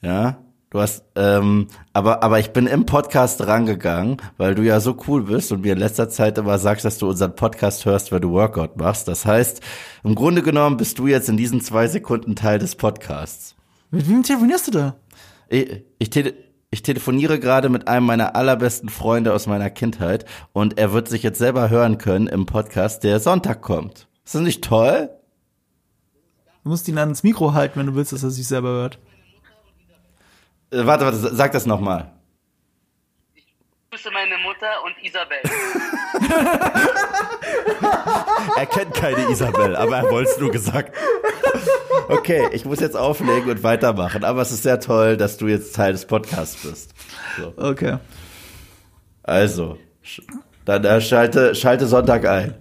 ja. 0.02 0.38
Du 0.74 0.82
hast, 0.82 1.04
ähm, 1.16 1.68
aber, 1.94 2.24
aber 2.24 2.40
ich 2.40 2.50
bin 2.50 2.66
im 2.66 2.88
Podcast 2.88 3.46
rangegangen, 3.46 4.18
weil 4.38 4.56
du 4.56 4.64
ja 4.64 4.80
so 4.80 4.98
cool 5.08 5.22
bist 5.22 5.52
und 5.52 5.62
mir 5.62 5.74
in 5.74 5.78
letzter 5.78 6.10
Zeit 6.10 6.40
immer 6.40 6.58
sagst, 6.58 6.84
dass 6.84 6.98
du 6.98 7.08
unseren 7.08 7.36
Podcast 7.36 7.86
hörst, 7.86 8.12
wenn 8.12 8.24
du 8.24 8.32
Workout 8.32 8.76
machst. 8.76 9.08
Das 9.08 9.24
heißt, 9.24 9.62
im 10.04 10.16
Grunde 10.16 10.42
genommen 10.42 10.78
bist 10.78 10.98
du 10.98 11.06
jetzt 11.06 11.30
in 11.30 11.38
diesen 11.38 11.62
zwei 11.62 11.88
Sekunden 11.88 12.36
Teil 12.36 12.58
des 12.58 12.76
Podcasts. 12.76 13.56
Mit 13.92 14.10
wem 14.10 14.24
telefonierst 14.24 14.70
du 14.70 14.72
da? 14.72 14.96
Ich, 15.48 15.84
ich, 16.00 16.10
tele 16.10 16.34
ich 16.72 16.82
telefoniere 16.82 17.40
gerade 17.40 17.70
mit 17.70 17.88
einem 17.88 18.08
meiner 18.08 18.36
allerbesten 18.36 18.90
Freunde 18.90 19.32
aus 19.34 19.46
meiner 19.46 19.70
Kindheit 19.70 20.26
und 20.54 20.80
er 20.80 20.92
wird 20.92 21.08
sich 21.08 21.22
jetzt 21.22 21.38
selber 21.38 21.70
hören 21.70 22.00
können 22.00 22.26
im 22.26 22.48
Podcast, 22.48 23.04
der 23.04 23.20
Sonntag 23.20 23.62
kommt. 23.62 24.08
Ist 24.26 24.34
das 24.34 24.42
nicht 24.42 24.64
toll? 24.64 25.12
Du 26.64 26.70
musst 26.70 26.88
ihn 26.88 26.98
ans 26.98 27.22
Mikro 27.22 27.54
halten, 27.54 27.80
wenn 27.80 27.86
du 27.86 27.94
willst, 27.94 28.12
dass 28.12 28.24
er 28.24 28.32
sich 28.32 28.48
selber 28.48 28.70
hört. 28.70 28.98
Äh, 30.74 30.86
warte, 30.88 31.06
warte, 31.06 31.18
sag 31.18 31.52
das 31.52 31.66
nochmal. 31.66 32.12
grüße 33.92 34.10
meine 34.12 34.38
Mutter 34.40 34.84
und 34.84 34.96
Isabel. 35.04 35.38
Er 38.56 38.66
kennt 38.66 38.94
keine 38.94 39.30
Isabel, 39.30 39.76
aber 39.76 39.98
er 39.98 40.10
wollte 40.12 40.32
es 40.32 40.38
nur 40.38 40.52
gesagt. 40.52 40.96
Okay, 42.10 42.50
ich 42.52 42.66
muss 42.66 42.80
jetzt 42.80 42.96
auflegen 42.96 43.50
und 43.50 43.64
weitermachen, 43.64 44.24
aber 44.24 44.42
es 44.42 44.52
ist 44.52 44.64
sehr 44.64 44.80
toll, 44.80 45.18
dass 45.18 45.38
du 45.38 45.48
jetzt 45.48 45.76
Teil 45.76 45.94
des 45.94 46.06
Podcasts 46.06 46.58
bist. 46.64 46.94
So. 47.38 47.54
Okay. 47.58 47.98
Also, 49.24 49.78
dann 50.66 50.84
äh, 50.84 51.02
schalte, 51.02 51.56
schalte 51.56 51.88
Sonntag 51.88 52.26
ein. 52.26 52.56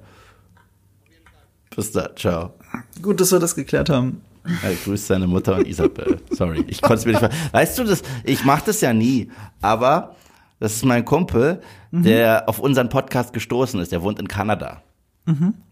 Bis 1.75 1.93
dann, 1.93 2.17
ciao. 2.17 2.55
Gut, 3.01 3.21
dass 3.21 3.33
wir 3.33 3.41
das 3.41 3.55
geklärt 3.55 3.91
haben. 3.91 4.23
Hey, 4.61 4.77
grüß 4.85 5.07
deine 5.07 5.27
Mutter 5.27 5.57
und 5.57 5.67
Isabel. 5.69 6.21
Sorry, 6.31 6.65
ich 6.67 6.83
konnte 6.83 6.97
es 6.97 7.05
mir 7.05 7.13
nicht 7.13 7.21
ver 7.21 7.31
Weißt 7.53 7.79
du 7.79 7.85
das? 7.85 8.03
Ich 8.25 8.45
mache 8.45 8.65
das 8.67 8.81
ja 8.81 8.93
nie, 8.93 9.31
aber 9.61 10.17
das 10.59 10.75
ist 10.75 10.85
mein 10.85 11.05
Kumpel, 11.05 11.61
der 11.91 12.49
auf 12.49 12.59
unseren 12.59 12.89
Podcast 12.89 13.33
gestoßen 13.33 13.79
ist. 13.81 13.93
Der 13.93 14.03
wohnt 14.03 14.19
in 14.19 14.29
Kanada 14.29 14.83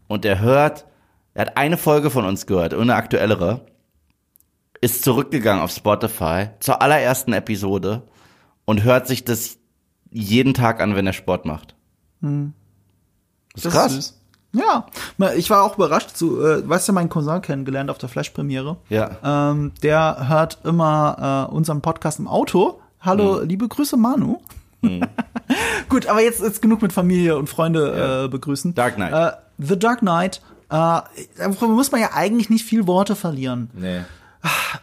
und 0.08 0.24
der 0.24 0.40
hört, 0.40 0.86
er 1.34 1.46
hat 1.46 1.56
eine 1.56 1.76
Folge 1.76 2.10
von 2.10 2.24
uns 2.24 2.46
gehört, 2.46 2.74
eine 2.74 2.94
aktuellere, 2.94 3.66
ist 4.80 5.02
zurückgegangen 5.04 5.62
auf 5.62 5.70
Spotify 5.72 6.48
zur 6.60 6.80
allerersten 6.82 7.32
Episode 7.32 8.02
und 8.64 8.82
hört 8.84 9.06
sich 9.06 9.24
das 9.24 9.58
jeden 10.10 10.54
Tag 10.54 10.80
an, 10.80 10.94
wenn 10.94 11.06
er 11.06 11.12
Sport 11.12 11.44
macht. 11.44 11.74
Das 13.54 13.64
ist 13.64 13.70
krass. 13.72 13.94
süß. 13.94 14.19
Ja, 14.52 14.86
ich 15.36 15.48
war 15.50 15.62
auch 15.62 15.76
überrascht. 15.76 16.16
Zu, 16.16 16.44
äh, 16.44 16.68
weißt 16.68 16.88
du, 16.88 16.92
meinen 16.92 17.08
Cousin 17.08 17.40
kennengelernt 17.40 17.90
auf 17.90 17.98
der 17.98 18.08
Flash-Premiere. 18.08 18.76
Ja. 18.88 19.50
Ähm, 19.50 19.72
der 19.82 20.28
hört 20.28 20.58
immer 20.64 21.46
äh, 21.48 21.54
unseren 21.54 21.80
Podcast 21.80 22.18
im 22.18 22.26
Auto. 22.26 22.80
Hallo, 23.00 23.40
liebe 23.42 23.68
Grüße, 23.68 23.96
Manu. 23.96 24.40
Gut, 25.88 26.06
aber 26.06 26.22
jetzt 26.22 26.40
ist 26.40 26.62
genug 26.62 26.82
mit 26.82 26.92
Familie 26.92 27.36
und 27.36 27.48
Freunde 27.48 28.24
äh, 28.24 28.28
begrüßen. 28.28 28.74
Dark 28.74 28.96
Knight. 28.96 29.12
Äh, 29.12 29.36
The 29.58 29.78
Dark 29.78 30.00
Knight. 30.00 30.42
Äh, 30.70 31.00
darüber 31.36 31.68
muss 31.68 31.92
man 31.92 32.00
ja 32.00 32.10
eigentlich 32.14 32.50
nicht 32.50 32.64
viel 32.64 32.86
Worte 32.86 33.16
verlieren. 33.16 33.70
Nee. 33.74 34.00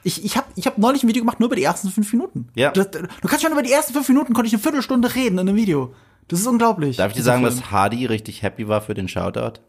Ich, 0.04 0.24
ich 0.24 0.38
habe 0.38 0.46
ich 0.56 0.68
hab 0.68 0.78
neulich 0.78 1.04
ein 1.04 1.08
Video 1.08 1.24
gemacht, 1.24 1.40
nur 1.40 1.48
über 1.48 1.56
die 1.56 1.64
ersten 1.64 1.90
fünf 1.90 2.12
Minuten. 2.14 2.48
Ja. 2.54 2.72
Das, 2.72 2.92
du 2.92 3.28
kannst 3.28 3.42
schon 3.42 3.52
über 3.52 3.64
die 3.64 3.72
ersten 3.72 3.94
fünf 3.94 4.08
Minuten, 4.08 4.34
konnte 4.34 4.48
ich 4.48 4.54
eine 4.54 4.62
Viertelstunde 4.62 5.16
reden 5.16 5.40
in 5.40 5.50
einem 5.50 5.56
Video. 5.56 5.94
Das 6.28 6.40
ist 6.40 6.48
unglaublich. 6.48 6.98
Darf 6.98 7.12
ich 7.12 7.18
dir 7.18 7.24
sagen, 7.24 7.44
Film. 7.46 7.56
dass 7.60 7.72
Hardy 7.72 8.06
richtig 8.06 8.42
happy 8.44 8.68
war 8.68 8.82
für 8.82 8.94
den 8.94 9.08
Shoutout? 9.08 9.60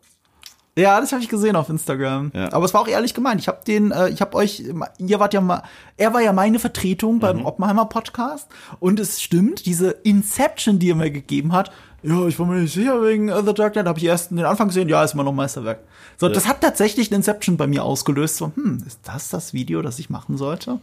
Ja, 0.77 1.01
das 1.01 1.11
habe 1.13 1.21
ich 1.23 1.29
gesehen 1.29 1.57
auf 1.57 1.69
Instagram. 1.71 2.31
Ja. 2.35 2.53
Aber 2.53 2.65
es 2.65 2.73
war 2.73 2.81
auch 2.83 2.89
ehrlich 2.89 3.13
gemeint. 3.13 3.41
Ich 3.41 3.49
habe 3.49 3.59
den, 3.67 3.91
äh, 3.91 4.11
ich 4.11 4.21
habe 4.21 4.37
euch, 4.37 4.63
ihr 4.99 5.19
wart 5.21 5.35
ja 5.35 5.41
mal, 5.41 5.63
er 5.97 6.15
war 6.15 6.21
ja 6.21 6.33
meine 6.33 6.61
Vertretung 6.61 7.17
Mhm. 7.17 7.21
beim 7.21 7.47
Oppenheimer 7.47 7.87
Podcast. 7.87 8.49
Und 8.79 9.01
es 9.01 9.21
stimmt, 9.21 9.67
diese 9.67 9.91
Inception, 9.91 10.79
die 10.79 10.91
er 10.91 10.95
mir 10.95 11.11
gegeben 11.11 11.53
hat. 11.53 11.73
Ja, 12.05 12.27
ich 12.29 12.39
war 12.39 12.47
mir 12.47 12.61
nicht 12.61 12.73
sicher 12.75 13.03
wegen 13.03 13.29
äh, 13.29 13.43
The 13.45 13.55
Dark 13.55 13.73
Knight. 13.73 13.87
Habe 13.87 13.99
ich 13.99 14.05
erst 14.05 14.31
den 14.31 14.45
Anfang 14.45 14.69
gesehen. 14.69 14.89
Ja, 14.89 15.03
ist 15.03 15.15
immer 15.15 15.25
noch 15.25 15.33
Meisterwerk. 15.33 15.81
So, 16.17 16.29
das 16.29 16.47
hat 16.47 16.61
tatsächlich 16.61 17.09
eine 17.09 17.17
Inception 17.17 17.57
bei 17.57 17.67
mir 17.67 17.83
ausgelöst. 17.83 18.37
So, 18.37 18.53
hm, 18.55 18.85
ist 18.87 19.01
das 19.03 19.31
das 19.31 19.53
Video, 19.53 19.83
das 19.83 19.99
ich 19.99 20.11
machen 20.11 20.37
sollte? 20.37 20.79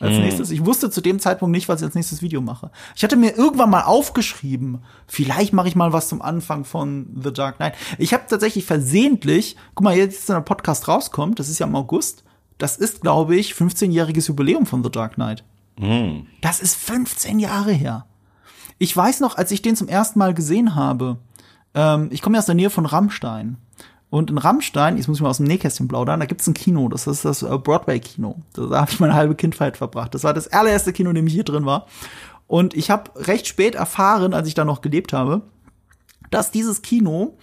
Als 0.00 0.14
Mhm. 0.16 0.20
nächstes. 0.22 0.50
Ich 0.50 0.64
wusste 0.64 0.90
zu 0.90 1.00
dem 1.00 1.18
Zeitpunkt 1.18 1.50
nicht, 1.52 1.68
was 1.68 1.80
ich 1.80 1.84
als 1.86 1.94
nächstes 1.96 2.22
Video 2.22 2.40
mache. 2.40 2.70
Ich 2.94 3.02
hatte 3.02 3.16
mir 3.16 3.36
irgendwann 3.36 3.70
mal 3.70 3.82
aufgeschrieben, 3.82 4.78
vielleicht 5.08 5.52
mache 5.52 5.66
ich 5.68 5.74
mal 5.76 5.92
was 5.92 6.08
zum 6.08 6.22
Anfang 6.22 6.64
von 6.64 7.08
The 7.20 7.32
Dark 7.32 7.56
Knight. 7.56 7.74
Ich 7.98 8.14
habe 8.14 8.24
tatsächlich 8.28 8.64
versehentlich, 8.64 9.56
guck 9.74 9.84
mal, 9.84 9.96
jetzt, 9.96 10.28
wenn 10.28 10.36
der 10.36 10.40
Podcast 10.42 10.86
rauskommt, 10.86 11.38
das 11.40 11.48
ist 11.48 11.58
ja 11.58 11.66
im 11.66 11.74
August, 11.74 12.22
das 12.58 12.76
ist, 12.76 13.00
glaube 13.00 13.34
ich, 13.36 13.54
15-jähriges 13.54 14.28
Jubiläum 14.28 14.66
von 14.66 14.82
The 14.84 14.90
Dark 14.90 15.14
Knight. 15.14 15.42
Das 16.40 16.60
ist 16.60 16.74
15 16.76 17.38
Jahre 17.38 17.72
her. 17.72 18.04
Ich 18.78 18.96
weiß 18.96 19.20
noch, 19.20 19.36
als 19.36 19.50
ich 19.52 19.62
den 19.62 19.76
zum 19.76 19.86
ersten 19.88 20.18
Mal 20.18 20.34
gesehen 20.34 20.74
habe, 20.74 21.18
ähm, 21.74 22.08
ich 22.12 22.22
komme 22.22 22.36
ja 22.36 22.40
aus 22.40 22.46
der 22.46 22.54
Nähe 22.56 22.70
von 22.70 22.86
Rammstein. 22.86 23.56
Und 24.10 24.30
in 24.30 24.38
Rammstein, 24.38 24.96
jetzt 24.96 25.06
muss 25.06 25.18
ich 25.18 25.22
mal 25.22 25.28
aus 25.28 25.36
dem 25.36 25.46
Nähkästchen 25.46 25.86
plaudern, 25.86 26.20
da 26.20 26.26
gibt's 26.26 26.46
ein 26.46 26.54
Kino, 26.54 26.88
das 26.88 27.06
ist 27.06 27.24
das 27.24 27.42
äh, 27.42 27.58
Broadway-Kino. 27.58 28.36
Da 28.54 28.80
habe 28.80 28.90
ich 28.90 29.00
meine 29.00 29.14
halbe 29.14 29.34
Kindheit 29.34 29.76
verbracht. 29.76 30.14
Das 30.14 30.24
war 30.24 30.32
das 30.32 30.48
allererste 30.48 30.92
Kino, 30.92 31.10
in 31.10 31.16
dem 31.16 31.26
ich 31.26 31.34
hier 31.34 31.44
drin 31.44 31.66
war. 31.66 31.86
Und 32.46 32.74
ich 32.74 32.90
habe 32.90 33.10
recht 33.26 33.46
spät 33.46 33.74
erfahren, 33.74 34.32
als 34.32 34.48
ich 34.48 34.54
da 34.54 34.64
noch 34.64 34.80
gelebt 34.80 35.12
habe, 35.12 35.42
dass 36.30 36.50
dieses 36.50 36.80
Kino 36.80 37.36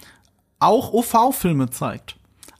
auch 0.58 0.92
OV-Filme 0.92 1.70
zeigt. 1.70 2.15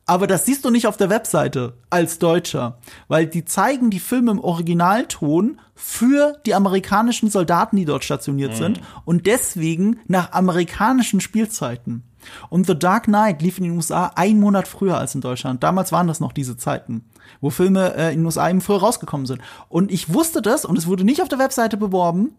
Aber 0.08 0.28
das 0.28 0.44
siehst 0.46 0.64
du 0.64 0.70
nicht 0.70 0.86
auf 0.86 0.96
der 0.96 1.10
Webseite 1.10 1.74
als 1.90 2.20
Deutscher, 2.20 2.78
weil 3.08 3.26
die 3.26 3.44
zeigen 3.44 3.90
die 3.90 3.98
Filme 3.98 4.30
im 4.30 4.38
Originalton 4.38 5.60
für 5.74 6.38
die 6.46 6.54
amerikanischen 6.54 7.28
Soldaten, 7.28 7.76
die 7.76 7.84
dort 7.84 8.04
stationiert 8.04 8.54
sind 8.56 8.80
und 9.04 9.26
deswegen 9.26 9.98
nach 10.06 10.30
amerikanischen 10.32 11.20
Spielzeiten. 11.20 12.04
Und 12.48 12.66
The 12.66 12.78
Dark 12.78 13.04
Knight 13.04 13.42
lief 13.42 13.58
in 13.58 13.64
den 13.64 13.76
USA 13.76 14.12
einen 14.14 14.40
Monat 14.40 14.68
früher 14.68 14.96
als 14.96 15.14
in 15.14 15.20
Deutschland. 15.20 15.62
Damals 15.62 15.92
waren 15.92 16.06
das 16.06 16.20
noch 16.20 16.32
diese 16.32 16.56
Zeiten, 16.56 17.04
wo 17.40 17.50
Filme 17.50 17.94
äh, 17.94 18.12
in 18.12 18.20
den 18.20 18.26
USA 18.26 18.48
eben 18.48 18.60
früher 18.60 18.78
rausgekommen 18.78 19.26
sind. 19.26 19.40
Und 19.68 19.90
ich 19.90 20.12
wusste 20.12 20.40
das 20.40 20.64
und 20.64 20.78
es 20.78 20.86
wurde 20.86 21.04
nicht 21.04 21.22
auf 21.22 21.28
der 21.28 21.38
Webseite 21.38 21.76
beworben, 21.76 22.34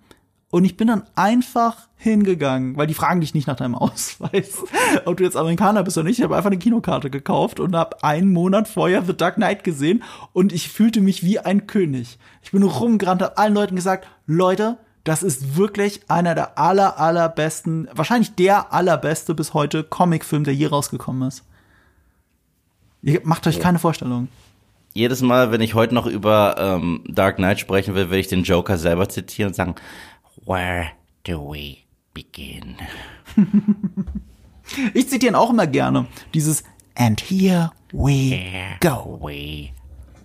Und 0.49 0.63
ich 0.63 0.77
bin 0.77 0.87
dann 0.87 1.03
einfach 1.15 1.87
hingegangen, 1.97 2.77
weil 2.77 2.87
die 2.87 2.93
fragen 2.93 3.19
dich 3.19 3.33
nicht 3.33 3.47
nach 3.47 3.57
deinem 3.57 3.75
Ausweis, 3.75 4.63
ob 5.05 5.17
du 5.17 5.23
jetzt 5.23 5.35
Amerikaner 5.35 5.83
bist 5.83 5.97
oder 5.97 6.07
nicht. 6.07 6.19
Ich 6.19 6.23
habe 6.23 6.37
einfach 6.37 6.49
eine 6.49 6.59
Kinokarte 6.59 7.09
gekauft 7.09 7.59
und 7.59 7.75
habe 7.75 8.03
einen 8.03 8.31
Monat 8.31 8.67
vorher 8.67 9.03
The 9.03 9.15
Dark 9.15 9.35
Knight 9.35 9.63
gesehen 9.63 10.03
und 10.31 10.53
ich 10.53 10.69
fühlte 10.69 11.01
mich 11.01 11.23
wie 11.23 11.39
ein 11.39 11.67
König. 11.67 12.17
Ich 12.41 12.51
bin 12.51 12.63
rumgerannt, 12.63 13.21
habe 13.21 13.37
allen 13.37 13.53
Leuten 13.53 13.75
gesagt, 13.75 14.07
Leute, 14.25 14.77
das 15.03 15.23
ist 15.23 15.57
wirklich 15.57 16.01
einer 16.09 16.35
der 16.35 16.57
aller, 16.57 16.99
allerbesten, 16.99 17.89
wahrscheinlich 17.93 18.35
der 18.35 18.73
allerbeste 18.73 19.33
bis 19.35 19.53
heute 19.53 19.83
Comicfilm, 19.83 20.43
der 20.43 20.53
je 20.53 20.67
rausgekommen 20.67 21.27
ist. 21.27 21.43
Ihr 23.01 23.21
macht 23.23 23.47
euch 23.47 23.59
keine 23.59 23.79
Vorstellung. 23.79 24.27
Jedes 24.93 25.21
Mal, 25.21 25.51
wenn 25.51 25.61
ich 25.61 25.75
heute 25.75 25.93
noch 25.93 26.07
über 26.07 26.55
ähm, 26.57 27.03
Dark 27.07 27.37
Knight 27.37 27.59
sprechen 27.59 27.95
will, 27.95 28.09
will 28.09 28.19
ich 28.19 28.27
den 28.27 28.43
Joker 28.43 28.77
selber 28.77 29.07
zitieren 29.07 29.49
und 29.49 29.53
sagen, 29.53 29.75
Where 30.47 30.87
do 31.23 31.39
we 31.51 31.77
begin? 32.13 32.77
Ich 34.93 35.07
zitiere 35.09 35.31
ihn 35.31 35.35
auch 35.35 35.49
immer 35.49 35.65
gerne. 35.65 36.07
Dieses 36.33 36.61
And 36.93 37.21
here 37.21 37.71
we 37.93 38.11
Here 38.11 38.75
go. 38.81 39.17
we 39.23 39.69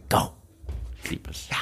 go. 0.09 0.33
Ich 1.05 1.11
liebe 1.11 1.31
es. 1.31 1.49
Ja. 1.49 1.59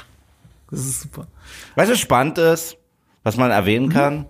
Das 0.71 0.81
ist 0.81 1.03
super. 1.03 1.27
Weißt 1.75 1.91
du, 1.91 1.93
was 1.93 2.01
spannend 2.01 2.39
ist, 2.39 2.79
was 3.23 3.37
man 3.37 3.51
erwähnen 3.51 3.91
kann, 3.91 4.25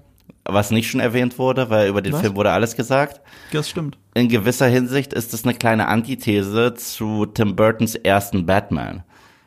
was 0.44 0.72
nicht 0.72 0.90
schon 0.90 0.98
erwähnt 0.98 1.38
wurde, 1.38 1.70
weil 1.70 1.88
über 1.88 2.02
den 2.02 2.12
Was? 2.12 2.22
Film 2.22 2.34
wurde 2.34 2.50
alles 2.50 2.74
gesagt. 2.74 3.20
Das 3.52 3.70
stimmt. 3.70 3.98
In 4.14 4.28
gewisser 4.28 4.66
Hinsicht 4.66 5.12
ist 5.12 5.32
es 5.32 5.44
eine 5.44 5.54
kleine 5.54 5.86
Antithese 5.86 6.74
zu 6.74 7.26
Tim 7.26 7.54
Burtons 7.54 7.94
ersten 7.94 8.46
Batman. 8.46 9.04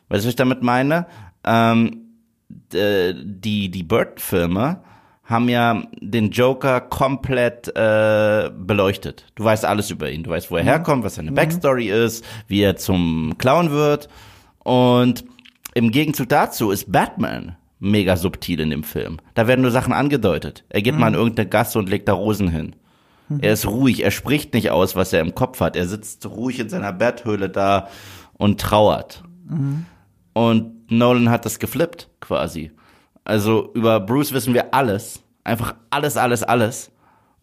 Weißt 0.08 0.24
du, 0.24 0.28
was 0.28 0.32
ich 0.32 0.36
damit 0.38 0.62
meine? 0.64 1.08
Ähm, 1.44 2.03
die, 2.72 3.70
die 3.70 3.84
Burton-Filme 3.84 4.82
haben 5.26 5.48
ja 5.48 5.84
den 6.02 6.32
Joker 6.32 6.82
komplett 6.82 7.70
äh, 7.76 8.52
beleuchtet. 8.56 9.26
Du 9.36 9.44
weißt 9.44 9.64
alles 9.66 9.90
über 9.90 10.12
ihn. 10.12 10.24
Du 10.24 10.32
weißt, 10.32 10.52
wo 10.52 10.58
er 10.58 10.64
herkommt, 10.64 11.04
was 11.04 11.16
seine 11.16 11.32
Backstory 11.32 11.90
ist, 11.90 12.26
wie 12.48 12.62
er 12.62 12.76
zum 12.76 13.36
Clown 13.38 13.72
wird. 13.72 14.10
Und 14.60 15.24
im 15.74 15.92
Gegenzug 15.92 16.30
dazu 16.30 16.72
ist 16.72 16.92
Batman 16.92 17.56
mega 17.80 18.16
subtil 18.18 18.60
in 18.60 18.70
dem 18.70 18.84
Film. 18.84 19.18
Da 19.34 19.48
werden 19.48 19.62
nur 19.62 19.72
Sachen 19.72 19.94
angedeutet. 19.94 20.66
Er 20.70 20.82
geht 20.82 20.98
mal 20.98 21.10
in 21.10 21.14
irgendeine 21.16 21.50
Gasse 21.50 21.80
und 21.80 21.90
legt 21.90 22.08
da 22.08 22.14
Rosen 22.14 22.50
hin. 22.50 22.76
Er 23.40 23.54
ist 23.54 23.66
ruhig, 23.66 24.04
er 24.04 24.12
spricht 24.12 24.54
nicht 24.54 24.70
aus, 24.70 24.96
was 24.96 25.14
er 25.14 25.22
im 25.22 25.34
Kopf 25.34 25.60
hat. 25.60 25.76
Er 25.76 25.88
sitzt 25.88 26.26
ruhig 26.26 26.60
in 26.60 26.70
seiner 26.70 26.94
Betthöhle 26.94 27.50
da 27.50 27.88
und 28.34 28.60
trauert. 28.62 29.24
Und 30.34 30.83
Nolan 30.98 31.30
hat 31.30 31.46
das 31.46 31.60
geflippt, 31.60 32.10
quasi. 32.20 32.72
Also 33.24 33.72
über 33.74 34.00
Bruce 34.00 34.34
wissen 34.34 34.54
wir 34.54 34.74
alles. 34.74 35.24
Einfach 35.44 35.76
alles, 35.90 36.18
alles, 36.18 36.44
alles. 36.44 36.92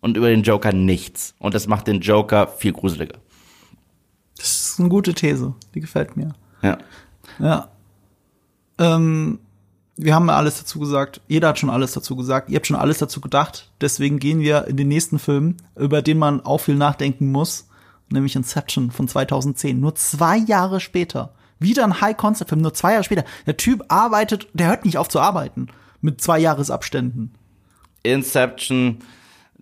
Und 0.01 0.17
über 0.17 0.29
den 0.29 0.43
Joker 0.43 0.73
nichts. 0.73 1.35
Und 1.39 1.55
das 1.55 1.67
macht 1.67 1.87
den 1.87 2.01
Joker 2.01 2.49
viel 2.49 2.73
gruseliger. 2.73 3.19
Das 4.37 4.71
ist 4.73 4.81
eine 4.81 4.89
gute 4.89 5.13
These. 5.13 5.55
Die 5.75 5.81
gefällt 5.81 6.17
mir. 6.17 6.35
Ja. 6.63 6.79
Ja. 7.39 7.69
Ähm, 8.79 9.39
wir 9.97 10.15
haben 10.15 10.31
alles 10.31 10.59
dazu 10.59 10.81
gesagt. 10.81 11.21
Jeder 11.29 11.49
hat 11.49 11.59
schon 11.59 11.69
alles 11.69 11.93
dazu 11.93 12.17
gesagt. 12.17 12.49
Ihr 12.49 12.57
habt 12.57 12.67
schon 12.67 12.77
alles 12.77 12.99
dazu 12.99 13.21
gedacht. 13.21 13.71
Deswegen 13.83 14.19
gehen 14.19 14.41
wir 14.41 14.67
in 14.67 14.79
den 14.79 14.89
nächsten 14.89 15.19
Film, 15.19 15.57
über 15.77 16.01
den 16.01 16.19
man 16.19 16.41
auch 16.41 16.59
viel 16.59 16.77
nachdenken 16.77 17.31
muss, 17.31 17.69
nämlich 18.09 18.35
Inception 18.35 18.91
von 18.91 19.09
2010. 19.09 19.79
Nur 19.79 19.95
zwei 19.95 20.39
Jahre 20.39 20.81
später. 20.81 21.35
Wieder 21.61 21.85
ein 21.85 22.01
High-Concept-Film, 22.01 22.63
nur 22.63 22.75
zwei 22.75 22.93
Jahre 22.93 23.05
später. 23.05 23.25
Der 23.47 23.57
Typ 23.57 23.85
arbeitet, 23.89 24.49
der 24.55 24.69
hört 24.69 24.85
nicht 24.85 24.99
auf 24.99 25.09
zu 25.09 25.21
arbeiten. 25.21 25.69
Mit 26.01 26.21
zwei 26.21 26.39
Jahresabständen. 26.39 27.35
Inception, 28.03 28.99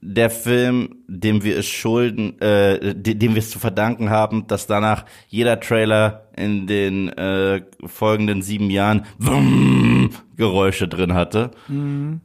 der 0.00 0.30
Film, 0.30 0.96
dem 1.08 1.42
wir 1.42 1.58
es 1.58 1.66
schulden, 1.66 2.40
äh, 2.40 2.94
de- 2.94 3.14
dem 3.14 3.34
wir 3.34 3.40
es 3.40 3.50
zu 3.50 3.58
verdanken 3.58 4.10
haben, 4.10 4.46
dass 4.46 4.66
danach 4.66 5.04
jeder 5.28 5.58
Trailer 5.60 6.28
in 6.36 6.66
den 6.68 7.08
äh, 7.10 7.62
folgenden 7.84 8.42
sieben 8.42 8.70
Jahren 8.70 9.04
Wumm, 9.18 10.10
Geräusche 10.36 10.86
drin 10.88 11.14
hatte. 11.14 11.50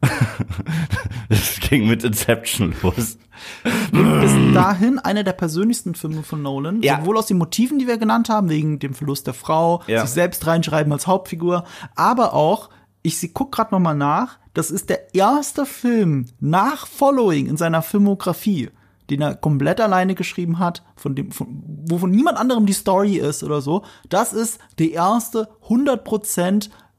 Das 1.29 1.59
ging 1.61 1.87
mit 1.87 2.03
Inception 2.03 2.75
los. 2.83 3.17
bis 3.63 4.53
dahin 4.53 4.99
einer 4.99 5.23
der 5.23 5.33
persönlichsten 5.33 5.95
Filme 5.95 6.21
von 6.23 6.41
Nolan. 6.41 6.81
Ja. 6.83 6.99
Sowohl 6.99 7.17
aus 7.17 7.25
den 7.27 7.37
Motiven, 7.37 7.79
die 7.79 7.87
wir 7.87 7.97
genannt 7.97 8.29
haben, 8.29 8.49
wegen 8.49 8.79
dem 8.79 8.93
Verlust 8.93 9.25
der 9.27 9.33
Frau, 9.33 9.81
Ja. 9.87 10.01
sich 10.01 10.11
selbst 10.11 10.45
reinschreiben 10.45 10.91
als 10.93 11.07
Hauptfigur, 11.07 11.63
aber 11.95 12.33
auch, 12.33 12.69
ich 13.03 13.33
guck 13.33 13.51
gerade 13.51 13.73
noch 13.73 13.79
mal 13.79 13.93
nach, 13.93 14.39
das 14.53 14.71
ist 14.71 14.89
der 14.89 15.13
erste 15.13 15.65
Film 15.65 16.25
nach 16.39 16.87
Following 16.87 17.47
in 17.47 17.57
seiner 17.57 17.81
Filmografie, 17.81 18.69
den 19.09 19.21
er 19.21 19.35
komplett 19.35 19.81
alleine 19.81 20.15
geschrieben 20.15 20.57
hat, 20.59 20.83
von 20.95 21.13
dem, 21.13 21.31
von, 21.31 21.63
wovon 21.87 22.11
niemand 22.11 22.37
anderem 22.37 22.65
die 22.65 22.73
Story 22.73 23.17
ist 23.17 23.43
oder 23.43 23.61
so. 23.61 23.83
Das 24.09 24.31
ist 24.33 24.59
der 24.79 24.91
erste 24.91 25.49
100 25.63 26.03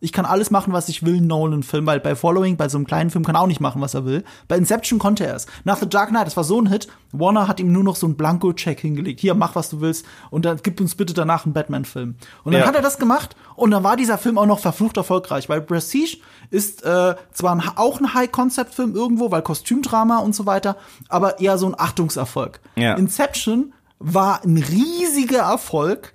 ich 0.04 0.12
kann 0.12 0.26
alles 0.26 0.50
machen, 0.50 0.72
was 0.72 0.88
ich 0.88 1.02
will, 1.04 1.20
Nolan-Film, 1.20 1.86
weil 1.86 1.98
bei 1.98 2.14
Following, 2.14 2.56
bei 2.56 2.68
so 2.68 2.76
einem 2.78 2.86
kleinen 2.86 3.10
Film 3.10 3.24
kann 3.24 3.34
er 3.36 3.40
auch 3.40 3.46
nicht 3.46 3.60
machen, 3.60 3.80
was 3.80 3.94
er 3.94 4.04
will. 4.04 4.22
Bei 4.48 4.56
Inception 4.56 4.98
konnte 4.98 5.26
er 5.26 5.34
es. 5.34 5.46
Nach 5.64 5.78
The 5.78 5.88
Dark 5.88 6.10
Knight, 6.10 6.26
das 6.26 6.36
war 6.36 6.44
so 6.44 6.60
ein 6.60 6.66
Hit, 6.68 6.88
Warner 7.12 7.48
hat 7.48 7.58
ihm 7.58 7.72
nur 7.72 7.82
noch 7.84 7.96
so 7.96 8.06
einen 8.06 8.16
Blanko-Check 8.16 8.78
hingelegt. 8.80 9.20
Hier, 9.20 9.34
mach, 9.34 9.54
was 9.54 9.70
du 9.70 9.80
willst 9.80 10.04
und 10.30 10.44
dann 10.44 10.58
gib 10.62 10.80
uns 10.80 10.94
bitte 10.94 11.14
danach 11.14 11.46
einen 11.46 11.54
Batman-Film. 11.54 12.16
Und 12.44 12.52
dann 12.52 12.60
Ja. 12.62 12.68
hat 12.68 12.74
er 12.74 12.82
das 12.82 12.98
gemacht 12.98 13.34
und 13.56 13.70
dann 13.70 13.82
war 13.82 13.96
dieser 13.96 14.18
Film 14.18 14.36
auch 14.36 14.46
noch 14.46 14.58
verflucht 14.58 14.96
erfolgreich, 14.96 15.48
weil 15.48 15.62
Prestige 15.62 16.18
ist 16.50 16.84
äh, 16.84 17.14
zwar 17.32 17.54
ein, 17.54 17.62
auch 17.76 17.98
ein 18.00 18.12
High-Concept-Film 18.12 18.94
irgendwo, 18.94 19.30
weil 19.30 19.42
Kostümdrama 19.42 20.18
und 20.18 20.34
so 20.34 20.44
weiter, 20.44 20.76
aber 21.08 21.40
eher 21.40 21.56
so 21.56 21.66
ein 21.66 21.74
Achtungserfolg. 21.78 22.60
Ja. 22.76 22.94
Inception 22.94 23.72
war 23.98 24.42
ein 24.44 24.58
riesiger 24.58 25.38
Erfolg, 25.42 26.12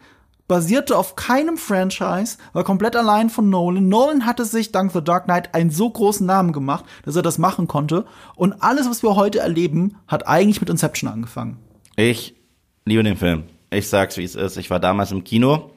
basierte 0.49 0.97
auf 0.97 1.15
keinem 1.15 1.57
Franchise, 1.57 2.37
war 2.51 2.65
komplett 2.65 2.97
allein 2.97 3.29
von 3.29 3.49
Nolan. 3.49 3.87
Nolan 3.87 4.25
hatte 4.25 4.43
sich 4.43 4.73
dank 4.73 4.91
The 4.91 5.01
Dark 5.01 5.25
Knight 5.25 5.55
einen 5.55 5.69
so 5.69 5.89
großen 5.89 6.25
Namen 6.25 6.51
gemacht, 6.51 6.83
dass 7.05 7.15
er 7.15 7.21
das 7.21 7.37
machen 7.37 7.67
konnte. 7.67 8.05
Und 8.35 8.61
alles, 8.61 8.89
was 8.89 9.01
wir 9.03 9.15
heute 9.15 9.39
erleben, 9.39 9.95
hat 10.07 10.27
eigentlich 10.27 10.59
mit 10.59 10.69
Inception 10.69 11.09
angefangen. 11.09 11.57
Ich 11.95 12.35
liebe 12.83 13.03
den 13.03 13.15
Film. 13.15 13.43
Ich 13.69 13.87
sag's, 13.87 14.17
wie 14.17 14.23
es 14.23 14.35
ist. 14.35 14.57
Ich 14.57 14.69
war 14.69 14.79
damals 14.79 15.11
im 15.11 15.23
Kino 15.23 15.69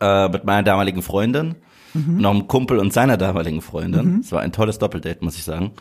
äh, 0.00 0.28
mit 0.28 0.44
meiner 0.44 0.62
damaligen 0.62 1.02
Freundin, 1.02 1.56
noch 1.94 2.30
einem 2.30 2.48
Kumpel 2.48 2.78
und 2.78 2.92
seiner 2.92 3.16
damaligen 3.16 3.60
Freundin. 3.60 4.20
Es 4.20 4.32
war 4.32 4.40
ein 4.40 4.52
tolles 4.52 4.78
Doppeldate, 4.78 5.24
muss 5.24 5.36
ich 5.36 5.44
sagen. 5.44 5.72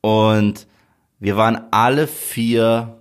Und 0.00 0.66
wir 1.18 1.36
waren 1.36 1.60
alle 1.72 2.06
vier 2.06 3.00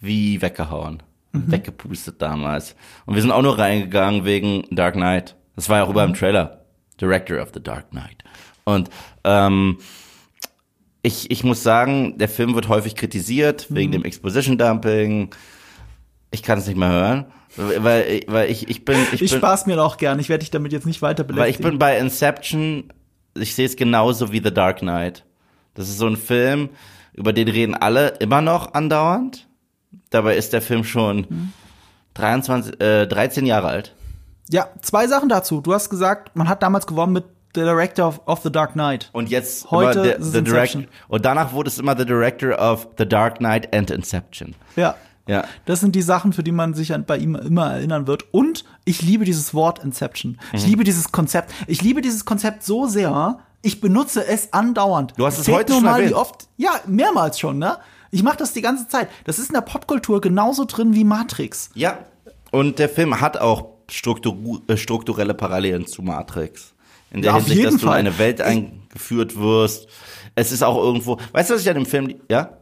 wie 0.00 0.42
weggehauen, 0.42 1.02
weggepustet 1.32 2.20
damals. 2.22 2.74
Und 3.06 3.14
wir 3.14 3.22
sind 3.22 3.30
auch 3.30 3.42
nur 3.42 3.58
reingegangen 3.58 4.24
wegen 4.24 4.64
Dark 4.70 4.94
Knight. 4.94 5.36
Das 5.56 5.68
war 5.68 5.78
ja 5.78 5.84
auch 5.84 5.90
über 5.90 6.04
im 6.04 6.14
Trailer. 6.14 6.64
Director 7.00 7.40
of 7.40 7.50
the 7.54 7.62
Dark 7.62 7.90
Knight. 7.90 8.24
Und 8.64 8.90
ähm, 9.24 9.78
ich, 11.02 11.30
ich 11.30 11.44
muss 11.44 11.62
sagen, 11.62 12.18
der 12.18 12.28
Film 12.28 12.54
wird 12.54 12.68
häufig 12.68 12.96
kritisiert 12.96 13.66
wegen 13.70 13.92
dem 13.92 14.04
Exposition 14.04 14.58
Dumping. 14.58 15.30
Ich 16.30 16.42
kann 16.42 16.58
es 16.58 16.66
nicht 16.66 16.76
mehr 16.76 16.90
hören, 16.90 17.26
weil, 17.56 18.22
weil 18.26 18.50
ich, 18.50 18.68
ich 18.68 18.84
bin, 18.84 18.98
ich, 19.12 19.22
Ich 19.22 19.30
bin, 19.30 19.38
spaß 19.38 19.66
mir 19.66 19.82
auch 19.82 19.96
gern. 19.96 20.18
Ich 20.18 20.28
werde 20.28 20.40
dich 20.40 20.50
damit 20.50 20.72
jetzt 20.72 20.86
nicht 20.86 21.00
weiter 21.00 21.22
weil 21.24 21.30
ich 21.30 21.56
belästigen. 21.58 21.70
bin 21.70 21.78
bei 21.78 21.98
Inception, 21.98 22.92
ich 23.34 23.54
sehe 23.54 23.66
es 23.66 23.76
genauso 23.76 24.32
wie 24.32 24.42
The 24.42 24.52
Dark 24.52 24.80
Knight. 24.80 25.24
Das 25.74 25.88
ist 25.88 25.98
so 25.98 26.06
ein 26.06 26.16
Film, 26.16 26.68
über 27.14 27.32
den 27.32 27.48
reden 27.48 27.74
alle 27.74 28.08
immer 28.18 28.42
noch 28.42 28.74
andauernd. 28.74 29.47
Dabei 30.10 30.36
ist 30.36 30.52
der 30.52 30.62
Film 30.62 30.84
schon 30.84 31.52
23, 32.14 32.80
äh, 32.80 33.06
13 33.06 33.46
Jahre 33.46 33.68
alt. 33.68 33.94
ja, 34.50 34.68
zwei 34.82 35.06
Sachen 35.06 35.28
dazu. 35.28 35.60
Du 35.60 35.72
hast 35.74 35.90
gesagt, 35.90 36.34
man 36.34 36.48
hat 36.48 36.62
damals 36.62 36.86
gewonnen 36.86 37.12
mit 37.12 37.24
The 37.54 37.60
Director 37.62 38.06
of, 38.08 38.20
of 38.26 38.40
The 38.42 38.52
Dark 38.52 38.72
Knight. 38.72 39.10
Und 39.12 39.28
jetzt 39.30 39.70
Heute 39.70 40.16
the 40.20 40.42
direct, 40.42 40.74
Inception. 40.74 40.86
und 41.08 41.24
danach 41.24 41.52
wurde 41.52 41.68
es 41.68 41.78
immer 41.78 41.96
The 41.96 42.04
Director 42.06 42.58
of 42.58 42.88
The 42.98 43.06
Dark 43.08 43.38
Knight 43.38 43.74
and 43.74 43.90
Inception. 43.90 44.54
Ja. 44.76 44.94
Ja. 45.26 45.44
Das 45.66 45.80
sind 45.80 45.94
die 45.94 46.00
Sachen, 46.02 46.32
für 46.32 46.42
die 46.42 46.52
man 46.52 46.72
sich 46.72 46.94
an, 46.94 47.04
bei 47.04 47.18
ihm 47.18 47.34
immer 47.34 47.70
erinnern 47.72 48.06
wird. 48.06 48.32
Und 48.32 48.64
ich 48.86 49.02
liebe 49.02 49.26
dieses 49.26 49.52
Wort 49.52 49.84
Inception. 49.84 50.38
Ich 50.54 50.62
Mhm. 50.64 50.68
liebe 50.70 50.84
dieses 50.84 51.12
Konzept. 51.12 51.52
Ich 51.66 51.82
liebe 51.82 52.00
dieses 52.00 52.24
Konzept 52.24 52.62
so 52.62 52.86
sehr, 52.86 53.38
ich 53.60 53.82
benutze 53.82 54.26
es 54.26 54.52
andauernd. 54.54 55.12
Du 55.18 55.26
hast 55.26 55.38
es 55.38 55.44
Zählt 55.44 55.58
heute 55.58 55.72
schon 55.74 55.84
mal, 55.84 55.96
wie 55.98 56.04
erwähnt. 56.04 56.14
oft. 56.16 56.48
Ja, 56.56 56.70
mehrmals 56.86 57.38
schon, 57.38 57.58
ne? 57.58 57.76
Ich 58.10 58.22
mache 58.22 58.36
das 58.38 58.52
die 58.52 58.62
ganze 58.62 58.88
Zeit. 58.88 59.08
Das 59.24 59.38
ist 59.38 59.48
in 59.48 59.54
der 59.54 59.60
Popkultur 59.60 60.20
genauso 60.20 60.64
drin 60.64 60.94
wie 60.94 61.04
Matrix. 61.04 61.70
Ja. 61.74 61.98
Und 62.50 62.78
der 62.78 62.88
Film 62.88 63.20
hat 63.20 63.36
auch 63.36 63.66
struktur 63.90 64.62
äh, 64.68 64.76
strukturelle 64.76 65.34
Parallelen 65.34 65.86
zu 65.86 66.02
Matrix. 66.02 66.74
In 67.10 67.22
der 67.22 67.32
Ja, 67.32 67.38
Hinsicht, 67.38 67.64
dass 67.64 67.76
du 67.76 67.86
in 67.86 67.92
eine 67.92 68.18
Welt 68.18 68.40
eingeführt 68.40 69.38
wirst. 69.38 69.88
Es 70.34 70.52
ist 70.52 70.62
auch 70.62 70.76
irgendwo, 70.76 71.18
weißt 71.32 71.50
du, 71.50 71.54
was 71.54 71.62
ich 71.62 71.68
an 71.68 71.74
dem 71.74 71.86
Film, 71.86 72.14
ja? 72.30 72.58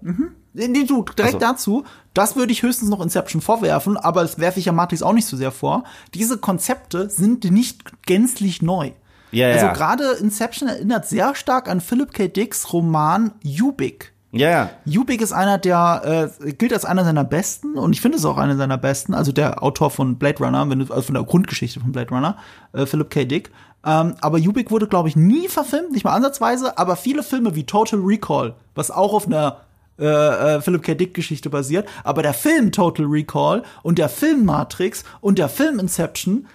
Nee, 0.53 0.85
du, 0.85 1.03
direkt 1.03 1.33
so. 1.33 1.39
dazu, 1.39 1.85
das 2.15 2.37
würde 2.37 2.53
ich 2.53 2.63
höchstens 2.63 2.89
noch 2.89 3.03
Inception 3.03 3.43
vorwerfen, 3.43 3.97
aber 3.97 4.23
das 4.23 4.39
werfe 4.39 4.59
ich 4.59 4.67
ja 4.67 4.73
Matrix 4.73 5.03
auch 5.03 5.13
nicht 5.13 5.27
so 5.27 5.37
sehr 5.37 5.51
vor. 5.51 5.85
Diese 6.15 6.39
Konzepte 6.39 7.11
sind 7.11 7.45
nicht 7.45 8.07
gänzlich 8.07 8.63
neu. 8.63 8.93
Ja, 9.33 9.49
also 9.49 9.67
ja. 9.67 9.73
gerade 9.73 10.13
Inception 10.13 10.69
erinnert 10.69 11.07
sehr 11.07 11.35
stark 11.35 11.69
an 11.69 11.81
Philip 11.81 12.13
K. 12.13 12.29
Dicks 12.29 12.73
Roman 12.73 13.33
Ubik. 13.45 14.13
Ja, 14.39 14.71
ja. 14.85 15.01
Ubik 15.01 15.21
ist 15.21 15.33
einer 15.33 15.59
der, 15.59 16.31
äh, 16.43 16.53
gilt 16.53 16.73
als 16.73 16.85
einer 16.85 17.05
seiner 17.05 17.25
besten 17.25 17.77
und 17.77 17.93
ich 17.93 18.01
finde 18.01 18.19
es 18.19 18.25
auch 18.25 18.39
einer 18.39 18.57
seiner 18.57 18.79
besten, 18.79 19.15
also 19.15 19.33
der 19.33 19.63
Autor 19.63 19.91
von 19.91 20.17
Blade 20.17 20.43
Runner, 20.43 20.69
wenn 20.69 20.81
du, 20.81 20.93
also 20.93 21.03
von 21.03 21.15
der 21.15 21.25
Grundgeschichte 21.25 21.81
von 21.81 21.93
Blade 21.93 22.11
Runner, 22.11 22.37
äh, 22.73 22.87
Philip 22.87 23.11
K. 23.11 23.25
Dick. 23.25 23.51
Ähm, 23.85 24.15
aber 24.21 24.39
Ubik 24.39 24.71
wurde, 24.71 24.89
glaube 24.89 25.09
ich, 25.09 25.17
nie 25.17 25.49
verfilmt, 25.49 25.93
nicht 25.93 26.05
mal 26.05 26.13
ansatzweise, 26.13 26.77
aber 26.77 26.97
viele 26.97 27.23
Filme 27.23 27.55
wie 27.55 27.65
Total 27.65 28.01
Recall, 28.01 28.55
was 28.75 28.91
auch 28.91 29.13
auf 29.13 29.27
einer 29.27 29.59
äh, 29.99 30.05
äh, 30.05 30.61
Philip 30.61 30.83
K. 30.83 30.95
Dick-Geschichte 30.95 31.49
basiert, 31.49 31.89
aber 32.05 32.23
der 32.23 32.35
Film 32.35 32.73
Total 32.73 33.07
Recall 33.07 33.63
und 33.83 33.99
der 33.99 34.09
Film 34.09 34.45
Matrix 34.45 35.05
und 35.21 35.39
der 35.39 35.49
Film 35.49 35.79
Inception 35.79 36.47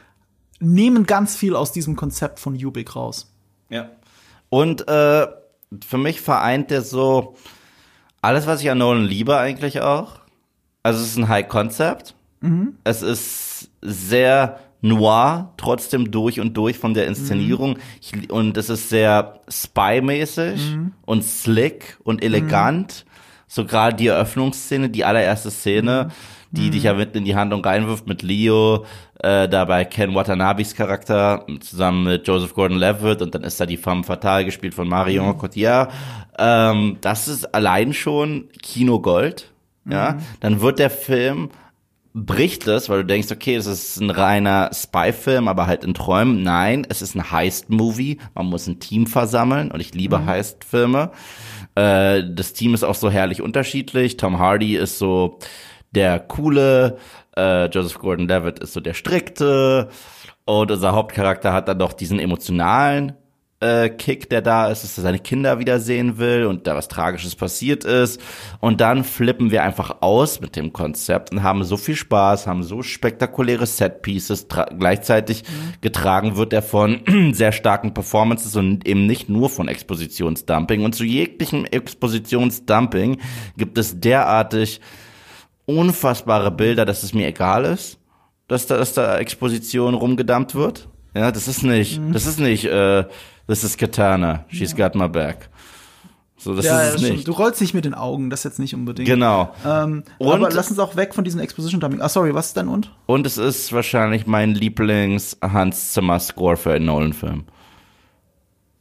nehmen 0.59 1.05
ganz 1.05 1.35
viel 1.35 1.55
aus 1.55 1.71
diesem 1.71 1.95
Konzept 1.95 2.39
von 2.39 2.53
Ubik 2.53 2.95
raus. 2.95 3.33
Ja. 3.69 3.89
Und 4.49 4.87
äh, 4.87 5.27
für 5.87 5.97
mich 5.97 6.21
vereint 6.21 6.69
der 6.69 6.81
so 6.81 7.35
alles, 8.21 8.47
was 8.47 8.61
ich 8.61 8.69
an 8.69 8.77
Nolan 8.77 9.05
liebe, 9.05 9.37
eigentlich 9.37 9.81
auch. 9.81 10.19
Also 10.83 11.01
es 11.01 11.09
ist 11.09 11.17
ein 11.17 11.27
High 11.27 11.47
Concept. 11.47 12.15
Es 12.83 13.01
ist 13.01 13.69
sehr 13.81 14.59
noir, 14.81 15.53
trotzdem 15.57 16.09
durch 16.09 16.39
und 16.39 16.55
durch 16.57 16.79
von 16.79 16.93
der 16.95 17.05
Inszenierung. 17.07 17.77
Ich, 18.01 18.31
und 18.31 18.57
es 18.57 18.69
ist 18.69 18.89
sehr 18.89 19.39
spy-mäßig 19.47 20.59
und 21.05 21.23
slick 21.23 21.97
und 22.03 22.23
elegant. 22.23 23.05
So 23.47 23.65
gerade 23.65 23.95
die 23.95 24.07
Eröffnungsszene, 24.07 24.89
die 24.89 25.05
allererste 25.05 25.51
Szene, 25.51 26.09
die 26.51 26.69
dich 26.69 26.83
ja 26.83 26.93
mitten 26.93 27.19
in 27.19 27.25
die 27.25 27.35
Handlung 27.35 27.63
reinwirft 27.63 28.07
mit 28.07 28.21
Leo, 28.21 28.85
äh, 29.19 29.47
dabei 29.47 29.85
Ken 29.85 30.13
Watanabes 30.13 30.75
Charakter 30.75 31.45
zusammen 31.61 32.03
mit 32.03 32.27
Joseph 32.27 32.53
Gordon-Levitt 32.53 33.21
und 33.21 33.33
dann 33.33 33.43
ist 33.43 33.59
da 33.59 33.65
die 33.65 33.77
Femme 33.77 34.03
Fatale 34.03 34.45
gespielt 34.45 34.73
von 34.73 34.87
Marion 34.87 35.37
Cotillard. 35.37 35.91
Ähm, 36.37 36.97
das 37.01 37.27
ist 37.27 37.53
allein 37.55 37.93
schon 37.93 38.49
Kinogold. 38.61 39.47
Ja, 39.89 40.19
dann 40.41 40.61
wird 40.61 40.77
der 40.77 40.91
Film 40.91 41.49
bricht 42.13 42.67
es, 42.67 42.89
weil 42.89 42.99
du 42.99 43.05
denkst, 43.05 43.31
okay, 43.31 43.55
das 43.55 43.67
ist 43.67 43.99
ein 43.99 44.09
reiner 44.09 44.69
Spy-Film, 44.73 45.47
aber 45.47 45.67
halt 45.67 45.83
in 45.83 45.93
Träumen. 45.93 46.43
Nein, 46.43 46.85
es 46.89 47.01
ist 47.01 47.15
ein 47.15 47.31
Heist-Movie. 47.31 48.19
Man 48.35 48.47
muss 48.47 48.67
ein 48.67 48.79
Team 48.79 49.07
versammeln 49.07 49.71
und 49.71 49.79
ich 49.79 49.93
liebe 49.93 50.25
Heist-Filme. 50.25 51.11
Äh, 51.75 52.23
das 52.29 52.53
Team 52.53 52.73
ist 52.73 52.83
auch 52.83 52.95
so 52.95 53.09
herrlich 53.09 53.41
unterschiedlich. 53.41 54.17
Tom 54.17 54.39
Hardy 54.39 54.75
ist 54.75 54.97
so 54.97 55.39
der 55.91 56.19
coole, 56.19 56.97
äh, 57.35 57.65
Joseph 57.67 57.99
Gordon-Levitt 57.99 58.59
ist 58.59 58.73
so 58.73 58.79
der 58.79 58.93
strikte 58.93 59.89
und 60.45 60.71
unser 60.71 60.93
Hauptcharakter 60.93 61.53
hat 61.53 61.67
dann 61.67 61.79
doch 61.79 61.93
diesen 61.93 62.19
emotionalen 62.19 63.13
äh, 63.61 63.89
Kick, 63.89 64.29
der 64.29 64.41
da 64.41 64.69
ist, 64.69 64.83
dass 64.83 64.97
er 64.97 65.03
seine 65.03 65.19
Kinder 65.19 65.59
wiedersehen 65.59 66.17
will 66.17 66.45
und 66.45 66.67
da 66.67 66.75
was 66.75 66.87
Tragisches 66.87 67.35
passiert 67.35 67.83
ist. 67.85 68.19
Und 68.59 68.81
dann 68.81 69.03
flippen 69.03 69.51
wir 69.51 69.63
einfach 69.63 70.01
aus 70.01 70.41
mit 70.41 70.55
dem 70.55 70.73
Konzept 70.73 71.31
und 71.31 71.43
haben 71.43 71.63
so 71.63 71.77
viel 71.77 71.95
Spaß, 71.95 72.47
haben 72.47 72.63
so 72.63 72.81
spektakuläre 72.81 73.67
Set-Pieces. 73.67 74.47
Gleichzeitig 74.77 75.43
getragen 75.81 76.37
wird 76.37 76.53
er 76.53 76.63
von 76.63 77.01
sehr 77.33 77.51
starken 77.51 77.93
Performances 77.93 78.55
und 78.55 78.87
eben 78.87 79.05
nicht 79.05 79.29
nur 79.29 79.49
von 79.49 79.67
Expositionsdumping. 79.67 80.83
Und 80.83 80.95
zu 80.95 81.03
jeglichem 81.03 81.65
Expositionsdumping 81.65 83.19
gibt 83.57 83.77
es 83.77 83.99
derartig 83.99 84.81
unfassbare 85.65 86.51
Bilder, 86.51 86.85
dass 86.85 87.03
es 87.03 87.13
mir 87.13 87.27
egal 87.27 87.65
ist, 87.65 87.97
dass 88.47 88.67
da, 88.67 88.77
dass 88.77 88.93
da 88.93 89.17
Exposition 89.17 89.93
rumgedammt 89.93 90.55
wird. 90.55 90.87
Ja, 91.13 91.31
das 91.31 91.47
ist 91.47 91.63
nicht, 91.63 91.99
Mhm. 91.99 92.13
das 92.13 92.25
ist 92.25 92.39
nicht, 92.39 92.65
äh, 92.65 93.05
das 93.47 93.63
ist 93.63 93.77
Katana, 93.77 94.45
she's 94.49 94.75
got 94.75 94.95
my 94.95 95.07
back. 95.09 95.49
So, 96.37 96.55
das 96.55 96.65
ja, 96.65 96.81
ist 96.81 96.95
es 96.95 97.01
stimmt. 97.01 97.15
nicht. 97.17 97.27
Du 97.27 97.33
rollst 97.33 97.61
nicht 97.61 97.75
mit 97.75 97.85
den 97.85 97.93
Augen, 97.93 98.31
das 98.31 98.43
jetzt 98.43 98.57
nicht 98.57 98.73
unbedingt. 98.73 99.07
Genau. 99.07 99.53
Ähm, 99.63 100.03
Und- 100.17 100.33
aber 100.33 100.49
lass 100.49 100.71
uns 100.71 100.79
auch 100.79 100.95
weg 100.95 101.13
von 101.13 101.23
diesem 101.23 101.39
Exposition-Dumping. 101.39 102.01
Ah, 102.01 102.09
sorry, 102.09 102.33
was 102.33 102.47
ist 102.47 102.57
denn 102.57 102.67
und? 102.67 102.91
Und 103.05 103.27
es 103.27 103.37
ist 103.37 103.71
wahrscheinlich 103.73 104.25
mein 104.25 104.55
Lieblings-Hans 104.55 105.91
Zimmer-Score 105.93 106.57
für 106.57 106.73
einen 106.73 106.85
Nolan-Film. 106.85 107.43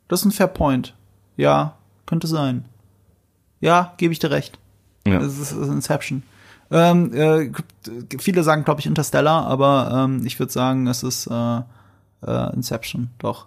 Das 0.09 0.21
ist 0.21 0.25
ein 0.27 0.31
Fair 0.33 0.47
Point. 0.47 0.95
Ja, 1.37 1.75
könnte 2.07 2.27
sein. 2.27 2.65
Ja, 3.61 3.93
gebe 3.99 4.13
ich 4.15 4.19
dir 4.19 4.31
recht. 4.31 4.59
Ja. 5.07 5.21
Es 5.21 5.39
ist 5.39 5.53
Inception. 5.53 6.23
Ähm, 6.71 7.13
äh, 7.13 7.51
viele 8.19 8.43
sagen, 8.43 8.65
glaube 8.65 8.81
ich, 8.81 8.87
Interstellar, 8.87 9.47
aber 9.47 9.91
ähm, 10.05 10.25
ich 10.25 10.39
würde 10.39 10.53
sagen, 10.53 10.87
es 10.87 11.03
ist 11.03 11.27
äh, 11.27 11.61
äh, 12.27 12.55
Inception, 12.55 13.11
doch. 13.19 13.47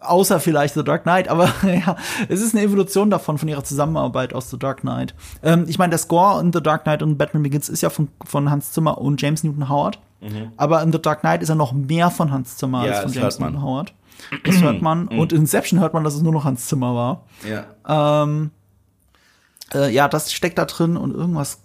Außer 0.00 0.38
vielleicht 0.38 0.74
The 0.74 0.84
Dark 0.84 1.02
Knight, 1.02 1.28
aber 1.28 1.48
ja, 1.62 1.96
es 2.28 2.40
ist 2.40 2.54
eine 2.54 2.64
Evolution 2.64 3.10
davon, 3.10 3.38
von 3.38 3.48
ihrer 3.48 3.64
Zusammenarbeit 3.64 4.32
aus 4.32 4.50
The 4.50 4.58
Dark 4.58 4.80
Knight. 4.80 5.14
Ähm, 5.42 5.64
ich 5.68 5.78
meine, 5.78 5.90
der 5.90 5.98
Score 5.98 6.40
in 6.40 6.52
The 6.52 6.62
Dark 6.62 6.84
Knight 6.84 7.02
und 7.02 7.16
Batman 7.16 7.42
Begins 7.42 7.68
ist 7.68 7.80
ja 7.80 7.90
von, 7.90 8.08
von 8.24 8.50
Hans 8.50 8.72
Zimmer 8.72 8.98
und 8.98 9.20
James 9.20 9.42
Newton 9.44 9.68
Howard. 9.68 9.98
Aber 10.56 10.82
in 10.82 10.90
The 10.90 11.00
Dark 11.00 11.20
Knight 11.20 11.42
ist 11.42 11.48
er 11.48 11.54
noch 11.54 11.72
mehr 11.72 12.10
von 12.10 12.32
Hans 12.32 12.56
Zimmer 12.56 12.80
Mhm. 12.80 12.86
Ja, 12.86 12.92
als 12.92 13.02
von 13.02 13.12
James. 13.12 13.38
Mhm. 13.38 13.46
Newton 13.46 13.62
Howard. 13.62 13.94
Das 14.44 14.56
hört 14.62 14.82
man. 14.82 15.06
Und 15.08 15.32
in 15.32 15.42
Inception 15.42 15.78
hört 15.80 15.94
man, 15.94 16.02
dass 16.02 16.14
es 16.14 16.22
nur 16.22 16.32
noch 16.32 16.44
Hans 16.44 16.66
Zimmer 16.66 16.94
war. 16.94 17.22
Ja. 17.48 18.22
Ähm, 18.24 18.50
äh, 19.74 19.92
ja, 19.92 20.08
das 20.08 20.32
steckt 20.32 20.58
da 20.58 20.64
drin 20.64 20.96
und 20.96 21.14
irgendwas, 21.14 21.60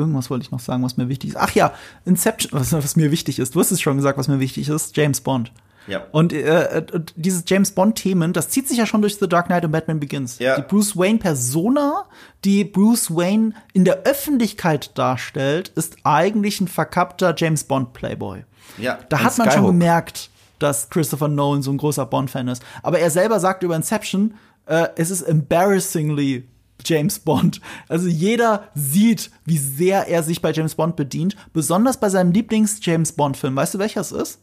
irgendwas 0.00 0.30
wollte 0.30 0.44
ich 0.44 0.50
noch 0.50 0.60
sagen, 0.60 0.82
was 0.82 0.96
mir 0.96 1.08
wichtig 1.08 1.30
ist. 1.30 1.36
Ach 1.36 1.52
ja, 1.52 1.72
Inception, 2.04 2.52
was, 2.58 2.72
was 2.72 2.96
mir 2.96 3.10
wichtig 3.10 3.38
ist. 3.38 3.54
Du 3.54 3.60
hast 3.60 3.70
es 3.70 3.80
schon 3.80 3.96
gesagt, 3.96 4.18
was 4.18 4.28
mir 4.28 4.40
wichtig 4.40 4.68
ist. 4.68 4.96
James 4.96 5.20
Bond. 5.20 5.52
Ja. 5.86 6.02
Und 6.12 6.32
äh, 6.32 6.84
dieses 7.16 7.44
James 7.46 7.70
Bond-Themen, 7.72 8.32
das 8.32 8.48
zieht 8.50 8.68
sich 8.68 8.78
ja 8.78 8.86
schon 8.86 9.00
durch 9.00 9.16
The 9.18 9.28
Dark 9.28 9.46
Knight 9.46 9.64
und 9.64 9.72
Batman 9.72 9.98
Begins. 9.98 10.38
Ja. 10.38 10.56
Die 10.56 10.62
Bruce 10.62 10.96
Wayne-Persona, 10.96 12.04
die 12.44 12.64
Bruce 12.64 13.10
Wayne 13.10 13.54
in 13.72 13.84
der 13.84 14.02
Öffentlichkeit 14.04 14.96
darstellt, 14.96 15.68
ist 15.70 15.96
eigentlich 16.04 16.60
ein 16.60 16.68
verkappter 16.68 17.34
James 17.36 17.64
Bond-Playboy. 17.64 18.44
Ja, 18.78 18.98
Da 19.08 19.22
hat 19.22 19.38
man 19.38 19.46
schon 19.50 19.52
Skyhook. 19.62 19.66
gemerkt, 19.72 20.30
dass 20.58 20.90
Christopher 20.90 21.28
Nolan 21.28 21.62
so 21.62 21.72
ein 21.72 21.78
großer 21.78 22.06
Bond-Fan 22.06 22.46
ist. 22.48 22.62
Aber 22.82 22.98
er 22.98 23.10
selber 23.10 23.40
sagt 23.40 23.62
über 23.62 23.74
Inception, 23.74 24.34
äh, 24.66 24.88
es 24.96 25.10
ist 25.10 25.22
embarrassingly 25.22 26.46
James 26.84 27.18
Bond. 27.18 27.60
Also 27.88 28.08
jeder 28.08 28.68
sieht, 28.74 29.30
wie 29.44 29.58
sehr 29.58 30.08
er 30.08 30.22
sich 30.22 30.40
bei 30.40 30.52
James 30.52 30.74
Bond 30.74 30.96
bedient, 30.96 31.36
besonders 31.52 31.98
bei 31.98 32.08
seinem 32.08 32.32
Lieblings-James 32.32 33.12
Bond-Film. 33.12 33.56
Weißt 33.56 33.74
du, 33.74 33.78
welcher 33.78 34.00
es 34.00 34.12
ist? 34.12 34.40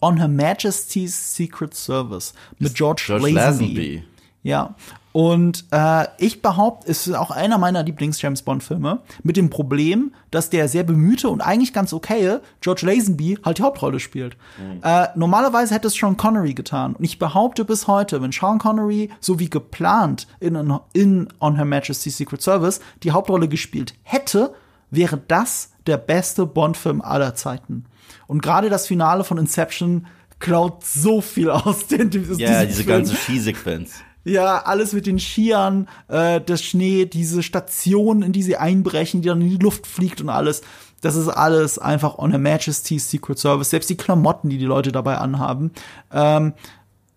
On 0.00 0.18
Her 0.18 0.28
Majesty's 0.28 1.34
Secret 1.34 1.74
Service 1.74 2.34
mit 2.58 2.74
George, 2.74 3.02
George 3.06 3.30
Lazenby. 3.30 3.66
Lazenby. 3.66 4.04
Ja. 4.42 4.74
Und 5.16 5.64
äh, 5.70 6.08
ich 6.18 6.42
behaupte, 6.42 6.90
es 6.90 7.06
ist 7.06 7.14
auch 7.14 7.30
einer 7.30 7.56
meiner 7.56 7.82
Lieblings-James 7.82 8.42
Bond-Filme, 8.42 9.00
mit 9.22 9.38
dem 9.38 9.48
Problem, 9.48 10.12
dass 10.30 10.50
der 10.50 10.68
sehr 10.68 10.84
bemühte 10.84 11.30
und 11.30 11.40
eigentlich 11.40 11.72
ganz 11.72 11.94
okaye 11.94 12.42
George 12.60 12.84
Lazenby 12.84 13.38
halt 13.42 13.56
die 13.56 13.62
Hauptrolle 13.62 13.98
spielt. 13.98 14.36
Äh, 14.82 15.06
normalerweise 15.14 15.74
hätte 15.74 15.86
es 15.86 15.94
Sean 15.94 16.18
Connery 16.18 16.52
getan. 16.52 16.96
Und 16.96 17.02
ich 17.02 17.18
behaupte 17.18 17.64
bis 17.64 17.86
heute, 17.86 18.20
wenn 18.20 18.30
Sean 18.30 18.58
Connery, 18.58 19.08
so 19.18 19.38
wie 19.38 19.48
geplant, 19.48 20.26
in, 20.38 20.54
in 20.92 21.28
On 21.40 21.56
Her 21.56 21.64
Majesty's 21.64 22.18
Secret 22.18 22.42
Service 22.42 22.80
die 23.02 23.12
Hauptrolle 23.12 23.48
gespielt 23.48 23.94
hätte, 24.02 24.52
wäre 24.90 25.18
das 25.28 25.70
der 25.86 25.96
beste 25.96 26.44
Bond-Film 26.44 27.00
aller 27.00 27.34
Zeiten. 27.34 27.86
Und 28.26 28.42
gerade 28.42 28.68
das 28.68 28.86
Finale 28.86 29.24
von 29.24 29.38
Inception 29.38 30.08
klaut 30.40 30.84
so 30.84 31.22
viel 31.22 31.48
aus 31.48 31.86
den, 31.90 32.10
Ja, 32.36 32.66
diese 32.66 32.82
Film. 32.84 32.98
ganze 32.98 33.14
Skisequenz. 33.16 34.02
Ja, 34.26 34.64
alles 34.64 34.92
mit 34.92 35.06
den 35.06 35.20
Skiern, 35.20 35.88
äh, 36.08 36.40
der 36.40 36.56
Schnee, 36.56 37.04
diese 37.04 37.44
Station, 37.44 38.22
in 38.22 38.32
die 38.32 38.42
sie 38.42 38.56
einbrechen, 38.56 39.22
die 39.22 39.28
dann 39.28 39.40
in 39.40 39.50
die 39.50 39.56
Luft 39.56 39.86
fliegt 39.86 40.20
und 40.20 40.30
alles. 40.30 40.62
Das 41.00 41.14
ist 41.14 41.28
alles 41.28 41.78
einfach 41.78 42.18
on 42.18 42.34
a 42.34 42.38
Majesty's 42.38 43.08
Secret 43.08 43.38
Service. 43.38 43.70
Selbst 43.70 43.88
die 43.88 43.96
Klamotten, 43.96 44.50
die 44.50 44.58
die 44.58 44.64
Leute 44.64 44.90
dabei 44.90 45.18
anhaben. 45.18 45.70
Ähm, 46.12 46.54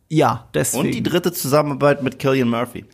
ja, 0.07 0.47
deswegen. 0.53 0.85
Und 0.85 0.93
die 0.93 1.01
dritte 1.01 1.33
Zusammenarbeit 1.33 2.03
mit 2.03 2.19
Killian 2.19 2.47
Murphy. 2.47 2.85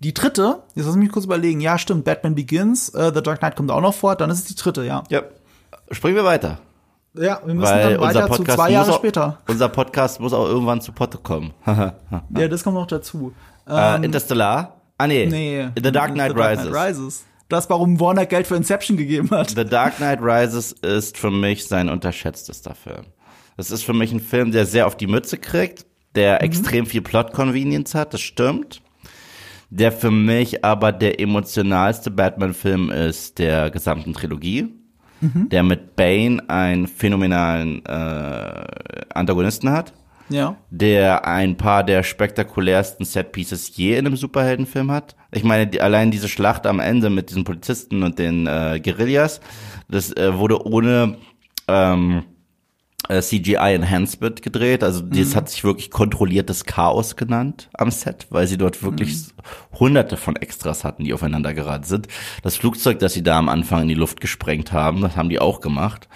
Die 0.00 0.12
dritte, 0.12 0.64
jetzt 0.74 0.86
lass 0.86 0.96
mich 0.96 1.12
kurz 1.12 1.26
überlegen. 1.26 1.60
Ja, 1.60 1.78
stimmt, 1.78 2.04
Batman 2.04 2.34
Begins, 2.34 2.88
äh, 2.88 3.12
The 3.14 3.22
Dark 3.22 3.38
Knight 3.38 3.54
kommt 3.54 3.70
auch 3.70 3.80
noch 3.80 3.94
vor, 3.94 4.16
dann 4.16 4.28
ist 4.28 4.38
es 4.40 4.44
die 4.46 4.54
dritte, 4.56 4.84
ja. 4.84 5.04
Ja. 5.08 5.22
Springen 5.92 6.16
wir 6.16 6.24
weiter. 6.24 6.58
Ja, 7.14 7.40
wir 7.44 7.54
müssen 7.54 7.68
Weil 7.70 7.94
dann 7.94 8.02
unser 8.02 8.06
weiter 8.20 8.30
zu 8.30 8.36
Podcast, 8.38 8.58
zwei 8.58 8.70
Jahre 8.70 8.92
auch, 8.92 8.98
später. 8.98 9.38
unser 9.48 9.68
Podcast 9.68 10.20
muss 10.20 10.32
auch 10.32 10.46
irgendwann 10.46 10.80
zu 10.80 10.92
Potte 10.92 11.18
kommen. 11.18 11.52
Ja, 11.66 12.48
das 12.48 12.62
kommt 12.62 12.76
noch 12.76 12.86
dazu. 12.86 13.32
äh, 13.68 14.04
Interstellar? 14.04 14.80
Ah, 14.98 15.06
nee. 15.06 15.26
Nee. 15.26 15.68
The 15.82 15.90
Dark 15.92 16.12
Knight 16.14 16.32
The 16.32 16.36
Dark 16.36 16.50
Rises. 16.58 16.70
Knight 16.70 16.88
Rises. 16.88 17.24
Das, 17.48 17.68
warum 17.68 17.98
Warner 17.98 18.26
Geld 18.26 18.46
für 18.46 18.54
Inception 18.54 18.96
gegeben 18.96 19.30
hat. 19.32 19.50
The 19.50 19.64
Dark 19.64 19.96
Knight 19.96 20.20
Rises 20.22 20.70
ist 20.72 21.18
für 21.18 21.30
mich 21.32 21.66
sein 21.66 21.88
unterschätztester 21.88 22.74
Film. 22.76 23.06
Das 23.56 23.70
ist 23.72 23.82
für 23.82 23.92
mich 23.92 24.12
ein 24.12 24.20
Film, 24.20 24.52
der 24.52 24.66
sehr 24.66 24.86
auf 24.86 24.96
die 24.96 25.08
Mütze 25.08 25.36
kriegt, 25.36 25.84
der 26.14 26.42
extrem 26.44 26.86
viel 26.86 27.02
Plot-Convenience 27.02 27.94
hat, 27.96 28.14
das 28.14 28.20
stimmt. 28.20 28.82
Der 29.68 29.90
für 29.92 30.10
mich 30.10 30.64
aber 30.64 30.92
der 30.92 31.20
emotionalste 31.20 32.10
Batman-Film 32.10 32.90
ist 32.90 33.38
der 33.38 33.70
gesamten 33.70 34.12
Trilogie. 34.14 34.74
Der 35.22 35.62
mit 35.62 35.96
Bane 35.96 36.42
einen 36.48 36.86
phänomenalen 36.86 37.84
äh, 37.84 38.64
Antagonisten 39.14 39.70
hat. 39.70 39.92
Ja. 40.32 40.56
der 40.70 41.26
ein 41.26 41.56
paar 41.56 41.82
der 41.82 42.04
spektakulärsten 42.04 43.04
Setpieces 43.04 43.76
je 43.76 43.96
in 43.96 44.06
einem 44.06 44.16
Superheldenfilm 44.16 44.92
hat. 44.92 45.16
Ich 45.32 45.42
meine, 45.42 45.66
die, 45.66 45.80
allein 45.80 46.12
diese 46.12 46.28
Schlacht 46.28 46.68
am 46.68 46.78
Ende 46.78 47.10
mit 47.10 47.30
diesen 47.30 47.42
Polizisten 47.42 48.04
und 48.04 48.20
den 48.20 48.46
äh, 48.46 48.78
Guerillas, 48.80 49.40
das 49.88 50.16
äh, 50.16 50.38
wurde 50.38 50.64
ohne 50.64 51.16
ähm, 51.66 52.22
äh, 53.08 53.20
CGI 53.20 53.74
Enhancement 53.74 54.42
gedreht. 54.42 54.84
Also 54.84 55.00
das 55.00 55.34
hat 55.34 55.48
sich 55.48 55.64
wirklich 55.64 55.90
kontrolliertes 55.90 56.64
Chaos 56.64 57.16
genannt 57.16 57.68
am 57.74 57.90
Set, 57.90 58.26
weil 58.30 58.46
sie 58.46 58.58
dort 58.58 58.82
wirklich 58.82 59.24
hunderte 59.78 60.16
von 60.16 60.36
Extras 60.36 60.84
hatten, 60.84 61.04
die 61.04 61.12
aufeinander 61.12 61.54
geraten 61.54 61.84
sind. 61.84 62.08
Das 62.42 62.56
Flugzeug, 62.56 62.98
das 62.98 63.14
sie 63.14 63.22
da 63.22 63.38
am 63.38 63.48
Anfang 63.48 63.82
in 63.82 63.88
die 63.88 63.94
Luft 63.94 64.20
gesprengt 64.20 64.72
haben, 64.72 65.00
das 65.00 65.16
haben 65.16 65.28
die 65.28 65.40
auch 65.40 65.60
gemacht. 65.60 66.08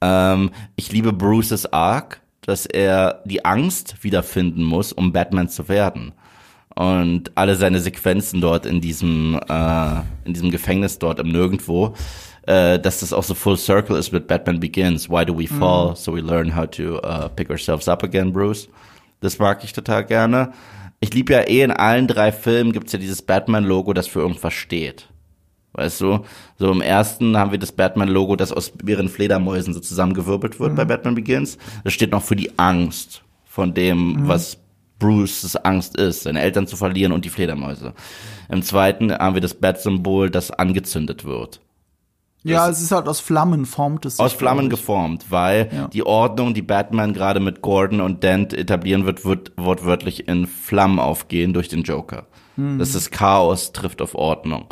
Ähm, 0.00 0.50
ich 0.76 0.90
liebe 0.92 1.12
Bruce's 1.12 1.72
Arc, 1.72 2.20
dass 2.40 2.66
er 2.66 3.22
die 3.24 3.44
Angst 3.44 4.02
wiederfinden 4.02 4.64
muss, 4.64 4.92
um 4.92 5.12
Batman 5.12 5.48
zu 5.48 5.68
werden. 5.68 6.12
Und 6.74 7.32
alle 7.36 7.54
seine 7.56 7.80
Sequenzen 7.80 8.40
dort 8.40 8.66
in 8.66 8.80
diesem, 8.80 9.38
äh, 9.48 10.00
in 10.24 10.32
diesem 10.32 10.50
Gefängnis 10.50 10.98
dort 10.98 11.20
im 11.20 11.28
Nirgendwo, 11.28 11.94
äh, 12.46 12.78
dass 12.78 13.00
das 13.00 13.12
auch 13.12 13.22
so 13.22 13.34
full 13.34 13.56
circle 13.56 13.96
ist 13.96 14.12
mit 14.12 14.26
Batman 14.26 14.60
Begins. 14.60 15.08
Why 15.08 15.24
do 15.24 15.38
we 15.38 15.46
fall? 15.46 15.94
So 15.96 16.14
we 16.14 16.20
learn 16.20 16.54
how 16.54 16.66
to 16.70 16.98
uh, 16.98 17.28
pick 17.28 17.50
ourselves 17.50 17.88
up 17.88 18.02
again, 18.02 18.32
Bruce. 18.32 18.68
Das 19.20 19.38
mag 19.38 19.62
ich 19.64 19.72
total 19.72 20.04
gerne. 20.04 20.52
Ich 21.00 21.12
liebe 21.14 21.32
ja 21.32 21.40
eh 21.40 21.62
in 21.62 21.70
allen 21.70 22.06
drei 22.06 22.32
Filmen 22.32 22.72
gibt's 22.72 22.92
ja 22.92 22.98
dieses 22.98 23.22
Batman-Logo, 23.22 23.92
das 23.92 24.06
für 24.06 24.20
irgendwas 24.20 24.54
steht. 24.54 25.08
Weißt 25.74 26.00
du, 26.00 26.20
so 26.58 26.70
im 26.70 26.80
ersten 26.80 27.36
haben 27.36 27.50
wir 27.50 27.58
das 27.58 27.72
Batman-Logo, 27.72 28.36
das 28.36 28.52
aus 28.52 28.72
mehreren 28.82 29.08
Fledermäusen 29.08 29.72
so 29.72 29.80
zusammengewirbelt 29.80 30.60
wird 30.60 30.76
bei 30.76 30.84
Batman 30.84 31.14
Begins. 31.14 31.56
Das 31.82 31.94
steht 31.94 32.12
noch 32.12 32.22
für 32.22 32.36
die 32.36 32.58
Angst 32.58 33.22
von 33.46 33.72
dem, 33.72 34.28
was 34.28 34.58
Bruce's 34.98 35.56
Angst 35.56 35.96
ist, 35.96 36.22
seine 36.22 36.40
Eltern 36.40 36.66
zu 36.66 36.76
verlieren 36.76 37.12
und 37.12 37.24
die 37.24 37.30
Fledermäuse. 37.30 37.94
Im 38.48 38.62
zweiten 38.62 39.12
haben 39.12 39.34
wir 39.34 39.40
das 39.40 39.54
Bat-Symbol, 39.54 40.30
das 40.30 40.50
angezündet 40.50 41.24
wird. 41.24 41.60
Ja, 42.44 42.68
es 42.68 42.80
ist 42.82 42.90
halt 42.92 43.06
aus 43.08 43.20
Flammen 43.20 43.66
formt 43.66 44.04
es. 44.04 44.18
Aus 44.18 44.32
Flammen 44.32 44.68
geformt, 44.68 45.26
weil 45.30 45.70
Ja. 45.72 45.88
die 45.88 46.04
Ordnung, 46.04 46.54
die 46.54 46.62
Batman 46.62 47.12
gerade 47.12 47.38
mit 47.40 47.62
Gordon 47.62 48.00
und 48.00 48.22
Dent 48.22 48.52
etablieren 48.52 49.06
wird, 49.06 49.24
wird 49.24 49.52
wortwörtlich 49.56 50.26
in 50.28 50.46
Flammen 50.46 50.98
aufgehen 50.98 51.52
durch 51.52 51.68
den 51.68 51.82
Joker. 51.82 52.26
Mhm. 52.56 52.78
Das 52.78 52.94
ist 52.94 53.12
Chaos 53.12 53.72
trifft 53.72 54.02
auf 54.02 54.14
Ordnung. 54.14 54.66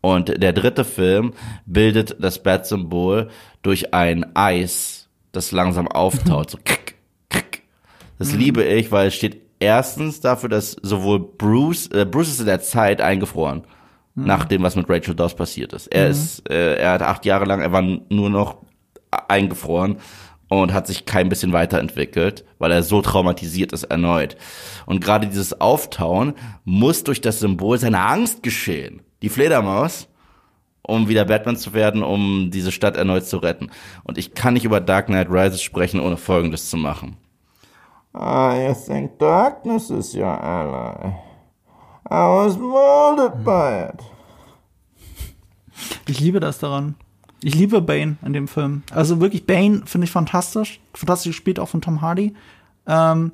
Und 0.00 0.42
der 0.42 0.52
dritte 0.52 0.84
Film 0.84 1.32
bildet 1.64 2.16
das 2.18 2.42
Bat-Symbol 2.42 3.28
durch 3.62 3.94
ein 3.94 4.34
Eis, 4.34 5.08
das 5.30 5.52
langsam 5.52 5.86
auftaut. 5.86 6.50
So 6.50 6.58
krick, 6.64 6.96
krick. 7.30 7.62
Das 8.18 8.32
liebe 8.32 8.64
ich, 8.64 8.90
weil 8.90 9.08
es 9.08 9.14
steht 9.14 9.40
erstens 9.60 10.20
dafür, 10.20 10.48
dass 10.48 10.72
sowohl 10.82 11.20
Bruce, 11.20 11.86
äh, 11.92 12.04
Bruce 12.04 12.30
ist 12.30 12.40
in 12.40 12.46
der 12.46 12.60
Zeit 12.62 13.00
eingefroren, 13.00 13.62
nach 14.14 14.44
dem, 14.44 14.62
was 14.62 14.76
mit 14.76 14.88
Rachel 14.88 15.14
Dawes 15.14 15.34
passiert 15.34 15.72
ist. 15.72 15.86
Er 15.88 16.08
ist, 16.08 16.48
äh, 16.50 16.76
er 16.76 16.92
hat 16.92 17.02
acht 17.02 17.24
Jahre 17.24 17.44
lang, 17.44 17.60
er 17.60 17.72
war 17.72 17.82
nur 17.82 18.30
noch 18.30 18.58
eingefroren 19.28 19.96
und 20.48 20.72
hat 20.72 20.86
sich 20.86 21.06
kein 21.06 21.28
bisschen 21.28 21.52
weiterentwickelt, 21.52 22.44
weil 22.58 22.72
er 22.72 22.82
so 22.82 23.00
traumatisiert 23.00 23.72
ist 23.72 23.84
erneut. 23.84 24.36
Und 24.84 25.02
gerade 25.02 25.26
dieses 25.26 25.60
Auftauen 25.60 26.34
muss 26.64 27.04
durch 27.04 27.20
das 27.20 27.40
Symbol 27.40 27.78
seiner 27.78 28.06
Angst 28.06 28.42
geschehen. 28.42 29.02
Die 29.22 29.30
Fledermaus, 29.30 30.08
um 30.82 31.08
wieder 31.08 31.24
Batman 31.24 31.56
zu 31.56 31.72
werden, 31.72 32.02
um 32.02 32.50
diese 32.50 32.72
Stadt 32.72 32.96
erneut 32.96 33.24
zu 33.24 33.38
retten. 33.38 33.70
Und 34.04 34.18
ich 34.18 34.34
kann 34.34 34.54
nicht 34.54 34.64
über 34.64 34.80
Dark 34.80 35.06
Knight 35.06 35.28
Rises 35.30 35.62
sprechen, 35.62 36.00
ohne 36.00 36.16
Folgendes 36.16 36.68
zu 36.68 36.76
machen. 36.76 37.16
I 38.14 38.74
think 38.74 39.18
darkness 39.18 39.88
is 39.88 40.14
your 40.14 40.38
ally. 40.38 41.14
I 42.12 42.26
was 42.26 42.58
molded 42.58 43.42
by 43.42 43.88
it. 43.88 44.00
Ich 46.06 46.20
liebe 46.20 46.40
das 46.40 46.58
daran. 46.58 46.96
Ich 47.42 47.54
liebe 47.54 47.80
Bane 47.80 48.18
in 48.22 48.34
dem 48.34 48.48
Film. 48.48 48.82
Also 48.92 49.18
wirklich, 49.18 49.46
Bane 49.46 49.84
finde 49.86 50.04
ich 50.04 50.10
fantastisch. 50.10 50.78
Fantastisch 50.92 51.30
gespielt 51.30 51.58
auch 51.58 51.70
von 51.70 51.80
Tom 51.80 52.02
Hardy. 52.02 52.34
Ähm, 52.86 53.32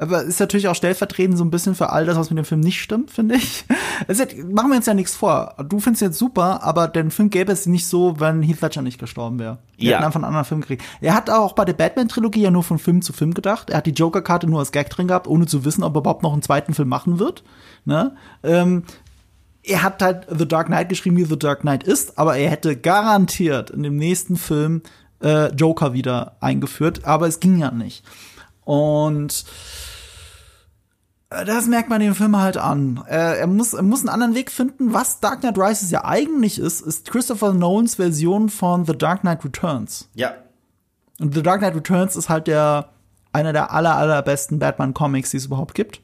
aber 0.00 0.22
ist 0.22 0.40
natürlich 0.40 0.66
auch 0.68 0.74
stellvertretend 0.74 1.36
so 1.38 1.44
ein 1.44 1.50
bisschen 1.50 1.74
für 1.74 1.90
all 1.90 2.06
das, 2.06 2.16
was 2.16 2.30
mit 2.30 2.38
dem 2.38 2.44
Film 2.44 2.60
nicht 2.60 2.80
stimmt, 2.80 3.10
finde 3.10 3.36
ich. 3.36 3.64
Ja- 4.08 4.14
machen 4.50 4.70
wir 4.70 4.76
uns 4.76 4.86
ja 4.86 4.94
nichts 4.94 5.14
vor. 5.14 5.54
Du 5.68 5.78
findest 5.78 6.02
jetzt 6.02 6.18
super, 6.18 6.62
aber 6.62 6.88
den 6.88 7.10
Film 7.10 7.30
gäbe 7.30 7.52
es 7.52 7.66
nicht 7.66 7.86
so, 7.86 8.18
wenn 8.18 8.42
Heath 8.42 8.60
Ledger 8.62 8.82
nicht 8.82 8.98
gestorben 8.98 9.38
wäre. 9.38 9.58
Wir 9.76 9.90
Ja. 9.90 9.96
hätten 9.96 10.06
einfach 10.06 10.16
einen 10.18 10.24
anderen 10.24 10.44
Film 10.46 10.60
gekriegt. 10.62 10.82
Er 11.00 11.14
hat 11.14 11.28
auch 11.30 11.52
bei 11.52 11.64
der 11.64 11.74
Batman-Trilogie 11.74 12.42
ja 12.42 12.50
nur 12.50 12.64
von 12.64 12.78
Film 12.78 13.02
zu 13.02 13.12
Film 13.12 13.34
gedacht. 13.34 13.70
Er 13.70 13.76
hat 13.76 13.86
die 13.86 13.90
Joker-Karte 13.92 14.46
nur 14.46 14.58
als 14.60 14.72
Gag 14.72 14.88
drin 14.90 15.06
gehabt, 15.08 15.26
ohne 15.28 15.46
zu 15.46 15.64
wissen, 15.64 15.84
ob 15.84 15.94
er 15.96 16.00
überhaupt 16.00 16.22
noch 16.22 16.32
einen 16.32 16.42
zweiten 16.42 16.72
Film 16.74 16.88
machen 16.88 17.18
wird. 17.18 17.44
Ne? 17.84 18.14
Ähm, 18.42 18.84
er 19.62 19.82
hat 19.82 20.00
halt 20.02 20.26
The 20.30 20.48
Dark 20.48 20.68
Knight 20.68 20.88
geschrieben, 20.88 21.18
wie 21.18 21.24
The 21.24 21.38
Dark 21.38 21.60
Knight 21.60 21.82
ist, 21.82 22.18
aber 22.18 22.36
er 22.36 22.50
hätte 22.50 22.76
garantiert 22.76 23.68
in 23.70 23.82
dem 23.82 23.96
nächsten 23.96 24.36
Film 24.36 24.80
äh, 25.22 25.52
Joker 25.54 25.92
wieder 25.92 26.36
eingeführt, 26.40 27.04
aber 27.04 27.26
es 27.28 27.40
ging 27.40 27.58
ja 27.58 27.70
nicht. 27.70 28.02
Und 28.64 29.44
das 31.30 31.66
merkt 31.66 31.88
man 31.88 32.00
dem 32.00 32.14
Film 32.16 32.36
halt 32.36 32.56
an. 32.56 33.04
Äh, 33.08 33.38
er, 33.38 33.46
muss, 33.46 33.72
er 33.72 33.82
muss 33.82 34.00
einen 34.00 34.08
anderen 34.08 34.34
Weg 34.34 34.50
finden. 34.50 34.92
Was 34.92 35.20
Dark 35.20 35.40
Knight 35.40 35.56
Rises 35.56 35.90
ja 35.90 36.04
eigentlich 36.04 36.58
ist, 36.58 36.80
ist 36.80 37.08
Christopher 37.08 37.52
Nolans 37.52 37.94
Version 37.94 38.48
von 38.48 38.84
The 38.84 38.98
Dark 38.98 39.20
Knight 39.20 39.44
Returns. 39.44 40.08
Ja. 40.14 40.34
Und 41.20 41.34
The 41.34 41.42
Dark 41.42 41.60
Knight 41.60 41.76
Returns 41.76 42.16
ist 42.16 42.28
halt 42.28 42.48
der 42.48 42.88
einer 43.32 43.52
der 43.52 43.72
aller, 43.72 43.94
allerbesten 43.96 44.58
Batman-Comics, 44.58 45.30
die 45.30 45.36
es 45.36 45.46
überhaupt 45.46 45.74
gibt. 45.74 46.00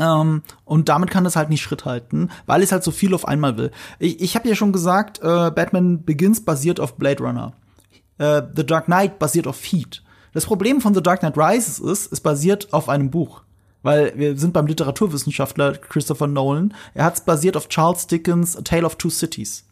Ähm, 0.00 0.42
und 0.64 0.88
damit 0.88 1.10
kann 1.10 1.26
es 1.26 1.36
halt 1.36 1.48
nicht 1.48 1.62
Schritt 1.62 1.84
halten, 1.84 2.30
weil 2.46 2.62
es 2.62 2.72
halt 2.72 2.82
so 2.82 2.90
viel 2.90 3.14
auf 3.14 3.26
einmal 3.26 3.56
will. 3.56 3.70
Ich, 4.00 4.20
ich 4.20 4.34
habe 4.34 4.48
ja 4.48 4.54
schon 4.54 4.72
gesagt, 4.72 5.20
äh, 5.20 5.50
Batman 5.50 6.04
Begins 6.04 6.44
basiert 6.44 6.80
auf 6.80 6.96
Blade 6.96 7.22
Runner. 7.22 7.52
Äh, 8.18 8.42
The 8.54 8.66
Dark 8.66 8.86
Knight 8.86 9.18
basiert 9.18 9.46
auf 9.46 9.62
Heat. 9.62 10.02
Das 10.32 10.46
Problem 10.46 10.80
von 10.80 10.94
The 10.94 11.02
Dark 11.02 11.20
Knight 11.20 11.36
Rises 11.36 11.78
ist, 11.78 12.12
es 12.12 12.20
basiert 12.20 12.72
auf 12.72 12.88
einem 12.88 13.10
Buch. 13.10 13.42
Weil 13.82 14.12
wir 14.16 14.36
sind 14.36 14.52
beim 14.52 14.66
Literaturwissenschaftler 14.66 15.72
Christopher 15.72 16.26
Nolan. 16.26 16.74
Er 16.94 17.04
hat 17.04 17.14
es 17.14 17.20
basiert 17.20 17.56
auf 17.56 17.68
Charles 17.68 18.06
Dickens' 18.06 18.56
A 18.56 18.62
Tale 18.62 18.84
of 18.84 18.96
Two 18.96 19.10
Cities. 19.10 19.64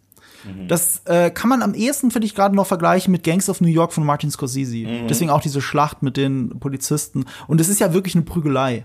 Das 0.68 1.02
äh, 1.06 1.30
kann 1.30 1.50
man 1.50 1.62
am 1.62 1.74
ehesten, 1.74 2.10
finde 2.10 2.26
ich, 2.26 2.34
gerade 2.34 2.54
noch 2.54 2.66
vergleichen 2.66 3.10
mit 3.10 3.24
Gangs 3.24 3.48
of 3.48 3.60
New 3.60 3.68
York 3.68 3.92
von 3.92 4.04
Martin 4.04 4.30
Scorsese. 4.30 4.86
Deswegen 5.08 5.30
auch 5.30 5.40
diese 5.40 5.60
Schlacht 5.60 6.02
mit 6.02 6.16
den 6.16 6.60
Polizisten. 6.60 7.24
Und 7.48 7.60
es 7.60 7.68
ist 7.68 7.80
ja 7.80 7.92
wirklich 7.92 8.14
eine 8.14 8.24
Prügelei. 8.24 8.84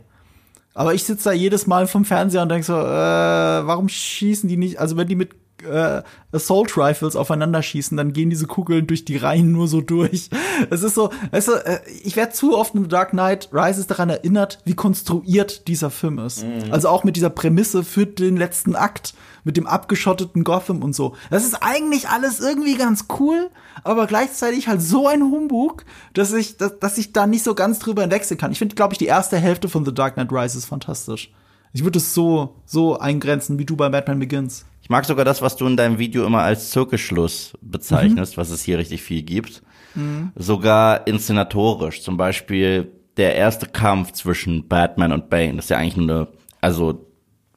Aber 0.73 0.93
ich 0.93 1.03
sitze 1.03 1.26
da 1.26 1.34
jedes 1.34 1.68
Mal 1.68 1.85
vom 1.85 2.06
Fernseher 2.06 2.41
und 2.41 2.49
denke 2.49 2.65
so, 2.65 2.73
äh, 2.73 2.77
warum 2.77 3.89
schießen 3.89 4.48
die 4.48 4.57
nicht? 4.57 4.80
Also 4.80 4.95
wenn 4.98 5.07
die 5.07 5.15
mit 5.15 5.40
äh, 5.63 6.01
Assault 6.31 6.77
Rifles 6.77 7.15
aufeinander 7.15 7.61
schießen, 7.61 7.97
dann 7.97 8.13
gehen 8.13 8.29
diese 8.29 8.47
Kugeln 8.47 8.88
durch 8.88 9.05
die 9.05 9.17
Reihen 9.17 9.51
nur 9.51 9.67
so 9.67 9.81
durch. 9.81 10.29
Es 10.69 10.83
ist 10.83 10.95
so, 10.95 11.09
weißt 11.31 11.47
du, 11.47 11.51
äh, 11.53 11.79
ich 12.03 12.15
werde 12.15 12.33
zu 12.33 12.57
oft 12.57 12.75
in 12.75 12.83
The 12.83 12.88
Dark 12.88 13.11
Knight 13.11 13.49
Rises 13.51 13.88
daran 13.88 14.09
erinnert, 14.09 14.59
wie 14.63 14.75
konstruiert 14.75 15.67
dieser 15.67 15.89
Film 15.89 16.19
ist. 16.19 16.45
Also 16.69 16.88
auch 16.88 17.03
mit 17.03 17.15
dieser 17.15 17.31
Prämisse 17.31 17.83
für 17.83 18.05
den 18.05 18.38
letzten 18.38 18.75
Akt, 18.75 19.13
mit 19.43 19.57
dem 19.57 19.65
abgeschotteten 19.65 20.43
Gotham 20.43 20.83
und 20.83 20.93
so. 20.93 21.15
Das 21.29 21.45
ist 21.45 21.57
eigentlich 21.61 22.09
alles 22.09 22.39
irgendwie 22.39 22.75
ganz 22.75 23.05
cool, 23.19 23.49
aber 23.83 24.07
gleichzeitig 24.07 24.67
halt 24.67 24.81
so 24.81 25.07
ein 25.07 25.23
Humbug, 25.23 25.85
dass 26.13 26.31
ich, 26.33 26.57
dass, 26.57 26.77
dass 26.79 26.97
ich 26.97 27.13
da 27.13 27.25
nicht 27.27 27.43
so 27.43 27.55
ganz 27.55 27.79
drüber 27.79 28.03
hinwechseln 28.03 28.39
kann. 28.39 28.51
Ich 28.51 28.59
finde, 28.59 28.75
glaube 28.75 28.93
ich, 28.93 28.99
die 28.99 29.05
erste 29.05 29.38
Hälfte 29.38 29.67
von 29.67 29.83
The 29.85 29.93
Dark 29.93 30.13
Knight 30.13 30.31
Rises 30.31 30.65
fantastisch. 30.65 31.31
Ich 31.73 31.83
würde 31.83 31.99
es 31.99 32.13
so, 32.13 32.55
so 32.65 32.99
eingrenzen, 32.99 33.57
wie 33.57 33.65
du 33.65 33.75
bei 33.75 33.89
Batman 33.89 34.19
Begins. 34.19 34.65
Ich 34.91 34.93
mag 34.93 35.05
sogar 35.05 35.23
das, 35.23 35.41
was 35.41 35.55
du 35.55 35.65
in 35.68 35.77
deinem 35.77 35.99
Video 35.99 36.26
immer 36.26 36.41
als 36.41 36.72
Zirkelschluss 36.72 37.57
bezeichnest, 37.61 38.35
was 38.35 38.49
es 38.49 38.61
hier 38.61 38.77
richtig 38.77 39.01
viel 39.01 39.22
gibt. 39.22 39.63
Sogar 40.35 41.07
inszenatorisch. 41.07 42.01
Zum 42.01 42.18
Beispiel 42.18 42.91
der 43.15 43.38
erste 43.38 43.68
Kampf 43.68 44.11
zwischen 44.11 44.68
Batman 44.68 45.13
und 45.13 45.30
Bane. 45.30 45.55
Das 45.55 45.63
ist 45.63 45.69
ja 45.69 45.77
eigentlich 45.77 45.95
nur 45.95 46.09
eine, 46.13 46.27
also 46.59 47.05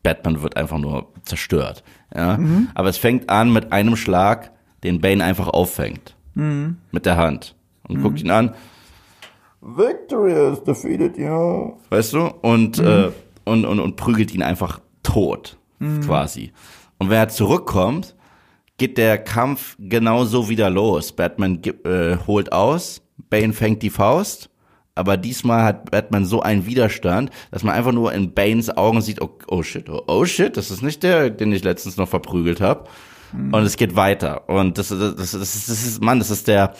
Batman 0.04 0.44
wird 0.44 0.56
einfach 0.56 0.78
nur 0.78 1.08
zerstört. 1.24 1.82
Ja? 2.14 2.38
Aber 2.76 2.88
es 2.88 2.98
fängt 2.98 3.28
an 3.28 3.52
mit 3.52 3.72
einem 3.72 3.96
Schlag, 3.96 4.52
den 4.84 5.00
Bane 5.00 5.24
einfach 5.24 5.48
auffängt. 5.48 6.14
Mit 6.34 7.04
der 7.04 7.16
Hand. 7.16 7.56
Und 7.88 8.00
guckt 8.00 8.22
ihn 8.22 8.30
an, 8.30 8.54
Victory 9.60 10.34
has 10.34 10.62
defeated 10.62 11.18
you. 11.18 11.72
weißt 11.90 12.12
du? 12.12 12.26
Und, 12.42 12.78
äh, 12.78 13.10
und, 13.44 13.64
und, 13.64 13.80
und 13.80 13.96
prügelt 13.96 14.32
ihn 14.32 14.42
einfach 14.44 14.78
tot, 15.02 15.56
quasi. 16.04 16.52
Und 17.04 17.10
wenn 17.10 17.18
er 17.18 17.28
zurückkommt, 17.28 18.14
geht 18.78 18.96
der 18.96 19.18
Kampf 19.18 19.76
genauso 19.78 20.48
wieder 20.48 20.70
los. 20.70 21.12
Batman 21.12 21.60
äh, 21.84 22.16
holt 22.26 22.50
aus, 22.50 23.02
Bane 23.28 23.52
fängt 23.52 23.82
die 23.82 23.90
Faust, 23.90 24.48
aber 24.94 25.18
diesmal 25.18 25.64
hat 25.64 25.90
Batman 25.90 26.24
so 26.24 26.40
einen 26.40 26.64
Widerstand, 26.64 27.28
dass 27.50 27.62
man 27.62 27.74
einfach 27.74 27.92
nur 27.92 28.14
in 28.14 28.32
Banes 28.32 28.74
Augen 28.74 29.02
sieht, 29.02 29.20
oh, 29.20 29.36
oh 29.48 29.62
shit, 29.62 29.90
oh, 29.90 30.00
oh 30.06 30.24
shit, 30.24 30.56
das 30.56 30.70
ist 30.70 30.80
nicht 30.80 31.02
der, 31.02 31.28
den 31.28 31.52
ich 31.52 31.62
letztens 31.62 31.98
noch 31.98 32.08
verprügelt 32.08 32.62
habe. 32.62 32.88
Und 33.34 33.64
es 33.64 33.76
geht 33.76 33.96
weiter. 33.96 34.48
Und 34.48 34.78
das, 34.78 34.88
das, 34.88 34.98
das, 34.98 35.32
das, 35.32 35.34
ist, 35.34 35.68
das 35.68 35.84
ist, 35.84 36.02
Mann, 36.02 36.20
das 36.20 36.30
ist 36.30 36.48
der, 36.48 36.72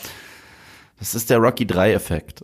das 0.97 1.13
ist 1.13 1.29
der 1.29 1.37
Rocky 1.37 1.67
3 1.67 1.93
Effekt. 1.93 2.43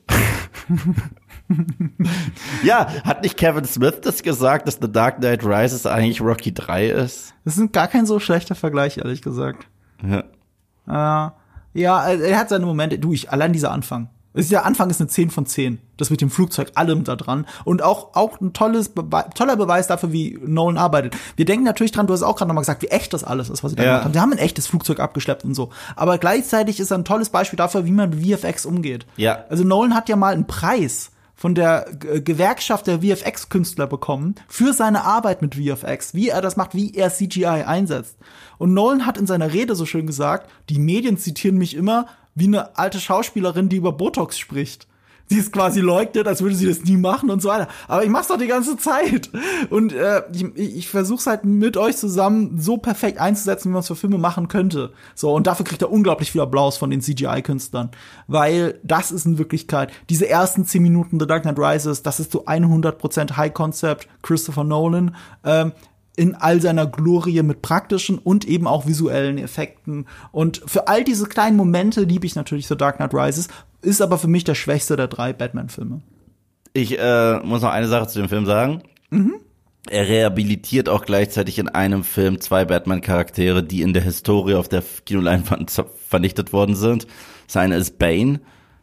ja, 2.64 2.88
hat 3.04 3.24
nicht 3.24 3.38
Kevin 3.38 3.66
Smith 3.66 4.02
das 4.02 4.24
gesagt, 4.24 4.68
dass 4.68 4.80
The 4.82 4.92
Dark 4.92 5.18
Knight 5.18 5.44
Rises 5.46 5.86
eigentlich 5.86 6.22
Rocky 6.22 6.54
3 6.54 6.88
ist? 6.90 7.34
Das 7.46 7.58
ist 7.58 7.74
gar 7.74 7.88
kein 7.88 8.06
so 8.06 8.20
schlechter 8.20 8.56
Vergleich, 8.56 8.98
ehrlich 8.98 9.22
gesagt. 9.22 9.68
Ja. 10.04 10.24
Äh, 10.88 11.32
ja, 11.80 12.10
er 12.10 12.38
hat 12.38 12.50
seine 12.50 12.66
Momente. 12.66 13.00
Du, 13.00 13.14
ich, 13.14 13.32
allein 13.32 13.54
dieser 13.54 13.72
Anfang. 13.72 14.10
Der 14.34 14.66
Anfang 14.66 14.90
ist 14.90 15.02
eine 15.02 15.10
10 15.10 15.30
von 15.30 15.46
10. 15.46 15.80
Das 15.98 16.10
mit 16.10 16.22
dem 16.22 16.30
Flugzeug, 16.30 16.72
allem 16.76 17.04
da 17.04 17.18
dran. 17.18 17.46
Und 17.66 17.82
auch, 17.82 18.16
auch 18.16 18.40
ein 18.40 18.54
tolles 18.54 18.88
Bewe 18.90 19.26
toller 19.36 19.58
Beweis 19.58 19.88
dafür, 19.88 20.14
wie 20.14 20.40
Nolan 20.42 20.78
arbeitet. 20.78 21.18
Wir 21.36 21.44
denken 21.44 21.66
natürlich 21.66 21.92
dran, 21.92 22.08
du 22.08 22.14
hast 22.14 22.24
auch 22.24 22.38
gerade 22.38 22.48
nochmal 22.48 22.62
gesagt, 22.62 22.82
wie 22.82 22.88
echt 22.88 23.14
das 23.14 23.26
alles 23.26 23.50
ist, 23.50 23.62
was 23.64 23.72
sie 23.72 23.76
da 23.76 23.84
Ja. 23.84 23.90
gemacht 23.90 24.06
haben. 24.06 24.14
Sie 24.14 24.20
haben 24.22 24.32
ein 24.32 24.38
echtes 24.38 24.68
Flugzeug 24.68 25.02
abgeschleppt 25.02 25.44
und 25.44 25.54
so. 25.54 25.70
Aber 25.98 26.18
gleichzeitig 26.18 26.80
ist 26.80 26.92
er 26.92 26.98
ein 26.98 27.04
tolles 27.06 27.30
Beispiel 27.30 27.58
dafür, 27.58 27.86
wie 27.86 27.92
man 27.92 28.10
mit 28.10 28.26
VFX 28.26 28.66
umgeht. 28.66 29.06
Ja. 29.18 29.44
Also 29.50 29.66
Nolan 29.66 29.96
hat 29.96 30.08
ja 30.08 30.16
mal 30.16 30.34
einen 30.34 30.48
Preis 30.48 31.12
von 31.42 31.56
der 31.56 31.88
Gewerkschaft 32.24 32.86
der 32.86 33.02
VFX-Künstler 33.02 33.88
bekommen 33.88 34.36
für 34.48 34.74
seine 34.74 35.06
Arbeit 35.06 35.42
mit 35.42 35.56
VFX, 35.56 36.14
wie 36.14 36.30
er 36.30 36.40
das 36.40 36.56
macht, 36.56 36.76
wie 36.76 36.94
er 36.94 37.10
CGI 37.10 37.64
einsetzt. 37.66 38.16
Und 38.60 38.76
Nolan 38.76 39.08
hat 39.08 39.18
in 39.18 39.26
seiner 39.26 39.52
Rede 39.52 39.74
so 39.74 39.88
schön 39.88 40.06
gesagt, 40.06 40.52
die 40.70 40.78
Medien 40.78 41.18
zitieren 41.18 41.58
mich 41.58 41.76
immer 41.76 42.06
wie 42.36 42.46
eine 42.46 42.78
alte 42.78 43.00
Schauspielerin, 43.00 43.70
die 43.70 43.78
über 43.78 43.92
Botox 43.92 44.38
spricht. 44.38 44.86
Sie 45.32 45.38
ist 45.38 45.54
quasi 45.54 45.80
leugnet, 45.80 46.28
als 46.28 46.42
würde 46.42 46.58
sie 46.58 46.68
das 46.68 46.84
nie 46.84 46.98
machen 46.98 47.30
und 47.30 47.42
so 47.42 47.48
weiter. 47.48 47.70
Aber 47.88 48.04
ich 48.04 48.10
mach's 48.10 48.28
doch 48.28 48.38
die 48.38 48.48
ganze 48.48 48.76
Zeit. 48.76 49.30
Und 49.70 49.94
äh, 49.94 50.24
ich, 50.34 50.44
ich 50.58 50.90
versuche 50.90 51.30
halt 51.30 51.46
mit 51.46 51.78
euch 51.78 51.96
zusammen 51.96 52.60
so 52.60 52.76
perfekt 52.76 53.18
einzusetzen, 53.18 53.70
wie 53.70 53.72
man 53.72 53.80
es 53.80 53.88
für 53.88 53.96
Filme 53.96 54.18
machen 54.18 54.50
könnte. 54.50 54.92
So, 55.16 55.34
und 55.34 55.48
dafür 55.48 55.64
kriegt 55.64 55.82
er 55.82 55.90
unglaublich 55.90 56.34
viel 56.34 56.42
Applaus 56.42 56.76
von 56.76 56.90
den 56.90 57.00
CGI-Künstlern. 57.00 57.92
Weil 58.28 58.82
das 58.84 59.14
ist 59.14 59.26
in 59.26 59.38
Wirklichkeit, 59.38 59.94
diese 60.10 60.28
ersten 60.28 60.66
10 60.66 60.84
Minuten 60.84 61.18
The 61.18 61.28
Dark 61.28 61.44
Knight 61.44 61.60
Rises, 61.60 62.04
das 62.04 62.20
ist 62.20 62.34
so 62.34 62.46
100% 62.46 63.38
High 63.38 63.54
Concept 63.54 64.10
Christopher 64.24 64.66
Nolan. 64.66 65.16
Ähm, 65.46 65.72
in 66.18 66.36
all 66.36 66.62
seiner 66.62 66.88
Glorie 66.88 67.42
mit 67.42 67.62
praktischen 67.62 68.18
und 68.18 68.46
eben 68.46 68.68
auch 68.68 68.86
visuellen 68.86 69.38
Effekten. 69.38 70.08
Und 70.34 70.62
für 70.66 70.90
all 70.90 71.06
diese 71.06 71.26
kleinen 71.26 71.56
Momente 71.56 72.02
liebe 72.02 72.26
ich 72.26 72.36
natürlich 72.36 72.68
The 72.68 72.76
Dark 72.76 72.98
Knight 72.98 73.14
Rises, 73.14 73.48
ist 73.82 74.02
aber 74.02 74.18
für 74.18 74.28
mich 74.28 74.44
der 74.44 74.56
schwächste 74.56 74.96
der 74.96 75.08
drei 75.08 75.34
Batman-Filme. 75.34 76.02
Ich 76.74 76.98
äh, 76.98 77.40
muss 77.40 77.62
noch 77.62 77.72
eine 77.72 77.88
Sache 77.88 78.08
zu 78.08 78.20
dem 78.20 78.30
Film 78.30 78.46
sagen. 78.46 78.84
Er 79.90 80.08
rehabilitiert 80.08 80.88
auch 80.88 81.06
gleichzeitig 81.06 81.60
in 81.60 81.68
einem 81.68 82.04
Film 82.04 82.40
zwei 82.40 82.66
Batman-Charaktere, 82.66 83.64
die 83.64 83.82
in 83.82 83.94
der 83.94 84.04
Historie 84.04 84.56
auf 84.56 84.70
der 84.70 84.84
Kinoleinwand 85.06 85.72
vernichtet 86.08 86.54
worden 86.54 86.76
sind. 86.76 87.08
Das 87.48 87.58
eine 87.58 87.76
ist 87.78 87.98
Bane, 87.98 88.40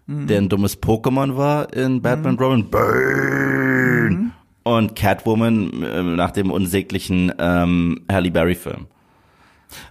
der 0.06 0.38
ein 0.38 0.48
dummes 0.48 0.82
Pokémon 0.82 1.36
war 1.36 1.72
in 1.72 2.02
Batman 2.02 2.36
Robin. 2.36 2.70
Bane! 2.70 4.30
Und 4.64 4.96
Catwoman 4.96 5.82
äh, 5.82 6.02
nach 6.02 6.30
dem 6.30 6.50
unsäglichen 6.50 7.32
ähm, 7.38 8.04
Halle 8.10 8.30
Berry-Film. 8.30 8.86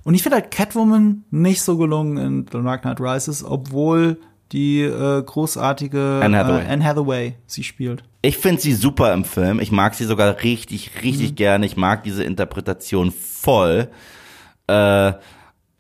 Und 0.04 0.14
ich 0.14 0.24
finde 0.24 0.38
halt 0.38 0.52
Catwoman 0.52 1.24
nicht 1.32 1.62
so 1.62 1.78
gelungen 1.78 2.18
in 2.18 2.46
The 2.52 2.62
Dark 2.64 2.82
Knight 2.82 3.00
Rises, 3.00 3.44
obwohl 3.44 4.20
die 4.52 4.82
äh, 4.82 5.22
großartige 5.24 6.22
Anne 6.24 6.38
Hathaway. 6.38 6.64
Äh, 6.64 6.68
Anne 6.68 6.84
Hathaway 6.84 7.36
sie 7.46 7.64
spielt. 7.64 8.04
Ich 8.22 8.38
finde 8.38 8.62
sie 8.62 8.74
super 8.74 9.14
im 9.14 9.26
Film. 9.26 9.60
Ich 9.60 9.72
mag 9.72 9.96
sie 9.96 10.06
sogar 10.06 10.44
richtig, 10.44 10.92
richtig 11.04 11.36
gerne. 11.36 11.66
Ich 11.66 11.78
mag 11.78 12.04
diese 12.04 12.24
Interpretation 12.24 13.12
voll. 13.12 13.90
Äh, 14.68 15.14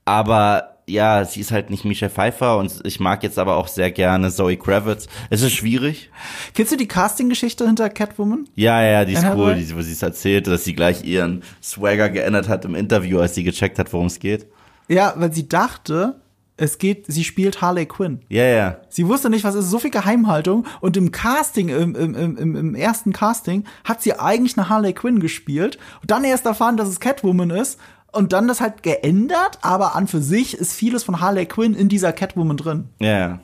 aber 0.06 0.78
ja, 0.90 1.26
sie 1.26 1.42
ist 1.42 1.52
halt 1.52 1.70
nicht 1.70 1.84
Michelle 1.84 2.10
Pfeiffer 2.10 2.58
und 2.58 2.82
ich 2.86 3.00
mag 3.02 3.22
jetzt 3.22 3.38
aber 3.38 3.58
auch 3.58 3.68
sehr 3.68 3.92
gerne 3.92 4.32
Zoe 4.32 4.56
Kravitz. 4.56 5.08
Es 5.30 5.42
ist 5.42 5.52
schwierig. 5.52 6.10
Kennst 6.54 6.72
du 6.72 6.78
die 6.78 6.88
Casting-Geschichte 6.88 7.66
hinter 7.66 7.90
Catwoman? 7.90 8.48
Ja, 8.56 8.82
ja, 8.82 9.04
die 9.04 9.14
ist 9.14 9.26
Anne 9.26 9.36
cool, 9.36 9.56
die, 9.56 9.76
wo 9.76 9.82
sie 9.82 9.92
es 9.92 10.02
erzählt, 10.02 10.48
dass 10.48 10.64
sie 10.64 10.74
gleich 10.74 11.04
ihren 11.04 11.44
Swagger 11.62 12.10
geändert 12.10 12.48
hat 12.48 12.64
im 12.64 12.76
Interview, 12.76 13.20
als 13.20 13.36
sie 13.36 13.44
gecheckt 13.44 13.80
hat, 13.80 13.92
worum 13.92 14.08
es 14.08 14.20
geht. 14.20 14.48
Ja, 14.88 15.14
weil 15.18 15.34
sie 15.34 15.50
dachte, 15.50 16.22
es 16.58 16.80
geht, 16.80 17.06
sie 17.08 17.24
spielt 17.24 17.62
Harley 17.62 17.86
Quinn. 17.86 18.22
Ja, 18.30 18.44
ja. 18.44 18.78
Sie 18.90 19.08
wusste 19.08 19.30
nicht, 19.30 19.44
was 19.44 19.56
ist, 19.56 19.70
so 19.70 19.78
viel 19.78 19.92
Geheimhaltung. 19.92 20.66
Und 20.82 20.98
im 20.98 21.12
Casting, 21.12 21.70
im, 21.70 21.96
im, 21.96 22.16
im, 22.16 22.56
im, 22.56 22.76
ersten 22.76 23.14
Casting, 23.14 23.64
hat 23.84 24.02
sie 24.02 24.20
eigentlich 24.20 24.58
eine 24.58 24.68
Harley 24.68 24.94
Quinn 24.94 25.20
gespielt. 25.20 25.78
Und 26.02 26.10
dann 26.10 26.24
erst 26.24 26.48
erfahren, 26.48 26.76
dass 26.76 26.90
es 26.90 27.00
Catwoman 27.00 27.52
ist. 27.52 27.80
Und 28.12 28.34
dann 28.34 28.48
das 28.48 28.60
halt 28.60 28.82
geändert, 28.82 29.60
aber 29.62 29.96
an 29.96 30.08
für 30.08 30.22
sich 30.22 30.56
ist 30.56 30.74
vieles 30.74 31.04
von 31.04 31.22
Harley 31.22 31.46
Quinn 31.46 31.76
in 31.76 31.90
dieser 31.90 32.12
Catwoman 32.12 32.58
drin. 32.58 32.90
Ja, 33.00 33.20
ja. 33.20 33.40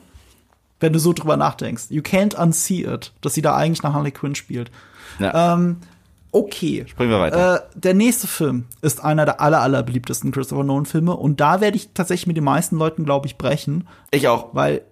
Wenn 0.80 0.92
du 0.92 0.98
so 0.98 1.12
drüber 1.12 1.36
nachdenkst. 1.36 1.84
You 1.90 2.02
can't 2.02 2.34
unsee 2.34 2.82
it, 2.82 3.12
dass 3.20 3.34
sie 3.34 3.42
da 3.42 3.54
eigentlich 3.54 3.84
eine 3.84 3.94
Harley 3.94 4.10
Quinn 4.10 4.34
spielt. 4.34 4.72
ja. 5.20 5.54
Ähm, 5.54 5.76
okay. 6.34 6.84
Springen 6.86 7.10
wir 7.10 7.20
weiter. 7.20 7.56
Äh, 7.56 7.60
der 7.74 7.94
nächste 7.94 8.26
Film 8.26 8.66
ist 8.82 9.02
einer 9.02 9.24
der 9.24 9.40
aller, 9.40 9.60
aller 9.60 9.82
beliebtesten 9.82 10.32
Christopher 10.32 10.64
Nolan 10.64 10.86
Filme. 10.86 11.16
Und 11.16 11.40
da 11.40 11.60
werde 11.60 11.76
ich 11.76 11.90
tatsächlich 11.94 12.26
mit 12.26 12.36
den 12.36 12.44
meisten 12.44 12.76
Leuten, 12.76 13.04
glaube 13.04 13.26
ich, 13.26 13.38
brechen. 13.38 13.88
ich 14.10 14.28
auch. 14.28 14.54
Weil 14.54 14.82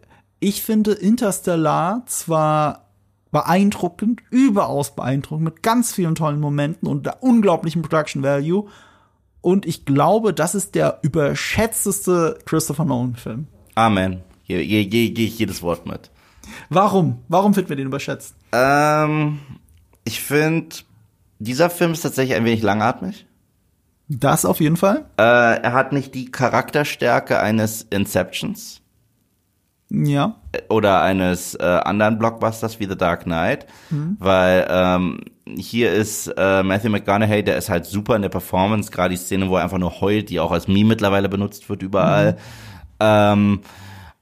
ich 0.41 0.63
finde 0.63 0.93
Interstellar 0.93 2.03
zwar 2.07 2.89
beeindruckend, 3.31 4.23
überaus 4.31 4.95
beeindruckend, 4.95 5.45
mit 5.45 5.63
ganz 5.63 5.93
vielen 5.93 6.15
tollen 6.15 6.41
Momenten 6.41 6.87
und 6.87 7.07
der 7.07 7.23
unglaublichen 7.23 7.83
Production 7.83 8.23
Value. 8.23 8.69
Und 9.41 9.67
ich 9.67 9.85
glaube, 9.85 10.33
das 10.33 10.55
ist 10.55 10.75
der 10.75 11.01
überschätzteste 11.03 12.39
Christopher 12.45 12.85
Nolan-Film. 12.85 13.49
Amen. 13.75 14.23
Gehe 14.47 14.65
geh, 14.67 14.85
geh, 14.87 15.11
geh 15.11 15.27
ich 15.27 15.39
jedes 15.39 15.63
Wort 15.63 15.87
mit. 15.87 16.11
Warum? 16.69 17.19
Warum 17.29 17.55
finden 17.55 17.71
wir 17.71 17.77
den 17.77 17.87
überschätzt? 17.87 18.35
Ähm, 18.53 19.41
ich 20.05 20.21
finde, 20.21 20.77
dieser 21.43 21.71
Film 21.71 21.93
ist 21.93 22.03
tatsächlich 22.03 22.37
ein 22.37 22.45
wenig 22.45 22.63
langatmig. 22.63 23.27
Das 24.09 24.45
auf 24.45 24.61
jeden 24.61 24.77
Fall. 24.77 25.07
Äh, 25.19 25.23
er 25.63 25.73
hat 25.73 25.93
nicht 25.93 26.15
die 26.15 26.31
Charakterstärke 26.31 27.41
eines 27.41 27.83
Inceptions 27.91 28.83
Ja. 29.91 30.37
oder 30.69 31.01
eines 31.03 31.55
äh, 31.55 31.63
anderen 31.63 32.19
Blockbusters 32.19 32.79
wie 32.81 32.87
The 32.87 32.97
Dark 32.97 33.25
Knight, 33.25 33.67
weil 34.19 34.67
ähm, 34.69 35.21
hier 35.47 35.93
ist 35.93 36.27
äh, 36.37 36.63
Matthew 36.63 36.91
McConaughey, 36.91 37.43
der 37.43 37.57
ist 37.57 37.69
halt 37.71 37.87
super 37.87 38.17
in 38.17 38.23
der 38.23 38.29
Performance, 38.29 38.91
gerade 38.91 39.15
die 39.15 39.21
Szene, 39.21 39.49
wo 39.49 39.57
er 39.57 39.63
einfach 39.65 39.79
nur 39.79 40.01
heult, 40.01 40.29
die 40.31 40.41
auch 40.41 40.53
als 40.53 40.69
Meme 40.69 40.89
mittlerweile 40.91 41.29
benutzt 41.29 41.69
wird 41.69 41.83
überall. 41.83 42.37
Ähm, 43.01 43.61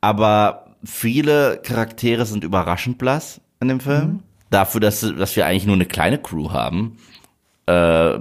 aber 0.00 0.66
viele 0.84 1.58
Charaktere 1.62 2.24
sind 2.26 2.44
überraschend 2.44 2.96
blass 2.98 3.40
in 3.60 3.68
dem 3.68 3.80
Film. 3.80 4.22
Dafür, 4.50 4.80
dass, 4.80 5.00
dass 5.00 5.36
wir 5.36 5.46
eigentlich 5.46 5.66
nur 5.66 5.76
eine 5.76 5.86
kleine 5.86 6.18
Crew 6.18 6.50
haben. 6.50 6.96
Äh, 7.66 8.18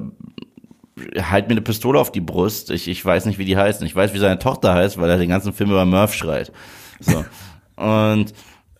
halt 1.17 1.47
mir 1.47 1.53
eine 1.53 1.61
Pistole 1.61 1.99
auf 1.99 2.11
die 2.11 2.21
Brust. 2.21 2.71
Ich, 2.71 2.87
ich 2.87 3.03
weiß 3.03 3.25
nicht, 3.25 3.39
wie 3.39 3.45
die 3.45 3.57
heißt. 3.57 3.81
Ich 3.81 3.95
weiß, 3.95 4.13
wie 4.13 4.19
seine 4.19 4.39
Tochter 4.39 4.73
heißt, 4.73 4.99
weil 4.99 5.09
er 5.09 5.17
den 5.17 5.29
ganzen 5.29 5.53
Film 5.53 5.71
über 5.71 5.85
Murph 5.85 6.13
schreit. 6.13 6.51
So. 6.99 7.25
Und 7.75 8.33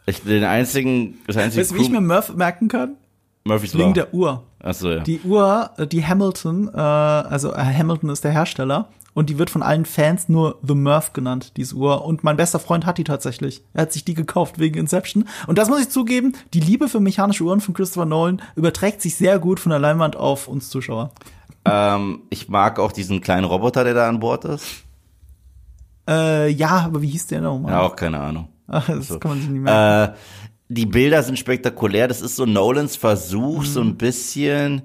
ich, 0.06 0.24
den 0.24 0.44
einzigen, 0.44 1.18
das 1.28 1.38
einzige 1.38 1.62
Weißt 1.62 1.72
du, 1.72 1.76
wie 1.76 1.82
ich 1.82 1.90
mir 1.90 2.02
Murph 2.02 2.36
merken 2.36 2.68
kann? 2.68 2.98
Murphys 3.46 3.78
Wegen 3.78 3.94
der 3.94 4.14
Uhr. 4.14 4.44
Achso, 4.60 4.92
ja. 4.92 5.00
Die 5.00 5.22
Uhr, 5.22 5.72
äh, 5.78 5.88
die 5.88 6.06
Hamilton, 6.06 6.70
äh, 6.74 6.78
also 6.78 7.54
äh, 7.54 7.58
Hamilton 7.58 8.10
ist 8.10 8.24
der 8.24 8.32
Hersteller 8.32 8.90
und 9.20 9.30
die 9.30 9.38
wird 9.38 9.50
von 9.50 9.62
allen 9.62 9.86
Fans 9.86 10.30
nur 10.30 10.58
The 10.66 10.74
Murph 10.76 11.14
genannt, 11.14 11.52
diese 11.58 11.76
Uhr. 11.76 12.06
Und 12.06 12.24
mein 12.24 12.38
bester 12.38 12.58
Freund 12.60 12.86
hat 12.86 12.98
die 12.98 13.04
tatsächlich. 13.04 13.62
Er 13.74 13.82
hat 13.84 13.92
sich 13.94 14.06
die 14.06 14.14
gekauft 14.14 14.60
wegen 14.60 14.80
Inception. 14.80 15.26
Und 15.46 15.58
das 15.58 15.68
muss 15.70 15.82
ich 15.82 15.90
zugeben, 15.90 16.34
die 16.54 16.62
Liebe 16.62 16.88
für 16.88 17.00
mechanische 17.00 17.44
Uhren 17.44 17.60
von 17.60 17.74
Christopher 17.74 18.06
Nolan 18.06 18.42
überträgt 18.56 19.02
sich 19.02 19.16
sehr 19.16 19.38
gut 19.38 19.60
von 19.60 19.72
der 19.72 19.80
Leinwand 19.80 20.16
auf 20.16 20.48
uns 20.48 20.70
Zuschauer. 20.70 21.12
ähm, 21.66 22.22
ich 22.30 22.48
mag 22.50 22.80
auch 22.80 22.92
diesen 22.94 23.22
kleinen 23.22 23.44
Roboter, 23.46 23.84
der 23.84 23.94
da 23.94 24.08
an 24.08 24.20
Bord 24.22 24.46
ist. 24.46 24.66
Äh, 26.08 26.50
ja, 26.52 26.70
aber 26.86 27.02
wie 27.02 27.10
hieß 27.10 27.28
der 27.28 27.42
nochmal? 27.42 27.74
Ja, 27.74 27.82
auch 27.82 27.96
keine 27.96 28.20
Ahnung. 28.20 28.48
Ach, 28.68 28.88
das 28.88 29.20
kann 29.20 29.32
man 29.32 29.40
sich 29.42 29.50
nicht 29.50 29.62
merken. 29.62 30.14
Äh, 30.14 30.18
die 30.70 30.86
Bilder 30.86 31.24
sind 31.24 31.38
spektakulär. 31.40 32.08
Das 32.08 32.22
ist 32.22 32.36
so 32.36 32.46
Nolans 32.46 32.96
Versuch, 32.96 33.66
so 33.66 33.82
Mhm. 33.84 33.90
ein 33.90 33.98
bisschen 33.98 34.82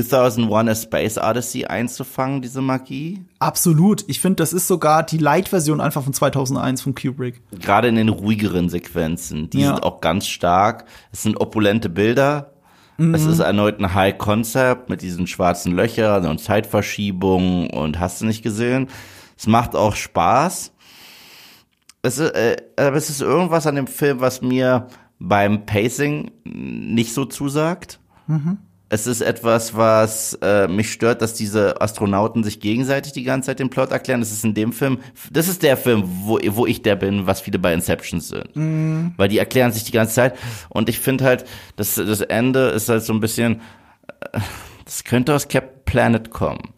2001 0.00 0.68
A 0.70 0.74
Space 0.74 1.18
Odyssey 1.18 1.64
einzufangen, 1.66 2.40
diese 2.40 2.62
Magie. 2.62 3.24
Absolut. 3.38 4.04
Ich 4.08 4.20
finde, 4.20 4.36
das 4.36 4.52
ist 4.52 4.66
sogar 4.66 5.02
die 5.02 5.18
Light-Version 5.18 5.80
einfach 5.80 6.02
von 6.02 6.12
2001 6.12 6.80
von 6.82 6.94
Kubrick. 6.94 7.42
Gerade 7.60 7.88
in 7.88 7.96
den 7.96 8.08
ruhigeren 8.08 8.68
Sequenzen. 8.68 9.50
Die 9.50 9.60
Ja. 9.60 9.68
sind 9.74 9.82
auch 9.82 10.00
ganz 10.00 10.26
stark. 10.26 10.84
Es 11.12 11.22
sind 11.22 11.40
opulente 11.40 11.88
Bilder. 11.88 12.48
Es 12.98 13.24
ist 13.24 13.40
erneut 13.40 13.80
ein 13.80 13.94
High 13.94 14.16
Concept 14.16 14.88
mit 14.88 15.02
diesen 15.02 15.26
schwarzen 15.26 15.72
Löchern 15.74 16.24
und 16.26 16.38
Zeitverschiebungen 16.40 17.68
und 17.70 17.98
hast 17.98 18.20
du 18.20 18.26
nicht 18.26 18.42
gesehen. 18.42 18.88
Es 19.36 19.48
macht 19.48 19.74
auch 19.74 19.96
Spaß. 19.96 20.72
Es 22.02 22.18
ist, 22.18 22.30
äh, 22.34 22.56
aber 22.76 22.96
es 22.96 23.10
ist 23.10 23.20
irgendwas 23.20 23.66
an 23.66 23.74
dem 23.74 23.88
Film, 23.88 24.20
was 24.20 24.40
mir 24.42 24.86
beim 25.18 25.66
Pacing 25.66 26.30
nicht 26.44 27.12
so 27.12 27.24
zusagt. 27.24 27.98
Es 28.92 29.06
ist 29.06 29.22
etwas, 29.22 29.74
was 29.74 30.38
äh, 30.42 30.68
mich 30.68 30.92
stört, 30.92 31.22
dass 31.22 31.32
diese 31.32 31.80
Astronauten 31.80 32.44
sich 32.44 32.60
gegenseitig 32.60 33.14
die 33.14 33.22
ganze 33.22 33.46
Zeit 33.46 33.58
den 33.58 33.70
Plot 33.70 33.90
erklären. 33.90 34.20
Das 34.20 34.30
ist 34.30 34.44
in 34.44 34.52
dem 34.52 34.74
Film, 34.74 34.98
das 35.30 35.48
ist 35.48 35.62
der 35.62 35.78
Film, 35.78 36.02
wo, 36.04 36.38
wo 36.48 36.66
ich 36.66 36.82
der 36.82 36.96
bin, 36.96 37.26
was 37.26 37.40
viele 37.40 37.58
bei 37.58 37.72
Inception 37.72 38.20
sind. 38.20 38.54
Mhm. 38.54 39.14
Weil 39.16 39.28
die 39.28 39.38
erklären 39.38 39.72
sich 39.72 39.84
die 39.84 39.92
ganze 39.92 40.12
Zeit. 40.12 40.38
Und 40.68 40.90
ich 40.90 41.00
finde 41.00 41.24
halt, 41.24 41.46
das, 41.76 41.94
das 41.94 42.20
Ende 42.20 42.68
ist 42.68 42.90
halt 42.90 43.02
so 43.02 43.14
ein 43.14 43.20
bisschen, 43.20 43.62
äh, 44.20 44.40
das 44.84 45.04
könnte 45.04 45.34
aus 45.34 45.48
Captain 45.48 45.80
Planet 45.86 46.28
kommen. 46.28 46.74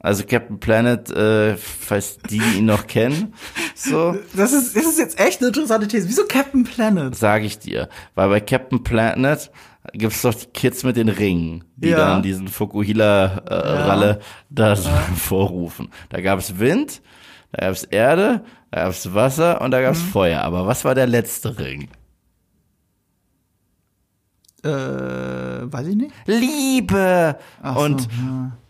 Also 0.00 0.24
Captain 0.24 0.58
Planet, 0.60 1.10
äh, 1.10 1.54
falls 1.58 2.16
die 2.30 2.40
ihn 2.56 2.64
noch 2.64 2.86
kennen. 2.86 3.34
So. 3.74 4.16
Das 4.34 4.54
ist, 4.54 4.74
das 4.74 4.86
ist 4.86 4.98
jetzt 4.98 5.20
echt 5.20 5.40
eine 5.40 5.48
interessante 5.48 5.86
These. 5.86 6.08
Wieso 6.08 6.24
Captain 6.24 6.64
Planet? 6.64 7.14
Sag 7.14 7.42
ich 7.42 7.58
dir. 7.58 7.90
Weil 8.14 8.30
bei 8.30 8.40
Captain 8.40 8.82
Planet 8.82 9.50
gibt's 9.92 10.22
doch 10.22 10.34
die 10.34 10.46
Kids 10.46 10.84
mit 10.84 10.96
den 10.96 11.08
Ringen, 11.08 11.64
die 11.76 11.88
Ja. 11.90 11.96
dann 11.98 12.22
diesen 12.22 12.48
Fukuhila-Ralle 12.48 14.08
Ja. 14.08 14.18
da 14.50 14.76
so 14.76 14.90
vorrufen. 15.16 15.90
Da 16.10 16.20
gab's 16.20 16.58
Wind, 16.58 17.00
da 17.52 17.66
gab's 17.66 17.84
Erde, 17.84 18.44
da 18.70 18.84
gab's 18.84 19.12
Wasser 19.14 19.60
und 19.60 19.70
da 19.70 19.80
gab's 19.82 20.00
Mhm. 20.02 20.06
Feuer. 20.08 20.40
Aber 20.42 20.66
was 20.66 20.84
war 20.84 20.94
der 20.94 21.06
letzte 21.06 21.58
Ring? 21.58 21.88
Äh, 24.64 24.68
weiß 24.70 25.86
ich 25.86 25.94
nicht. 25.96 26.12
Liebe! 26.26 27.36
Ach 27.62 27.76
so, 27.76 27.80
und 27.84 28.08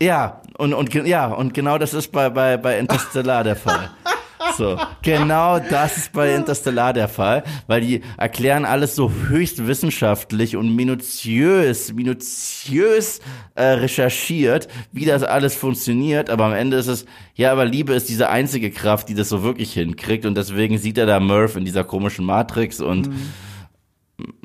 ja. 0.03 0.43
und, 0.59 0.75
und 0.75 0.93
ja, 0.95 1.27
und 1.29 1.55
genau 1.55 1.79
das 1.79 1.95
ist 1.95 2.13
bei, 2.13 2.29
bei, 2.29 2.59
bei 2.59 2.79
Interstellar 2.79 3.43
der 3.43 3.57
Fall. 3.57 3.91
So, 4.57 4.79
genau 5.03 5.59
das 5.59 5.97
ist 5.97 6.13
bei 6.13 6.35
Interstellar 6.35 6.93
der 6.93 7.09
Fall, 7.09 7.43
weil 7.67 7.81
die 7.81 8.03
erklären 8.17 8.65
alles 8.65 8.95
so 8.95 9.11
höchst 9.11 9.67
wissenschaftlich 9.67 10.57
und 10.57 10.75
minutiös, 10.77 11.93
minutiös 11.93 13.21
äh, 13.55 13.63
recherchiert, 13.65 14.69
wie 14.93 15.05
das 15.05 15.23
alles 15.23 15.55
funktioniert, 15.57 16.31
aber 16.31 16.45
am 16.47 16.53
Ende 16.53 16.77
ist 16.77 16.87
es, 16.87 17.05
ja, 17.35 17.51
aber 17.53 17.65
Liebe 17.65 17.95
ist 17.95 18.09
diese 18.09 18.29
einzige 18.29 18.71
Kraft, 18.71 19.09
die 19.09 19.15
das 19.15 19.29
so 19.29 19.43
wirklich 19.43 19.73
hinkriegt 19.73 20.25
und 20.25 20.37
deswegen 20.37 20.79
sieht 20.79 20.99
er 20.99 21.07
da 21.07 21.19
Murph 21.21 21.57
in 21.57 21.65
dieser 21.65 21.85
komischen 21.85 22.25
Matrix 22.25 22.81
und 22.81 23.11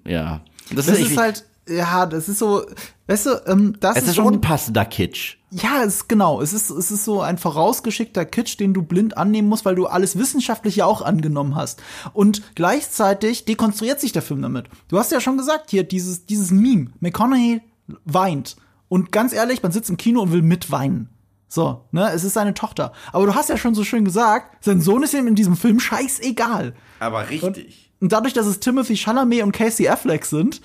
ja. 0.07 0.41
Das, 0.73 0.85
Das 0.87 0.99
ich- 0.99 1.11
ist 1.11 1.17
halt, 1.17 1.43
ja, 1.67 2.05
das 2.05 2.27
ist 2.29 2.39
so, 2.39 2.65
weißt 3.07 3.25
du, 3.25 3.41
ähm, 3.47 3.75
das 3.79 3.95
es 3.95 4.03
ist 4.03 4.09
ist 4.09 4.15
schon, 4.15 4.25
unpassender 4.25 4.85
Kitsch. 4.85 5.37
ja, 5.49 5.83
es 5.83 5.95
ist 5.95 6.09
genau, 6.09 6.41
es 6.41 6.51
ist, 6.51 6.69
es 6.69 6.91
ist 6.91 7.05
so 7.05 7.21
ein 7.21 7.37
vorausgeschickter 7.37 8.25
Kitsch, 8.25 8.59
den 8.59 8.73
du 8.73 8.81
blind 8.83 9.17
annehmen 9.17 9.47
musst, 9.47 9.63
weil 9.65 9.75
du 9.75 9.85
alles 9.85 10.17
wissenschaftlich 10.17 10.75
ja 10.77 10.85
auch 10.85 11.01
angenommen 11.01 11.55
hast. 11.55 11.81
Und 12.13 12.41
gleichzeitig 12.55 13.45
dekonstruiert 13.45 14.01
sich 14.01 14.11
der 14.11 14.21
Film 14.21 14.41
damit. 14.41 14.65
Du 14.89 14.97
hast 14.97 15.11
ja 15.11 15.21
schon 15.21 15.37
gesagt, 15.37 15.69
hier, 15.69 15.83
dieses, 15.83 16.25
dieses 16.25 16.51
Meme, 16.51 16.91
McConaughey 16.99 17.61
weint. 18.05 18.57
Und 18.89 19.11
ganz 19.11 19.33
ehrlich, 19.33 19.63
man 19.63 19.71
sitzt 19.71 19.89
im 19.89 19.97
Kino 19.97 20.21
und 20.21 20.31
will 20.31 20.41
mitweinen. 20.41 21.09
So, 21.47 21.85
ne, 21.91 22.11
es 22.11 22.23
ist 22.23 22.33
seine 22.33 22.55
Tochter. 22.55 22.93
Aber 23.11 23.25
du 23.25 23.35
hast 23.35 23.47
ja 23.49 23.57
schon 23.57 23.75
so 23.75 23.83
schön 23.83 24.05
gesagt, 24.05 24.63
sein 24.65 24.81
Sohn 24.81 25.03
ist 25.03 25.13
ihm 25.13 25.27
in 25.27 25.35
diesem 25.35 25.55
Film 25.55 25.79
scheißegal. 25.79 26.73
Aber 26.99 27.29
richtig. 27.29 27.91
Und 27.99 28.11
dadurch, 28.11 28.33
dass 28.33 28.47
es 28.47 28.59
Timothy 28.59 28.97
Chalamet 28.97 29.43
und 29.43 29.51
Casey 29.51 29.87
Affleck 29.87 30.25
sind, 30.25 30.61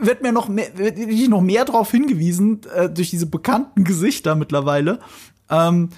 wird 0.00 0.22
mir 0.22 0.32
noch 0.32 0.48
mehr, 0.48 0.76
wird 0.76 0.98
ich 0.98 1.28
noch 1.28 1.40
mehr 1.40 1.64
darauf 1.64 1.90
hingewiesen, 1.90 2.60
äh, 2.74 2.88
durch 2.88 3.10
diese 3.10 3.26
bekannten 3.26 3.84
Gesichter 3.84 4.34
mittlerweile. 4.34 5.00
Ähm, 5.48 5.90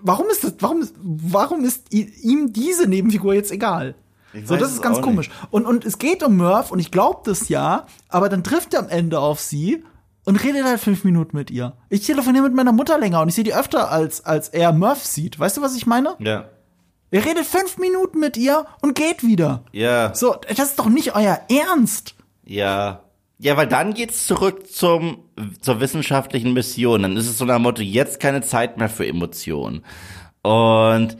warum 0.00 0.28
ist 0.28 0.44
das, 0.44 0.54
warum 0.60 0.86
warum 1.00 1.64
ist 1.64 1.92
ihm 1.92 2.52
diese 2.52 2.88
Nebenfigur 2.88 3.34
jetzt 3.34 3.52
egal? 3.52 3.94
So, 4.44 4.56
das 4.56 4.72
ist 4.72 4.82
ganz 4.82 5.02
komisch. 5.02 5.30
Und, 5.50 5.66
und 5.66 5.84
es 5.84 5.98
geht 5.98 6.22
um 6.22 6.38
Murph 6.38 6.72
und 6.72 6.78
ich 6.78 6.90
glaube 6.90 7.20
das 7.24 7.50
ja, 7.50 7.86
aber 8.08 8.30
dann 8.30 8.42
trifft 8.42 8.72
er 8.72 8.80
am 8.80 8.88
Ende 8.88 9.20
auf 9.20 9.40
sie 9.40 9.84
und 10.24 10.42
redet 10.42 10.64
halt 10.64 10.80
fünf 10.80 11.04
Minuten 11.04 11.36
mit 11.36 11.50
ihr. 11.50 11.74
Ich 11.90 12.06
telefoniere 12.06 12.44
mit 12.44 12.54
meiner 12.54 12.72
Mutter 12.72 12.98
länger 12.98 13.20
und 13.20 13.28
ich 13.28 13.34
sehe 13.34 13.44
die 13.44 13.54
öfter, 13.54 13.90
als, 13.90 14.24
als 14.24 14.48
er 14.48 14.72
Murph 14.72 15.04
sieht. 15.04 15.38
Weißt 15.38 15.58
du, 15.58 15.62
was 15.62 15.76
ich 15.76 15.86
meine? 15.86 16.14
Ja. 16.18 16.46
Er 17.10 17.24
redet 17.26 17.44
fünf 17.44 17.76
Minuten 17.76 18.20
mit 18.20 18.38
ihr 18.38 18.64
und 18.80 18.94
geht 18.94 19.22
wieder. 19.22 19.64
Ja. 19.72 20.14
So, 20.14 20.34
das 20.48 20.70
ist 20.70 20.78
doch 20.78 20.88
nicht 20.88 21.14
euer 21.14 21.40
Ernst. 21.50 22.14
Ja. 22.52 23.04
Ja, 23.38 23.56
weil 23.56 23.66
dann 23.66 23.94
geht's 23.94 24.26
zurück 24.26 24.70
zum, 24.70 25.24
zur 25.60 25.80
wissenschaftlichen 25.80 26.52
Mission. 26.52 27.02
Dann 27.02 27.16
ist 27.16 27.28
es 27.28 27.38
so 27.38 27.44
nach 27.44 27.56
dem 27.56 27.62
Motto, 27.62 27.82
jetzt 27.82 28.20
keine 28.20 28.42
Zeit 28.42 28.76
mehr 28.76 28.88
für 28.88 29.06
Emotionen. 29.06 29.84
Und 30.42 31.16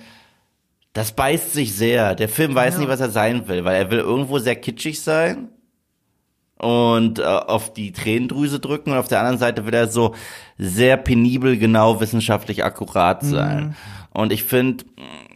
das 0.93 1.13
beißt 1.13 1.53
sich 1.53 1.75
sehr. 1.75 2.15
Der 2.15 2.29
Film 2.29 2.55
weiß 2.55 2.79
nicht, 2.79 2.89
was 2.89 3.01
er 3.01 3.11
sein 3.11 3.49
will, 3.49 3.65
weil 3.65 3.77
er 3.77 3.91
will 3.91 4.01
irgendwo 4.01 4.39
sehr 4.39 4.57
kitschig 4.57 5.01
sein 5.01 5.49
und 6.59 7.19
äh, 7.19 7.23
auf 7.25 7.73
die 7.73 7.93
Tränendrüse 7.93 8.61
drücken 8.61 8.93
und 8.93 8.99
auf 8.99 9.09
der 9.09 9.19
anderen 9.19 9.39
Seite 9.39 9.67
will 9.67 9.75
er 9.75 9.89
so 9.89 10.15
sehr 10.59 10.97
penibel, 10.99 11.57
genau 11.57 12.01
wissenschaftlich 12.01 12.63
akkurat 12.63 13.25
sein. 13.25 13.75
Und 14.11 14.33
ich 14.33 14.45
finde, 14.45 14.85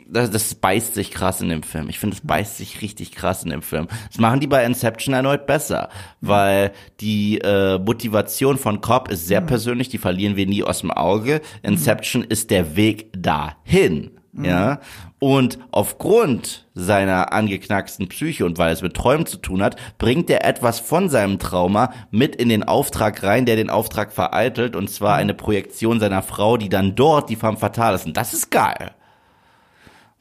das, 0.08 0.30
das 0.30 0.54
beißt 0.54 0.94
sich 0.94 1.10
krass 1.10 1.40
in 1.40 1.48
dem 1.48 1.62
Film. 1.62 1.88
Ich 1.88 1.98
finde, 1.98 2.16
es 2.16 2.26
beißt 2.26 2.56
sich 2.56 2.82
richtig 2.82 3.12
krass 3.12 3.44
in 3.44 3.50
dem 3.50 3.62
Film. 3.62 3.88
Das 4.08 4.18
machen 4.18 4.40
die 4.40 4.46
bei 4.46 4.64
Inception 4.64 5.14
erneut 5.14 5.46
besser, 5.46 5.88
weil 6.20 6.72
die 7.00 7.38
äh, 7.38 7.78
Motivation 7.78 8.58
von 8.58 8.80
Cobb 8.80 9.10
ist 9.10 9.26
sehr 9.26 9.40
persönlich, 9.40 9.88
die 9.88 9.98
verlieren 9.98 10.36
wir 10.36 10.46
nie 10.46 10.62
aus 10.62 10.80
dem 10.80 10.90
Auge. 10.90 11.40
Inception 11.62 12.22
ist 12.22 12.50
der 12.50 12.76
Weg 12.76 13.10
dahin. 13.16 14.10
Ja, 14.38 14.80
und 15.18 15.58
aufgrund 15.70 16.66
seiner 16.74 17.32
angeknacksten 17.32 18.06
Psyche 18.08 18.44
und 18.44 18.58
weil 18.58 18.70
es 18.70 18.82
mit 18.82 18.92
Träumen 18.92 19.24
zu 19.24 19.38
tun 19.38 19.62
hat, 19.62 19.76
bringt 19.96 20.28
er 20.28 20.44
etwas 20.44 20.78
von 20.78 21.08
seinem 21.08 21.38
Trauma 21.38 21.90
mit 22.10 22.36
in 22.36 22.50
den 22.50 22.62
Auftrag 22.62 23.22
rein, 23.22 23.46
der 23.46 23.56
den 23.56 23.70
Auftrag 23.70 24.12
vereitelt, 24.12 24.76
und 24.76 24.90
zwar 24.90 25.16
eine 25.16 25.32
Projektion 25.32 26.00
seiner 26.00 26.20
Frau, 26.22 26.58
die 26.58 26.68
dann 26.68 26.94
dort 26.94 27.30
die 27.30 27.36
femme 27.36 27.56
fatale 27.56 27.96
ist. 27.96 28.04
Und 28.04 28.18
das 28.18 28.34
ist 28.34 28.50
geil. 28.50 28.92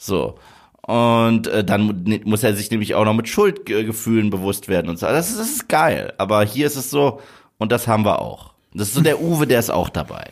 So. 0.06 0.36
Und 0.82 1.48
äh, 1.48 1.64
dann 1.64 1.82
mu- 1.82 2.19
muss 2.26 2.44
er 2.44 2.56
sich 2.56 2.69
nämlich 2.69 2.94
auch 2.95 3.06
noch 3.06 3.14
mit 3.15 3.27
Schuldgefühlen 3.27 4.30
bewusst 4.30 4.68
werden 4.68 4.90
und 4.90 4.99
so. 4.99 5.07
Das 5.07 5.30
ist, 5.30 5.40
das 5.40 5.48
ist 5.49 5.69
geil. 5.69 6.14
Aber 6.19 6.44
hier 6.44 6.68
ist 6.68 6.76
es 6.76 6.91
so, 6.91 7.19
und 7.57 7.72
das 7.72 7.88
haben 7.88 8.06
wir 8.06 8.19
auch. 8.22 8.53
Das 8.73 8.90
ist 8.90 8.94
so 8.94 9.02
der 9.02 9.19
Uwe, 9.22 9.48
der 9.48 9.60
ist 9.60 9.72
auch 9.72 9.90
dabei. 9.90 10.26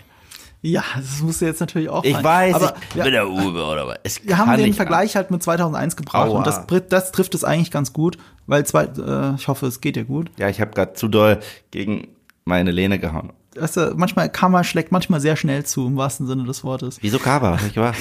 Ja, 0.61 0.83
das 0.95 1.21
muss 1.21 1.39
jetzt 1.41 1.59
natürlich 1.59 1.89
auch 1.89 2.03
Ich 2.05 2.13
sein. 2.13 2.23
weiß, 2.23 2.55
aber 2.55 2.75
ich 2.89 2.95
wir, 2.95 3.03
bin 3.03 3.11
der 3.13 3.27
Uwe 3.27 3.65
oder 3.65 3.87
was. 3.87 3.97
Es 4.03 4.25
wir 4.25 4.37
haben 4.37 4.55
den 4.57 4.73
Vergleich 4.73 5.15
halt 5.15 5.29
mit 5.31 5.41
2001 5.43 5.95
gebracht 5.97 6.29
Aua. 6.29 6.37
und 6.37 6.47
das, 6.47 6.61
das 6.87 7.11
trifft 7.11 7.35
es 7.35 7.43
eigentlich 7.43 7.71
ganz 7.71 7.91
gut, 7.91 8.17
weil 8.47 8.65
zwei, 8.65 8.85
äh, 8.85 9.35
ich 9.35 9.47
hoffe, 9.49 9.65
es 9.67 9.81
geht 9.81 9.95
dir 9.97 10.05
gut. 10.05 10.29
Ja, 10.37 10.47
ich 10.49 10.61
habe 10.61 10.71
gerade 10.71 10.93
zu 10.93 11.07
doll 11.09 11.39
gegen 11.71 12.07
meine 12.45 12.71
Lehne 12.71 12.97
gehauen. 12.99 13.33
Weißt 13.55 13.77
du, 13.77 13.93
manchmal 13.95 14.29
Kammer 14.29 14.63
schlägt 14.63 14.91
manchmal 14.91 15.19
sehr 15.19 15.35
schnell 15.35 15.65
zu, 15.65 15.87
im 15.87 15.97
wahrsten 15.97 16.27
Sinne 16.27 16.43
des 16.43 16.63
Wortes. 16.63 16.97
Wieso 17.01 17.23
hab 17.23 17.65
ich 17.65 17.73
gemacht? 17.73 17.97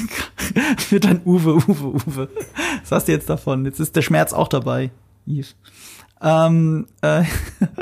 Wird 0.91 1.05
dann 1.05 1.20
Uwe, 1.24 1.57
Uwe, 1.57 2.03
Uwe. 2.07 2.29
Was 2.83 2.93
hast 2.93 3.09
du 3.09 3.12
jetzt 3.12 3.29
davon? 3.29 3.65
Jetzt 3.65 3.81
ist 3.81 3.97
der 3.97 4.03
Schmerz 4.03 4.33
auch 4.33 4.49
dabei, 4.49 4.91
Yves. 5.27 5.55
Ähm, 6.23 6.87
äh, 7.01 7.24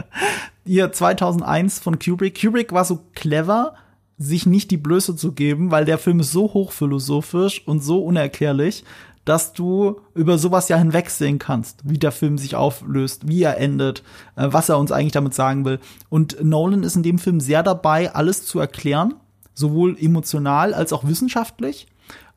hier 0.65 0.93
2001 0.93 1.79
von 1.79 1.99
Kubrick. 1.99 2.41
Kubrick 2.41 2.73
war 2.73 2.85
so 2.85 3.01
clever, 3.15 3.75
sich 4.19 4.47
nicht 4.47 4.71
die 4.71 4.77
Blöße 4.77 5.17
zu 5.17 5.33
geben, 5.33 5.71
weil 5.71 5.85
der 5.85 5.99
Film 5.99 6.21
ist 6.21 6.33
so 6.33 6.53
hochphilosophisch 6.53 7.67
und 7.67 7.83
so 7.83 8.03
unerklärlich, 8.03 8.85
dass 9.31 9.53
du 9.53 10.01
über 10.13 10.39
sowas 10.39 10.69
ja 10.69 10.77
hinwegsehen 10.77 11.39
kannst, 11.39 11.89
wie 11.89 11.99
der 11.99 12.11
Film 12.11 12.37
sich 12.37 12.57
auflöst, 12.57 13.29
wie 13.29 13.45
er 13.45 13.59
endet, 13.59 14.03
äh, 14.35 14.49
was 14.51 14.69
er 14.69 14.77
uns 14.77 14.91
eigentlich 14.91 15.13
damit 15.13 15.35
sagen 15.35 15.65
will. 15.65 15.79
Und 16.09 16.43
Nolan 16.43 16.83
ist 16.83 16.97
in 16.97 17.05
dem 17.05 17.21
Film 17.21 17.39
sehr 17.39 17.63
dabei, 17.63 18.13
alles 18.13 18.45
zu 18.45 18.59
erklären, 18.59 19.15
sowohl 19.55 19.97
emotional 20.01 20.75
als 20.75 20.93
auch 20.93 21.05
wissenschaftlich. 21.05 21.87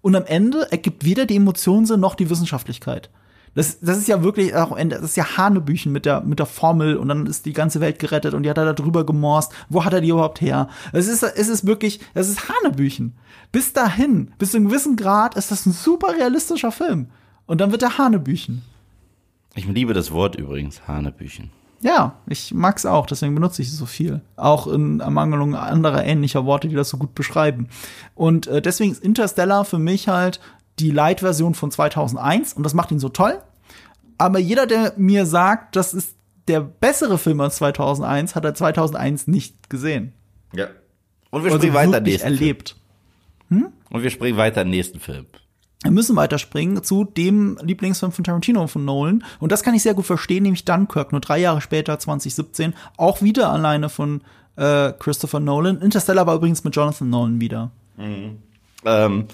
Und 0.02 0.16
am 0.16 0.26
Ende 0.26 0.72
ergibt 0.72 1.04
weder 1.04 1.26
die 1.26 1.36
Emotionen 1.36 2.00
noch 2.00 2.14
die 2.14 2.30
Wissenschaftlichkeit. 2.30 3.10
Das, 3.56 3.80
das 3.80 3.98
ist 3.98 4.08
ja 4.08 4.24
wirklich 4.24 4.56
auch 4.56 4.76
Ende, 4.76 4.96
das 4.96 5.12
ist 5.12 5.18
ja 5.18 5.38
Hanebüchen 5.38 5.92
mit 5.92 6.06
der, 6.06 6.22
mit 6.22 6.40
der 6.40 6.46
Formel 6.46 6.98
und 6.98 7.08
dann 7.08 7.28
ist 7.28 7.46
die 7.46 7.54
ganze 7.54 7.82
Welt 7.82 8.00
gerettet 8.00 8.34
und 8.34 8.44
die 8.44 8.50
hat 8.50 8.58
er 8.58 8.66
da 8.66 8.74
drüber 8.74 9.06
gemorst. 9.06 9.52
Wo 9.70 9.86
hat 9.86 9.94
er 9.94 10.02
die 10.02 10.10
überhaupt 10.10 10.42
her? 10.42 10.70
Es 10.92 11.08
ist, 11.08 11.22
es 11.24 11.48
ist 11.48 11.66
wirklich, 11.66 12.00
es 12.14 12.30
ist 12.30 12.50
Hanebüchen. 12.50 13.14
Bis 13.52 13.74
dahin, 13.74 14.32
bis 14.40 14.52
zu 14.52 14.58
einem 14.58 14.70
gewissen 14.70 14.96
Grad 14.96 15.36
ist 15.36 15.52
das 15.52 15.66
ein 15.66 15.74
super 15.74 16.16
realistischer 16.18 16.72
Film. 16.72 17.08
Und 17.46 17.62
dann 17.62 17.72
wird 17.72 17.84
er 17.84 17.98
Hanebüchen. 17.98 18.64
Ich 19.54 19.68
liebe 19.68 19.94
das 19.94 20.12
Wort 20.12 20.36
übrigens, 20.36 20.88
Hanebüchen. 20.88 21.52
Ja, 21.82 22.16
ich 22.28 22.54
mag's 22.54 22.86
auch, 22.86 23.06
deswegen 23.06 23.36
benutze 23.36 23.62
ich 23.62 23.68
es 23.68 23.78
so 23.78 23.86
viel. 23.86 24.22
Auch 24.38 24.68
in 24.68 25.02
Ermangelung 25.02 25.54
anderer 25.54 26.06
ähnlicher 26.06 26.46
Worte, 26.46 26.70
die 26.70 26.76
das 26.76 26.90
so 26.90 26.98
gut 26.98 27.14
beschreiben. 27.14 27.68
Und 28.16 28.48
äh, 28.48 28.62
deswegen 28.62 28.94
ist 28.94 29.04
Interstellar 29.04 29.66
für 29.66 29.80
mich 29.80 30.08
halt 30.08 30.40
die 30.80 30.92
Light-Version 30.92 31.54
von 31.54 31.72
2001 31.72 32.54
und 32.54 32.64
das 32.64 32.74
macht 32.74 32.92
ihn 32.92 33.00
so 33.00 33.10
toll. 33.10 33.40
Aber 34.18 34.40
jeder, 34.40 34.66
der 34.66 34.94
mir 34.98 35.26
sagt, 35.26 35.76
das 35.76 35.94
ist 35.94 36.16
der 36.48 36.62
bessere 36.62 37.18
Film 37.18 37.40
als 37.42 37.58
2001, 37.58 38.36
hat 38.36 38.46
er 38.46 38.54
2001 38.54 39.28
nicht 39.28 39.70
gesehen. 39.70 40.14
Ja. 40.54 40.68
Und 41.30 41.44
wir 41.44 41.52
Also 41.52 41.68
springen 41.68 41.74
weiter 41.92 42.02
nächsten 42.02 42.26
erlebt. 42.28 42.76
Film. 43.50 43.68
Und 43.90 44.04
wir 44.04 44.10
springen 44.10 44.38
weiter 44.38 44.62
in 44.62 44.68
den 44.68 44.78
nächsten 44.78 45.00
Film. 45.00 45.26
Wir 45.84 45.92
müssen 45.92 46.16
weiterspringen 46.16 46.82
zu 46.84 47.04
dem 47.04 47.60
Lieblingsfilm 47.62 48.12
von 48.12 48.24
Tarantino 48.24 48.66
von 48.68 48.86
Nolan. 48.86 49.24
Und 49.40 49.52
das 49.52 49.64
kann 49.64 49.76
ich 49.76 49.84
sehr 49.84 49.94
gut 49.94 50.06
verstehen, 50.06 50.44
nämlich 50.44 50.64
Dunkirk, 50.64 51.12
nur 51.12 51.22
drei 51.22 51.40
Jahre 51.40 51.60
später, 51.62 52.00
2017, 52.00 52.74
auch 52.98 53.22
wieder 53.22 53.52
alleine 53.52 53.90
von 53.90 54.22
äh, 54.56 54.94
Christopher 54.94 55.40
Nolan. 55.40 55.82
Interstellar 55.82 56.26
war 56.26 56.36
übrigens 56.36 56.64
mit 56.64 56.76
Jonathan 56.76 57.10
Nolan 57.10 57.42
wieder. 57.42 57.72
Ähm, 57.98 59.28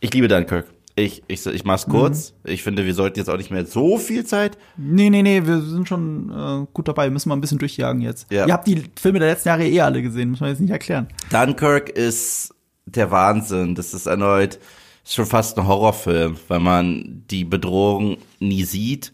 ich 0.00 0.12
liebe 0.12 0.28
Dunkirk. 0.28 0.66
Ich, 0.96 1.24
ich, 1.26 1.44
ich 1.46 1.64
mach's 1.64 1.86
kurz. 1.86 2.34
Ich 2.44 2.62
finde, 2.62 2.84
wir 2.84 2.94
sollten 2.94 3.18
jetzt 3.18 3.28
auch 3.28 3.36
nicht 3.36 3.50
mehr 3.50 3.66
so 3.66 3.98
viel 3.98 4.24
Zeit. 4.24 4.56
Nee, 4.76 5.10
nee, 5.10 5.22
nee, 5.22 5.44
wir 5.44 5.60
sind 5.60 5.88
schon 5.88 6.30
äh, 6.30 6.66
gut 6.72 6.86
dabei. 6.86 7.10
Müssen 7.10 7.30
wir 7.30 7.34
ein 7.34 7.40
bisschen 7.40 7.58
durchjagen 7.58 8.00
jetzt. 8.00 8.30
Ja. 8.30 8.46
Ihr 8.46 8.52
habt 8.52 8.68
die 8.68 8.84
Filme 9.00 9.18
der 9.18 9.30
letzten 9.30 9.48
Jahre 9.48 9.66
eh 9.66 9.80
alle 9.80 10.02
gesehen, 10.02 10.30
muss 10.30 10.40
man 10.40 10.50
jetzt 10.50 10.60
nicht 10.60 10.70
erklären. 10.70 11.08
Dunkirk 11.30 11.88
ist 11.88 12.54
der 12.86 13.10
Wahnsinn. 13.10 13.74
Das 13.74 13.92
ist 13.92 14.06
erneut 14.06 14.60
schon 15.04 15.26
fast 15.26 15.58
ein 15.58 15.66
Horrorfilm, 15.66 16.36
weil 16.48 16.60
man 16.60 17.24
die 17.30 17.44
Bedrohung 17.44 18.16
nie 18.40 18.64
sieht. 18.64 19.12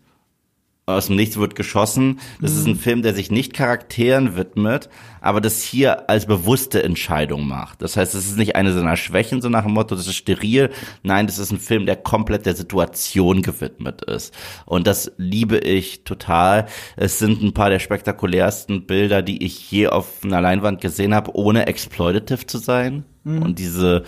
Aus 0.91 1.07
dem 1.07 1.17
Nichts 1.17 1.37
wird 1.37 1.55
geschossen. 1.55 2.21
Das 2.41 2.53
ist 2.53 2.67
ein 2.67 2.77
Film, 2.77 3.03
der 3.03 3.15
sich 3.15 3.31
nicht 3.31 3.55
Charakteren 3.55 4.37
widmet, 4.37 4.89
aber 5.21 5.41
das 5.41 5.63
hier 5.63 6.09
als 6.09 6.27
bewusste 6.27 6.83
Entscheidung 6.83 7.47
macht. 7.47 7.83
Das 7.83 7.97
heißt, 7.97 8.15
es 8.15 8.27
ist 8.27 8.37
nicht 8.37 8.57
eine 8.57 8.73
seiner 8.73 8.97
Schwächen, 8.97 9.43
so 9.43 9.49
nach 9.49 9.65
dem 9.65 9.73
Motto, 9.73 9.95
das 9.95 10.07
ist 10.07 10.17
steril. 10.17 10.71
Nein, 11.03 11.27
das 11.27 11.39
ist 11.39 11.51
ein 11.51 11.59
Film, 11.59 11.87
der 11.87 11.97
komplett 11.97 12.47
der 12.47 12.55
Situation 12.55 13.43
gewidmet 13.43 14.03
ist. 14.03 14.35
Und 14.67 14.87
das 14.87 15.13
liebe 15.17 15.59
ich 15.59 16.05
total. 16.05 16.67
Es 16.97 17.19
sind 17.19 17.43
ein 17.43 17.55
paar 17.55 17.71
der 17.71 17.79
spektakulärsten 17.79 18.87
Bilder, 18.87 19.23
die 19.23 19.45
ich 19.45 19.71
je 19.71 19.89
auf 19.89 20.25
einer 20.25 20.41
Leinwand 20.41 20.81
gesehen 20.81 21.15
habe, 21.15 21.35
ohne 21.35 21.67
exploitative 21.67 22.47
zu 22.47 22.59
sein. 22.59 23.05
Und 23.25 23.59
diese, 23.59 24.05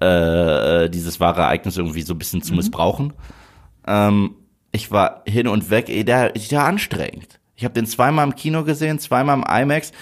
äh, 0.00 0.88
dieses 0.88 1.20
wahre 1.20 1.42
Ereignis 1.42 1.76
irgendwie 1.76 2.02
so 2.02 2.14
ein 2.14 2.18
bisschen 2.18 2.42
zu 2.42 2.54
missbrauchen. 2.54 3.12
Ähm, 3.86 4.36
ich 4.74 4.90
war 4.90 5.22
hin 5.24 5.46
und 5.46 5.70
weg, 5.70 5.88
ey, 5.88 6.04
der, 6.04 6.32
der 6.32 6.64
anstrengend. 6.64 7.38
Ich 7.54 7.64
habe 7.64 7.74
den 7.74 7.86
zweimal 7.86 8.26
im 8.26 8.34
Kino 8.34 8.64
gesehen, 8.64 8.98
zweimal 8.98 9.36
im 9.38 9.44
IMAX. 9.44 9.92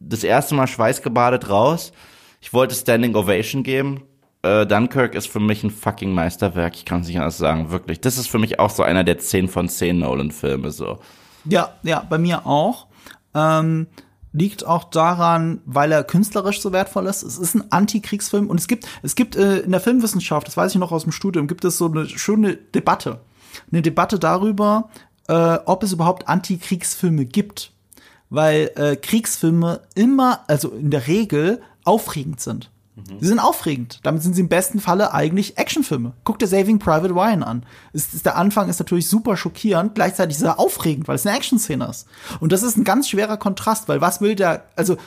Das 0.00 0.24
erste 0.24 0.56
Mal 0.56 0.66
schweißgebadet 0.66 1.48
raus. 1.48 1.92
Ich 2.40 2.52
wollte 2.52 2.74
Standing 2.74 3.14
Ovation 3.14 3.62
geben. 3.62 4.02
Äh, 4.42 4.66
Dunkirk 4.66 5.14
ist 5.14 5.28
für 5.28 5.38
mich 5.38 5.62
ein 5.62 5.70
fucking 5.70 6.12
Meisterwerk. 6.12 6.74
Ich 6.74 6.84
kann 6.84 7.02
es 7.02 7.06
nicht 7.06 7.18
anders 7.18 7.38
sagen, 7.38 7.70
wirklich. 7.70 8.00
Das 8.00 8.18
ist 8.18 8.26
für 8.28 8.40
mich 8.40 8.58
auch 8.58 8.70
so 8.70 8.82
einer 8.82 9.04
der 9.04 9.18
10 9.18 9.46
von 9.48 9.68
10 9.68 10.00
Nolan-Filme, 10.00 10.72
so. 10.72 10.98
Ja, 11.44 11.70
ja, 11.84 12.04
bei 12.08 12.18
mir 12.18 12.44
auch. 12.44 12.88
Ähm, 13.34 13.86
liegt 14.32 14.66
auch 14.66 14.82
daran, 14.82 15.60
weil 15.64 15.92
er 15.92 16.02
künstlerisch 16.02 16.60
so 16.60 16.72
wertvoll 16.72 17.06
ist. 17.06 17.22
Es 17.22 17.38
ist 17.38 17.54
ein 17.54 17.70
Antikriegsfilm 17.70 18.50
und 18.50 18.58
es 18.58 18.66
gibt, 18.66 18.88
es 19.02 19.14
gibt 19.14 19.36
äh, 19.36 19.58
in 19.58 19.70
der 19.70 19.80
Filmwissenschaft, 19.80 20.48
das 20.48 20.56
weiß 20.56 20.72
ich 20.72 20.78
noch 20.78 20.90
aus 20.90 21.04
dem 21.04 21.12
Studium, 21.12 21.46
gibt 21.46 21.64
es 21.64 21.78
so 21.78 21.86
eine 21.86 22.08
schöne 22.08 22.56
Debatte. 22.56 23.20
Eine 23.70 23.82
Debatte 23.82 24.18
darüber, 24.18 24.90
äh, 25.28 25.58
ob 25.66 25.82
es 25.82 25.92
überhaupt 25.92 26.28
Antikriegsfilme 26.28 27.24
gibt. 27.24 27.72
Weil 28.30 28.70
äh, 28.76 28.96
Kriegsfilme 28.96 29.82
immer, 29.94 30.40
also 30.48 30.70
in 30.70 30.90
der 30.90 31.06
Regel, 31.06 31.60
aufregend 31.84 32.40
sind. 32.40 32.70
Sie 33.20 33.26
sind 33.26 33.38
aufregend. 33.38 34.00
Damit 34.02 34.22
sind 34.22 34.34
sie 34.34 34.42
im 34.42 34.50
besten 34.50 34.78
Falle 34.78 35.14
eigentlich 35.14 35.56
Actionfilme. 35.56 36.12
Guck 36.24 36.38
dir 36.38 36.46
Saving 36.46 36.78
Private 36.78 37.14
Ryan 37.14 37.42
an. 37.42 37.66
Ist, 37.94 38.12
ist, 38.12 38.26
der 38.26 38.36
Anfang 38.36 38.68
ist 38.68 38.80
natürlich 38.80 39.08
super 39.08 39.36
schockierend, 39.38 39.94
gleichzeitig 39.94 40.36
ist 40.36 40.42
er 40.42 40.58
aufregend, 40.58 41.08
weil 41.08 41.16
es 41.16 41.26
eine 41.26 41.36
Actionszene 41.36 41.86
ist. 41.86 42.06
Und 42.40 42.52
das 42.52 42.62
ist 42.62 42.76
ein 42.76 42.84
ganz 42.84 43.08
schwerer 43.08 43.38
Kontrast, 43.38 43.88
weil 43.88 44.02
was 44.02 44.20
will 44.20 44.34
der, 44.34 44.66
also 44.76 44.98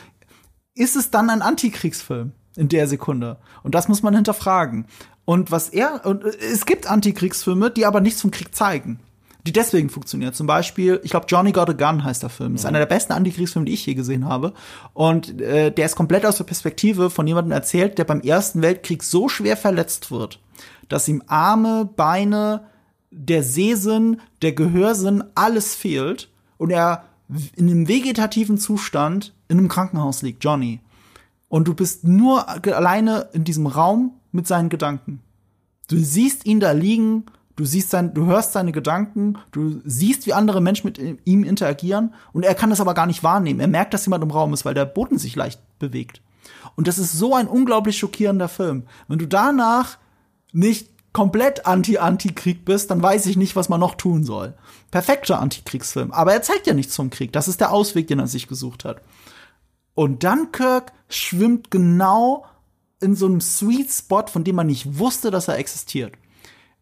ist 0.73 0.95
es 0.95 1.11
dann 1.11 1.29
ein 1.29 1.43
Antikriegsfilm 1.43 2.31
in 2.55 2.69
der 2.69 2.87
Sekunde? 2.87 3.37
Und 3.61 3.75
das 3.75 3.87
muss 3.87 4.01
man 4.01 4.15
hinterfragen. 4.15 4.87
Und 5.25 5.51
was 5.51 5.69
er, 5.69 6.05
und 6.05 6.23
es 6.23 6.65
gibt 6.65 6.87
Antikriegsfilme, 6.87 7.71
die 7.71 7.85
aber 7.85 7.99
nichts 7.99 8.21
vom 8.21 8.31
Krieg 8.31 8.53
zeigen. 8.55 8.99
Die 9.47 9.53
deswegen 9.53 9.89
funktionieren. 9.89 10.33
Zum 10.33 10.47
Beispiel, 10.47 10.99
ich 11.03 11.11
glaube, 11.11 11.27
Johnny 11.29 11.51
Got 11.51 11.69
a 11.69 11.73
Gun 11.73 12.03
heißt 12.03 12.23
der 12.23 12.31
Film. 12.31 12.53
Das 12.53 12.61
ist 12.61 12.65
einer 12.65 12.79
der 12.79 12.87
besten 12.87 13.13
Antikriegsfilme, 13.13 13.65
die 13.65 13.73
ich 13.73 13.85
je 13.85 13.93
gesehen 13.93 14.25
habe. 14.25 14.53
Und 14.93 15.39
äh, 15.39 15.71
der 15.71 15.85
ist 15.85 15.95
komplett 15.95 16.25
aus 16.25 16.37
der 16.37 16.45
Perspektive 16.45 17.11
von 17.11 17.27
jemandem 17.27 17.51
erzählt, 17.51 17.97
der 17.99 18.05
beim 18.05 18.21
Ersten 18.21 18.63
Weltkrieg 18.63 19.03
so 19.03 19.29
schwer 19.29 19.55
verletzt 19.55 20.09
wird, 20.09 20.39
dass 20.89 21.07
ihm 21.07 21.21
Arme, 21.27 21.87
Beine, 21.95 22.65
der 23.11 23.43
Sehsinn, 23.43 24.19
der 24.41 24.53
Gehörsinn, 24.53 25.23
alles 25.35 25.75
fehlt. 25.75 26.29
Und 26.57 26.71
er 26.71 27.05
in 27.55 27.69
einem 27.69 27.87
vegetativen 27.87 28.57
Zustand 28.57 29.33
in 29.47 29.59
einem 29.59 29.67
Krankenhaus 29.67 30.23
liegt, 30.23 30.43
Johnny. 30.43 30.79
Und 31.49 31.67
du 31.67 31.75
bist 31.75 32.03
nur 32.03 32.49
alleine 32.49 33.29
in 33.33 33.43
diesem 33.43 33.67
Raum 33.67 34.13
mit 34.35 34.47
seinen 34.47 34.69
Gedanken. 34.69 35.21
Du 35.87 35.97
siehst 35.97 36.45
ihn 36.45 36.59
da 36.59 36.71
liegen, 36.71 37.25
du 37.55 37.65
siehst 37.65 37.89
sein, 37.89 38.13
du 38.13 38.25
hörst 38.25 38.53
seine 38.53 38.71
Gedanken, 38.71 39.37
du 39.51 39.81
siehst, 39.85 40.25
wie 40.25 40.33
andere 40.33 40.61
Menschen 40.61 40.87
mit 40.87 40.99
ihm 41.25 41.43
interagieren 41.43 42.13
und 42.33 42.43
er 42.43 42.55
kann 42.55 42.69
das 42.69 42.81
aber 42.81 42.93
gar 42.93 43.05
nicht 43.05 43.23
wahrnehmen. 43.23 43.59
Er 43.59 43.67
merkt, 43.67 43.93
dass 43.93 44.05
jemand 44.05 44.23
im 44.23 44.31
Raum 44.31 44.53
ist, 44.53 44.65
weil 44.65 44.73
der 44.73 44.85
Boden 44.85 45.17
sich 45.17 45.35
leicht 45.35 45.61
bewegt. 45.79 46.21
Und 46.75 46.87
das 46.87 46.97
ist 46.97 47.13
so 47.13 47.33
ein 47.33 47.47
unglaublich 47.47 47.97
schockierender 47.97 48.49
Film. 48.49 48.83
Wenn 49.07 49.19
du 49.19 49.27
danach 49.27 49.97
nicht 50.51 50.89
komplett 51.13 51.65
anti-Anti-Krieg 51.65 52.65
bist, 52.65 52.91
dann 52.91 53.01
weiß 53.01 53.25
ich 53.27 53.37
nicht, 53.37 53.55
was 53.55 53.69
man 53.69 53.79
noch 53.79 53.95
tun 53.95 54.25
soll. 54.25 54.53
Perfekter 54.91 55.39
Antikriegsfilm. 55.39 56.11
Aber 56.11 56.33
er 56.33 56.41
zeigt 56.41 56.67
ja 56.67 56.73
nichts 56.73 56.95
vom 56.95 57.09
Krieg. 57.09 57.31
Das 57.31 57.47
ist 57.47 57.61
der 57.61 57.71
Ausweg, 57.71 58.07
den 58.07 58.19
er 58.19 58.27
sich 58.27 58.47
gesucht 58.47 58.83
hat. 58.83 59.01
Und 59.93 60.23
Dunkirk 60.23 60.91
schwimmt 61.07 61.71
genau 61.71 62.45
in 63.05 63.15
so 63.15 63.27
einem 63.27 63.39
Sweet 63.39 63.89
Spot, 63.91 64.25
von 64.27 64.43
dem 64.43 64.55
man 64.55 64.67
nicht 64.67 64.99
wusste, 64.99 65.31
dass 65.31 65.47
er 65.47 65.57
existiert. 65.57 66.13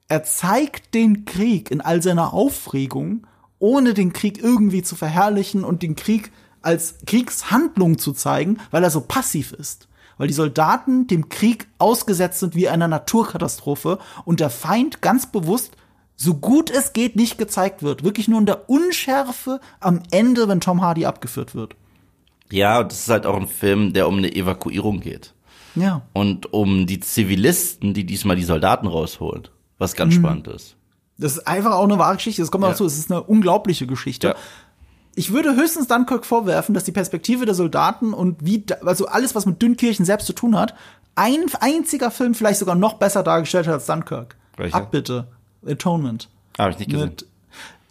Er 0.08 0.24
zeigt 0.24 0.94
den 0.94 1.26
Krieg 1.26 1.70
in 1.70 1.82
all 1.82 2.02
seiner 2.02 2.34
Aufregung, 2.34 3.28
ohne 3.60 3.94
den 3.94 4.14
Krieg 4.14 4.44
irgendwie 4.44 4.82
zu 4.82 4.96
verherrlichen 4.96 5.64
und 5.64 5.84
den 5.84 5.96
Krieg 5.96 6.32
als 6.62 6.96
Kriegshandlung 7.06 7.98
zu 7.98 8.14
zeigen, 8.14 8.60
weil 8.72 8.84
er 8.84 8.90
so 8.90 9.02
passiv 9.02 9.52
ist. 9.52 9.88
Weil 10.18 10.28
die 10.28 10.34
Soldaten 10.34 11.08
dem 11.08 11.30
Krieg 11.30 11.68
ausgesetzt 11.78 12.40
sind 12.40 12.56
wie 12.56 12.70
einer 12.70 12.88
Naturkatastrophe 12.88 14.00
und 14.26 14.40
der 14.40 14.50
Feind 14.50 15.02
ganz 15.02 15.32
bewusst 15.32 15.76
so 16.16 16.36
gut 16.36 16.70
es 16.70 16.94
geht 16.94 17.16
nicht 17.16 17.38
gezeigt 17.38 17.84
wird. 17.84 18.04
Wirklich 18.04 18.28
nur 18.28 18.40
in 18.40 18.46
der 18.46 18.70
Unschärfe 18.70 19.60
am 19.80 20.02
Ende, 20.12 20.48
wenn 20.48 20.62
Tom 20.62 20.82
Hardy 20.82 21.06
abgeführt 21.06 21.56
wird. 21.56 21.76
Ja, 22.52 22.84
das 22.84 23.00
ist 23.02 23.10
halt 23.10 23.26
auch 23.26 23.36
ein 23.36 23.48
Film, 23.48 23.94
der 23.94 24.08
um 24.08 24.18
eine 24.18 24.34
Evakuierung 24.34 25.00
geht. 25.00 25.34
Ja. 25.76 26.02
Und 26.14 26.54
um 26.54 26.86
die 26.86 27.00
Zivilisten, 27.00 27.94
die 27.94 28.06
diesmal 28.06 28.36
die 28.36 28.44
Soldaten 28.44 28.88
rausholen. 28.88 29.48
Was 29.80 29.96
ganz 29.96 30.14
spannend 30.14 30.48
ist. 30.48 30.76
Das 31.18 31.34
ist 31.34 31.48
einfach 31.48 31.74
auch 31.74 31.84
eine 31.84 31.98
wahre 31.98 32.16
Geschichte. 32.16 32.42
Das 32.42 32.52
kommt 32.52 32.64
Ja. 32.64 32.70
dazu. 32.72 32.86
Es 32.86 32.98
ist 32.98 33.12
eine 33.12 33.22
unglaubliche 33.24 33.88
Geschichte. 33.88 34.28
Ja. 34.30 34.36
Ich 35.16 35.32
würde 35.32 35.56
höchstens 35.56 35.88
Dunkirk 35.88 36.26
vorwerfen, 36.26 36.74
dass 36.74 36.84
die 36.86 36.92
Perspektive 36.92 37.46
der 37.46 37.54
Soldaten 37.54 38.14
und 38.14 38.38
wie, 38.46 38.64
also 38.86 39.08
alles, 39.08 39.36
was 39.36 39.46
mit 39.46 39.62
Dünnkirchen 39.62 40.06
selbst 40.06 40.26
zu 40.26 40.34
tun 40.34 40.58
hat, 40.58 40.74
ein 41.16 41.46
einziger 41.60 42.10
Film 42.12 42.34
vielleicht 42.34 42.60
sogar 42.60 42.76
noch 42.76 42.94
besser 42.96 43.22
dargestellt 43.22 43.68
hat 43.68 43.76
als 43.76 43.86
Dunkirk. 43.86 44.36
Welcher? 44.58 44.76
Abbitte. 44.76 45.28
Atonement. 45.66 46.30
Habe 46.58 46.72
ich 46.72 46.80
nicht 46.80 46.92
gesehen. 46.92 47.10
Mit, 47.10 47.26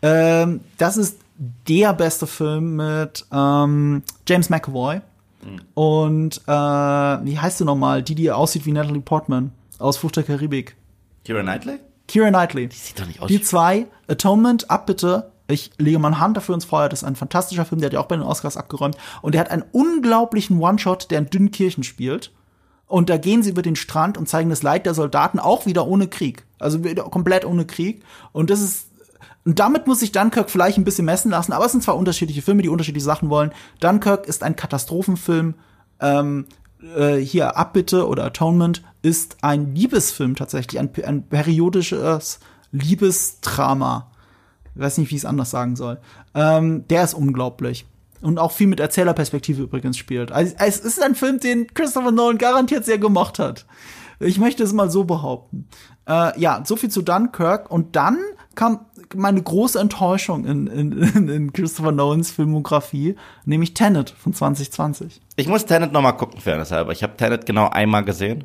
ähm, 0.02 0.60
das 0.78 0.96
ist 0.96 1.18
der 1.68 1.92
beste 1.92 2.26
Film 2.26 2.76
mit 2.76 3.24
ähm, 3.32 4.02
James 4.28 4.50
McAvoy. 4.50 5.00
Und 5.74 6.40
äh, 6.47 6.51
wie 6.51 7.39
heißt 7.39 7.59
sie 7.59 7.64
nochmal? 7.64 8.02
Die, 8.02 8.14
die 8.14 8.31
aussieht 8.31 8.66
wie 8.66 8.73
Natalie 8.73 9.01
Portman 9.01 9.52
aus 9.78 9.97
Flucht 9.97 10.16
der 10.16 10.23
Karibik. 10.23 10.77
Kira 11.24 11.43
Knightley? 11.43 11.78
Keira 12.09 12.28
Knightley. 12.28 12.69
Sieht 12.73 13.01
doch 13.01 13.06
nicht 13.06 13.20
aus. 13.20 13.28
Die 13.28 13.40
zwei, 13.40 13.86
Atonement, 14.09 14.70
Abbitte. 14.70 15.31
Ich 15.48 15.70
lege 15.78 15.98
meine 15.98 16.20
Hand 16.20 16.36
dafür 16.36 16.55
ins 16.55 16.64
Feuer. 16.64 16.89
Das 16.89 17.02
ist 17.02 17.09
ein 17.09 17.16
fantastischer 17.16 17.64
Film, 17.64 17.81
der 17.81 17.89
hat 17.89 17.94
ja 17.94 18.01
auch 18.01 18.06
bei 18.06 18.16
den 18.16 18.24
Oscars 18.24 18.56
abgeräumt. 18.56 18.97
Und 19.20 19.35
der 19.35 19.40
hat 19.40 19.51
einen 19.51 19.64
unglaublichen 19.73 20.60
One-Shot, 20.60 21.10
der 21.10 21.19
in 21.19 21.31
Dünnkirchen 21.31 21.85
spielt. 21.85 22.32
Und 22.86 23.09
da 23.09 23.16
gehen 23.16 23.43
sie 23.43 23.51
über 23.51 23.62
den 23.62 23.77
Strand 23.77 24.19
und 24.19 24.28
zeigen 24.28 24.51
das 24.51 24.62
Leid 24.62 24.85
der 24.86 24.94
Soldaten 24.94 25.39
auch 25.39 25.66
wieder 25.66 25.86
ohne 25.86 26.09
Krieg. 26.09 26.44
Also 26.59 26.85
wieder 26.85 27.05
komplett 27.05 27.44
ohne 27.44 27.64
Krieg. 27.64 28.05
Und 28.32 28.51
das 28.51 28.60
ist, 28.60 28.90
und 29.44 29.59
damit 29.59 29.86
muss 29.86 30.01
sich 30.01 30.12
Dunkirk 30.12 30.51
vielleicht 30.51 30.78
ein 30.78 30.85
bisschen 30.85 31.05
messen 31.05 31.31
lassen, 31.31 31.52
aber 31.52 31.66
es 31.66 31.73
sind 31.73 31.82
zwar 31.82 31.97
unterschiedliche 31.97 32.43
Filme, 32.43 32.62
die 32.62 32.69
unterschiedliche 32.69 33.05
Sachen 33.05 33.28
wollen. 33.28 33.52
Dunkirk 33.81 34.27
ist 34.27 34.43
ein 34.43 34.56
Katastrophenfilm. 34.56 35.55
Ähm, 36.01 36.47
äh, 36.97 37.16
hier 37.16 37.56
Abbitte 37.56 38.06
oder 38.06 38.24
Atonement 38.24 38.82
ist 39.02 39.39
ein 39.43 39.74
Liebesfilm 39.74 40.36
tatsächlich, 40.36 40.81
ein, 40.81 40.90
ein 41.05 41.28
periodisches 41.28 42.40
Liebesdrama. 42.70 44.10
Ich 44.74 44.81
weiß 44.81 44.98
nicht, 44.98 45.10
wie 45.10 45.16
ich 45.16 45.23
es 45.23 45.27
anders 45.27 45.51
sagen 45.51 45.77
soll. 45.77 45.98
Ähm, 46.35 46.86
der 46.89 47.05
ist 47.05 47.14
unglaublich. 47.14 47.86
Und 48.20 48.39
auch 48.39 48.52
viel 48.52 48.69
mit 48.69 48.78
Erzählerperspektive 48.78 49.62
übrigens 49.62 49.98
spielt. 49.98 50.31
Also, 50.31 50.55
es 50.59 50.78
ist 50.78 51.02
ein 51.02 51.16
Film, 51.16 51.40
den 51.40 51.66
Christopher 51.74 52.12
Nolan 52.12 52.39
garantiert 52.39 52.85
sehr 52.85 52.98
gemocht 52.98 53.40
hat. 53.40 53.66
Ich 54.20 54.39
möchte 54.39 54.62
es 54.62 54.73
mal 54.73 54.90
so 54.90 55.02
behaupten. 55.02 55.66
Äh, 56.09 56.39
ja, 56.40 56.62
so 56.64 56.77
viel 56.77 56.90
zu 56.90 57.02
Dunkirk. 57.02 57.70
Und 57.70 57.97
dann 57.97 58.19
kam 58.55 58.86
meine 59.14 59.43
große 59.43 59.78
Enttäuschung 59.78 60.44
in, 60.44 60.66
in, 60.66 61.28
in 61.28 61.52
Christopher 61.52 61.93
Nolans 61.93 62.30
Filmografie, 62.30 63.16
nämlich 63.44 63.74
Tenet 63.74 64.10
von 64.10 64.32
2020. 64.32 65.20
Ich 65.36 65.48
muss 65.48 65.66
Tenet 65.66 65.93
noch 65.93 66.02
mal 66.02 66.12
gucken, 66.12 66.40
fairness 66.40 66.70
halber. 66.72 66.93
Ich 66.93 67.02
habe 67.02 67.16
Tenet 67.16 67.47
genau 67.47 67.68
einmal 67.68 68.05
gesehen. 68.05 68.44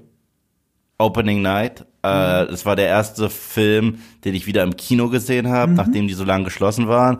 Opening 0.99 1.41
Night. 1.41 1.85
Äh, 2.03 2.45
Mhm. 2.45 2.48
das 2.52 2.65
war 2.65 2.76
der 2.76 2.88
erste 2.88 3.30
Film, 3.30 3.99
den 4.26 4.34
ich 4.34 4.48
wieder 4.48 4.64
im 4.64 4.76
Kino 4.77 5.10
gesehen 5.10 5.49
habe, 5.49 5.73
nachdem 5.73 6.07
die 6.07 6.14
so 6.14 6.23
lange 6.23 6.45
geschlossen 6.45 6.88
waren. 6.88 7.19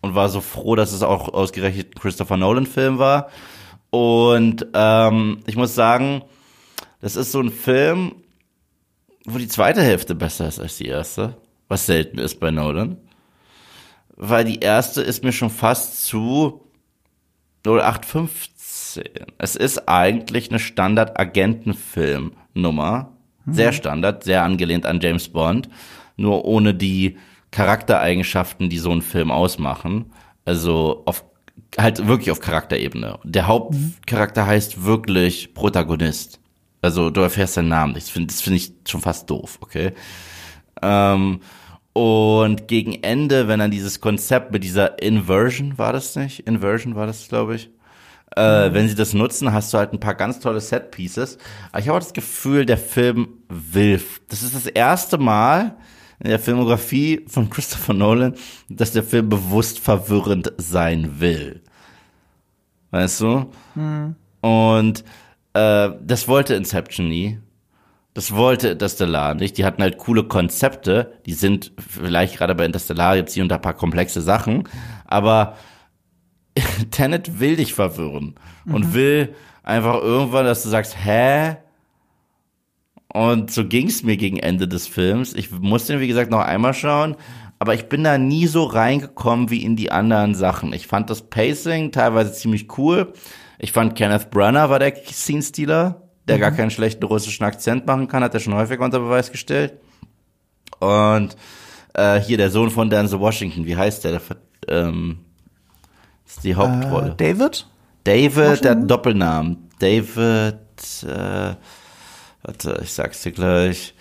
Und 0.00 0.14
war 0.16 0.28
so 0.28 0.40
froh, 0.40 0.74
dass 0.74 0.92
es 0.92 1.02
auch 1.04 1.28
ausgerechnet 1.32 1.94
ein 1.94 2.00
Christopher 2.00 2.36
Nolan-Film 2.36 2.98
war. 2.98 3.28
Und 3.90 4.66
ähm, 4.74 5.38
ich 5.46 5.54
muss 5.56 5.74
sagen, 5.76 6.22
das 7.00 7.14
ist 7.14 7.30
so 7.30 7.40
ein 7.40 7.50
Film, 7.50 8.12
wo 9.24 9.38
die 9.38 9.46
zweite 9.48 9.82
Hälfte 9.82 10.14
besser 10.16 10.48
ist 10.48 10.58
als 10.58 10.78
die 10.78 10.86
erste, 10.86 11.36
was 11.72 11.86
selten 11.86 12.18
ist 12.18 12.38
bei 12.38 12.50
Nolan. 12.50 12.98
Weil 14.14 14.44
die 14.44 14.60
erste 14.60 15.00
ist 15.00 15.24
mir 15.24 15.32
schon 15.32 15.48
fast 15.48 16.04
zu 16.04 16.68
0815. 17.66 19.04
Es 19.38 19.56
ist 19.56 19.88
eigentlich 19.88 20.50
eine 20.50 20.58
Standard-Agentenfilm-Nummer. 20.58 23.16
Sehr 23.46 23.72
Standard, 23.72 24.22
sehr 24.22 24.42
angelehnt 24.44 24.84
an 24.86 25.00
James 25.00 25.30
Bond, 25.30 25.68
nur 26.16 26.44
ohne 26.44 26.74
die 26.74 27.16
Charaktereigenschaften, 27.50 28.68
die 28.68 28.78
so 28.78 28.92
einen 28.92 29.02
Film 29.02 29.32
ausmachen. 29.32 30.12
Also 30.44 31.02
auf 31.06 31.24
halt 31.76 32.06
wirklich 32.06 32.30
auf 32.30 32.38
Charakterebene. 32.38 33.18
Der 33.24 33.48
Hauptcharakter 33.48 34.46
heißt 34.46 34.84
wirklich 34.84 35.54
Protagonist. 35.54 36.38
Also 36.82 37.10
du 37.10 37.22
erfährst 37.22 37.54
seinen 37.54 37.66
Namen. 37.68 37.96
Ich 37.96 38.04
finde, 38.04 38.28
das 38.28 38.42
finde 38.42 38.58
ich 38.58 38.72
schon 38.86 39.00
fast 39.00 39.28
doof, 39.30 39.58
okay? 39.60 39.92
Ähm, 40.82 41.40
und 41.92 42.68
gegen 42.68 43.02
Ende, 43.02 43.48
wenn 43.48 43.58
dann 43.58 43.70
dieses 43.70 44.00
Konzept 44.00 44.52
mit 44.52 44.64
dieser 44.64 45.02
Inversion, 45.02 45.76
war 45.78 45.92
das 45.92 46.16
nicht? 46.16 46.40
Inversion 46.46 46.94
war 46.94 47.06
das, 47.06 47.28
glaube 47.28 47.56
ich. 47.56 47.70
Äh, 48.34 48.72
wenn 48.72 48.88
sie 48.88 48.94
das 48.94 49.12
nutzen, 49.12 49.52
hast 49.52 49.74
du 49.74 49.78
halt 49.78 49.92
ein 49.92 50.00
paar 50.00 50.14
ganz 50.14 50.40
tolle 50.40 50.60
Set-Pieces. 50.60 51.36
Aber 51.70 51.80
ich 51.80 51.88
habe 51.88 51.98
auch 51.98 52.02
das 52.02 52.14
Gefühl, 52.14 52.64
der 52.64 52.78
Film 52.78 53.28
will. 53.48 54.00
Das 54.28 54.42
ist 54.42 54.54
das 54.54 54.66
erste 54.66 55.18
Mal 55.18 55.76
in 56.18 56.30
der 56.30 56.38
Filmografie 56.38 57.26
von 57.28 57.50
Christopher 57.50 57.92
Nolan, 57.92 58.34
dass 58.70 58.92
der 58.92 59.02
Film 59.02 59.28
bewusst 59.28 59.80
verwirrend 59.80 60.52
sein 60.56 61.20
will. 61.20 61.60
Weißt 62.90 63.20
du? 63.20 63.50
Und 64.40 65.04
äh, 65.52 65.90
das 66.00 66.26
wollte 66.28 66.54
Inception 66.54 67.08
nie. 67.08 67.38
Das 68.14 68.34
wollte 68.34 68.68
Interstellar 68.68 69.34
nicht. 69.34 69.56
Die 69.56 69.64
hatten 69.64 69.82
halt 69.82 69.96
coole 69.98 70.24
Konzepte. 70.24 71.18
Die 71.24 71.32
sind 71.32 71.72
vielleicht 71.78 72.36
gerade 72.36 72.54
bei 72.54 72.66
Interstellar 72.66 73.16
jetzt 73.16 73.32
hier 73.32 73.42
und 73.42 73.48
da 73.48 73.56
ein 73.56 73.62
paar 73.62 73.74
komplexe 73.74 74.20
Sachen. 74.20 74.68
Aber 75.06 75.56
Tenet 76.90 77.40
will 77.40 77.56
dich 77.56 77.72
verwirren. 77.72 78.34
Und 78.66 78.94
will 78.94 79.34
einfach 79.62 80.00
irgendwann, 80.02 80.44
dass 80.44 80.62
du 80.62 80.68
sagst, 80.68 80.96
hä? 81.02 81.56
Und 83.08 83.50
so 83.50 83.66
ging's 83.66 84.02
mir 84.02 84.16
gegen 84.16 84.38
Ende 84.38 84.68
des 84.68 84.86
Films. 84.86 85.34
Ich 85.34 85.50
musste 85.50 85.94
ihn, 85.94 86.00
wie 86.00 86.08
gesagt, 86.08 86.30
noch 86.30 86.40
einmal 86.40 86.74
schauen. 86.74 87.16
Aber 87.58 87.74
ich 87.74 87.88
bin 87.88 88.04
da 88.04 88.18
nie 88.18 88.46
so 88.46 88.64
reingekommen 88.64 89.48
wie 89.48 89.62
in 89.62 89.76
die 89.76 89.92
anderen 89.92 90.34
Sachen. 90.34 90.72
Ich 90.72 90.86
fand 90.86 91.08
das 91.10 91.30
Pacing 91.30 91.92
teilweise 91.92 92.32
ziemlich 92.32 92.76
cool. 92.76 93.12
Ich 93.58 93.70
fand 93.70 93.94
Kenneth 93.94 94.30
Branagh 94.30 94.68
war 94.68 94.80
der 94.80 94.94
Scene-Stealer, 94.96 96.01
der 96.28 96.38
gar 96.38 96.52
keinen 96.52 96.70
schlechten 96.70 97.04
russischen 97.04 97.44
Akzent 97.44 97.86
machen 97.86 98.08
kann, 98.08 98.22
hat 98.22 98.34
er 98.34 98.40
schon 98.40 98.54
häufig 98.54 98.80
unter 98.80 99.00
Beweis 99.00 99.30
gestellt. 99.30 99.74
Und 100.78 101.36
äh, 101.94 102.20
hier 102.20 102.36
der 102.36 102.50
Sohn 102.50 102.70
von 102.70 102.90
Denzel 102.90 103.20
Washington, 103.20 103.66
wie 103.66 103.76
heißt 103.76 104.04
der? 104.04 104.12
der 104.12 104.20
ähm, 104.68 105.18
ist 106.26 106.44
die 106.44 106.54
Hauptrolle. 106.54 107.12
Äh, 107.12 107.16
David? 107.16 107.66
David, 108.04 108.64
der 108.64 108.70
hat 108.72 108.78
einen 108.78 108.88
Doppelnamen. 108.88 109.68
David, 109.78 110.54
äh, 111.02 111.54
warte, 112.42 112.80
ich 112.82 112.92
sag's 112.92 113.22
dir 113.22 113.32
gleich. 113.32 113.94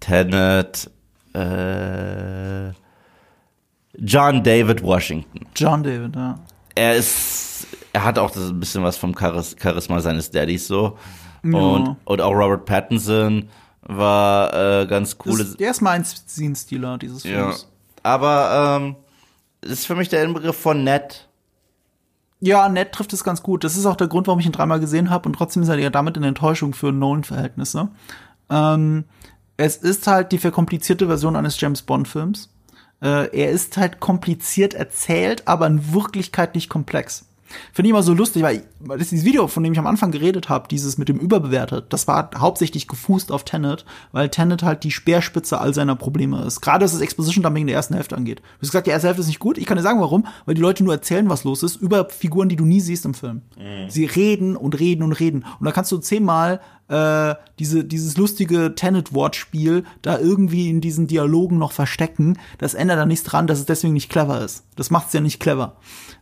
Tenet, 0.00 0.90
äh, 1.34 2.70
John 3.98 4.42
David 4.42 4.82
Washington. 4.82 5.46
John 5.54 5.82
David, 5.82 6.16
ja. 6.16 6.38
Er 6.74 6.96
ist, 6.96 7.66
er 7.92 8.04
hat 8.04 8.18
auch 8.18 8.30
das 8.30 8.50
ein 8.50 8.58
bisschen 8.58 8.82
was 8.82 8.96
vom 8.96 9.14
Charis 9.16 9.56
Charisma 9.60 10.00
seines 10.00 10.30
Daddys 10.30 10.66
so. 10.66 10.98
Ja. 11.44 11.58
Und, 11.58 11.96
und 12.04 12.20
auch 12.20 12.32
Robert 12.32 12.64
Pattinson 12.64 13.48
war 13.82 14.82
äh, 14.82 14.86
ganz 14.86 15.18
coole. 15.18 15.44
Das, 15.44 15.56
der 15.56 15.70
ist 15.70 15.82
mein 15.82 16.04
Scene-Stealer 16.04 16.98
dieses 16.98 17.24
ja. 17.24 17.44
Films. 17.44 17.68
Aber 18.02 18.80
ähm, 18.80 18.96
ist 19.60 19.86
für 19.86 19.94
mich 19.94 20.08
der 20.08 20.24
Inbegriff 20.24 20.56
von 20.56 20.84
nett. 20.84 21.28
Ja, 22.40 22.68
nett 22.68 22.92
trifft 22.92 23.12
es 23.12 23.24
ganz 23.24 23.42
gut. 23.42 23.64
Das 23.64 23.76
ist 23.76 23.86
auch 23.86 23.96
der 23.96 24.08
Grund, 24.08 24.26
warum 24.26 24.40
ich 24.40 24.46
ihn 24.46 24.52
dreimal 24.52 24.80
gesehen 24.80 25.10
habe 25.10 25.28
und 25.28 25.34
trotzdem 25.34 25.62
ist 25.62 25.68
er 25.68 25.78
ja 25.78 25.90
damit 25.90 26.16
eine 26.16 26.28
Enttäuschung 26.28 26.74
für 26.74 26.92
Nolan-Verhältnisse. 26.92 27.88
Ähm, 28.50 29.04
es 29.56 29.76
ist 29.76 30.06
halt 30.06 30.32
die 30.32 30.38
verkomplizierte 30.38 31.06
Version 31.06 31.36
eines 31.36 31.58
James 31.60 31.82
Bond-Films. 31.82 32.50
Äh, 33.00 33.28
er 33.36 33.50
ist 33.50 33.76
halt 33.76 34.00
kompliziert 34.00 34.74
erzählt, 34.74 35.46
aber 35.46 35.66
in 35.66 35.94
Wirklichkeit 35.94 36.54
nicht 36.54 36.68
komplex. 36.68 37.26
Finde 37.72 37.88
ich 37.88 37.90
immer 37.90 38.02
so 38.02 38.14
lustig, 38.14 38.42
weil 38.42 38.64
das 38.98 39.08
dieses 39.08 39.24
Video, 39.24 39.46
von 39.48 39.62
dem 39.62 39.72
ich 39.72 39.78
am 39.78 39.86
Anfang 39.86 40.10
geredet 40.10 40.48
habe, 40.48 40.68
dieses 40.68 40.98
mit 40.98 41.08
dem 41.08 41.18
Überbewertet, 41.18 41.92
das 41.92 42.08
war 42.08 42.30
hauptsächlich 42.36 42.88
gefußt 42.88 43.30
auf 43.30 43.44
Tenet, 43.44 43.84
weil 44.12 44.28
Tenet 44.28 44.62
halt 44.62 44.84
die 44.84 44.90
Speerspitze 44.90 45.60
all 45.60 45.74
seiner 45.74 45.96
Probleme 45.96 46.42
ist. 46.44 46.60
Gerade 46.60 46.84
was 46.84 46.92
das 46.92 47.00
Exposition 47.00 47.42
Dumping 47.42 47.62
in 47.62 47.66
der 47.68 47.76
ersten 47.76 47.94
Hälfte 47.94 48.16
angeht. 48.16 48.40
Du 48.40 48.62
hast 48.62 48.70
gesagt, 48.70 48.86
die 48.86 48.90
erste 48.90 49.08
Hälfte 49.08 49.22
ist 49.22 49.28
nicht 49.28 49.38
gut. 49.38 49.58
Ich 49.58 49.66
kann 49.66 49.76
dir 49.76 49.82
sagen, 49.82 50.00
warum. 50.00 50.26
Weil 50.46 50.54
die 50.54 50.60
Leute 50.60 50.84
nur 50.84 50.94
erzählen, 50.94 51.28
was 51.28 51.44
los 51.44 51.62
ist, 51.62 51.76
über 51.76 52.08
Figuren, 52.08 52.48
die 52.48 52.56
du 52.56 52.64
nie 52.64 52.80
siehst 52.80 53.04
im 53.04 53.14
Film. 53.14 53.42
Sie 53.88 54.04
reden 54.04 54.56
und 54.56 54.78
reden 54.78 55.02
und 55.02 55.12
reden. 55.12 55.44
Und 55.58 55.66
da 55.66 55.72
kannst 55.72 55.92
du 55.92 55.98
zehnmal 55.98 56.60
äh, 56.88 57.34
diese, 57.58 57.84
dieses 57.84 58.16
lustige 58.16 58.74
Tenet-Wortspiel 58.74 59.84
da 60.02 60.18
irgendwie 60.18 60.68
in 60.68 60.80
diesen 60.80 61.06
Dialogen 61.06 61.58
noch 61.58 61.72
verstecken. 61.72 62.38
Das 62.58 62.74
ändert 62.74 62.98
da 62.98 63.06
nichts 63.06 63.24
dran, 63.24 63.46
dass 63.46 63.58
es 63.58 63.66
deswegen 63.66 63.94
nicht 63.94 64.10
clever 64.10 64.40
ist. 64.42 64.64
Das 64.76 64.90
macht's 64.90 65.12
ja 65.12 65.20
nicht 65.20 65.40
clever. 65.40 65.76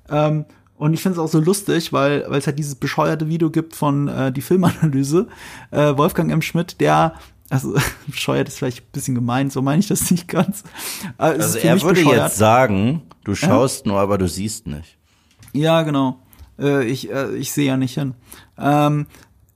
Ähm, 0.09 0.45
und 0.77 0.95
ich 0.95 1.03
finde 1.03 1.19
es 1.19 1.25
auch 1.25 1.29
so 1.31 1.39
lustig, 1.41 1.93
weil 1.93 2.25
weil 2.29 2.39
es 2.39 2.47
halt 2.47 2.59
dieses 2.59 2.75
bescheuerte 2.75 3.29
Video 3.29 3.51
gibt 3.51 3.77
von 3.77 4.09
äh, 4.09 4.33
die 4.33 4.41
Filmanalyse. 4.43 5.29
Äh, 5.71 5.97
Wolfgang 5.97 6.31
M. 6.33 6.43
Schmidt, 6.43 6.81
der 6.81 7.15
also 7.51 7.75
bescheuert 8.07 8.49
ist 8.49 8.59
vielleicht 8.59 8.81
ein 8.81 8.93
bisschen 8.93 9.15
gemein, 9.15 9.51
so 9.51 9.63
meine 9.63 9.81
ich 9.81 9.89
das 9.89 10.11
nicht 10.11 10.27
ganz. 10.29 10.63
Aber 11.19 11.35
Also 11.35 11.59
er 11.59 11.81
würde 11.83 12.01
bescheuert. 12.01 12.29
jetzt 12.29 12.37
sagen, 12.37 13.03
du 13.25 13.35
schaust 13.35 13.87
nur, 13.87 14.01
aber 14.01 14.17
du 14.19 14.27
siehst 14.27 14.67
nicht. 14.67 14.97
Ja, 15.53 15.83
genau. 15.83 16.19
Äh, 16.59 16.85
ich 16.87 17.11
äh, 17.11 17.35
ich 17.37 17.53
sehe 17.53 17.67
ja 17.67 17.77
nicht 17.77 17.95
hin. 17.95 18.15
Ähm, 18.59 19.07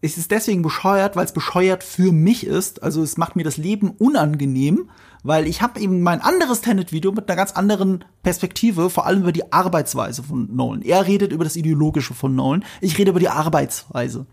es 0.03 0.19
ist 0.19 0.31
deswegen 0.31 0.63
bescheuert, 0.63 1.17
weil 1.17 1.25
es 1.25 1.33
bescheuert 1.33 1.83
für 1.83 2.13
mich 2.13 2.47
ist. 2.47 2.83
Also 2.83 3.03
es 3.03 3.17
macht 3.17 3.35
mir 3.35 3.45
das 3.45 3.57
Leben 3.57 3.91
unangenehm, 3.91 4.91
weil 5.23 5.47
ich 5.47 5.63
habe 5.63 5.81
eben 5.81 6.03
mein 6.03 6.21
anderes 6.21 6.61
Tenet-Video 6.61 7.13
mit 7.13 7.29
einer 7.29 7.37
ganz 7.37 7.53
anderen 7.53 8.05
Perspektive, 8.23 8.91
vor 8.91 9.07
allem 9.07 9.23
über 9.23 9.33
die 9.33 9.53
Arbeitsweise 9.53 10.23
von 10.23 10.55
Nolan. 10.55 10.83
Er 10.83 11.07
redet 11.07 11.33
über 11.33 11.45
das 11.45 11.57
Ideologische 11.57 12.15
von 12.15 12.35
Nolan, 12.35 12.65
ich 12.81 12.99
rede 12.99 13.11
über 13.11 13.21
die 13.21 13.29
Arbeitsweise. 13.29 14.27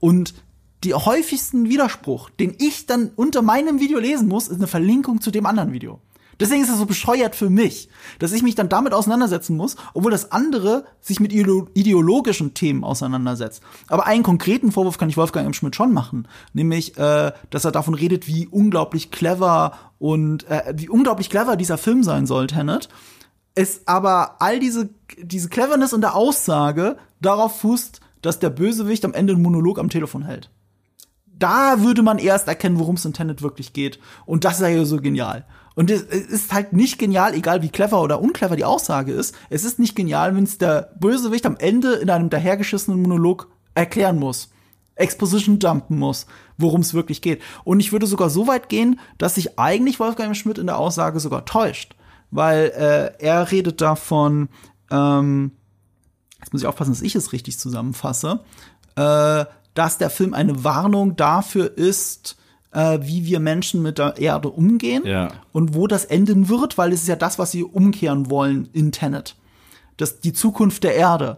Und 0.00 0.34
die 0.84 0.94
häufigsten 0.94 1.68
Widerspruch, 1.68 2.30
den 2.30 2.54
ich 2.58 2.86
dann 2.86 3.10
unter 3.16 3.42
meinem 3.42 3.80
Video 3.80 3.98
lesen 3.98 4.28
muss, 4.28 4.46
ist 4.46 4.58
eine 4.58 4.68
Verlinkung 4.68 5.20
zu 5.20 5.30
dem 5.30 5.46
anderen 5.46 5.72
Video. 5.72 6.00
Deswegen 6.40 6.62
ist 6.62 6.70
das 6.70 6.78
so 6.78 6.86
bescheuert 6.86 7.34
für 7.34 7.50
mich, 7.50 7.88
dass 8.18 8.32
ich 8.32 8.42
mich 8.42 8.54
dann 8.54 8.68
damit 8.68 8.94
auseinandersetzen 8.94 9.56
muss, 9.56 9.76
obwohl 9.94 10.12
das 10.12 10.30
andere 10.30 10.84
sich 11.00 11.18
mit 11.18 11.32
ideolo- 11.32 11.68
ideologischen 11.74 12.54
Themen 12.54 12.84
auseinandersetzt. 12.84 13.62
Aber 13.88 14.06
einen 14.06 14.22
konkreten 14.22 14.70
Vorwurf 14.70 14.98
kann 14.98 15.08
ich 15.08 15.16
Wolfgang 15.16 15.46
M. 15.46 15.52
Schmidt 15.52 15.74
schon 15.74 15.92
machen, 15.92 16.28
nämlich, 16.52 16.96
äh, 16.96 17.32
dass 17.50 17.64
er 17.64 17.72
davon 17.72 17.94
redet, 17.94 18.26
wie 18.28 18.46
unglaublich 18.46 19.10
clever 19.10 19.72
und 19.98 20.48
äh, 20.48 20.74
wie 20.76 20.88
unglaublich 20.88 21.28
clever 21.30 21.56
dieser 21.56 21.78
Film 21.78 22.04
sein 22.04 22.26
soll, 22.26 22.46
Tenet. 22.46 22.88
Es 23.54 23.82
aber 23.86 24.40
all 24.40 24.60
diese 24.60 24.90
diese 25.20 25.48
Cleverness 25.48 25.92
und 25.92 26.02
der 26.02 26.14
Aussage 26.14 26.96
darauf 27.20 27.60
fußt, 27.60 28.00
dass 28.22 28.38
der 28.38 28.50
Bösewicht 28.50 29.04
am 29.04 29.14
Ende 29.14 29.32
einen 29.32 29.42
Monolog 29.42 29.80
am 29.80 29.88
Telefon 29.88 30.22
hält 30.22 30.50
da 31.38 31.82
würde 31.82 32.02
man 32.02 32.18
erst 32.18 32.48
erkennen, 32.48 32.78
worum 32.78 32.96
es 32.96 33.04
in 33.04 33.12
Tenet 33.12 33.42
wirklich 33.42 33.72
geht. 33.72 33.98
Und 34.26 34.44
das 34.44 34.60
ist 34.60 34.68
ja 34.68 34.84
so 34.84 35.00
genial. 35.00 35.44
Und 35.78 35.92
es 35.92 36.02
ist 36.02 36.52
halt 36.52 36.72
nicht 36.72 36.98
genial, 36.98 37.34
egal 37.34 37.62
wie 37.62 37.68
clever 37.68 38.02
oder 38.02 38.20
unclever 38.20 38.56
die 38.56 38.64
Aussage 38.64 39.12
ist. 39.12 39.36
Es 39.48 39.62
ist 39.62 39.78
nicht 39.78 39.94
genial, 39.94 40.34
wenn 40.34 40.42
es 40.42 40.58
der 40.58 40.90
Bösewicht 40.98 41.46
am 41.46 41.56
Ende 41.56 41.94
in 41.94 42.10
einem 42.10 42.30
dahergeschissenen 42.30 43.00
Monolog 43.00 43.48
erklären 43.76 44.18
muss. 44.18 44.50
Exposition 44.96 45.60
dumpen 45.60 45.96
muss, 45.96 46.26
worum 46.56 46.80
es 46.80 46.94
wirklich 46.94 47.22
geht. 47.22 47.42
Und 47.62 47.78
ich 47.78 47.92
würde 47.92 48.08
sogar 48.08 48.28
so 48.28 48.48
weit 48.48 48.68
gehen, 48.68 48.98
dass 49.18 49.36
sich 49.36 49.56
eigentlich 49.60 50.00
Wolfgang 50.00 50.36
Schmidt 50.36 50.58
in 50.58 50.66
der 50.66 50.78
Aussage 50.78 51.20
sogar 51.20 51.44
täuscht. 51.44 51.94
Weil 52.32 52.72
äh, 52.76 53.24
er 53.24 53.52
redet 53.52 53.80
davon, 53.80 54.48
ähm, 54.90 55.52
jetzt 56.40 56.52
muss 56.52 56.62
ich 56.62 56.66
aufpassen, 56.66 56.90
dass 56.90 57.02
ich 57.02 57.14
es 57.14 57.32
richtig 57.32 57.56
zusammenfasse, 57.56 58.40
äh, 58.96 59.44
dass 59.74 59.96
der 59.96 60.10
Film 60.10 60.34
eine 60.34 60.64
Warnung 60.64 61.14
dafür 61.14 61.78
ist, 61.78 62.36
äh, 62.72 62.98
wie 63.02 63.24
wir 63.26 63.40
Menschen 63.40 63.82
mit 63.82 63.98
der 63.98 64.18
Erde 64.18 64.48
umgehen 64.50 65.02
Ja. 65.06 65.28
und 65.52 65.74
wo 65.74 65.86
das 65.86 66.04
enden 66.04 66.48
wird, 66.48 66.78
weil 66.78 66.92
es 66.92 67.02
ist 67.02 67.08
ja 67.08 67.16
das, 67.16 67.38
was 67.38 67.50
sie 67.50 67.64
umkehren 67.64 68.30
wollen 68.30 68.68
in 68.72 68.92
Tenet. 68.92 69.36
Das, 69.96 70.20
die 70.20 70.32
Zukunft 70.32 70.84
der 70.84 70.94
Erde. 70.94 71.36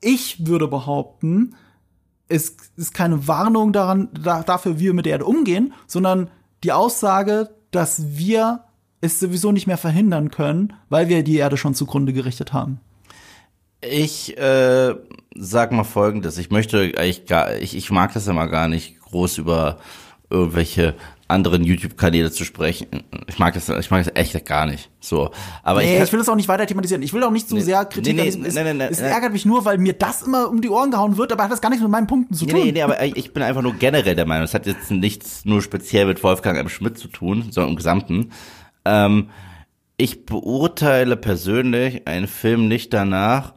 Ich 0.00 0.46
würde 0.46 0.68
behaupten, 0.68 1.54
es 2.28 2.56
ist 2.76 2.94
keine 2.94 3.26
Warnung 3.28 3.72
daran, 3.72 4.08
da, 4.20 4.42
dafür, 4.42 4.78
wie 4.78 4.84
wir 4.84 4.94
mit 4.94 5.06
der 5.06 5.12
Erde 5.12 5.24
umgehen, 5.24 5.74
sondern 5.86 6.30
die 6.64 6.72
Aussage, 6.72 7.50
dass 7.70 8.16
wir 8.16 8.64
es 9.00 9.18
sowieso 9.18 9.50
nicht 9.52 9.66
mehr 9.66 9.78
verhindern 9.78 10.30
können, 10.30 10.74
weil 10.88 11.08
wir 11.08 11.24
die 11.24 11.36
Erde 11.36 11.56
schon 11.56 11.74
zugrunde 11.74 12.12
gerichtet 12.12 12.52
haben. 12.52 12.78
Ich 13.80 14.38
äh, 14.38 14.94
sag 15.34 15.72
mal 15.72 15.82
folgendes, 15.82 16.38
ich 16.38 16.50
möchte 16.50 16.92
gar, 17.26 17.56
ich, 17.56 17.76
ich 17.76 17.90
mag 17.90 18.12
das 18.14 18.28
immer 18.28 18.46
gar 18.46 18.68
nicht, 18.68 19.00
groß 19.00 19.38
über 19.38 19.78
irgendwelche 20.32 20.94
anderen 21.28 21.64
YouTube-Kanäle 21.64 22.30
zu 22.30 22.44
sprechen. 22.44 22.88
Ich 23.26 23.38
mag 23.38 23.54
das, 23.54 23.68
ich 23.68 23.90
mag 23.90 24.04
das 24.04 24.14
echt 24.14 24.44
gar 24.44 24.66
nicht. 24.66 24.90
So, 25.00 25.30
aber 25.62 25.80
Nee, 25.80 25.96
ich, 25.96 26.02
ich 26.02 26.12
will 26.12 26.18
das 26.18 26.28
auch 26.28 26.36
nicht 26.36 26.48
weiter 26.48 26.66
thematisieren. 26.66 27.02
Ich 27.02 27.12
will 27.12 27.22
auch 27.22 27.30
nicht 27.30 27.48
so 27.48 27.58
sehr 27.58 27.84
Kritik 27.86 28.14
nee, 28.16 28.22
nee, 28.22 28.28
es, 28.28 28.36
nee, 28.36 28.64
nee, 28.64 28.74
nee, 28.74 28.88
es 28.90 29.00
nee. 29.00 29.06
ärgert 29.08 29.32
mich 29.32 29.46
nur, 29.46 29.64
weil 29.64 29.78
mir 29.78 29.94
das 29.94 30.22
immer 30.22 30.48
um 30.50 30.60
die 30.60 30.68
Ohren 30.68 30.90
gehauen 30.90 31.16
wird, 31.16 31.32
aber 31.32 31.44
hat 31.44 31.52
das 31.52 31.60
gar 31.62 31.70
nichts 31.70 31.82
mit 31.82 31.90
meinen 31.90 32.06
Punkten 32.06 32.34
zu 32.34 32.44
Nee, 32.44 32.52
tun. 32.52 32.60
nee, 32.64 32.72
nee, 32.72 32.82
aber 32.82 33.02
ich 33.02 33.32
bin 33.32 33.42
einfach 33.42 33.62
nur 33.62 33.74
generell 33.74 34.14
der 34.14 34.26
Meinung, 34.26 34.44
es 34.44 34.52
hat 34.54 34.66
jetzt 34.66 34.90
nichts 34.90 35.44
nur 35.44 35.62
speziell 35.62 36.06
mit 36.06 36.22
Wolfgang 36.22 36.58
M. 36.58 36.68
Schmidt 36.68 36.98
zu 36.98 37.08
tun, 37.08 37.46
sondern 37.50 37.70
im 37.70 37.76
Gesamten. 37.76 38.30
Ähm, 38.84 39.30
ich 39.96 40.26
beurteile 40.26 41.16
persönlich 41.16 42.06
einen 42.06 42.26
Film 42.26 42.68
nicht 42.68 42.92
danach, 42.92 43.54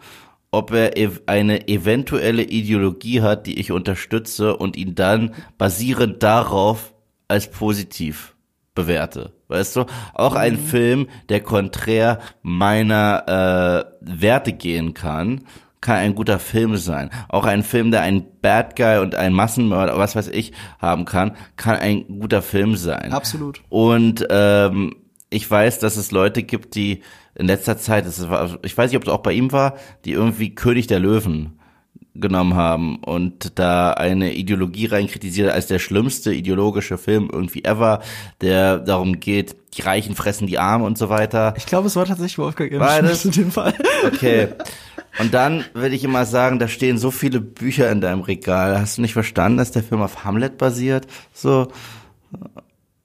ob 0.55 0.71
er 0.71 0.97
ev 0.97 1.21
eine 1.25 1.67
eventuelle 1.67 2.43
Ideologie 2.43 3.21
hat, 3.21 3.45
die 3.45 3.59
ich 3.59 3.71
unterstütze 3.71 4.55
und 4.55 4.77
ihn 4.77 4.95
dann 4.95 5.35
basierend 5.57 6.23
darauf 6.23 6.93
als 7.27 7.51
positiv 7.51 8.35
bewerte. 8.73 9.33
Weißt 9.49 9.75
du? 9.75 9.85
Auch 10.13 10.35
ein 10.35 10.57
Film, 10.57 11.07
der 11.29 11.41
konträr 11.41 12.19
meiner 12.41 13.87
äh, 14.01 14.21
Werte 14.21 14.53
gehen 14.53 14.93
kann, 14.93 15.41
kann 15.81 15.97
ein 15.97 16.15
guter 16.15 16.39
Film 16.39 16.77
sein. 16.77 17.09
Auch 17.27 17.45
ein 17.45 17.61
Film, 17.61 17.91
der 17.91 18.01
einen 18.01 18.25
Bad 18.41 18.75
Guy 18.77 18.99
und 18.99 19.13
einen 19.15 19.35
Massenmörder, 19.35 19.97
was 19.97 20.15
weiß 20.15 20.29
ich, 20.29 20.53
haben 20.79 21.03
kann, 21.05 21.35
kann 21.57 21.75
ein 21.75 22.19
guter 22.19 22.41
Film 22.41 22.75
sein. 22.75 23.11
Absolut. 23.11 23.61
Und 23.69 24.25
ähm, 24.29 24.95
ich 25.29 25.49
weiß, 25.49 25.79
dass 25.79 25.97
es 25.97 26.11
Leute 26.11 26.43
gibt, 26.43 26.75
die 26.75 27.01
in 27.35 27.47
letzter 27.47 27.77
Zeit, 27.77 28.05
das 28.05 28.29
war, 28.29 28.57
ich 28.63 28.77
weiß 28.77 28.91
nicht, 28.91 28.97
ob 28.97 29.03
es 29.03 29.09
auch 29.09 29.23
bei 29.23 29.33
ihm 29.33 29.51
war, 29.51 29.75
die 30.05 30.11
irgendwie 30.11 30.55
König 30.55 30.87
der 30.87 30.99
Löwen 30.99 31.59
genommen 32.13 32.55
haben 32.55 32.97
und 33.03 33.59
da 33.59 33.91
eine 33.91 34.33
Ideologie 34.33 34.85
rein 34.85 35.07
kritisiert 35.07 35.51
als 35.51 35.67
der 35.67 35.79
schlimmste 35.79 36.33
ideologische 36.33 36.97
Film 36.97 37.29
irgendwie 37.31 37.65
ever, 37.65 38.01
der 38.39 38.79
darum 38.79 39.19
geht, 39.19 39.55
die 39.75 39.81
Reichen 39.81 40.15
fressen 40.15 40.47
die 40.47 40.57
Armen 40.57 40.85
und 40.85 40.97
so 40.97 41.09
weiter. 41.09 41.53
Ich 41.57 41.65
glaube, 41.65 41.87
es 41.87 41.95
war 41.97 42.05
tatsächlich 42.05 42.37
Wolfgang. 42.37 42.71
Beides? 42.79 43.25
In 43.25 43.31
dem 43.31 43.51
Fall. 43.51 43.73
Okay. 44.05 44.47
Und 45.17 45.33
dann 45.33 45.63
will 45.73 45.93
ich 45.93 46.03
immer 46.03 46.25
sagen, 46.25 46.59
da 46.59 46.67
stehen 46.67 46.97
so 46.97 47.09
viele 47.09 47.39
Bücher 47.39 47.89
in 47.89 48.01
deinem 48.01 48.19
Regal. 48.21 48.79
Hast 48.79 48.97
du 48.97 49.01
nicht 49.01 49.13
verstanden, 49.13 49.57
dass 49.57 49.71
der 49.71 49.81
Film 49.81 50.01
auf 50.01 50.25
Hamlet 50.25 50.57
basiert? 50.57 51.07
So. 51.33 51.69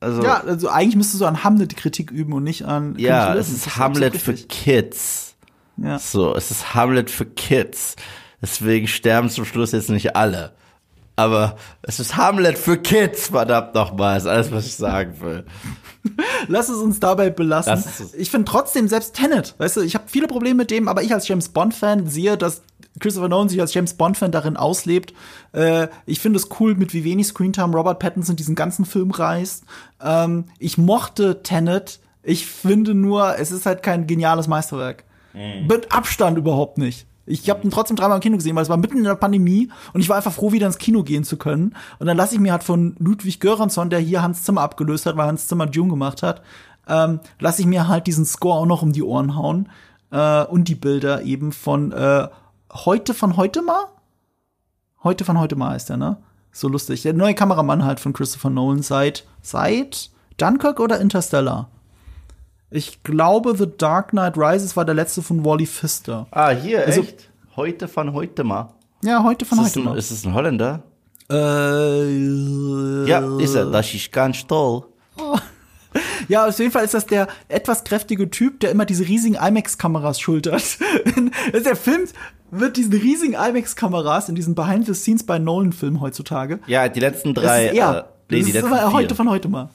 Also, 0.00 0.22
Ja, 0.22 0.40
also 0.40 0.68
eigentlich 0.68 0.96
müsstest 0.96 1.20
du 1.20 1.26
an 1.26 1.44
Hamlet 1.44 1.70
die 1.72 1.76
Kritik 1.76 2.10
üben 2.10 2.32
und 2.32 2.42
nicht 2.42 2.64
an 2.64 2.94
ja 2.98 3.34
es 3.34 3.50
ist 3.50 3.66
Das 3.66 3.76
Hamlet 3.76 4.16
für. 4.16 4.32
Kids. 4.34 5.34
Ja. 5.76 5.98
So, 5.98 6.34
es 6.34 6.50
ist 6.50 6.74
Hamlet 6.74 7.10
für 7.10 7.26
Kids. 7.26 7.96
Deswegen 8.42 8.86
sterben 8.88 9.28
zum 9.28 9.44
Schluss 9.44 9.72
jetzt 9.72 9.90
nicht 9.90 10.16
alle. 10.16 10.52
Aber 11.16 11.56
es 11.82 12.00
ist 12.00 12.16
Hamlet 12.16 12.56
für 12.56 12.78
Kids, 12.78 13.28
verdammt 13.28 13.74
nochmal, 13.74 14.16
ist 14.16 14.26
alles, 14.26 14.50
was 14.50 14.64
ich 14.64 14.74
sagen 14.76 15.20
will. 15.20 15.44
Lass 16.48 16.70
es 16.70 16.78
uns 16.78 16.98
dabei 16.98 17.28
belassen. 17.28 17.84
Ich 18.16 18.30
finde 18.30 18.50
trotzdem 18.50 18.88
selbst 18.88 19.14
Tenet, 19.14 19.54
weißt 19.58 19.76
du, 19.76 19.80
ich 19.82 19.94
habe 19.94 20.04
viele 20.06 20.28
Probleme 20.28 20.54
mit 20.54 20.70
dem, 20.70 20.88
aber 20.88 21.02
ich 21.02 21.12
als 21.12 21.28
James 21.28 21.50
Bond 21.50 21.74
Fan 21.74 22.08
sehe, 22.08 22.38
dass 22.38 22.62
Christopher 23.00 23.28
Nolan 23.28 23.48
sich 23.48 23.60
als 23.60 23.74
James 23.74 23.94
Bond 23.94 24.16
Fan 24.16 24.32
darin 24.32 24.56
auslebt. 24.56 25.12
Äh, 25.52 25.88
ich 26.06 26.20
finde 26.20 26.38
es 26.38 26.48
cool, 26.60 26.74
mit 26.74 26.94
wie 26.94 27.04
wenig 27.04 27.26
Screentime 27.26 27.74
Robert 27.74 27.98
Pattinson 27.98 28.36
diesen 28.36 28.54
ganzen 28.54 28.84
Film 28.84 29.10
reißt. 29.10 29.64
Ähm, 30.02 30.44
ich 30.58 30.78
mochte 30.78 31.42
Tenet. 31.42 32.00
Ich 32.22 32.46
finde 32.46 32.94
nur, 32.94 33.38
es 33.38 33.50
ist 33.50 33.66
halt 33.66 33.82
kein 33.82 34.06
geniales 34.06 34.46
Meisterwerk. 34.46 35.04
Mit 35.68 35.92
Abstand 35.92 36.38
überhaupt 36.38 36.76
nicht. 36.76 37.06
Ich 37.26 37.48
habe 37.48 37.62
ihn 37.62 37.70
trotzdem 37.70 37.96
dreimal 37.96 38.16
im 38.16 38.22
Kino 38.22 38.36
gesehen, 38.36 38.56
weil 38.56 38.64
es 38.64 38.68
war 38.68 38.76
mitten 38.76 38.98
in 38.98 39.04
der 39.04 39.14
Pandemie 39.14 39.70
und 39.92 40.00
ich 40.00 40.08
war 40.08 40.16
einfach 40.16 40.32
froh, 40.32 40.52
wieder 40.52 40.66
ins 40.66 40.78
Kino 40.78 41.04
gehen 41.04 41.22
zu 41.22 41.36
können. 41.36 41.76
Und 41.98 42.06
dann 42.06 42.16
lasse 42.16 42.34
ich 42.34 42.40
mir 42.40 42.52
halt 42.52 42.64
von 42.64 42.96
Ludwig 42.98 43.38
Göransson, 43.38 43.90
der 43.90 44.00
hier 44.00 44.22
Hans 44.22 44.42
Zimmer 44.42 44.62
abgelöst 44.62 45.06
hat, 45.06 45.16
weil 45.16 45.28
Hans 45.28 45.46
Zimmer 45.46 45.66
Dune 45.66 45.90
gemacht 45.90 46.24
hat, 46.24 46.42
ähm, 46.88 47.20
lasse 47.38 47.62
ich 47.62 47.68
mir 47.68 47.86
halt 47.86 48.06
diesen 48.08 48.24
Score 48.24 48.58
auch 48.58 48.66
noch 48.66 48.82
um 48.82 48.92
die 48.92 49.04
Ohren 49.04 49.36
hauen 49.36 49.68
äh, 50.10 50.44
und 50.44 50.66
die 50.66 50.74
Bilder 50.74 51.22
eben 51.22 51.52
von 51.52 51.92
äh, 51.92 52.26
heute 52.72 53.14
von 53.14 53.36
heute 53.36 53.62
mal. 53.62 53.86
Heute 55.02 55.24
von 55.24 55.38
heute 55.38 55.56
mal 55.56 55.74
ist 55.76 55.88
der, 55.88 55.96
ne? 55.96 56.16
So 56.52 56.68
lustig. 56.68 57.02
Der 57.02 57.12
neue 57.14 57.34
Kameramann 57.34 57.84
halt 57.84 58.00
von 58.00 58.12
Christopher 58.12 58.50
Nolan 58.50 58.82
seit 58.82 59.24
seit 59.42 60.10
Dunkirk 60.36 60.80
oder 60.80 61.00
Interstellar. 61.00 61.68
Ich 62.70 63.02
glaube, 63.02 63.56
The 63.56 63.66
Dark 63.78 64.10
Knight 64.10 64.36
Rises 64.36 64.76
war 64.76 64.84
der 64.84 64.94
letzte 64.94 65.22
von 65.22 65.44
Wally 65.44 65.66
Pfister. 65.66 66.26
Ah, 66.30 66.50
hier, 66.50 66.84
Also- 66.86 67.00
echt? 67.02 67.28
Heute 67.56 67.88
von 67.88 68.12
heute 68.12 68.44
mal. 68.44 68.72
Ja, 69.02 69.22
heute 69.24 69.44
von 69.44 69.58
Ist 69.58 69.64
heute 69.76 69.80
ein, 69.80 69.84
mal. 69.86 69.98
ist 69.98 70.10
es 70.10 70.24
ein 70.24 70.34
Holländer? 70.34 70.82
Äh, 71.30 73.06
Ja, 73.06 73.38
ist 73.38 73.54
er. 73.54 73.66
Das 73.70 73.92
ist 73.94 74.12
ganz 74.12 74.46
toll. 74.46 74.84
Ja, 76.28 76.46
auf 76.46 76.58
jeden 76.58 76.70
Fall 76.70 76.84
ist 76.84 76.94
das 76.94 77.06
der 77.06 77.26
etwas 77.48 77.84
kräftige 77.84 78.30
Typ, 78.30 78.60
der 78.60 78.70
immer 78.70 78.84
diese 78.84 79.06
riesigen 79.06 79.34
IMAX-Kameras 79.36 80.20
schultert. 80.20 80.62
Also 81.52 81.64
der 81.64 81.76
Film 81.76 82.04
wird 82.50 82.76
diesen 82.76 82.92
riesigen 82.92 83.34
IMAX-Kameras 83.34 84.28
in 84.28 84.34
diesen 84.34 84.54
Behind-the-Scenes 84.54 85.24
bei 85.24 85.38
Nolan-Filmen 85.38 86.00
heutzutage. 86.00 86.60
Ja, 86.66 86.88
die 86.88 87.00
letzten 87.00 87.34
Das 87.34 87.44
drei. 87.44 87.66
ist 87.66 87.74
er. 87.76 87.98
äh, 87.98 88.04
nee, 88.30 88.38
das 88.42 88.46
die 88.52 88.58
ist 88.58 88.92
heute 88.92 89.14
von 89.14 89.28
heute 89.30 89.48
mal. 89.48 89.68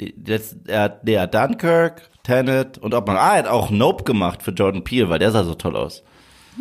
Die, 0.00 0.14
die 0.14 0.30
letzten, 0.30 0.68
er 0.68 0.82
hat 0.82 1.34
Dunkirk, 1.34 2.02
Tenet 2.22 2.78
und 2.78 2.94
ob 2.94 3.06
man, 3.06 3.16
ah, 3.16 3.32
er 3.32 3.38
hat 3.38 3.46
auch 3.48 3.70
Nope 3.70 4.04
gemacht 4.04 4.42
für 4.42 4.52
Jordan 4.52 4.84
Peele, 4.84 5.08
weil 5.08 5.18
der 5.18 5.32
sah 5.32 5.44
so 5.44 5.54
toll 5.54 5.76
aus. 5.76 6.02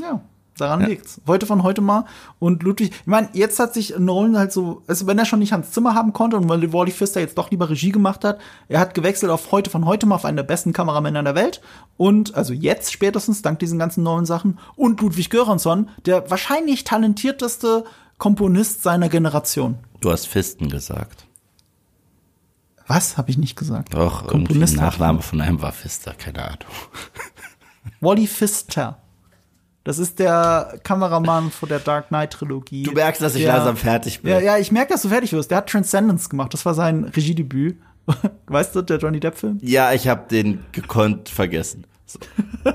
Ja, 0.01 0.21
daran 0.57 0.85
liegt's. 0.85 1.21
Heute 1.25 1.45
von 1.45 1.63
heute 1.63 1.81
mal. 1.81 2.05
Und 2.39 2.63
Ludwig, 2.63 2.91
ich 2.91 3.07
meine, 3.07 3.29
jetzt 3.33 3.59
hat 3.59 3.73
sich 3.73 3.97
Nolan 3.97 4.37
halt 4.37 4.51
so, 4.51 4.83
also 4.87 5.07
wenn 5.07 5.17
er 5.17 5.25
schon 5.25 5.39
nicht 5.39 5.53
Hans 5.53 5.71
Zimmer 5.71 5.95
haben 5.95 6.13
konnte 6.13 6.37
und 6.37 6.49
weil 6.49 6.73
Wally 6.73 6.91
Pfister 6.91 7.19
jetzt 7.19 7.37
doch 7.37 7.51
lieber 7.51 7.69
Regie 7.69 7.91
gemacht 7.91 8.23
hat, 8.23 8.39
er 8.67 8.79
hat 8.79 8.93
gewechselt 8.93 9.31
auf 9.31 9.51
heute 9.51 9.69
von 9.69 9.85
heute 9.85 10.05
mal 10.05 10.15
auf 10.15 10.25
einen 10.25 10.37
der 10.37 10.43
besten 10.43 10.73
Kameramänner 10.73 11.23
der 11.23 11.35
Welt. 11.35 11.61
Und 11.97 12.35
also 12.35 12.53
jetzt 12.53 12.91
spätestens, 12.91 13.41
dank 13.41 13.59
diesen 13.59 13.79
ganzen 13.79 14.03
neuen 14.03 14.25
Sachen. 14.25 14.59
Und 14.75 15.01
Ludwig 15.01 15.29
Göransson, 15.29 15.89
der 16.05 16.29
wahrscheinlich 16.29 16.83
talentierteste 16.83 17.85
Komponist 18.17 18.83
seiner 18.83 19.09
Generation. 19.09 19.77
Du 20.01 20.11
hast 20.11 20.27
Fisten 20.27 20.69
gesagt. 20.69 21.25
Was? 22.87 23.17
Habe 23.17 23.29
ich 23.29 23.37
nicht 23.37 23.57
gesagt. 23.57 23.93
Doch, 23.93 24.27
Komponist. 24.27 24.77
Nachname 24.77 25.21
von 25.21 25.41
einem 25.41 25.61
war 25.61 25.73
Pfister, 25.73 26.13
keine 26.13 26.45
Ahnung. 26.45 26.59
Wally 27.99 28.27
Pfister. 28.27 28.97
Das 29.87 29.99
ist 29.99 30.19
der 30.19 30.79
Kameramann 30.83 31.49
von 31.49 31.69
der 31.69 31.79
Dark 31.79 32.09
Knight 32.09 32.31
Trilogie. 32.33 32.83
Du 32.83 32.91
merkst, 32.91 33.21
dass 33.21 33.35
ich 33.35 33.43
Der- 33.45 33.53
langsam 33.55 33.77
fertig 33.77 34.21
bin. 34.21 34.33
Ja, 34.33 34.39
ja, 34.41 34.57
ich 34.57 34.69
merke, 34.69 34.91
dass 34.91 35.01
du 35.03 35.07
fertig 35.07 35.31
wirst. 35.31 35.49
Der 35.49 35.59
hat 35.59 35.69
Transcendence 35.69 36.29
gemacht. 36.29 36.53
Das 36.53 36.65
war 36.65 36.73
sein 36.73 37.05
Regiedebüt. 37.05 37.77
Weißt 38.47 38.75
du, 38.75 38.81
der 38.81 38.97
Johnny 38.97 39.21
Depp-Film? 39.21 39.59
Ja, 39.61 39.93
ich 39.93 40.09
habe 40.09 40.27
den 40.29 40.59
gekonnt 40.73 41.29
vergessen. 41.29 41.85
So. 42.05 42.19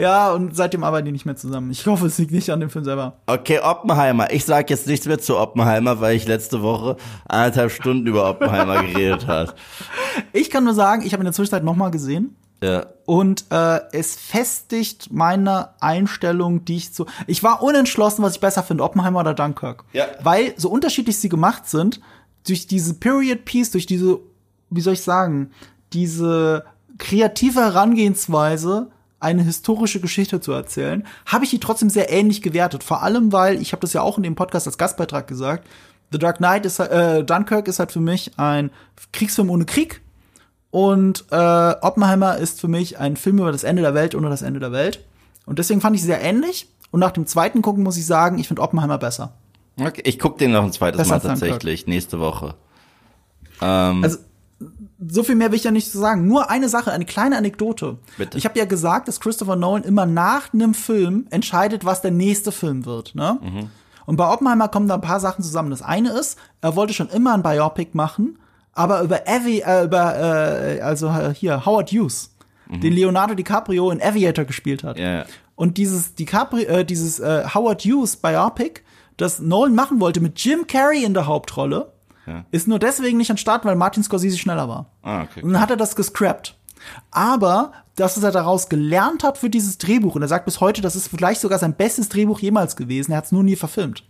Ja, 0.00 0.32
und 0.32 0.56
seitdem 0.56 0.82
arbeiten 0.82 1.06
die 1.06 1.12
nicht 1.12 1.26
mehr 1.26 1.36
zusammen. 1.36 1.70
Ich 1.70 1.86
hoffe, 1.86 2.06
es 2.06 2.18
liegt 2.18 2.32
nicht 2.32 2.50
an 2.50 2.58
dem 2.58 2.70
Film 2.70 2.84
selber. 2.84 3.18
Okay, 3.26 3.60
Oppenheimer. 3.60 4.32
Ich 4.32 4.44
sag 4.44 4.70
jetzt 4.70 4.88
nichts 4.88 5.06
mehr 5.06 5.18
zu 5.20 5.38
Oppenheimer, 5.38 6.00
weil 6.00 6.16
ich 6.16 6.26
letzte 6.26 6.62
Woche 6.62 6.96
anderthalb 7.28 7.70
Stunden 7.70 8.06
über 8.08 8.28
Oppenheimer 8.28 8.82
geredet 8.82 9.28
habe. 9.28 9.54
Ich 10.32 10.50
kann 10.50 10.64
nur 10.64 10.74
sagen, 10.74 11.02
ich 11.02 11.12
habe 11.12 11.20
in 11.20 11.26
der 11.26 11.32
Zwischenzeit 11.32 11.62
noch 11.62 11.76
mal 11.76 11.90
gesehen. 11.90 12.34
Ja. 12.62 12.86
Und 13.06 13.46
äh, 13.50 13.80
es 13.92 14.14
festigt 14.16 15.08
meine 15.10 15.70
Einstellung, 15.80 16.64
die 16.64 16.76
ich 16.76 16.92
so. 16.92 17.06
Ich 17.26 17.42
war 17.42 17.62
unentschlossen, 17.62 18.22
was 18.22 18.34
ich 18.34 18.40
besser 18.40 18.62
finde, 18.62 18.84
Oppenheimer 18.84 19.20
oder 19.20 19.34
Dunkirk. 19.34 19.84
Ja. 19.92 20.06
Weil 20.22 20.54
so 20.56 20.68
unterschiedlich 20.70 21.18
sie 21.18 21.28
gemacht 21.28 21.68
sind, 21.68 22.00
durch 22.46 22.66
diese 22.66 22.94
Period 22.94 23.44
Piece, 23.44 23.70
durch 23.70 23.86
diese, 23.86 24.18
wie 24.70 24.80
soll 24.80 24.92
ich 24.94 25.02
sagen, 25.02 25.50
diese 25.92 26.64
kreative 26.98 27.60
Herangehensweise, 27.60 28.90
eine 29.18 29.42
historische 29.42 30.00
Geschichte 30.00 30.40
zu 30.40 30.52
erzählen, 30.52 31.06
habe 31.26 31.44
ich 31.44 31.50
die 31.50 31.60
trotzdem 31.60 31.90
sehr 31.90 32.10
ähnlich 32.10 32.40
gewertet. 32.40 32.82
Vor 32.82 33.02
allem, 33.02 33.32
weil, 33.32 33.60
ich 33.60 33.72
habe 33.72 33.80
das 33.80 33.92
ja 33.92 34.00
auch 34.02 34.16
in 34.16 34.22
dem 34.22 34.34
Podcast 34.34 34.66
als 34.66 34.78
Gastbeitrag 34.78 35.26
gesagt, 35.26 35.68
The 36.12 36.18
Dark 36.18 36.38
Knight 36.38 36.64
ist 36.66 36.78
halt- 36.78 36.90
äh, 36.90 37.24
Dunkirk 37.24 37.68
ist 37.68 37.78
halt 37.78 37.92
für 37.92 38.00
mich 38.00 38.32
ein 38.38 38.70
Kriegsfilm 39.12 39.50
ohne 39.50 39.64
Krieg. 39.66 40.00
Und 40.70 41.24
äh, 41.30 41.74
Oppenheimer 41.80 42.36
ist 42.36 42.60
für 42.60 42.68
mich 42.68 42.98
ein 42.98 43.16
Film 43.16 43.38
über 43.38 43.52
das 43.52 43.64
Ende 43.64 43.82
der 43.82 43.94
Welt 43.94 44.14
ohne 44.14 44.28
das 44.30 44.42
Ende 44.42 44.60
der 44.60 44.72
Welt. 44.72 45.04
Und 45.46 45.58
deswegen 45.58 45.80
fand 45.80 45.96
ich 45.96 46.02
sie 46.02 46.06
sehr 46.06 46.22
ähnlich. 46.22 46.68
Und 46.90 47.00
nach 47.00 47.10
dem 47.10 47.26
zweiten 47.26 47.62
gucken 47.62 47.82
muss 47.82 47.96
ich 47.96 48.06
sagen, 48.06 48.38
ich 48.38 48.48
finde 48.48 48.62
Oppenheimer 48.62 48.98
besser. 48.98 49.32
Okay, 49.80 50.02
ich 50.04 50.18
guck 50.18 50.38
den 50.38 50.52
noch 50.52 50.64
ein 50.64 50.72
zweites 50.72 50.98
Besser 50.98 51.14
Mal 51.14 51.20
tatsächlich, 51.20 51.86
nächste 51.86 52.20
Woche. 52.20 52.54
Ähm, 53.60 54.02
Also 54.04 54.18
so 55.08 55.22
viel 55.22 55.34
mehr 55.34 55.50
will 55.50 55.56
ich 55.56 55.64
ja 55.64 55.70
nicht 55.70 55.90
zu 55.90 55.98
sagen. 55.98 56.26
Nur 56.26 56.50
eine 56.50 56.68
Sache, 56.68 56.92
eine 56.92 57.06
kleine 57.06 57.36
Anekdote. 57.38 57.96
Bitte. 58.18 58.36
Ich 58.36 58.44
habe 58.44 58.58
ja 58.58 58.66
gesagt, 58.66 59.08
dass 59.08 59.20
Christopher 59.20 59.56
Nolan 59.56 59.84
immer 59.84 60.04
nach 60.04 60.52
einem 60.52 60.74
Film 60.74 61.26
entscheidet, 61.30 61.84
was 61.84 62.02
der 62.02 62.10
nächste 62.10 62.52
Film 62.52 62.84
wird. 62.84 63.14
Ne? 63.14 63.38
Mhm. 63.40 63.70
Und 64.04 64.16
bei 64.16 64.30
Oppenheimer 64.30 64.68
kommen 64.68 64.88
da 64.88 64.96
ein 64.96 65.00
paar 65.00 65.20
Sachen 65.20 65.42
zusammen. 65.42 65.70
Das 65.70 65.82
eine 65.82 66.10
ist, 66.10 66.38
er 66.60 66.76
wollte 66.76 66.92
schon 66.92 67.08
immer 67.08 67.32
ein 67.32 67.42
Biopic 67.42 67.90
machen, 67.94 68.38
aber 68.72 69.02
über 69.02 69.20
Avi, 69.26 69.60
äh, 69.66 69.84
über 69.84 70.16
äh, 70.76 70.80
also 70.80 71.08
äh, 71.08 71.34
hier 71.34 71.64
Howard 71.66 71.90
Hughes, 71.90 72.34
den 72.68 72.92
Leonardo 72.92 73.34
DiCaprio 73.34 73.90
in 73.90 74.00
Aviator 74.00 74.44
gespielt 74.44 74.84
hat. 74.84 74.96
Mhm. 74.96 75.02
Ja. 75.02 75.24
Und 75.56 75.76
dieses 75.76 76.14
DiCaprio, 76.14 76.66
äh, 76.68 76.84
dieses 76.84 77.18
äh, 77.18 77.44
Howard 77.52 77.82
Hughes 77.82 78.16
Biopic, 78.16 78.82
das 79.16 79.40
Nolan 79.40 79.74
machen 79.74 80.00
wollte 80.00 80.20
mit 80.20 80.38
Jim 80.42 80.66
Carrey 80.66 81.04
in 81.04 81.12
der 81.14 81.26
Hauptrolle, 81.26 81.92
Ja. 82.26 82.44
ist 82.52 82.68
nur 82.68 82.78
deswegen 82.78 83.18
nicht 83.18 83.30
an 83.30 83.36
Start, 83.36 83.64
weil 83.64 83.76
Martin 83.76 84.02
Scorsese 84.02 84.38
schneller 84.38 84.68
war. 84.68 84.86
Ah, 85.02 85.22
okay. 85.24 85.42
Und 85.42 85.52
dann 85.52 85.60
hat 85.60 85.70
er 85.70 85.76
das 85.76 85.96
gescrapped. 85.96 86.54
Aber, 87.10 87.72
dass 87.96 88.22
er 88.22 88.30
daraus 88.30 88.68
gelernt 88.68 89.22
hat 89.24 89.36
für 89.36 89.50
dieses 89.50 89.76
Drehbuch, 89.78 90.14
und 90.14 90.22
er 90.22 90.28
sagt 90.28 90.44
bis 90.46 90.60
heute, 90.60 90.80
das 90.80 90.96
ist 90.96 91.08
vielleicht 91.08 91.40
sogar 91.40 91.58
sein 91.58 91.74
bestes 91.74 92.08
Drehbuch 92.08 92.40
jemals 92.40 92.76
gewesen, 92.76 93.12
er 93.12 93.18
hat 93.18 93.26
es 93.26 93.32
nur 93.32 93.42
nie 93.42 93.56
verfilmt. 93.56 94.04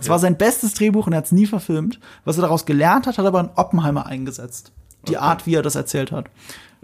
Es 0.00 0.08
war 0.08 0.18
sein 0.18 0.38
bestes 0.38 0.74
Drehbuch 0.74 1.06
und 1.06 1.12
er 1.12 1.18
hat 1.18 1.26
es 1.26 1.32
nie 1.32 1.46
verfilmt. 1.46 2.00
Was 2.24 2.38
er 2.38 2.42
daraus 2.42 2.64
gelernt 2.66 3.06
hat, 3.06 3.18
hat 3.18 3.24
er 3.24 3.28
aber 3.28 3.40
in 3.40 3.50
Oppenheimer 3.54 4.06
eingesetzt. 4.06 4.72
Die 5.08 5.18
Art, 5.18 5.46
wie 5.46 5.54
er 5.54 5.62
das 5.62 5.74
erzählt 5.74 6.12
hat. 6.12 6.26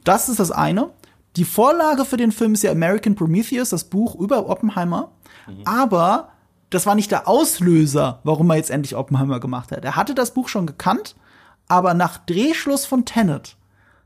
Das 0.04 0.28
ist 0.28 0.40
das 0.40 0.50
eine. 0.50 0.90
Die 1.36 1.44
Vorlage 1.44 2.04
für 2.04 2.16
den 2.16 2.32
Film 2.32 2.54
ist 2.54 2.62
ja 2.62 2.72
American 2.72 3.14
Prometheus, 3.14 3.70
das 3.70 3.84
Buch 3.84 4.14
über 4.16 4.48
Oppenheimer. 4.48 5.12
Aber 5.64 6.30
das 6.70 6.86
war 6.86 6.94
nicht 6.94 7.10
der 7.10 7.26
Auslöser, 7.28 8.20
warum 8.24 8.50
er 8.50 8.56
jetzt 8.56 8.70
endlich 8.70 8.96
Oppenheimer 8.96 9.40
gemacht 9.40 9.72
hat. 9.72 9.84
Er 9.84 9.96
hatte 9.96 10.14
das 10.14 10.34
Buch 10.34 10.48
schon 10.48 10.66
gekannt, 10.66 11.16
aber 11.68 11.94
nach 11.94 12.18
Drehschluss 12.18 12.86
von 12.86 13.04
Tenet 13.04 13.56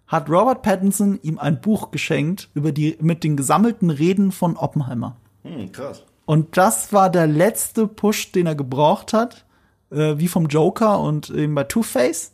hat 0.06 0.28
Robert 0.28 0.62
Pattinson 0.62 1.18
ihm 1.22 1.38
ein 1.38 1.60
Buch 1.60 1.90
geschenkt 1.90 2.50
über 2.54 2.72
die, 2.72 2.96
mit 3.00 3.24
den 3.24 3.36
gesammelten 3.36 3.90
Reden 3.90 4.32
von 4.32 4.56
Oppenheimer. 4.56 5.16
Hm, 5.42 5.72
krass. 5.72 6.04
Und 6.26 6.56
das 6.56 6.92
war 6.92 7.10
der 7.10 7.26
letzte 7.26 7.86
Push, 7.86 8.32
den 8.32 8.46
er 8.46 8.54
gebraucht 8.54 9.12
hat, 9.12 9.44
äh, 9.90 10.14
wie 10.16 10.28
vom 10.28 10.46
Joker 10.46 11.00
und 11.00 11.30
eben 11.30 11.54
bei 11.54 11.64
Two-Face, 11.64 12.32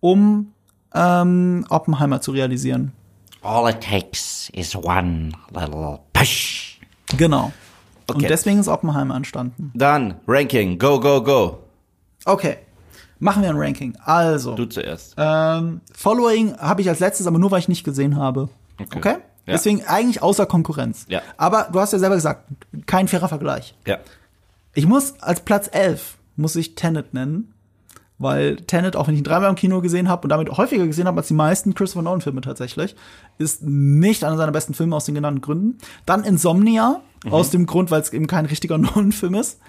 um 0.00 0.52
ähm, 0.94 1.66
Oppenheimer 1.68 2.20
zu 2.20 2.30
realisieren. 2.32 2.92
All 3.42 3.68
it 3.70 3.80
takes 3.80 4.50
is 4.54 4.74
one 4.74 5.32
little 5.52 6.00
push. 6.12 6.80
Genau. 7.16 7.52
Okay. 8.08 8.18
Und 8.22 8.30
deswegen 8.30 8.58
ist 8.58 8.68
Oppenheimer 8.68 9.14
entstanden. 9.16 9.70
Dann, 9.74 10.14
Ranking, 10.26 10.78
go, 10.78 10.98
go, 10.98 11.22
go. 11.22 11.58
Okay, 12.24 12.56
machen 13.18 13.42
wir 13.42 13.50
ein 13.50 13.56
Ranking. 13.56 13.96
Also, 14.04 14.54
Du 14.54 14.64
zuerst. 14.66 15.14
ähm, 15.18 15.80
Following 15.92 16.56
habe 16.56 16.80
ich 16.82 16.88
als 16.88 17.00
letztes, 17.00 17.26
aber 17.26 17.38
nur 17.38 17.50
weil 17.50 17.58
ich 17.60 17.68
nicht 17.68 17.84
gesehen 17.84 18.16
habe. 18.16 18.48
Okay. 18.80 18.98
Okay? 18.98 19.16
Ja. 19.46 19.52
Deswegen 19.52 19.84
eigentlich 19.86 20.22
außer 20.22 20.46
Konkurrenz. 20.46 21.06
Ja. 21.08 21.22
Aber 21.36 21.68
du 21.72 21.80
hast 21.80 21.92
ja 21.92 21.98
selber 21.98 22.16
gesagt, 22.16 22.48
kein 22.86 23.08
fairer 23.08 23.28
Vergleich. 23.28 23.74
Ja. 23.86 23.98
Ich 24.74 24.86
muss 24.86 25.20
als 25.20 25.40
Platz 25.40 25.68
11 25.72 26.18
muss 26.36 26.56
ich 26.56 26.74
Tenet 26.74 27.14
nennen, 27.14 27.54
weil 28.18 28.56
Tenet, 28.56 28.96
auch 28.96 29.06
wenn 29.06 29.14
ich 29.14 29.20
ihn 29.20 29.24
dreimal 29.24 29.48
im 29.48 29.56
Kino 29.56 29.80
gesehen 29.80 30.08
habe 30.08 30.24
und 30.24 30.30
damit 30.30 30.50
häufiger 30.50 30.86
gesehen 30.86 31.06
habe 31.06 31.18
als 31.18 31.28
die 31.28 31.34
meisten 31.34 31.74
Christopher 31.74 32.02
Nolan 32.02 32.20
Filme 32.20 32.40
tatsächlich, 32.40 32.96
ist 33.38 33.62
nicht 33.62 34.24
einer 34.24 34.36
seiner 34.36 34.52
besten 34.52 34.74
Filme 34.74 34.96
aus 34.96 35.04
den 35.04 35.14
genannten 35.14 35.40
Gründen. 35.40 35.78
Dann 36.06 36.24
Insomnia 36.24 37.00
aus 37.30 37.50
dem 37.50 37.66
Grund, 37.66 37.90
weil 37.90 38.00
es 38.00 38.12
eben 38.12 38.26
kein 38.26 38.46
richtiger 38.46 38.78
Nolan 38.78 39.12
Film 39.12 39.34
ist. 39.34 39.60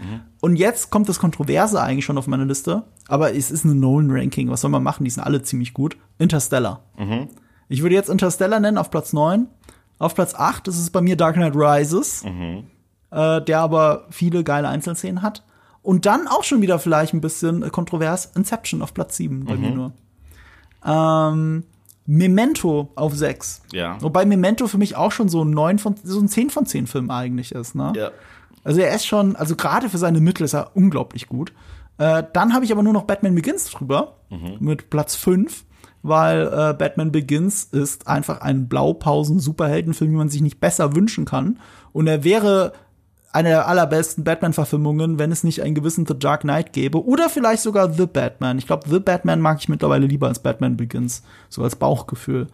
Und 0.42 0.56
jetzt 0.58 0.90
kommt 0.90 1.08
das 1.10 1.20
Kontroverse 1.20 1.82
eigentlich 1.82 2.06
schon 2.06 2.18
auf 2.18 2.28
meine 2.28 2.46
Liste, 2.46 2.84
aber 3.08 3.36
es 3.36 3.52
ist 3.52 3.64
ein 3.64 3.80
Nolan 3.80 4.12
Ranking. 4.12 4.50
Was 4.50 4.62
soll 4.62 4.72
man 4.72 4.84
machen? 4.84 5.04
Die 5.04 5.10
sind 5.10 5.24
alle 5.24 5.42
ziemlich 5.44 5.74
gut. 5.74 5.98
Interstellar. 6.18 6.82
Ich 7.70 7.82
würde 7.82 7.96
jetzt 7.96 8.10
Interstellar 8.10 8.60
nennen 8.60 8.78
auf 8.78 8.90
Platz 8.92 9.12
9. 9.14 9.48
Auf 10.00 10.16
Platz 10.16 10.36
8 10.36 10.68
ist 10.68 10.80
es 10.80 10.90
bei 10.90 11.02
mir 11.02 11.16
Dark 11.16 11.36
Knight 11.36 11.56
Rises 11.56 12.24
äh, 13.12 13.42
der 13.42 13.60
aber 13.60 14.06
viele 14.10 14.44
geile 14.44 14.68
Einzelszenen 14.68 15.22
hat. 15.22 15.44
Und 15.82 16.06
dann 16.06 16.28
auch 16.28 16.44
schon 16.44 16.62
wieder 16.62 16.80
vielleicht 16.80 17.14
ein 17.14 17.22
bisschen 17.22 17.64
äh, 17.64 17.70
kontrovers 17.70 18.26
Inception 18.36 18.82
auf 18.82 18.94
Platz 18.94 19.18
7 19.18 19.46
bei 19.46 19.56
mir 19.56 19.72
nur. 19.72 19.94
Ähm, 20.86 21.64
Memento 22.06 22.92
auf 22.96 23.16
6. 23.16 23.64
Ja. 23.72 24.02
Wobei 24.02 24.26
Memento 24.26 24.68
für 24.68 24.78
mich 24.78 24.96
auch 24.96 25.12
schon 25.12 25.30
so 25.30 25.44
ein 25.44 25.52
9 25.52 25.80
von, 25.80 25.96
so 26.04 26.20
ein 26.20 26.28
10 26.28 26.50
von 26.50 26.66
10 26.66 26.88
Film 26.88 27.10
eigentlich 27.10 27.54
ist, 27.54 27.76
ne? 27.76 27.94
Ja. 27.96 28.12
Also 28.64 28.82
er 28.82 28.94
ist 28.94 29.06
schon, 29.06 29.36
also 29.38 29.56
gerade 29.56 29.90
für 29.90 29.98
seine 29.98 30.20
Mittel 30.20 30.44
ist 30.44 30.54
er 30.54 30.76
unglaublich 30.76 31.28
gut. 31.28 31.54
Äh, 31.98 32.24
dann 32.34 32.54
habe 32.54 32.66
ich 32.66 32.72
aber 32.72 32.84
nur 32.84 32.94
noch 32.94 33.04
Batman 33.04 33.36
Begins 33.36 33.72
drüber 33.72 34.18
mit 34.60 34.90
Platz 34.90 35.16
5, 35.16 35.64
weil 36.04 36.48
äh, 36.48 36.74
Batman 36.74 37.12
Begins 37.12 37.64
ist 37.64 38.08
einfach 38.08 38.42
ein 38.42 38.68
Blaupausen-Superheldenfilm, 38.68 40.12
wie 40.12 40.16
man 40.16 40.30
sich 40.30 40.42
nicht 40.42 40.60
besser 40.60 40.96
wünschen 40.96 41.26
kann. 41.26 41.60
Und 41.92 42.08
er 42.08 42.24
wäre 42.24 42.74
eine 43.32 43.50
der 43.50 43.68
allerbesten 43.68 44.24
Batman-Verfilmungen, 44.24 45.20
wenn 45.20 45.32
es 45.32 45.44
nicht 45.44 45.62
einen 45.62 45.76
gewissen 45.76 46.06
The 46.08 46.18
Dark 46.18 46.42
Knight 46.42 46.74
gäbe. 46.74 47.06
Oder 47.06 47.30
vielleicht 47.30 47.62
sogar 47.62 47.94
The 47.94 48.08
Batman. 48.08 48.58
Ich 48.58 48.68
glaube, 48.68 48.90
The 48.90 49.00
Batman 49.00 49.42
mag 49.42 49.60
ich 49.60 49.70
mittlerweile 49.70 50.08
lieber 50.08 50.28
als 50.28 50.40
Batman 50.40 50.78
Begins. 50.78 51.24
So 51.50 51.64
als 51.64 51.76
Bauchgefühl. 51.76 52.48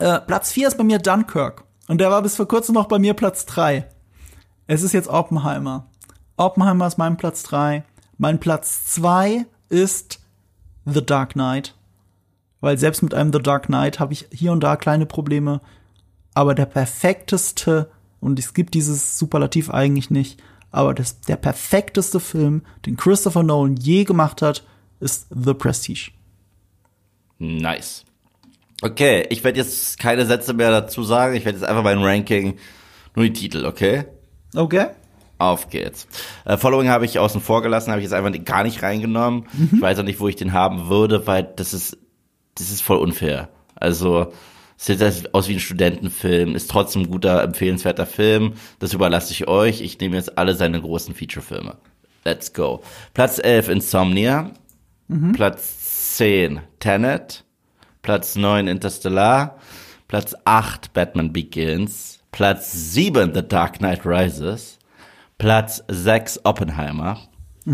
Äh, 0.00 0.20
Platz 0.20 0.52
4 0.52 0.68
ist 0.68 0.78
bei 0.78 0.84
mir 0.84 0.98
Dunkirk. 0.98 1.64
Und 1.86 2.00
der 2.00 2.10
war 2.10 2.22
bis 2.22 2.36
vor 2.36 2.48
kurzem 2.48 2.74
noch 2.74 2.86
bei 2.86 2.98
mir 2.98 3.14
Platz 3.14 3.46
3. 3.46 3.88
Es 4.66 4.82
ist 4.82 4.92
jetzt 4.92 5.08
Oppenheimer. 5.08 5.86
Oppenheimer 6.36 6.86
ist 6.86 6.98
mein 6.98 7.16
Platz 7.16 7.42
3. 7.44 7.84
Mein 8.16 8.40
Platz 8.40 8.86
2 8.86 9.46
ist 9.68 10.20
The 10.84 11.04
Dark 11.04 11.34
Knight. 11.34 11.74
Weil 12.60 12.78
selbst 12.78 13.02
mit 13.02 13.14
einem 13.14 13.32
The 13.32 13.40
Dark 13.40 13.66
Knight 13.66 14.00
habe 14.00 14.12
ich 14.12 14.26
hier 14.32 14.52
und 14.52 14.60
da 14.60 14.76
kleine 14.76 15.06
Probleme. 15.06 15.60
Aber 16.34 16.54
der 16.54 16.66
perfekteste, 16.66 17.90
und 18.20 18.38
es 18.38 18.54
gibt 18.54 18.74
dieses 18.74 19.18
Superlativ 19.18 19.70
eigentlich 19.70 20.10
nicht, 20.10 20.42
aber 20.70 20.94
das, 20.94 21.20
der 21.20 21.36
perfekteste 21.36 22.20
Film, 22.20 22.62
den 22.84 22.96
Christopher 22.96 23.42
Nolan 23.42 23.76
je 23.76 24.04
gemacht 24.04 24.42
hat, 24.42 24.64
ist 25.00 25.26
The 25.30 25.54
Prestige. 25.54 26.10
Nice. 27.38 28.04
Okay, 28.82 29.26
ich 29.30 29.42
werde 29.44 29.58
jetzt 29.58 29.98
keine 29.98 30.26
Sätze 30.26 30.54
mehr 30.54 30.70
dazu 30.70 31.02
sagen. 31.02 31.34
Ich 31.34 31.44
werde 31.44 31.58
jetzt 31.58 31.66
einfach 31.66 31.82
mein 31.82 32.02
Ranking, 32.02 32.58
nur 33.14 33.24
die 33.24 33.32
Titel, 33.32 33.64
okay? 33.64 34.04
Okay? 34.54 34.86
Auf 35.38 35.70
geht's. 35.70 36.06
Äh, 36.44 36.56
Following 36.56 36.88
habe 36.88 37.04
ich 37.04 37.18
außen 37.18 37.40
vor 37.40 37.62
gelassen, 37.62 37.90
habe 37.90 38.00
ich 38.00 38.04
jetzt 38.04 38.12
einfach 38.12 38.32
gar 38.44 38.64
nicht 38.64 38.82
reingenommen. 38.82 39.46
Ich 39.72 39.80
weiß 39.80 39.98
auch 40.00 40.04
nicht, 40.04 40.20
wo 40.20 40.28
ich 40.28 40.36
den 40.36 40.52
haben 40.52 40.88
würde, 40.88 41.26
weil 41.26 41.44
das 41.44 41.74
ist, 41.74 41.96
das 42.58 42.70
ist 42.70 42.82
voll 42.82 42.98
unfair. 42.98 43.48
Also, 43.76 44.32
sieht 44.76 45.00
das 45.00 45.34
aus 45.34 45.48
wie 45.48 45.54
ein 45.54 45.60
Studentenfilm, 45.60 46.54
ist 46.54 46.70
trotzdem 46.70 47.02
ein 47.02 47.10
guter, 47.10 47.42
empfehlenswerter 47.42 48.06
Film. 48.06 48.54
Das 48.78 48.92
überlasse 48.92 49.32
ich 49.32 49.48
euch. 49.48 49.80
Ich 49.80 49.98
nehme 50.00 50.16
jetzt 50.16 50.38
alle 50.38 50.54
seine 50.54 50.80
großen 50.80 51.14
Feature-Filme. 51.14 51.76
Let's 52.24 52.52
go. 52.52 52.82
Platz 53.14 53.38
11 53.42 53.68
Insomnia. 53.68 54.52
Platz 55.32 56.16
10 56.16 56.60
Tenet. 56.78 57.44
Platz 58.02 58.36
9 58.36 58.68
Interstellar. 58.68 59.58
Platz 60.06 60.34
8 60.44 60.92
Batman 60.92 61.32
Begins. 61.32 62.20
Platz 62.30 62.72
7 62.72 63.34
The 63.34 63.46
Dark 63.46 63.78
Knight 63.78 64.04
Rises. 64.04 64.78
Platz 65.38 65.82
6 65.88 66.40
Oppenheimer. 66.44 67.18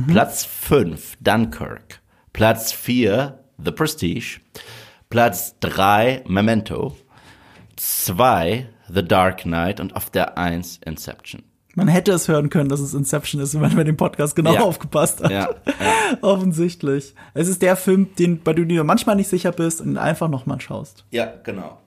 Platz 0.09 0.44
5 0.44 1.16
Dunkirk. 1.20 2.01
Platz 2.32 2.73
4 2.73 3.44
The 3.62 3.70
Prestige. 3.70 4.40
Platz 5.10 5.55
3 5.60 6.24
Memento. 6.26 6.97
2 7.76 8.66
The 8.93 9.02
Dark 9.05 9.43
Knight 9.43 9.81
und 9.81 9.97
auf 9.97 10.10
der 10.10 10.36
1 10.39 10.81
Inception. 10.85 11.43
Man 11.76 11.89
hätte 11.89 12.12
es 12.12 12.28
hören 12.28 12.51
können, 12.51 12.68
dass 12.68 12.78
es 12.81 12.94
Inception 12.94 13.40
ist, 13.40 13.55
wenn 13.55 13.62
man 13.62 13.74
bei 13.74 13.82
dem 13.85 13.97
Podcast 13.97 14.36
genau 14.36 14.55
Ja. 14.55 14.60
aufgepasst 14.60 15.22
hat. 15.24 15.31
Ja, 15.32 15.48
Offensichtlich. 16.22 17.14
Es 17.35 17.48
ist 17.48 17.62
der 17.62 17.74
Film, 17.76 18.14
den, 18.16 18.40
bei 18.43 18.52
dem 18.52 18.68
du 18.68 18.74
dir 18.74 18.85
manchmal 18.85 19.16
nicht 19.16 19.28
sicher 19.28 19.51
bist 19.51 19.81
und 19.81 19.97
einfach 19.98 20.28
nochmal 20.28 20.60
schaust. 20.60 21.05
Ja, 21.10 21.32
genau. 21.43 21.78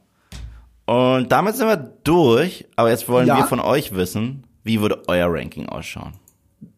Und 0.86 1.32
damit 1.32 1.56
sind 1.56 1.68
wir 1.68 1.78
durch, 2.04 2.66
aber 2.76 2.90
jetzt 2.90 3.08
wollen 3.08 3.28
Ja. 3.28 3.38
wir 3.38 3.46
von 3.46 3.60
euch 3.62 3.94
wissen, 3.96 4.44
wie 4.64 4.82
würde 4.82 5.04
euer 5.08 5.28
Ranking 5.32 5.70
ausschauen? 5.70 6.14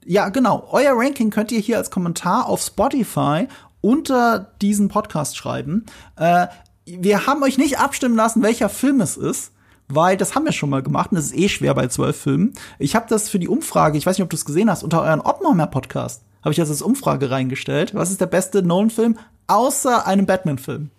Ja, 0.06 0.30
genau. 0.30 0.68
Euer 0.72 0.94
Ranking 0.96 1.30
könnt 1.32 1.52
ihr 1.52 1.60
hier 1.60 1.78
als 1.78 1.90
Kommentar 1.90 2.48
auf 2.48 2.62
Spotify 2.62 3.48
unter 3.82 4.52
diesen 4.62 4.90
Podcast 4.90 5.38
schreiben. 5.38 5.86
Äh, 6.16 6.48
wir 6.86 7.28
haben 7.28 7.44
euch 7.44 7.58
nicht 7.58 7.80
abstimmen 7.80 8.16
lassen, 8.16 8.42
welcher 8.42 8.70
Film 8.70 9.02
es 9.02 9.18
ist. 9.18 9.52
Weil 9.92 10.18
das 10.18 10.36
haben 10.36 10.46
wir 10.46 10.52
schon 10.52 10.70
mal 10.70 10.84
gemacht 10.84 11.10
und 11.12 11.16
das 11.16 11.26
ist 11.26 11.36
eh 11.36 11.50
schwer 11.50 11.74
bei 11.74 11.88
zwölf 11.88 12.16
Filmen. 12.16 12.54
Ich 12.78 12.96
habe 12.96 13.08
das 13.10 13.28
für 13.28 13.40
die 13.40 13.48
Umfrage, 13.48 13.98
ich 13.98 14.06
weiß 14.06 14.18
nicht, 14.20 14.24
ob 14.24 14.30
du 14.30 14.36
es 14.36 14.46
gesehen 14.46 14.70
hast, 14.70 14.84
unter 14.84 15.02
euren 15.02 15.20
Oppenheimer-Podcast 15.20 16.22
habe 16.42 16.52
ich 16.52 16.58
das 16.58 16.70
als 16.70 16.82
Umfrage 16.82 17.32
reingestellt. 17.32 17.94
Was 17.94 18.12
ist 18.12 18.22
der 18.22 18.28
beste 18.28 18.62
Nolan-Film 18.62 19.18
außer 19.48 20.06
einem 20.08 20.26
Batman-Film? 20.26 20.92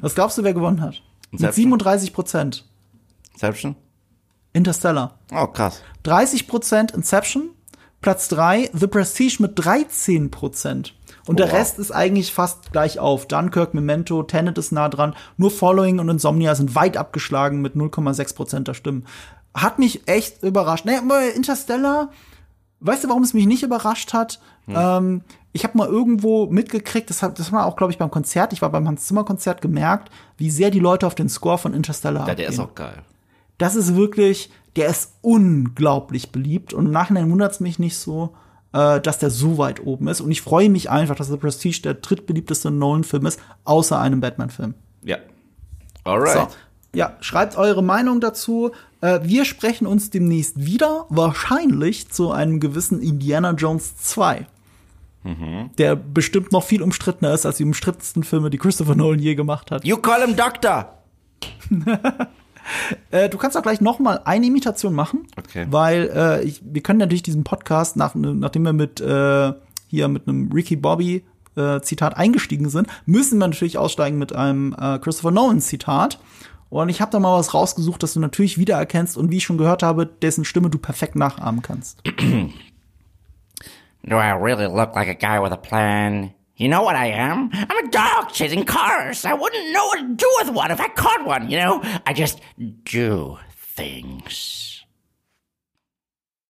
Was 0.00 0.14
glaubst 0.14 0.38
du, 0.38 0.44
wer 0.44 0.54
gewonnen 0.54 0.80
hat? 0.80 1.02
Mit 1.32 1.40
Inception. 1.40 1.64
37 1.64 2.12
Prozent. 2.12 2.64
Inception? 3.32 3.74
Interstellar. 4.52 5.18
Oh, 5.34 5.48
krass. 5.48 5.82
30 6.04 6.46
Prozent 6.46 6.92
Inception. 6.92 7.50
Platz 8.00 8.28
3 8.28 8.70
The 8.72 8.86
Prestige 8.86 9.38
mit 9.40 9.52
13 9.56 10.30
Prozent. 10.30 10.94
Und 11.26 11.38
der 11.38 11.46
Wow. 11.48 11.54
Rest 11.54 11.78
ist 11.78 11.90
eigentlich 11.90 12.32
fast 12.32 12.72
gleich 12.72 12.98
auf. 12.98 13.26
Dunkirk, 13.26 13.72
Memento, 13.74 14.22
Tenet 14.24 14.58
ist 14.58 14.72
nah 14.72 14.88
dran. 14.88 15.14
Nur 15.36 15.50
Following 15.50 15.98
und 15.98 16.08
Insomnia 16.08 16.54
sind 16.54 16.74
weit 16.74 16.96
abgeschlagen 16.96 17.62
mit 17.62 17.74
0,6 17.76 18.34
Prozent 18.34 18.68
der 18.68 18.74
Stimmen. 18.74 19.06
Hat 19.54 19.78
mich 19.78 20.06
echt 20.06 20.42
überrascht. 20.42 20.84
Naja, 20.84 21.00
Interstellar, 21.34 22.10
weißt 22.80 23.04
du, 23.04 23.08
warum 23.08 23.22
es 23.22 23.32
mich 23.34 23.46
nicht 23.46 23.62
überrascht 23.62 24.12
hat? 24.12 24.40
Ähm, 24.68 25.22
ich 25.52 25.62
habe 25.64 25.78
mal 25.78 25.86
irgendwo 25.88 26.46
mitgekriegt, 26.46 27.08
das 27.10 27.22
hat 27.22 27.38
das 27.38 27.52
war 27.52 27.66
auch, 27.66 27.76
glaube 27.76 27.92
ich, 27.92 27.98
beim 27.98 28.10
Konzert, 28.10 28.52
ich 28.52 28.60
war 28.62 28.70
beim 28.70 28.88
Hans 28.88 29.06
Zimmer 29.06 29.24
Konzert 29.24 29.60
gemerkt, 29.62 30.10
wie 30.36 30.50
sehr 30.50 30.70
die 30.70 30.80
Leute 30.80 31.06
auf 31.06 31.14
den 31.14 31.28
Score 31.28 31.58
von 31.58 31.74
Interstellar 31.74 32.26
Ja, 32.26 32.34
der 32.34 32.48
ist 32.48 32.58
abgehen. 32.58 32.86
auch 32.86 32.92
geil. 32.94 33.02
das 33.58 33.76
ist 33.76 33.94
wirklich, 33.94 34.50
der 34.76 34.88
ist 34.88 35.12
unglaublich 35.20 36.32
beliebt 36.32 36.72
und 36.74 36.86
im 36.86 36.92
Nachhinein 36.92 37.30
wundert 37.30 37.52
es 37.52 37.60
mich 37.60 37.78
nicht 37.78 37.96
so, 37.96 38.34
äh, 38.74 39.00
dass 39.00 39.18
der 39.18 39.30
so 39.30 39.56
weit 39.56 39.86
oben 39.86 40.08
ist. 40.08 40.20
Und 40.20 40.30
ich 40.30 40.42
freue 40.42 40.68
mich 40.68 40.90
einfach, 40.90 41.14
dass 41.14 41.28
The 41.28 41.36
Prestige 41.36 41.80
der 41.82 41.94
drittbeliebteste 41.94 42.70
Nolan-Film 42.70 43.24
ist, 43.24 43.40
außer 43.64 43.98
einem 43.98 44.20
Batman-Film. 44.20 44.74
Ja. 45.02 45.18
Alright. 46.02 46.50
So. 46.50 46.56
Ja, 46.94 47.16
schreibt 47.20 47.56
eure 47.56 47.82
Meinung 47.82 48.20
dazu. 48.20 48.72
Äh, 49.00 49.20
wir 49.22 49.44
sprechen 49.44 49.86
uns 49.86 50.10
demnächst 50.10 50.66
wieder, 50.66 51.06
wahrscheinlich 51.08 52.10
zu 52.10 52.30
einem 52.32 52.60
gewissen 52.60 53.00
Indiana 53.00 53.52
Jones 53.52 53.96
2. 53.96 54.46
Der 55.78 55.96
bestimmt 55.96 56.52
noch 56.52 56.64
viel 56.64 56.82
umstrittener 56.82 57.32
ist 57.32 57.46
als 57.46 57.56
die 57.56 57.64
umstrittensten 57.64 58.24
Filme, 58.24 58.50
die 58.50 58.58
Christopher 58.58 58.94
Nolan 58.94 59.20
je 59.20 59.34
gemacht 59.34 59.70
hat. 59.70 59.82
You 59.82 59.96
call 59.96 60.20
him 60.20 60.36
Doctor. 60.36 60.98
Äh, 63.10 63.28
du 63.28 63.38
kannst 63.38 63.56
auch 63.56 63.62
gleich 63.62 63.80
noch 63.80 63.98
mal 63.98 64.20
eine 64.24 64.46
Imitation 64.46 64.94
machen, 64.94 65.26
Okay. 65.38 65.66
weil 65.70 66.10
äh, 66.14 66.42
ich, 66.44 66.60
wir 66.64 66.82
können 66.82 66.98
natürlich 66.98 67.22
diesen 67.22 67.44
Podcast, 67.44 67.96
nach, 67.96 68.14
nachdem 68.14 68.62
wir 68.62 68.72
mit 68.72 69.00
äh, 69.00 69.52
hier 69.88 70.08
mit 70.08 70.26
einem 70.28 70.50
Ricky 70.52 70.76
Bobby 70.76 71.24
äh, 71.56 71.80
Zitat 71.80 72.16
eingestiegen 72.16 72.68
sind, 72.68 72.88
müssen 73.06 73.38
wir 73.38 73.46
natürlich 73.46 73.78
aussteigen 73.78 74.18
mit 74.18 74.34
einem 74.34 74.74
äh, 74.78 74.98
Christopher 74.98 75.30
Nolan 75.30 75.60
Zitat. 75.60 76.18
Und 76.70 76.88
ich 76.88 77.00
habe 77.00 77.12
da 77.12 77.20
mal 77.20 77.38
was 77.38 77.54
rausgesucht, 77.54 78.02
das 78.02 78.14
du 78.14 78.20
natürlich 78.20 78.58
wiedererkennst 78.58 79.16
und 79.16 79.30
wie 79.30 79.36
ich 79.36 79.44
schon 79.44 79.58
gehört 79.58 79.84
habe, 79.84 80.06
dessen 80.06 80.44
Stimme 80.44 80.70
du 80.70 80.78
perfekt 80.78 81.14
nachahmen 81.14 81.62
kannst. 81.62 82.02
Do 84.06 84.16
I 84.16 84.32
really 84.32 84.66
look 84.66 84.94
like 84.94 85.08
a 85.08 85.14
guy 85.14 85.38
with 85.42 85.52
a 85.52 85.56
plan? 85.56 86.32
You 86.56 86.68
know 86.68 86.82
what 86.82 86.94
I 86.94 87.06
am? 87.06 87.50
I'm 87.52 87.84
a 87.84 87.90
dog 87.90 88.30
chasing 88.30 88.64
cars. 88.64 89.24
I 89.24 89.34
wouldn't 89.34 89.72
know 89.72 89.86
what 89.86 90.00
to 90.00 90.14
do 90.14 90.34
with 90.38 90.50
one 90.50 90.70
if 90.70 90.80
I 90.80 90.88
caught 90.88 91.26
one, 91.26 91.50
you 91.50 91.58
know? 91.58 91.80
I 92.06 92.12
just 92.12 92.40
do 92.84 93.38
things. 93.50 94.73